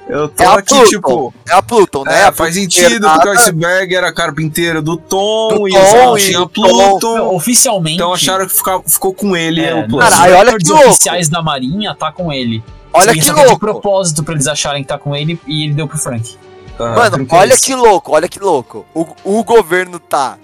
[0.09, 0.85] Eu tô é a aqui, Pluton.
[0.89, 1.33] tipo.
[1.47, 2.21] É a Pluton, né?
[2.21, 6.17] É, A faz Pluton sentido, porque o iceberg era carpinteiro do Tom Do e Tom
[6.17, 6.63] e tinha o Tom.
[6.63, 7.35] Pluton.
[7.35, 7.95] Oficialmente.
[7.97, 10.09] Então acharam que ficava- ficou com ele é, o plano.
[10.09, 10.87] Caralho, olha que os louco.
[10.89, 12.63] oficiais da Marinha tá com ele.
[12.91, 13.59] Olha Sim, que é de louco.
[13.59, 16.35] propósito pra eles acharem que tá com ele e ele deu pro Frank.
[16.79, 18.85] Mano, olha que louco, olha que louco.
[18.93, 20.37] O, o governo tá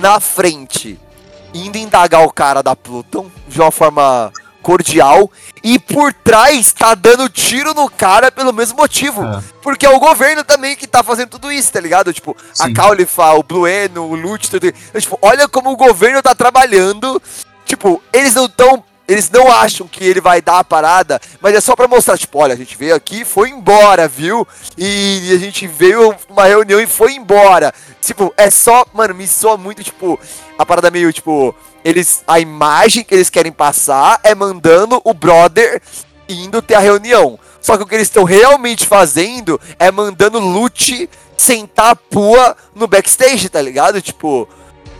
[0.00, 0.98] na frente,
[1.54, 5.30] indo indagar o cara da Pluton de uma forma cordial
[5.62, 9.24] e por trás tá dando tiro no cara pelo mesmo motivo.
[9.24, 9.42] É.
[9.62, 12.12] Porque é o governo também que tá fazendo tudo isso, tá ligado?
[12.12, 12.74] Tipo, a Sim.
[12.74, 14.66] Caulifa, o Blueno, o Lute, tudo.
[14.66, 17.20] Então, tipo, olha como o governo tá trabalhando.
[17.64, 18.84] Tipo, eles não tão.
[19.08, 22.38] Eles não acham que ele vai dar a parada, mas é só pra mostrar, tipo,
[22.38, 24.46] olha, a gente veio aqui foi embora, viu?
[24.76, 27.72] E a gente veio numa reunião e foi embora.
[28.02, 30.20] Tipo, é só, mano, me soa muito, tipo,
[30.58, 32.22] a parada meio, tipo, eles.
[32.26, 35.80] A imagem que eles querem passar é mandando o brother
[36.28, 37.38] indo ter a reunião.
[37.62, 42.86] Só que o que eles estão realmente fazendo é mandando Lute sentar a pua no
[42.86, 44.02] backstage, tá ligado?
[44.02, 44.46] Tipo,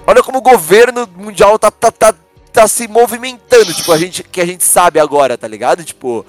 [0.07, 2.15] olha como o governo mundial tá, tá, tá,
[2.49, 5.85] tá se movimentando, tipo, a gente, que a gente sabe agora, tá ligado?
[5.85, 6.25] Tipo,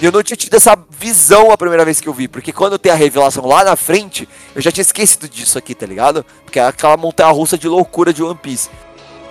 [0.00, 2.90] eu não tinha tido essa visão a primeira vez que eu vi, porque quando tem
[2.90, 6.24] a revelação lá na frente, eu já tinha esquecido disso aqui, tá ligado?
[6.44, 8.70] Porque é aquela montanha russa de loucura de One Piece.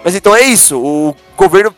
[0.04, 1.76] Mas então é isso, o governo.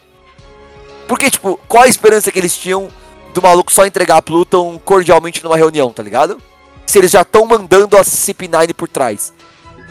[1.07, 2.89] Porque, tipo, qual a esperança que eles tinham
[3.33, 6.41] do maluco só entregar a Pluton cordialmente numa reunião, tá ligado?
[6.85, 9.33] Se eles já estão mandando a CP9 por trás.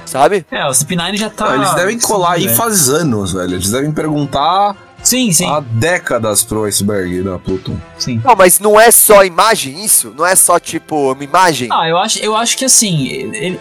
[0.07, 0.45] Sabe?
[0.51, 1.51] É, o CP9 já tá.
[1.51, 3.55] Não, eles devem colar aí Sim, faz anos, velho.
[3.55, 5.47] Eles devem perguntar Sim, sim.
[5.49, 7.77] há décadas pro iceberg da Pluton.
[7.99, 8.21] sim.
[8.25, 10.13] Não, mas não é só imagem isso?
[10.17, 11.69] Não é só, tipo, uma imagem?
[11.73, 13.61] Ah, eu acho, eu acho que assim, ele-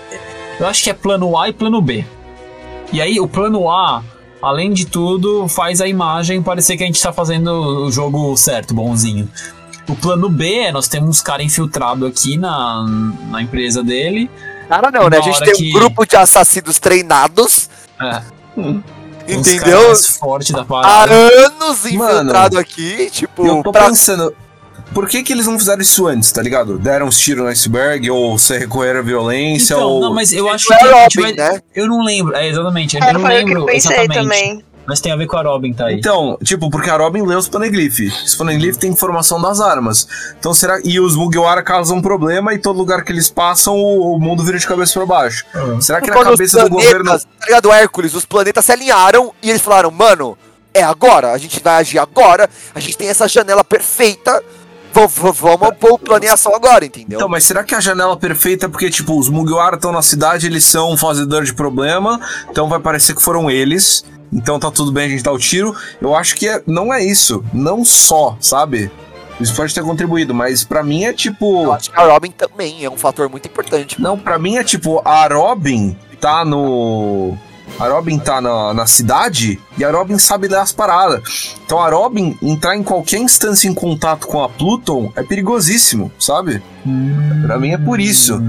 [0.60, 2.04] eu acho que é plano A e plano B.
[2.92, 4.04] E aí, o plano A,
[4.42, 7.50] além de tudo, faz a imagem parecer que a gente tá fazendo
[7.86, 9.30] o jogo certo, bonzinho.
[9.88, 12.86] O plano B é nós temos uns caras infiltrados aqui na,
[13.30, 14.30] na empresa dele.
[14.70, 15.18] Cara, não, né?
[15.18, 17.70] A gente tem que- um grupo de assassinos treinados,
[18.00, 18.22] É,
[18.56, 19.82] os entendeu?
[19.82, 21.14] caras forte da Há parada.
[21.14, 24.34] anos Mano, infiltrado aqui, tipo, eu tô pra- pensando,
[24.94, 26.78] por que que eles não fizeram isso antes, tá ligado?
[26.78, 30.02] Deram uns tiros no iceberg, ou se recorreram à violência, Então, ou...
[30.02, 31.62] não, mas eu acho que é a gente Robin, vai- né?
[31.76, 34.14] Eu não lembro, é exatamente, eu É, não que lembro eu pensei exatamente.
[34.14, 34.64] também.
[34.90, 35.96] Mas tem a ver com a Robin, tá aí.
[35.96, 38.00] Então, tipo, porque a Robin lê os Poneglyph.
[38.26, 40.08] Os Poneglyph tem informação das armas.
[40.40, 44.16] Então será E os Mugiwara causam um problema e todo lugar que eles passam, o,
[44.16, 45.46] o mundo vira de cabeça pra baixo.
[45.80, 47.20] Será que na cabeça do planetas, governo.
[47.20, 50.36] tá ligado, Hércules, os planetas se alinharam e eles falaram, mano,
[50.74, 54.44] é agora, a gente vai agir agora, a gente tem essa janela perfeita,
[54.94, 57.18] vamos pôr plano em ação agora, entendeu?
[57.18, 60.48] Então, mas será que a janela perfeita é porque, tipo, os Mugiwara estão na cidade,
[60.48, 64.92] eles são um fazedor de problema, então vai parecer que foram eles, então tá tudo
[64.92, 65.76] bem, a gente dá o tiro.
[66.02, 67.44] Eu acho que é- não é isso.
[67.54, 68.92] Não só, sabe?
[69.40, 71.64] Isso pode ter contribuído, mas pra mim é tipo.
[71.64, 74.02] Eu acho que a Robin também é um fator muito importante.
[74.02, 77.38] Não, pra mim é tipo, a Robin tá no.
[77.80, 81.56] A Robin tá na, na cidade e a Robin sabe ler as paradas.
[81.66, 86.62] Então a Robin entrar em qualquer instância em contato com a Pluton é perigosíssimo, sabe?
[87.46, 88.40] Pra mim é por isso.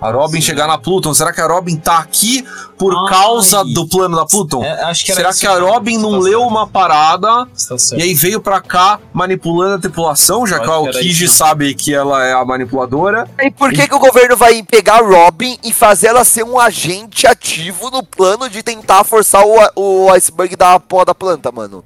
[0.00, 2.44] A Robin chegar na Pluton, será que a Robin tá aqui
[2.76, 3.08] por Ai.
[3.08, 4.62] causa do plano da Pluton?
[4.62, 5.58] É, acho que será que a.
[5.58, 6.50] Robin não Tá leu certo.
[6.50, 11.28] uma parada Tá e aí veio pra cá manipulando a tripulação, já que a isso.
[11.28, 13.28] sabe que ela é a manipuladora?
[13.40, 16.58] E por que, que o governo vai pegar a Robin e fazer ela ser um
[16.58, 21.84] agente ativo no plano de tentar forçar o, o iceberg da porra da planta, mano?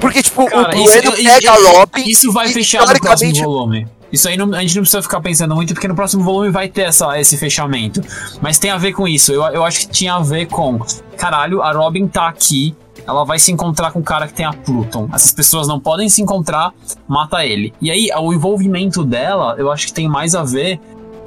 [0.00, 2.04] Porque, tipo, Cara, o isso, Bueno eu- pega a isso- Robin.
[2.08, 3.86] isso vai fechar no próximo volume.
[4.12, 6.68] Isso aí não- a gente não precisa ficar pensando muito, porque no próximo volume vai
[6.68, 8.00] ter essa, esse fechamento.
[8.40, 9.32] Mas tem a ver com isso.
[9.32, 10.78] Eu, eu acho que tinha a ver com.
[11.16, 12.74] Caralho, a Robin tá aqui.
[13.06, 15.08] Ela vai se encontrar com o cara que tem a Pluton.
[15.12, 16.72] Essas pessoas não podem se encontrar,
[17.08, 17.74] mata ele.
[17.80, 20.80] E aí, o envolvimento dela, eu acho que tem mais a ver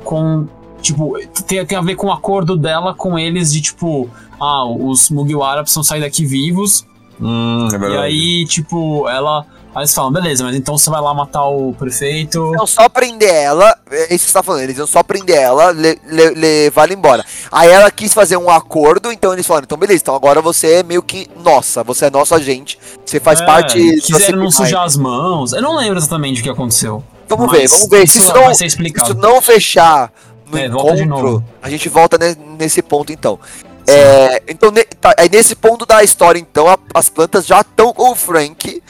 [0.03, 0.47] com.
[0.87, 4.09] Tipo, tem, tem a ver com o acordo dela com eles de tipo.
[4.39, 6.85] Ah, os Mugiwara precisam sair daqui vivos.
[7.19, 9.45] Hum, é E aí, tipo, ela.
[9.75, 12.51] Aí eles falam, beleza, mas então você vai lá matar o prefeito.
[12.55, 15.69] Iam só prender ela, é isso que você tá falando, eles iam só prender ela,
[15.71, 17.25] le- le- levar ela embora.
[17.51, 20.83] Aí ela quis fazer um acordo, então eles falaram, então beleza, então agora você é
[20.83, 24.51] meio que nossa, você é nosso agente, você faz É, parte Quiseram não CP9.
[24.51, 25.53] sujar as mãos.
[25.53, 27.03] Eu não lembro exatamente o que aconteceu.
[27.29, 29.11] Vamos Mas ver, vamos ver, se isso isso não, vai ser se explicado.
[29.11, 30.11] isso não fechar
[30.51, 33.39] no É, encontro, a gente volta ne- nesse ponto então.
[33.87, 37.93] É, então, ne- tá, aí nesse ponto da história, então, a- as plantas já estão
[37.93, 38.81] com o Frank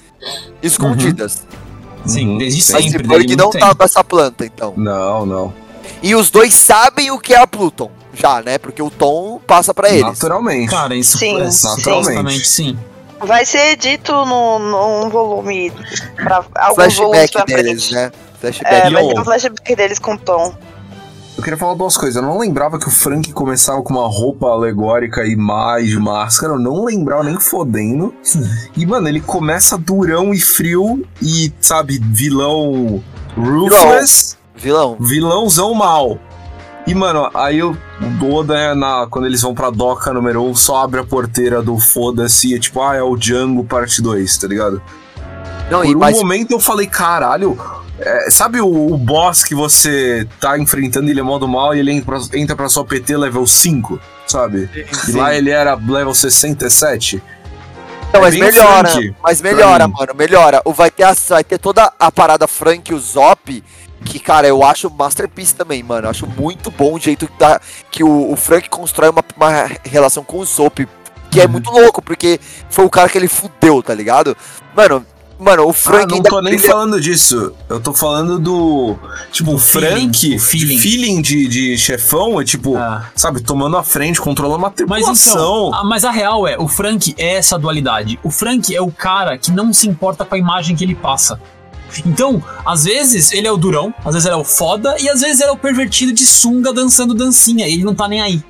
[0.62, 1.46] escondidas.
[2.06, 2.38] Sim, Uhum.
[2.38, 2.74] desde Sim.
[2.74, 3.06] Mas sempre.
[3.06, 3.76] o desde Cyborg não tá tempo.
[3.78, 4.74] com essa planta, então.
[4.78, 5.54] Não, não.
[6.02, 8.58] E os dois sabem o que é a Pluton, já, né?
[8.58, 10.02] Porque o Tom passa pra eles.
[10.04, 10.70] Naturalmente.
[10.70, 11.68] Cara, isso Sim, é sim.
[11.82, 12.78] supostamente sim.
[13.20, 15.72] Vai ser dito no, num volume.
[16.16, 17.94] Pra, alguns volumes Flashback pra deles, frente.
[17.96, 18.12] né?
[18.40, 18.76] Flashback.
[18.76, 20.56] É, vai o- ter um flashback deles com o Tom.
[21.38, 22.16] Eu queria falar duas coisas.
[22.16, 26.54] Eu não lembrava que o Frank começava com uma roupa alegórica e mais de máscara.
[26.54, 28.12] Eu não lembrava nem fodendo.
[28.76, 33.04] E, mano, ele começa durão e frio e, sabe, vilão
[33.38, 34.98] ruthless, Vilão.
[35.00, 36.18] vilãozão mal.
[36.88, 37.78] E, mano, aí o
[38.34, 41.78] Oda, é na, quando eles vão pra doca número 1, só abre a porteira do
[41.78, 44.82] foda-se e é tipo, ah, é o Django parte 2, tá ligado?
[45.70, 47.58] Não, Por e um mas momento eu falei, caralho.
[48.00, 51.92] É, sabe o, o boss que você tá enfrentando, ele é modo mal e ele
[51.92, 54.70] entra pra, entra pra sua PT level 5, sabe?
[55.08, 57.22] E lá ele era level 67.
[58.14, 59.94] Não, É mas melhora, Frank, mas melhora, mim.
[59.98, 60.62] mano, melhora.
[60.64, 63.64] O vai ter a- vai ter toda a parada Frank e o Zop,
[64.06, 66.06] que cara, eu acho masterpiece também, mano.
[66.08, 67.60] Eu acho muito bom o jeito que, tá-
[67.92, 70.88] que o, o Frank constrói uma, uma relação com o Zop,
[71.30, 71.44] que Uhum.
[71.44, 74.38] é muito louco, porque foi o cara que ele fudeu, tá ligado?
[74.74, 75.06] Mano,
[75.40, 77.54] mano, o Ah, Frank não ainda tô nem brilha- falando disso.
[77.70, 78.96] Eu tô falando do.
[79.32, 80.78] Tipo, o feeling, Frank, o feeling.
[80.80, 83.06] feeling de, de chefão é tipo, Ah.
[83.16, 85.34] sabe, tomando a frente, controlando uma Mas tripulação.
[85.70, 88.20] então, a- mas a real é, o Frank é essa dualidade.
[88.24, 91.40] O Frank é o cara que não se importa com a imagem que ele passa.
[92.06, 95.22] Então, às vezes ele é o durão, às vezes ele é o foda, e às
[95.22, 97.66] vezes ele é o pervertido de sunga dançando dancinha.
[97.68, 98.44] E ele não tá nem aí.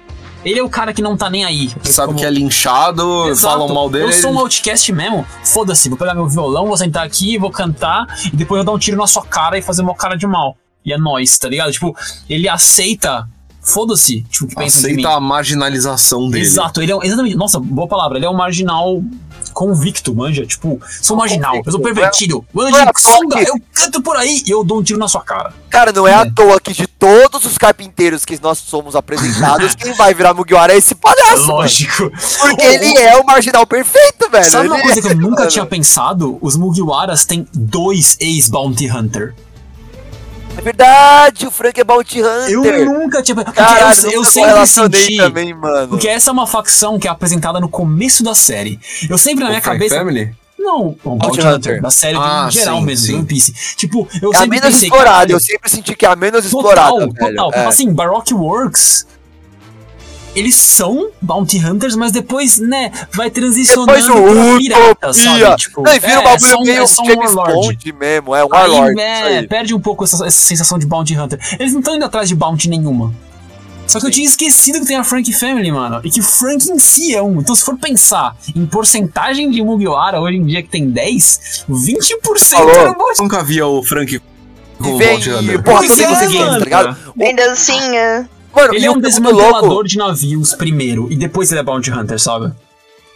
[0.50, 1.70] Ele é o cara que não tá nem aí.
[1.84, 3.54] sabe Como- que é linchado, Exato.
[3.60, 4.06] falam mal dele.
[4.06, 5.26] Eu sou um outcast mesmo.
[5.44, 8.78] Foda-se, vou pegar meu violão, vou sentar aqui, vou cantar e depois eu dar um
[8.80, 10.56] tiro na sua cara e fazer uma cara de mal.
[10.86, 11.72] E é nóis, tá ligado?
[11.72, 11.96] Tipo,
[12.30, 13.28] ele aceita.
[13.62, 14.66] Foda-se, tipo, que mim.
[14.68, 16.46] Aceita a marginalização dele.
[16.46, 17.36] Exato, ele é um, exatamente.
[17.36, 18.18] Nossa, boa palavra.
[18.18, 19.02] Ele é um marginal
[19.58, 20.46] convicto, manja.
[20.46, 22.46] Tipo, sou marginal, eu sou pervertido.
[22.54, 25.08] Não é Manja, sunga, que- eu canto por aí e eu dou um tiro na
[25.08, 25.52] sua cara.
[25.70, 29.94] Cara, não é à toa que de todos os carpinteiros que nós somos apresentados, quem
[29.94, 31.54] vai virar Mugiwara é esse palhaço, mano.
[31.54, 32.12] Lógico.
[32.40, 34.50] Porque ele é o marginal perfeito, velho.
[34.52, 35.52] Sabe uma Ele coisa que é, eu nunca mano.
[35.52, 36.38] tinha pensado?
[36.42, 39.34] Os Mugiwaras têm dois ex-Bounty Hunter.
[40.58, 42.50] É verdade, o Frank é Bounty Hunter.
[42.50, 43.56] Eu nunca tinha pensado.
[43.56, 45.18] Caralho, Porque eu, eu nunca sempre senti.
[45.18, 45.88] também, mano.
[45.90, 48.80] Porque essa é uma facção que é apresentada no começo da série.
[49.10, 49.96] Eu sempre na O minha Frank cabeça.
[49.98, 50.32] Family?
[50.60, 51.82] Não, o Bounty Bounty Hunter, Hunter.
[51.82, 53.16] da série Ah, em geral sim, mesmo, sim.
[53.16, 53.54] One Piece.
[53.78, 56.50] Tipo, eu É a sempre menos pensei, explorada, eu sempre senti que é a menos
[56.50, 57.36] Total, explorada, velho.
[57.36, 57.52] total.
[57.54, 57.66] É.
[57.68, 59.08] Assim, Baroque Works.
[60.38, 65.56] Eles são Bounty Hunters, mas depois, né, vai transicionando Depois o pra pirata, sabe?
[65.58, 67.68] Tipo, Não, e vira um é, bagulho só um- meio é só um James Warlord.
[67.78, 69.02] Bond mesmo, é um Aí, Warlord.
[69.02, 69.48] é, aí.
[69.48, 71.40] perde um pouco essa, essa sensação de Bounty Hunter.
[71.60, 73.12] Eles não estão indo atrás de Bounty nenhuma.
[73.88, 74.16] Só que eu Sim.
[74.16, 76.02] tinha esquecido que tem a Frank Family, mano.
[76.04, 77.40] E que o Frank em si é um.
[77.40, 82.50] Então, se for pensar em porcentagem de Mugiwara, hoje em dia que tem 10, 20%
[82.52, 82.70] Falou.
[82.70, 84.20] era Bounty Nunca via o Frank
[84.78, 85.64] com o Bounty Hunter.
[85.64, 86.52] porra, é, games, mano.
[86.52, 86.98] tá ligado?
[87.16, 88.30] Bem dancinha.
[88.56, 92.20] Mano, Ele é um desmantelador louco- de navios primeiro, e depois ele é Bounty Hunter,
[92.20, 92.52] sabe?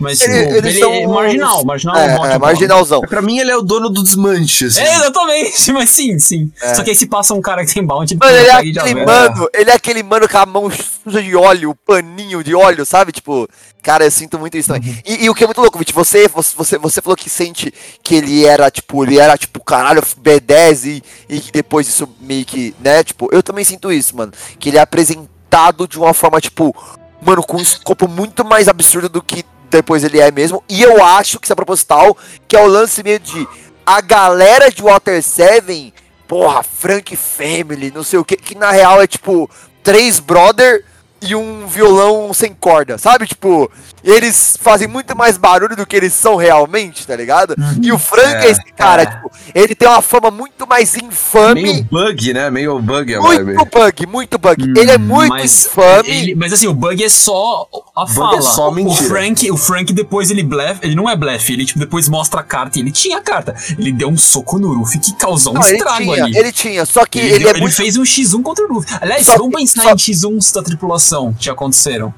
[0.02, 1.96] Mas, tipo, Ele- ele, eles são é marginal, marginal.
[1.96, 3.02] É, bounty é, marginalzão.
[3.02, 4.82] Pra mim, ele é o dono do desmanche, assim.
[4.82, 6.52] É, exatamente, mas sim, sim.
[6.62, 6.74] É.
[6.76, 9.50] Só que aí se passa um cara que tem bounty, Mano, ele é aquele mano,
[9.54, 13.12] ele é aquele mano com a mão suja de óleo, o paninho de óleo, sabe?
[13.12, 13.48] Tipo,
[13.82, 15.02] cara, eu sinto muito isso também.
[15.06, 17.74] E, e o que é muito louco, Vit, você, você, você falou que sente
[18.04, 22.46] que ele era, tipo, ele era, tipo, caralho, B10 e, e que depois isso meio
[22.46, 23.04] que, né?
[23.04, 24.32] Tipo, eu também sinto isso, mano.
[24.60, 26.76] Que ele é apresentado de uma forma, tipo,
[27.22, 30.64] mano, com um escopo muito mais absurdo do que depois ele é mesmo.
[30.69, 32.17] E eu acho que isso é proposital,
[32.48, 33.48] que é o lance meio de
[33.85, 35.93] a galera de Water 7
[36.27, 39.50] porra, Frank Family, não sei o que, que na real é tipo
[39.83, 40.85] três brother
[41.22, 43.27] e um violão sem corda, sabe?
[43.27, 43.69] Tipo,
[44.04, 47.56] eles fazem muito mais barulho do que eles são realmente, tá ligado?
[47.82, 49.06] E o Frank é, É, esse cara, é.
[49.06, 51.62] tipo, ele tem uma fama muito mais infame.
[51.64, 52.50] Meio bug, né?
[52.50, 53.54] Meio bug a vibe.
[53.54, 54.80] Muito bug, muito bug.
[54.80, 56.10] ele é muito mas, infame.
[56.10, 58.38] ele- mas assim, o bug é só a Bug fala.
[58.38, 59.08] é só o, mentira.
[59.10, 62.44] Frank, o Frank depois ele blefe, ele não é blefe, ele tipo, depois mostra a
[62.44, 63.56] carta e ele tinha a carta.
[63.78, 66.38] Ele deu um soco no Ruffy que causou um Não, ele estrago tinha, ali.
[66.38, 67.76] ele tinha, só que Ele, ele, deu- é ele muito.
[67.76, 68.96] fez um X1 contra o Luffy.
[69.02, 72.14] Aliás, Só vamos que- pensar só- em X1s da tripulação que aconteceram.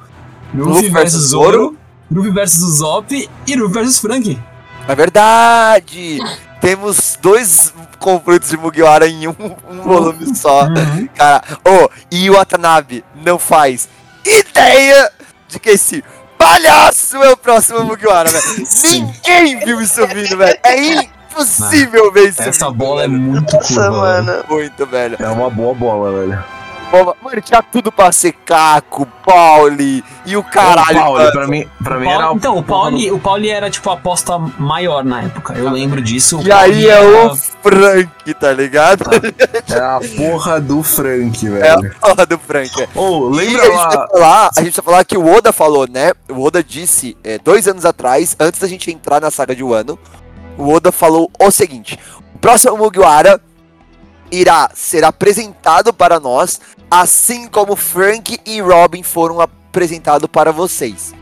[0.53, 1.77] Luffy versus versus Zoro,
[2.11, 3.11] Luffy versus Usopp
[3.47, 4.39] e Luffy versus Frank.
[4.87, 6.19] É verdade!
[6.61, 9.35] Temos dois conflitos de Mugiwara em um,
[9.69, 10.63] um volume só.
[10.65, 11.07] Uhum.
[11.15, 13.89] Cara, oh, e o Watanabe não faz
[14.25, 15.11] ideia
[15.47, 16.03] de que esse
[16.37, 18.67] palhaço é o próximo Mugiwara, velho.
[18.83, 20.57] Ninguém viu isso vindo, velho.
[20.63, 23.91] É impossível ver isso Essa vindo, bola é muito Nossa, curva.
[23.91, 24.43] mano.
[24.49, 25.17] Muito, velho.
[25.19, 26.43] É uma boa bola, velho.
[26.93, 31.67] Bom, Mano, tinha tudo pra ser Caco, Pauli e o caralho, o Pauli, pra mim,
[31.83, 35.23] pra mim Pauli- era então, o Pauli, o Pauli era tipo a aposta maior na
[35.23, 35.53] época.
[35.53, 36.39] Eu lembro disso.
[36.43, 39.05] E aí é era- o Frank, tá ligado?
[39.73, 41.95] É a porra do Frank, É velho.
[41.99, 42.87] a porra do Frank, é.
[42.93, 44.07] Ô, E lembra a gente, lá.
[44.11, 46.11] falar, a gente vai falar que o Oda falou, né?
[46.29, 49.97] O Oda disse é, dois anos atrás, antes da gente entrar na saga de Wano,
[50.59, 51.97] o Oda falou o seguinte:
[52.35, 53.41] o próximo Mugiwara
[54.33, 61.13] irá ser apresentado para nós, assim como Frank e Robin foram apresentados para vocês.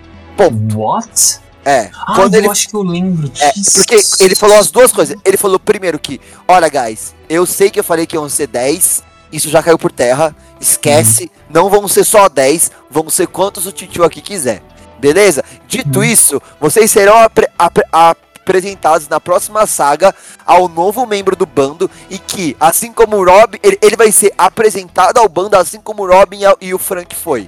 [0.74, 1.40] What?
[1.64, 3.74] É, Ah, quando eu ele acho que eu lembro é, disso.
[3.76, 5.16] porque ele falou as duas coisas.
[5.24, 9.04] Ele falou primeiro que, olha, guys, eu sei que eu falei que iam ser 10,
[9.32, 13.72] isso já caiu por terra, esquece, não vão ser só 10, vão ser quantos o
[13.72, 14.64] Titio aqui quiser.
[15.00, 15.44] Beleza?
[15.68, 20.14] Dito isso, vocês serão apre- apre- a- apresentados na próxima saga
[20.46, 24.34] ao novo membro do bando e que, assim como o Robin, ele, ele vai ser
[24.38, 27.48] apresentado ao bando assim como o Robin e o Frank foi.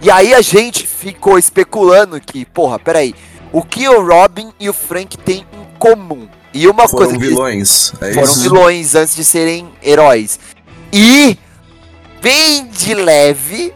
[0.00, 3.14] E aí a gente ficou especulando que, porra, peraí,
[3.52, 6.28] o que o Robin e o Frank têm em comum?
[6.52, 7.92] E uma Foram coisa vilões.
[8.00, 8.40] É foram isso?
[8.42, 10.38] vilões antes de serem heróis.
[10.92, 11.38] E
[12.22, 13.72] bem de leve,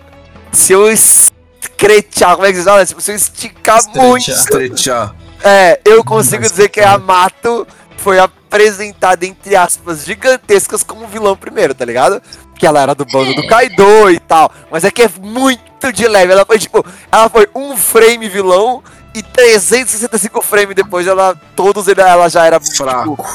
[0.52, 2.86] se eu escrechar, como é que se fala?
[2.86, 4.04] Tipo, se eu esticar Estrechar.
[4.06, 5.14] muito, Estrechar.
[5.42, 6.98] É, eu consigo Mas, dizer que a.
[6.98, 12.22] Mato foi apresentada, entre aspas, gigantescas como vilão primeiro, tá ligado?
[12.58, 14.50] Que ela era do bando do Kaido e tal.
[14.70, 16.32] Mas é que é muito de leve.
[16.32, 18.82] Ela foi tipo, ela foi um frame vilão
[19.14, 21.36] e 365 frames depois ela.
[21.56, 22.84] Todos ela já era tipo,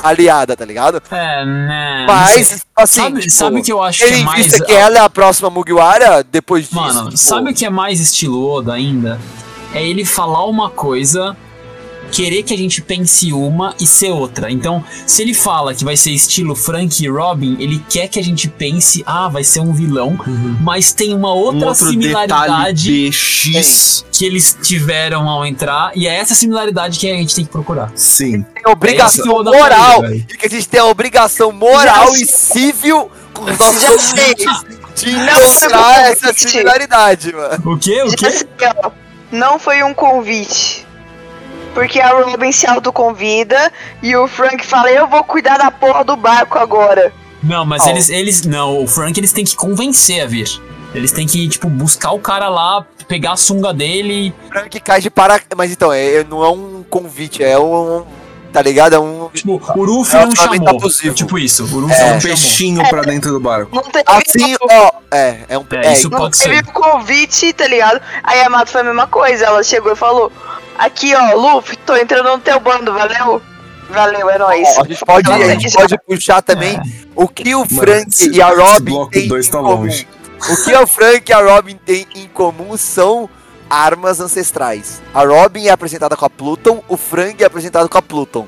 [0.04, 1.02] aliada, tá ligado?
[1.12, 2.06] É, né.
[2.08, 3.02] Mas, assim.
[3.02, 4.46] sabe, tipo, sabe o que eu acho que é mais.
[4.46, 6.76] vista que ela é a próxima Mugiwara, depois disso.
[6.76, 9.20] Mano, tipo, sabe o que é mais estilo Oda ainda?
[9.74, 11.36] É ele falar uma coisa,
[12.14, 14.52] querer que a gente pense uma e ser outra.
[14.52, 18.24] Então, se ele fala que vai ser estilo Frank e Robin, ele quer que a
[18.24, 20.16] gente pense, ah, vai ser um vilão,
[20.62, 24.06] mas tem uma outra Um similaridade BX.
[24.12, 27.92] que eles tiveram ao entrar, e é essa similaridade que a gente tem que procurar.
[27.96, 28.44] Sim.
[28.54, 30.06] tem obrigação É moral.
[30.14, 34.64] e que a gente tem a obrigação moral e civil com os nossos ouvintes
[34.96, 37.72] de Não, encontrar essa similaridade, mano.
[37.74, 38.04] O quê?
[38.04, 38.28] O quê?
[39.32, 40.86] não foi um convite.
[41.74, 43.72] Porque a Robin se autoconvida
[44.02, 47.12] e o Frank fala, eu vou cuidar da porra do barco agora.
[47.42, 47.90] Não, mas Ó.
[47.90, 48.46] eles, eles.
[48.46, 50.48] Não, o Frank eles têm que convencer a vir.
[50.94, 54.34] Eles têm que, tipo, buscar o cara lá, pegar a sunga dele.
[54.50, 55.42] Frank cai de para.
[55.58, 58.06] Mas então, é, é- não é um convite, é um.
[58.54, 58.94] Tá ligado?
[58.94, 59.30] É um.
[59.34, 60.70] Tipo, o Ruffy É não chamou.
[60.70, 61.16] abusivo.
[61.16, 62.00] Tipo isso, o Ruffy É.
[62.02, 62.22] não Um chamou.
[62.22, 63.76] peixinho pra dentro do barco.
[63.76, 64.92] Não teve, Assim, ó.
[65.12, 65.66] É, é um.
[65.72, 66.62] É, isso não pode teve ser.
[66.70, 68.00] um convite, tá ligado?
[68.24, 70.32] Aí a Mato foi a mesma coisa, ela chegou e falou,
[70.78, 73.42] aqui ó, Luffy, tô entrando no teu bando, valeu?
[73.90, 74.68] Valeu, é nóis.
[74.78, 76.80] Ó, a gente pode, a gente pode puxar também
[77.16, 79.70] o que o Frank esse- e a Robin têm dois em tá comum.
[79.76, 80.08] longe.
[80.50, 83.30] O que o Frank e a Robin têm em comum são
[83.70, 85.02] armas ancestrais.
[85.14, 88.48] A Robin é apresentada com a Pluton, o Frank é apresentado com a Pluton.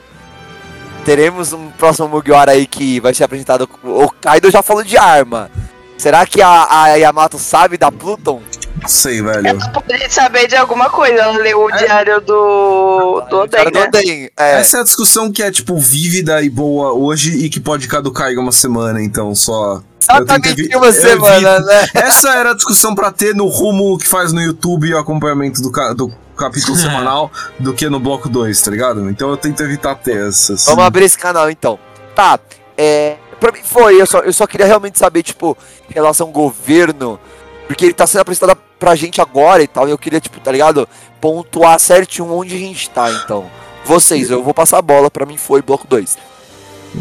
[1.04, 3.68] Teremos um próximo Mugiwara aí que vai ser apresentado.
[3.68, 5.52] com- O Kaido já falou de arma.
[5.98, 8.42] Será que a, a Yamato sabe da Pluton?
[8.86, 9.48] Não sei, velho.
[9.48, 13.80] Ela pode saber de alguma coisa, ela leu o diário do, do Cara Oden, do
[13.80, 13.88] né?
[13.88, 14.60] Oden, é.
[14.60, 18.32] Essa é a discussão que é, tipo, vívida e boa hoje e que pode caducar
[18.32, 19.82] em uma semana, então só.
[20.08, 21.88] Eu Exatamente evi- uma eu semana, né?
[21.96, 25.72] Essa era a discussão pra ter no rumo que faz no YouTube o acompanhamento do,
[25.72, 29.10] ca- do capítulo semanal do que no bloco 2, tá ligado?
[29.10, 30.66] Então eu tento evitar ter essas.
[30.66, 31.80] Vamos abrir esse canal então.
[32.16, 32.40] Tá,
[32.78, 33.16] é.
[33.40, 35.58] Pra mim foi, eu só, eu só queria realmente saber, tipo,
[35.90, 37.20] em relação ao governo.
[37.68, 39.88] Porque ele tá sendo apresentado pra gente agora e tal.
[39.88, 40.88] E eu queria, tipo, tá ligado?
[41.20, 43.46] Pontuar certinho onde a gente tá, então.
[43.86, 46.18] Vocês, eu vou passar a bola, pra mim foi bloco 2.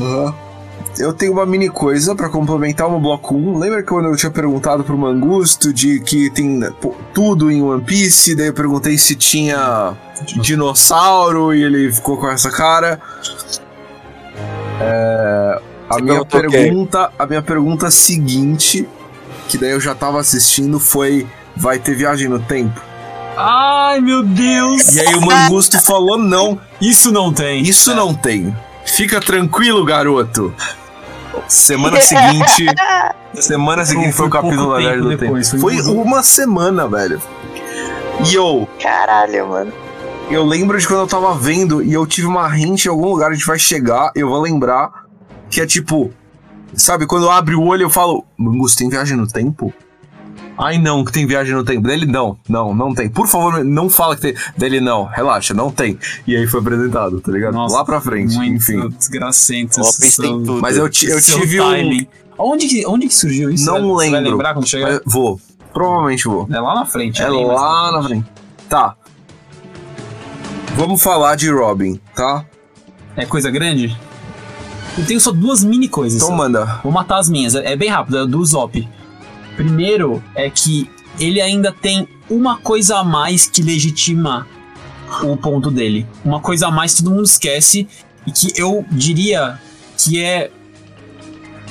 [0.01, 0.35] Aham.
[0.99, 3.59] Eu tenho uma mini coisa pra complementar no bloco 1.
[3.59, 7.83] Lembra que quando eu tinha perguntado pro Mangusto de que tem pô, tudo em One
[7.83, 8.37] Piece?
[8.37, 9.97] Daí eu perguntei se tinha
[10.41, 13.01] dinossauro e ele ficou com essa cara.
[14.81, 18.89] É, a minha o pergunta, a minha pergunta seguinte,
[19.49, 22.81] que daí eu já tava assistindo, foi: vai ter viagem no tempo?
[23.37, 24.95] Ai, meu Deus!
[24.95, 27.63] E aí o Mangusto falou não, Isso não tem.
[27.63, 28.55] isso não tem.
[28.87, 30.55] Fica tranquilo, garoto.
[31.49, 32.67] Semana seguinte.
[33.35, 35.61] Semana seguinte foi o Foi pouco capítulo da Viagem do depois, Tempo.
[35.63, 37.21] foi Foi uma semana, velho.
[38.31, 39.73] E eu, Caralho, mano.
[40.31, 43.31] eu lembro de quando eu tava vendo e eu tive uma hint em algum lugar,
[43.33, 45.05] a gente vai chegar, eu vou lembrar
[45.51, 46.13] que é tipo,
[46.75, 49.73] sabe, quando eu abro o olho eu falo, Mangus, tem viagem no tempo?
[50.57, 51.87] Ai não, que tem viagem no tempo.
[51.89, 53.09] Dele não, não, não tem.
[53.09, 54.35] Por favor, não fala que tem.
[54.57, 55.99] Dele não, relaxa, não tem.
[56.27, 57.55] E aí foi apresentado, tá ligado?
[57.55, 58.89] Nossa, Lá pra frente, Muito enfim.
[58.91, 59.81] desgracento.
[60.17, 60.61] Tudo.
[60.61, 61.71] Mas eu, eu tive um.
[61.71, 62.07] timing.
[62.39, 63.65] Onde que, onde que surgiu isso?
[63.67, 64.31] Não Você vai lembro.
[64.33, 65.01] lembrar quando chegar?
[65.05, 65.41] Vou.
[65.73, 66.47] Provavelmente vou.
[66.51, 67.21] É lá na frente.
[67.21, 68.27] É ali, lá na frente.
[68.69, 68.95] Tá.
[70.77, 72.45] Vamos falar de Robin, tá?
[73.17, 73.97] É coisa grande?
[74.99, 76.23] Eu tenho só duas mini coisas.
[76.23, 76.81] Então manda.
[76.83, 77.55] Vou matar as minhas.
[77.55, 78.89] É é bem rápido, é do Zop.
[79.57, 84.47] Primeiro é que ele ainda tem uma coisa a mais que legitima
[85.23, 86.07] o ponto dele.
[86.25, 87.87] Uma coisa a mais que todo mundo esquece
[88.27, 89.59] e que eu diria
[89.97, 90.51] que é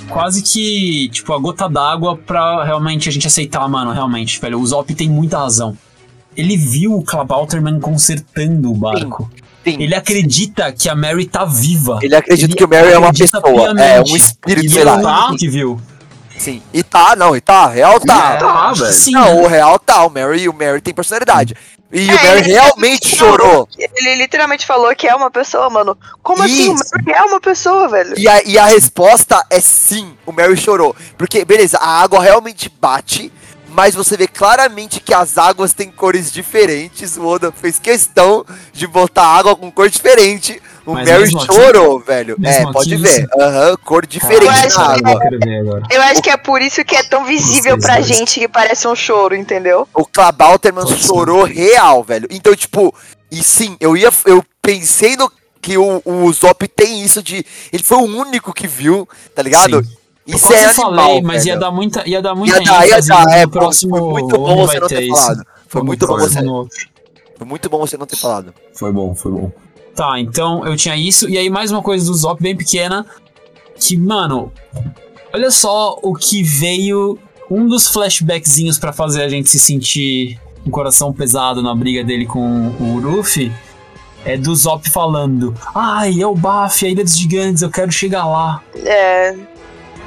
[0.07, 4.59] quase que tipo a gota d'água pra realmente a gente aceitar, mano, realmente, velho.
[4.59, 5.77] O Zop tem muita razão.
[6.35, 9.29] Ele viu o Klabauterman consertando o barco.
[9.63, 9.77] Sim.
[9.81, 11.99] Ele acredita que a Mary tá viva.
[12.01, 14.11] Ele acredita Ele que o Mary é uma pessoa, é piamente.
[14.11, 14.99] um espírito, Ele sei lá.
[15.01, 15.79] tá que viu.
[16.43, 16.61] Sim.
[16.73, 18.33] E tá, não, e tá, real tá.
[18.33, 18.93] É, tá, velho.
[18.93, 21.55] Sim, Não, o real tá, o Mary, o Mary tem personalidade.
[21.91, 23.67] E É, o Mary ele- realmente chorou.
[23.77, 25.97] Ele literalmente falou que é uma pessoa, mano.
[26.23, 26.69] Como assim?
[26.71, 26.83] O Isso.
[26.95, 28.13] Mary é uma pessoa, velho.
[28.17, 30.95] E a, e a resposta é sim, o Mary chorou.
[31.17, 33.31] Porque, beleza, a água realmente bate,
[33.69, 37.15] mas você vê claramente que as águas têm cores diferentes.
[37.15, 40.61] O Oda fez questão de botar água com cor diferente.
[40.85, 42.35] O Mas Mary aqui- chorou, velho.
[42.43, 43.25] É, pode aqui, ver.
[43.39, 45.29] Aham, cor diferente Eu acho na que- água.
[45.45, 45.83] Eu agora.
[45.89, 48.95] Eu acho que é por isso que é tão visível pra gente que parece um
[48.95, 49.87] choro, entendeu?
[49.93, 51.07] O Clabalterman Pode ser.
[51.07, 52.27] chorou real, velho.
[52.29, 52.93] Então, tipo,
[53.31, 54.09] e sim, eu ia.
[54.25, 55.31] Eu pensei no
[55.61, 57.45] que o, o Zop tem isso de.
[57.71, 59.81] Ele foi o único que viu, tá ligado?
[59.83, 59.97] Sim.
[60.27, 60.95] Eu Isso quase é animal.
[60.95, 61.59] falei, mas ia velho.
[61.59, 64.79] dar muita, ia dar muita Ia dar, ia dar, é, próximo foi muito bom você
[64.79, 65.15] não ter isso.
[65.15, 65.45] falado.
[65.67, 66.87] Foi No muito bom você- próximo outro.
[67.37, 68.53] Foi muito bom você não ter falado.
[68.73, 69.51] Foi bom, foi bom.
[69.95, 71.29] Tá, então eu tinha isso.
[71.29, 73.05] E aí mais uma coisa do Zop bem pequena.
[73.79, 74.51] Que, mano,
[75.33, 77.17] olha só o que veio.
[77.51, 82.25] Um dos flashbackzinhos pra fazer a gente se sentir um coração pesado na briga dele
[82.25, 83.51] com o Luffy.
[84.25, 88.25] É do Zop falando: Ai, é o Baf, a Ilha dos Gigantes, eu quero chegar
[88.25, 88.63] lá.
[88.75, 89.35] É.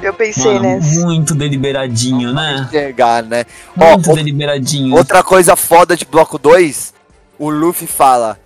[0.01, 1.05] Eu pensei Mano, nessa.
[1.05, 2.67] muito deliberadinho, né?
[2.69, 3.45] Chegar, né?
[3.79, 4.95] Ó, Muito o- deliberadinho.
[4.95, 6.93] outra coisa foda de bloco 2,
[7.39, 8.37] o Luffy fala: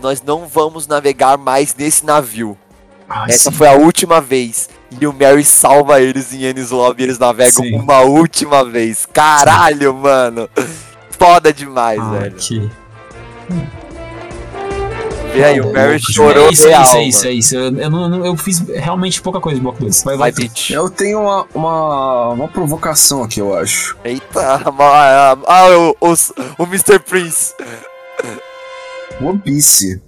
[0.00, 2.56] Nós não vamos navegar mais nesse navio.
[3.08, 3.56] Ai, Essa sim.
[3.56, 4.68] foi a última vez.
[5.00, 7.74] E o Mary salva eles em Enies Lobby e eles navegam Sim.
[7.74, 9.06] uma última vez.
[9.12, 10.48] Caralho, mano.
[11.10, 12.36] Foda demais, Ah, velho.
[12.36, 12.70] que-
[15.32, 16.80] Vê aí, o Mary chorou é isso, real.
[16.80, 17.54] é isso, é isso, é isso.
[17.56, 20.02] Eu, eu não- não- eu fiz realmente pouca coisa no bloco 2.
[20.02, 20.70] Vai, Vai, bitch.
[20.70, 23.96] Eu tenho uma, uma, uma provocação aqui, eu acho.
[24.04, 25.66] Eita, ah, ah,
[26.00, 26.98] o, os- o Mr.
[26.98, 27.54] Prince.
[29.20, 30.00] One Piece.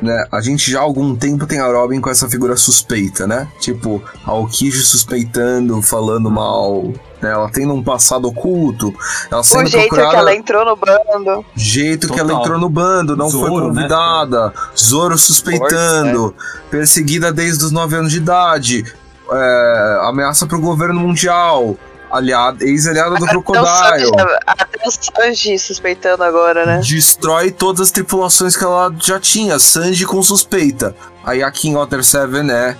[0.00, 3.46] Né, a gente já há algum tempo tem a Robin com essa figura suspeita, né?
[3.60, 6.88] Tipo, a Aokiji suspeitando, falando mal.
[7.20, 7.30] Né?
[7.30, 8.92] Ela tendo um passado oculto.
[9.30, 10.10] Ela O sendo jeito procurada.
[10.10, 11.44] que ela entrou no bando.
[11.54, 12.42] jeito que ela Total.
[12.42, 13.74] entrou no bando, não foi Zoro, né?
[13.82, 14.52] convidada.
[14.76, 16.34] Zoro suspeitando.
[16.68, 18.84] Perseguida desde os 9 anos de idade.
[19.30, 21.76] é, ameaça pro governo mundial.
[22.12, 24.12] Aliada, ex-aliada do Crocodile.
[24.46, 26.80] Até o Sanji suspeitando agora, né?
[26.84, 29.58] Destrói todas as tripulações que ela já tinha.
[29.58, 30.94] Sanji com suspeita.
[31.24, 32.76] Aí aqui em Water 7 é.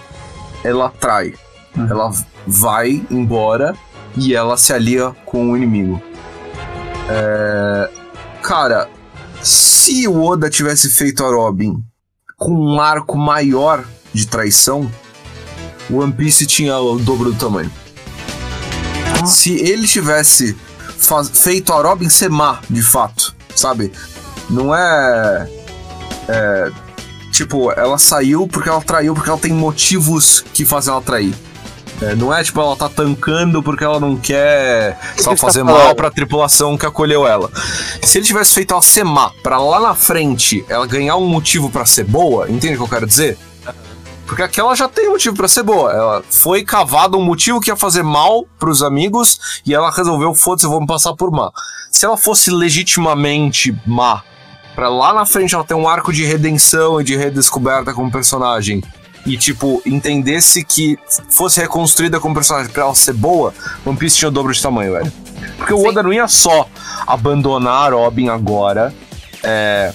[0.63, 1.35] Ela trai.
[1.77, 1.89] Uhum.
[1.91, 2.13] Ela
[2.47, 3.75] vai embora
[4.17, 6.01] e ela se alia com o inimigo.
[7.09, 7.89] É,
[8.43, 8.91] Cara,
[9.41, 11.81] se o Oda tivesse feito a Robin
[12.37, 14.91] com um arco maior de traição,
[15.89, 17.71] o One Piece tinha o dobro do tamanho.
[19.27, 20.57] Se ele tivesse
[21.33, 23.93] feito a Robin ser má, de fato, sabe?
[24.51, 25.49] Não é.
[26.29, 26.73] é,
[27.33, 31.35] Tipo, ela saiu porque ela traiu, porque ela tem motivos que fazem ela trair.
[32.03, 35.65] É, não é tipo, ela tá tancando porque ela não quer só que fazer tá
[35.65, 37.51] mal pra tripulação que acolheu ela.
[38.03, 41.71] Se ele tivesse feito ela ser má, pra lá na frente ela ganhar um motivo
[41.71, 43.39] pra ser boa, entende o que eu quero dizer?
[44.33, 45.93] Porque aquela já tem motivo pra ser boa.
[45.93, 50.65] Ela foi cavada um motivo que ia fazer mal pros amigos e ela resolveu, foda-se,
[50.65, 51.53] eu vou me passar por má.
[51.91, 54.23] Se ela fosse legitimamente má,
[54.75, 58.83] pra lá na frente ela ter um arco de redenção e de redescoberta como personagem
[59.27, 63.53] e, tipo, entendesse que fosse reconstruída como personagem pra ela ser boa,
[63.85, 65.13] One Piece tinha o dobro de tamanho, velho.
[65.59, 66.67] Porque o Oda não ia só
[67.07, 68.95] abandonar a Robin agora
[69.43, 69.93] é,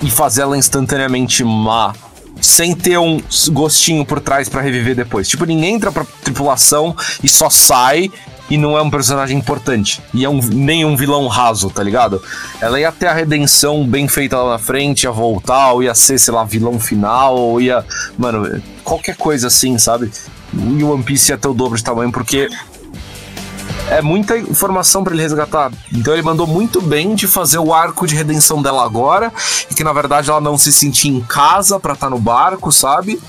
[0.00, 1.92] e fazer ela instantaneamente má
[2.40, 5.28] sem ter um gostinho por trás pra reviver depois.
[5.28, 8.10] Tipo, ninguém entra pra tripulação e só sai
[8.50, 10.02] e não é um personagem importante.
[10.12, 12.20] E é um, nem um vilão raso, tá ligado?
[12.60, 16.18] Ela ia ter a redenção bem feita lá na frente, ia voltar, ou ia ser,
[16.18, 17.84] sei lá, vilão final, ou ia.
[18.18, 20.10] Mano, qualquer coisa assim, sabe?
[20.52, 22.48] E o One Piece ia ter o dobro de tamanho, porque
[23.88, 25.72] é muita informação pra ele resgatar.
[25.92, 29.32] Então ele mandou muito bem de fazer o arco de redenção dela agora,
[29.70, 33.20] e que na verdade ela não se sentia em casa pra estar no barco, sabe?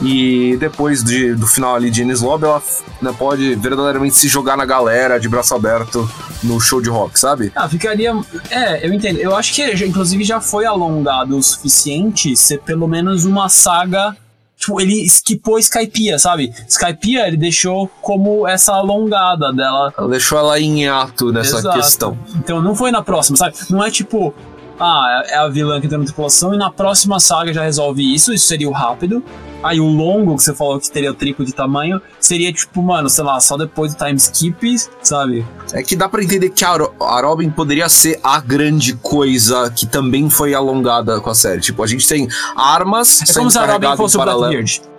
[0.00, 2.62] E depois de- do final ali de Enies Lobby, ela
[3.00, 6.08] né, pode verdadeiramente se jogar na galera de braço aberto
[6.42, 7.52] no show de rock, sabe?
[7.54, 8.12] Ah, ficaria.
[8.50, 9.18] É, eu entendo.
[9.18, 14.16] Eu acho que inclusive já foi alongado o suficiente ser pelo menos uma saga.
[14.62, 16.54] Tipo, ele esquipou Skypiea, sabe?
[16.68, 19.92] Skypiea ele deixou como essa alongada dela.
[19.98, 21.76] Ela deixou ela em ato nessa Exato.
[21.76, 22.18] questão.
[22.36, 23.56] Então não foi na próxima, sabe?
[23.68, 24.32] Não é tipo.
[24.78, 28.32] Ah, é a vilã que entra na tripulação e na próxima saga já resolve isso,
[28.32, 29.22] isso seria o rápido.
[29.62, 33.08] Aí o longo, que você falou que teria o triplo de tamanho, seria tipo, mano,
[33.08, 35.46] sei lá, só depois do time skip, sabe?
[35.72, 39.86] É que dá pra entender que a, a Robin poderia ser a grande coisa que
[39.86, 41.60] também foi alongada com a série.
[41.60, 44.22] Tipo, a gente tem armas É como se a Robin fosse o.
[44.22, 44.91] Blackbeard.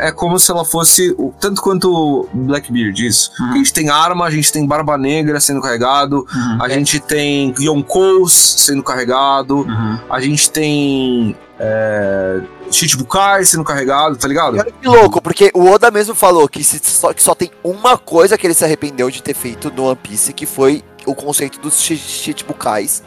[0.00, 3.30] É como se ela fosse, o- tanto quanto o Blackbeard isso.
[3.40, 3.52] Uhum.
[3.52, 6.62] A gente tem arma, a gente tem Barba Negra sendo carregado, Uhum.
[6.62, 9.98] a gente tem Yonkous sendo carregado, Uhum.
[10.08, 14.54] a gente tem é, Shichibukai sendo carregado, tá ligado?
[14.54, 17.98] Olha que louco, porque o Oda mesmo falou que, se- só, que só tem uma
[17.98, 21.60] coisa que ele se arrependeu de ter feito no One Piece, que foi o conceito
[21.60, 23.02] dos chi- Chichibukais.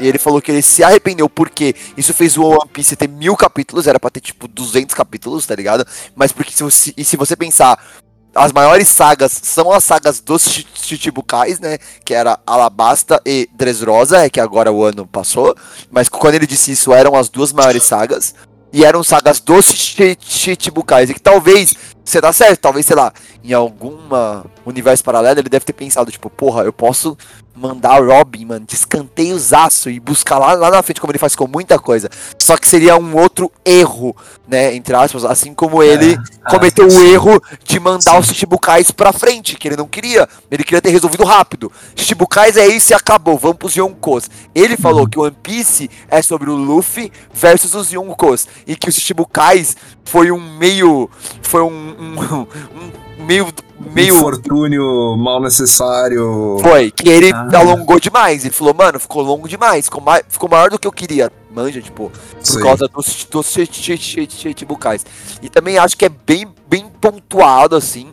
[0.00, 3.36] E ele falou que ele se arrependeu porque isso fez o One Piece ter mil
[3.36, 5.86] capítulos, era pra ter tipo 200 capítulos, tá ligado?
[6.14, 7.78] Mas porque se você, e se você pensar,
[8.34, 11.78] as maiores sagas são as sagas dos Chi- Chichibukais, né?
[12.04, 15.56] Que era Alabasta e Dressrosa, é que agora o ano passou.
[15.90, 18.34] Mas quando ele disse isso, eram as duas maiores sagas.
[18.72, 21.10] E eram sagas dos Chi- Chichibukais.
[21.10, 23.12] E que talvez, você dá certo, talvez, sei lá,
[23.42, 27.16] em alguma universo paralelo, ele deve ter pensado, tipo, porra, eu posso
[27.58, 31.46] mandar Robin, mano, de escanteios-aço e buscar lá, lá na frente, como ele faz com
[31.46, 32.08] muita coisa.
[32.38, 36.16] Só que seria um outro erro, né, entre aspas, assim como ele
[36.48, 40.28] cometeu o erro de mandar os Chichibukais pra frente, que ele não queria.
[40.50, 41.70] Ele queria ter resolvido rápido.
[41.94, 44.30] Chichibukais é isso e acabou, vamos pros Yonkos.
[44.54, 48.46] Ele falou que o One Piece é sobre o Luffy versus os Yonkos.
[48.66, 51.10] E que os Chichibukais foi um meio.
[51.42, 51.68] Foi um.
[51.68, 52.46] um,
[52.78, 53.46] um meio.
[53.94, 56.58] meio Infortúnio mal necessário.
[56.60, 57.48] foi, que ele Ah.
[57.58, 58.44] alongou demais.
[58.44, 61.30] Ele falou, mano, ficou longo demais, ficou, mai- ficou maior do que eu queria.
[61.54, 62.62] Manja, tipo, por Sei.
[62.62, 63.46] causa dos, dos
[64.28, 65.04] chichibukais.
[65.42, 68.08] E também acho que é bem, bem pontuado, assim.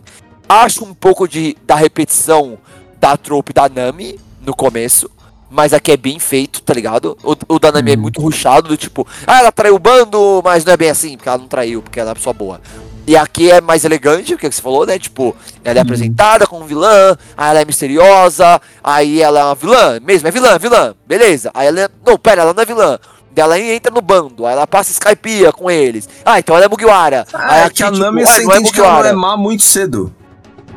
[0.47, 2.57] Acho um pouco de, da repetição
[2.99, 5.09] da trope da Nami no começo.
[5.49, 7.17] Mas aqui é bem feito, tá ligado?
[7.23, 8.01] O, o da Nami é Uhum.
[8.01, 11.29] muito ruchado, do tipo, ah, ela traiu o bando, mas não é bem assim, porque
[11.29, 12.59] ela não traiu, porque ela é uma pessoa boa.
[13.07, 14.97] E aqui é mais elegante, o que você falou, né?
[14.97, 15.83] Tipo, ela é Uhum.
[15.83, 20.57] apresentada como vilã, aí ela é misteriosa, aí ela é uma vilã, mesmo, é vilã,
[20.57, 21.51] vilã, beleza.
[21.53, 21.89] Aí ela é.
[22.05, 22.97] Não, pera, ela não é vilã.
[23.31, 26.07] Daí Ela entra no bando, aí ela passa Skypiea com eles.
[26.23, 27.27] Ah, então ela é Mugiwara.
[27.33, 29.13] Ah, aí é que a Nami ué, você não é que ela não é Mugiwara.
[29.13, 30.11] má muito cedo.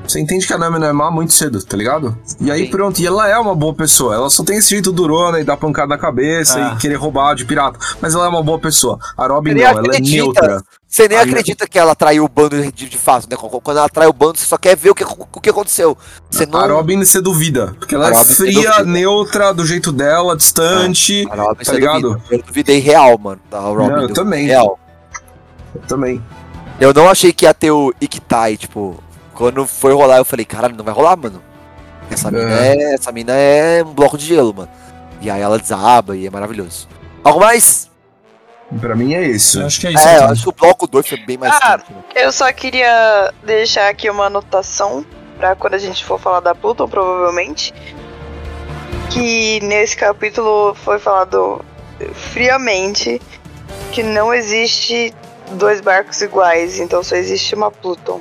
[0.09, 2.17] Você entende que a Nami não é má muito cedo, tá ligado?
[2.41, 2.70] E aí Sim.
[2.70, 4.15] pronto, e ela é uma boa pessoa.
[4.15, 6.75] Ela só tem esse jeito durona e dá pancada na cabeça Ah.
[6.75, 7.78] e querer roubar de pirata.
[8.01, 8.99] Mas ela é uma boa pessoa.
[9.17, 10.17] A Robin não, nem ela é acredita.
[10.25, 10.62] neutra.
[10.89, 13.37] Você nem A acredita que ela traiu o bando de, de fato, né?
[13.37, 15.97] Quando ela trai o bando, você só quer ver o que, o que aconteceu.
[16.31, 16.59] Você não.
[16.61, 17.75] A Robin você duvida.
[17.78, 21.28] Porque ela é fria, neutra, do jeito dela, distante.
[21.31, 22.01] A Robin, tá ligado?
[22.15, 22.25] duvida.
[22.31, 23.41] Eu duvidei real, mano.
[23.51, 24.47] Da Robin, Não, eu também.
[24.47, 24.78] Real.
[25.75, 26.23] Eu também.
[26.81, 29.03] Eu não achei que ia ter o Ikitai, tipo,
[29.39, 31.41] quando foi rolar, eu falei, caralho, não vai rolar, mano.
[32.10, 32.94] Essa mina é.
[32.94, 34.68] essa mina é um bloco de gelo, mano.
[35.20, 36.89] E aí ela desaba e é maravilhoso.
[37.23, 37.89] Algo mais?
[38.81, 39.60] Pra mim é isso.
[39.60, 40.08] Eu acho que é isso.
[40.08, 42.02] É, eu acho que o bloco 2 foi bem mais Ah, quente, né?
[42.17, 45.07] Eu só queria deixar aqui uma anotação
[45.39, 47.73] pra quando a gente for falar da Pluton, provavelmente.
[49.08, 51.65] Que nesse capítulo foi falado
[52.12, 53.23] friamente
[53.92, 55.15] que não existe
[55.52, 58.20] dois barcos iguais, então só existe uma Pluton.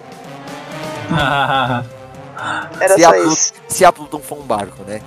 [2.80, 3.54] Era Se só a Plu- isso.
[3.68, 5.02] Se a Pluton for um barco, né?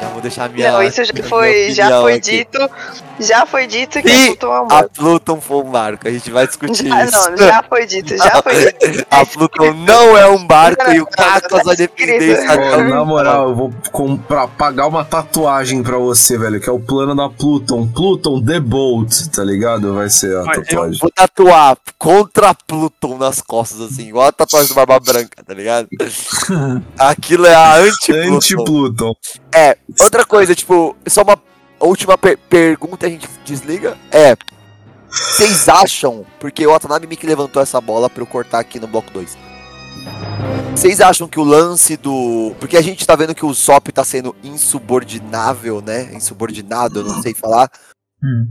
[0.00, 0.72] Já vou deixar a minha.
[0.72, 2.30] não, isso já minha foi, já foi aqui.
[2.30, 2.70] dito.
[3.18, 4.90] Já foi dito que Se a Pluton é um A barco.
[4.94, 7.16] Pluton for um barco, a gente vai discutir Já, isso.
[7.18, 9.06] Ah, não, já foi dito, já foi dito.
[9.10, 11.40] A Pluton não é um barco e o tá
[11.74, 12.32] dependência.
[12.42, 12.56] escrito.
[12.58, 16.78] Pô, na moral, eu vou comprar, pagar uma tatuagem pra você, velho, que é o
[16.78, 17.88] plano da Pluton.
[17.88, 19.94] Pluton The Boat, tá ligado?
[19.94, 21.00] Vai ser a Eu tatuagem.
[21.00, 25.88] vou tatuar contra Pluton nas costas, assim, igual a tatuagem do Barba Branca, tá ligado?
[26.98, 28.36] Aquilo é a anti-Pluton.
[28.36, 29.12] Anti-Pluton.
[29.54, 29.65] É,
[30.00, 31.38] outra coisa, tipo, só uma
[31.80, 33.96] última per- pergunta a gente desliga.
[34.10, 34.36] É.
[35.08, 38.86] Vocês acham, porque o Watanabe me que levantou essa bola pra eu cortar aqui no
[38.86, 39.36] bloco 2.
[40.74, 42.54] Vocês acham que o lance do.
[42.60, 46.10] Porque a gente tá vendo que o Sop tá sendo insubordinável, né?
[46.12, 47.70] Insubordinado, eu não sei falar.
[48.22, 48.48] Hum.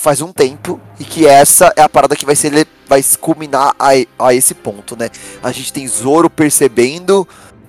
[0.00, 0.80] Faz um tempo.
[0.98, 2.66] E que essa é a parada que vai ser.
[2.88, 5.10] Vai se culminar a, a esse ponto, né?
[5.42, 7.28] A gente tem Zoro percebendo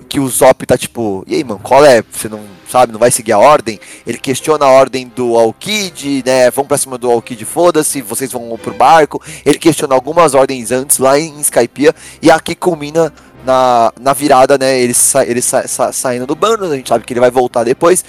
[0.10, 2.02] que o Zop tá tipo, e aí, mano, qual é?
[2.12, 3.80] Você não sabe, não vai seguir a ordem?
[4.06, 6.50] Ele questiona a ordem do Alkid, né?
[6.52, 9.22] Vão pra cima do Alkid, foda-se, vocês vão pro barco.
[9.46, 13.14] Ele questiona algumas ordens antes lá em Skypiea e aqui culmina
[13.46, 14.80] na, na virada, né?
[14.80, 17.64] Ele, sa, ele sa, sa- saindo do bando, a gente sabe que ele vai voltar
[17.64, 18.04] depois.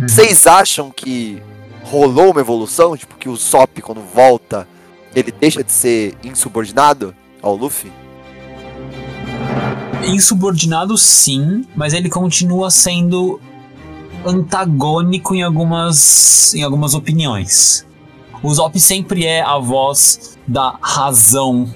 [0.00, 0.08] Uhum.
[0.08, 1.42] Vocês acham que
[1.84, 2.96] rolou uma evolução?
[2.96, 4.66] Tipo, que o Sop, quando volta,
[5.14, 7.90] ele deixa de ser insubordinado ao Luffy?
[10.06, 13.40] Insubordinado, sim, mas ele continua sendo
[14.24, 17.86] antagônico em algumas, em algumas opiniões.
[18.42, 21.68] O Zop sempre é a voz da razão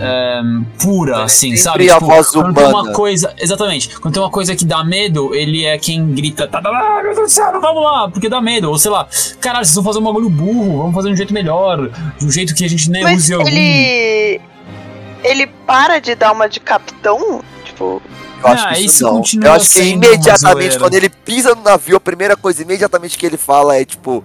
[0.00, 0.40] é,
[0.82, 1.90] pura, assim, sempre sabe?
[1.90, 2.92] a voz quando tem uma humana.
[2.94, 6.70] coisa, exatamente, quando tem uma coisa que dá medo, ele é quem grita, tá, tá,
[6.70, 9.06] tá, meu Deus do céu, vamos lá, porque dá medo, ou sei lá,
[9.40, 12.30] caralho, vocês vão fazer um bagulho burro, vamos fazer de um jeito melhor, de um
[12.30, 13.50] jeito que a gente nem Mas use algum...
[15.24, 15.46] ele.
[15.66, 17.42] para de dar uma de capitão?
[17.64, 18.02] Tipo,
[18.42, 19.16] Eu acho Ah, que isso isso não.
[19.16, 23.18] continua Eu acho que uma imediatamente, quando ele pisa no navio, a primeira coisa imediatamente
[23.18, 24.24] que ele fala é tipo.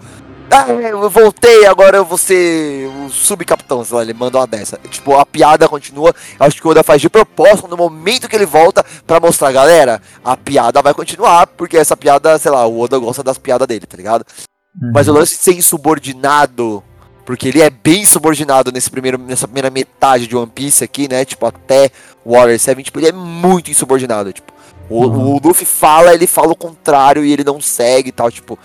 [0.50, 4.78] Ah, eu voltei, agora eu vou ser o subcapitão, sei lá, ele manda uma dessa.
[4.90, 6.14] Tipo, a piada continua.
[6.40, 9.52] Eu acho que o Oda faz de propósito no momento que ele volta pra mostrar,
[9.52, 13.68] galera, a piada vai continuar, porque essa piada, sei lá, o Oda gosta das piadas
[13.68, 14.24] dele, tá ligado?
[14.94, 16.84] Mas o lance de ser insubordinado,
[17.26, 21.26] porque ele é bem subordinado nesse primeiro, nessa primeira metade de One Piece aqui, né?
[21.26, 21.90] Tipo, até
[22.26, 24.54] Warrior 7, tipo, ele é muito insubordinado, tipo.
[24.90, 25.36] O, Uhum.
[25.36, 28.58] o Luffy fala, ele fala o contrário e ele não segue e tal, tipo.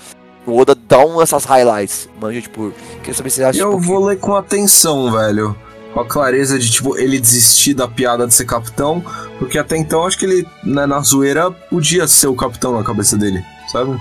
[0.47, 3.83] O Oda dá um, essas highlights, manja, tipo, queria saber se você acha, Eu tipo,
[3.83, 5.57] vou ler com atenção, velho.
[5.95, 9.03] Com a clareza de, tipo, ele desistir da piada de ser capitão,
[9.39, 13.17] porque até então acho que ele, né, na zoeira, podia ser o capitão na cabeça
[13.17, 13.93] dele, sabe?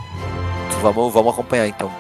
[0.69, 1.91] que vamos, vamos acompanhar então.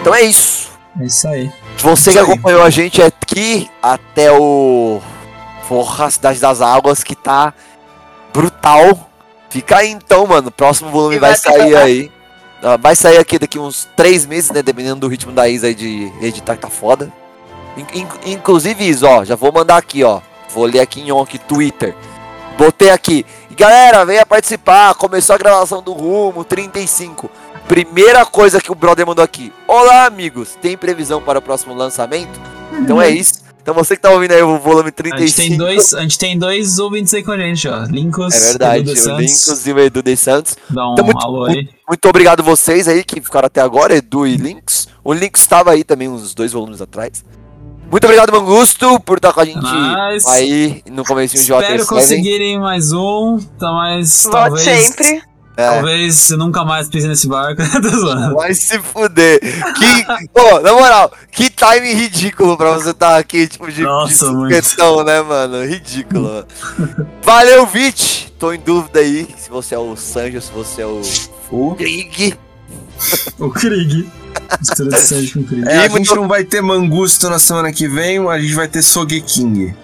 [0.00, 0.69] Então é isso.
[0.98, 1.52] É isso aí.
[1.78, 2.32] Você que Isso aí.
[2.32, 5.00] acompanhou a gente aqui até o.
[5.68, 7.54] Porra, Cidade das Águas, que tá
[8.32, 9.08] brutal.
[9.48, 10.48] Fica aí então, mano.
[10.48, 12.12] O próximo volume vai, vai sair ficar- aí.
[12.62, 14.62] Ah, Vai sair aqui daqui uns três meses, né?
[14.62, 17.10] Dependendo do ritmo da Isa aí de editar, que tá foda.
[17.76, 20.20] In- in- inclusive, Isa, ó, já vou mandar aqui, ó.
[20.52, 21.94] Vou ler aqui em on aqui, Twitter.
[22.58, 23.24] Botei aqui.
[23.50, 24.94] E galera, venha participar.
[24.94, 27.30] Começou a gravação do Rumo 35.
[27.74, 29.52] Primeira coisa que o brother mandou aqui.
[29.68, 30.58] Olá, amigos.
[30.60, 32.40] Tem previsão para o próximo lançamento?
[32.72, 33.34] Então é isso.
[33.62, 35.38] Então você que tá ouvindo aí o volume A 35.
[35.40, 37.84] gente tem dois, a gente tem dois ouvintes aí com a gente, ó.
[37.84, 38.90] Lincos, É verdade.
[38.90, 39.20] Edu O.
[39.20, 40.56] Lincos e o Edu de Santos.
[40.68, 41.68] Dá um Então, muito- alô aí.
[41.88, 44.88] Muito obrigado vocês aí que ficaram até agora, Edu e Links.
[45.04, 47.24] O Links estava aí também uns dois volumes atrás.
[47.88, 50.28] Muito obrigado, Mangusto, por estar com a gente Nice.
[50.28, 51.88] aí no comecinho de Espero 7.
[51.88, 53.38] conseguirem mais um.
[53.60, 54.24] Tá mais.
[54.24, 54.86] volte talvez.
[54.86, 55.29] sempre.
[55.60, 55.70] É.
[55.70, 57.60] Talvez eu nunca mais pise nesse barco.
[58.34, 59.40] Vai se fuder.
[59.40, 64.34] Que, pô, na moral, que time ridículo pra você estar aqui, tipo, de, Nossa, de
[64.34, 64.62] muito.
[64.64, 65.64] supetão, né, mano?
[65.64, 66.46] Ridículo, mano.
[67.22, 68.32] Valeu, Vit.
[68.38, 71.02] Tô em dúvida aí se você é o Sanjo, se você é o
[71.50, 71.74] O...
[71.74, 72.34] Krieg.
[73.38, 74.08] o Krieg.
[74.58, 75.68] Mistura de Sanji com Krieg.
[75.68, 78.80] É, a gente não vai ter Mangusto na semana que vem, a gente vai ter
[78.82, 79.74] Sogeking.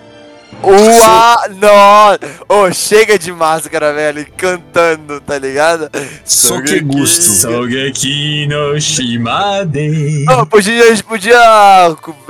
[0.66, 2.18] Ua, nossa!
[2.48, 5.88] Ô, chega de máscara, velho, cantando, tá ligado?
[6.24, 7.22] Sogegusto.
[7.22, 10.24] Sogeki no Shimade.
[10.28, 11.38] Ô, podia, a gente podia.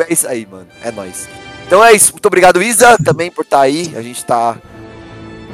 [0.01, 0.67] É isso aí, mano.
[0.83, 1.29] É nóis.
[1.67, 2.13] Então é isso.
[2.13, 3.93] Muito obrigado, Isa, também por estar aí.
[3.97, 4.57] A gente tá.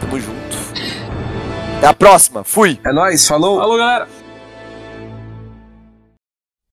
[0.00, 0.56] Tamo junto.
[1.78, 2.42] Até a próxima.
[2.44, 2.78] Fui.
[2.84, 3.58] É nóis, falou!
[3.58, 4.08] Falou, galera.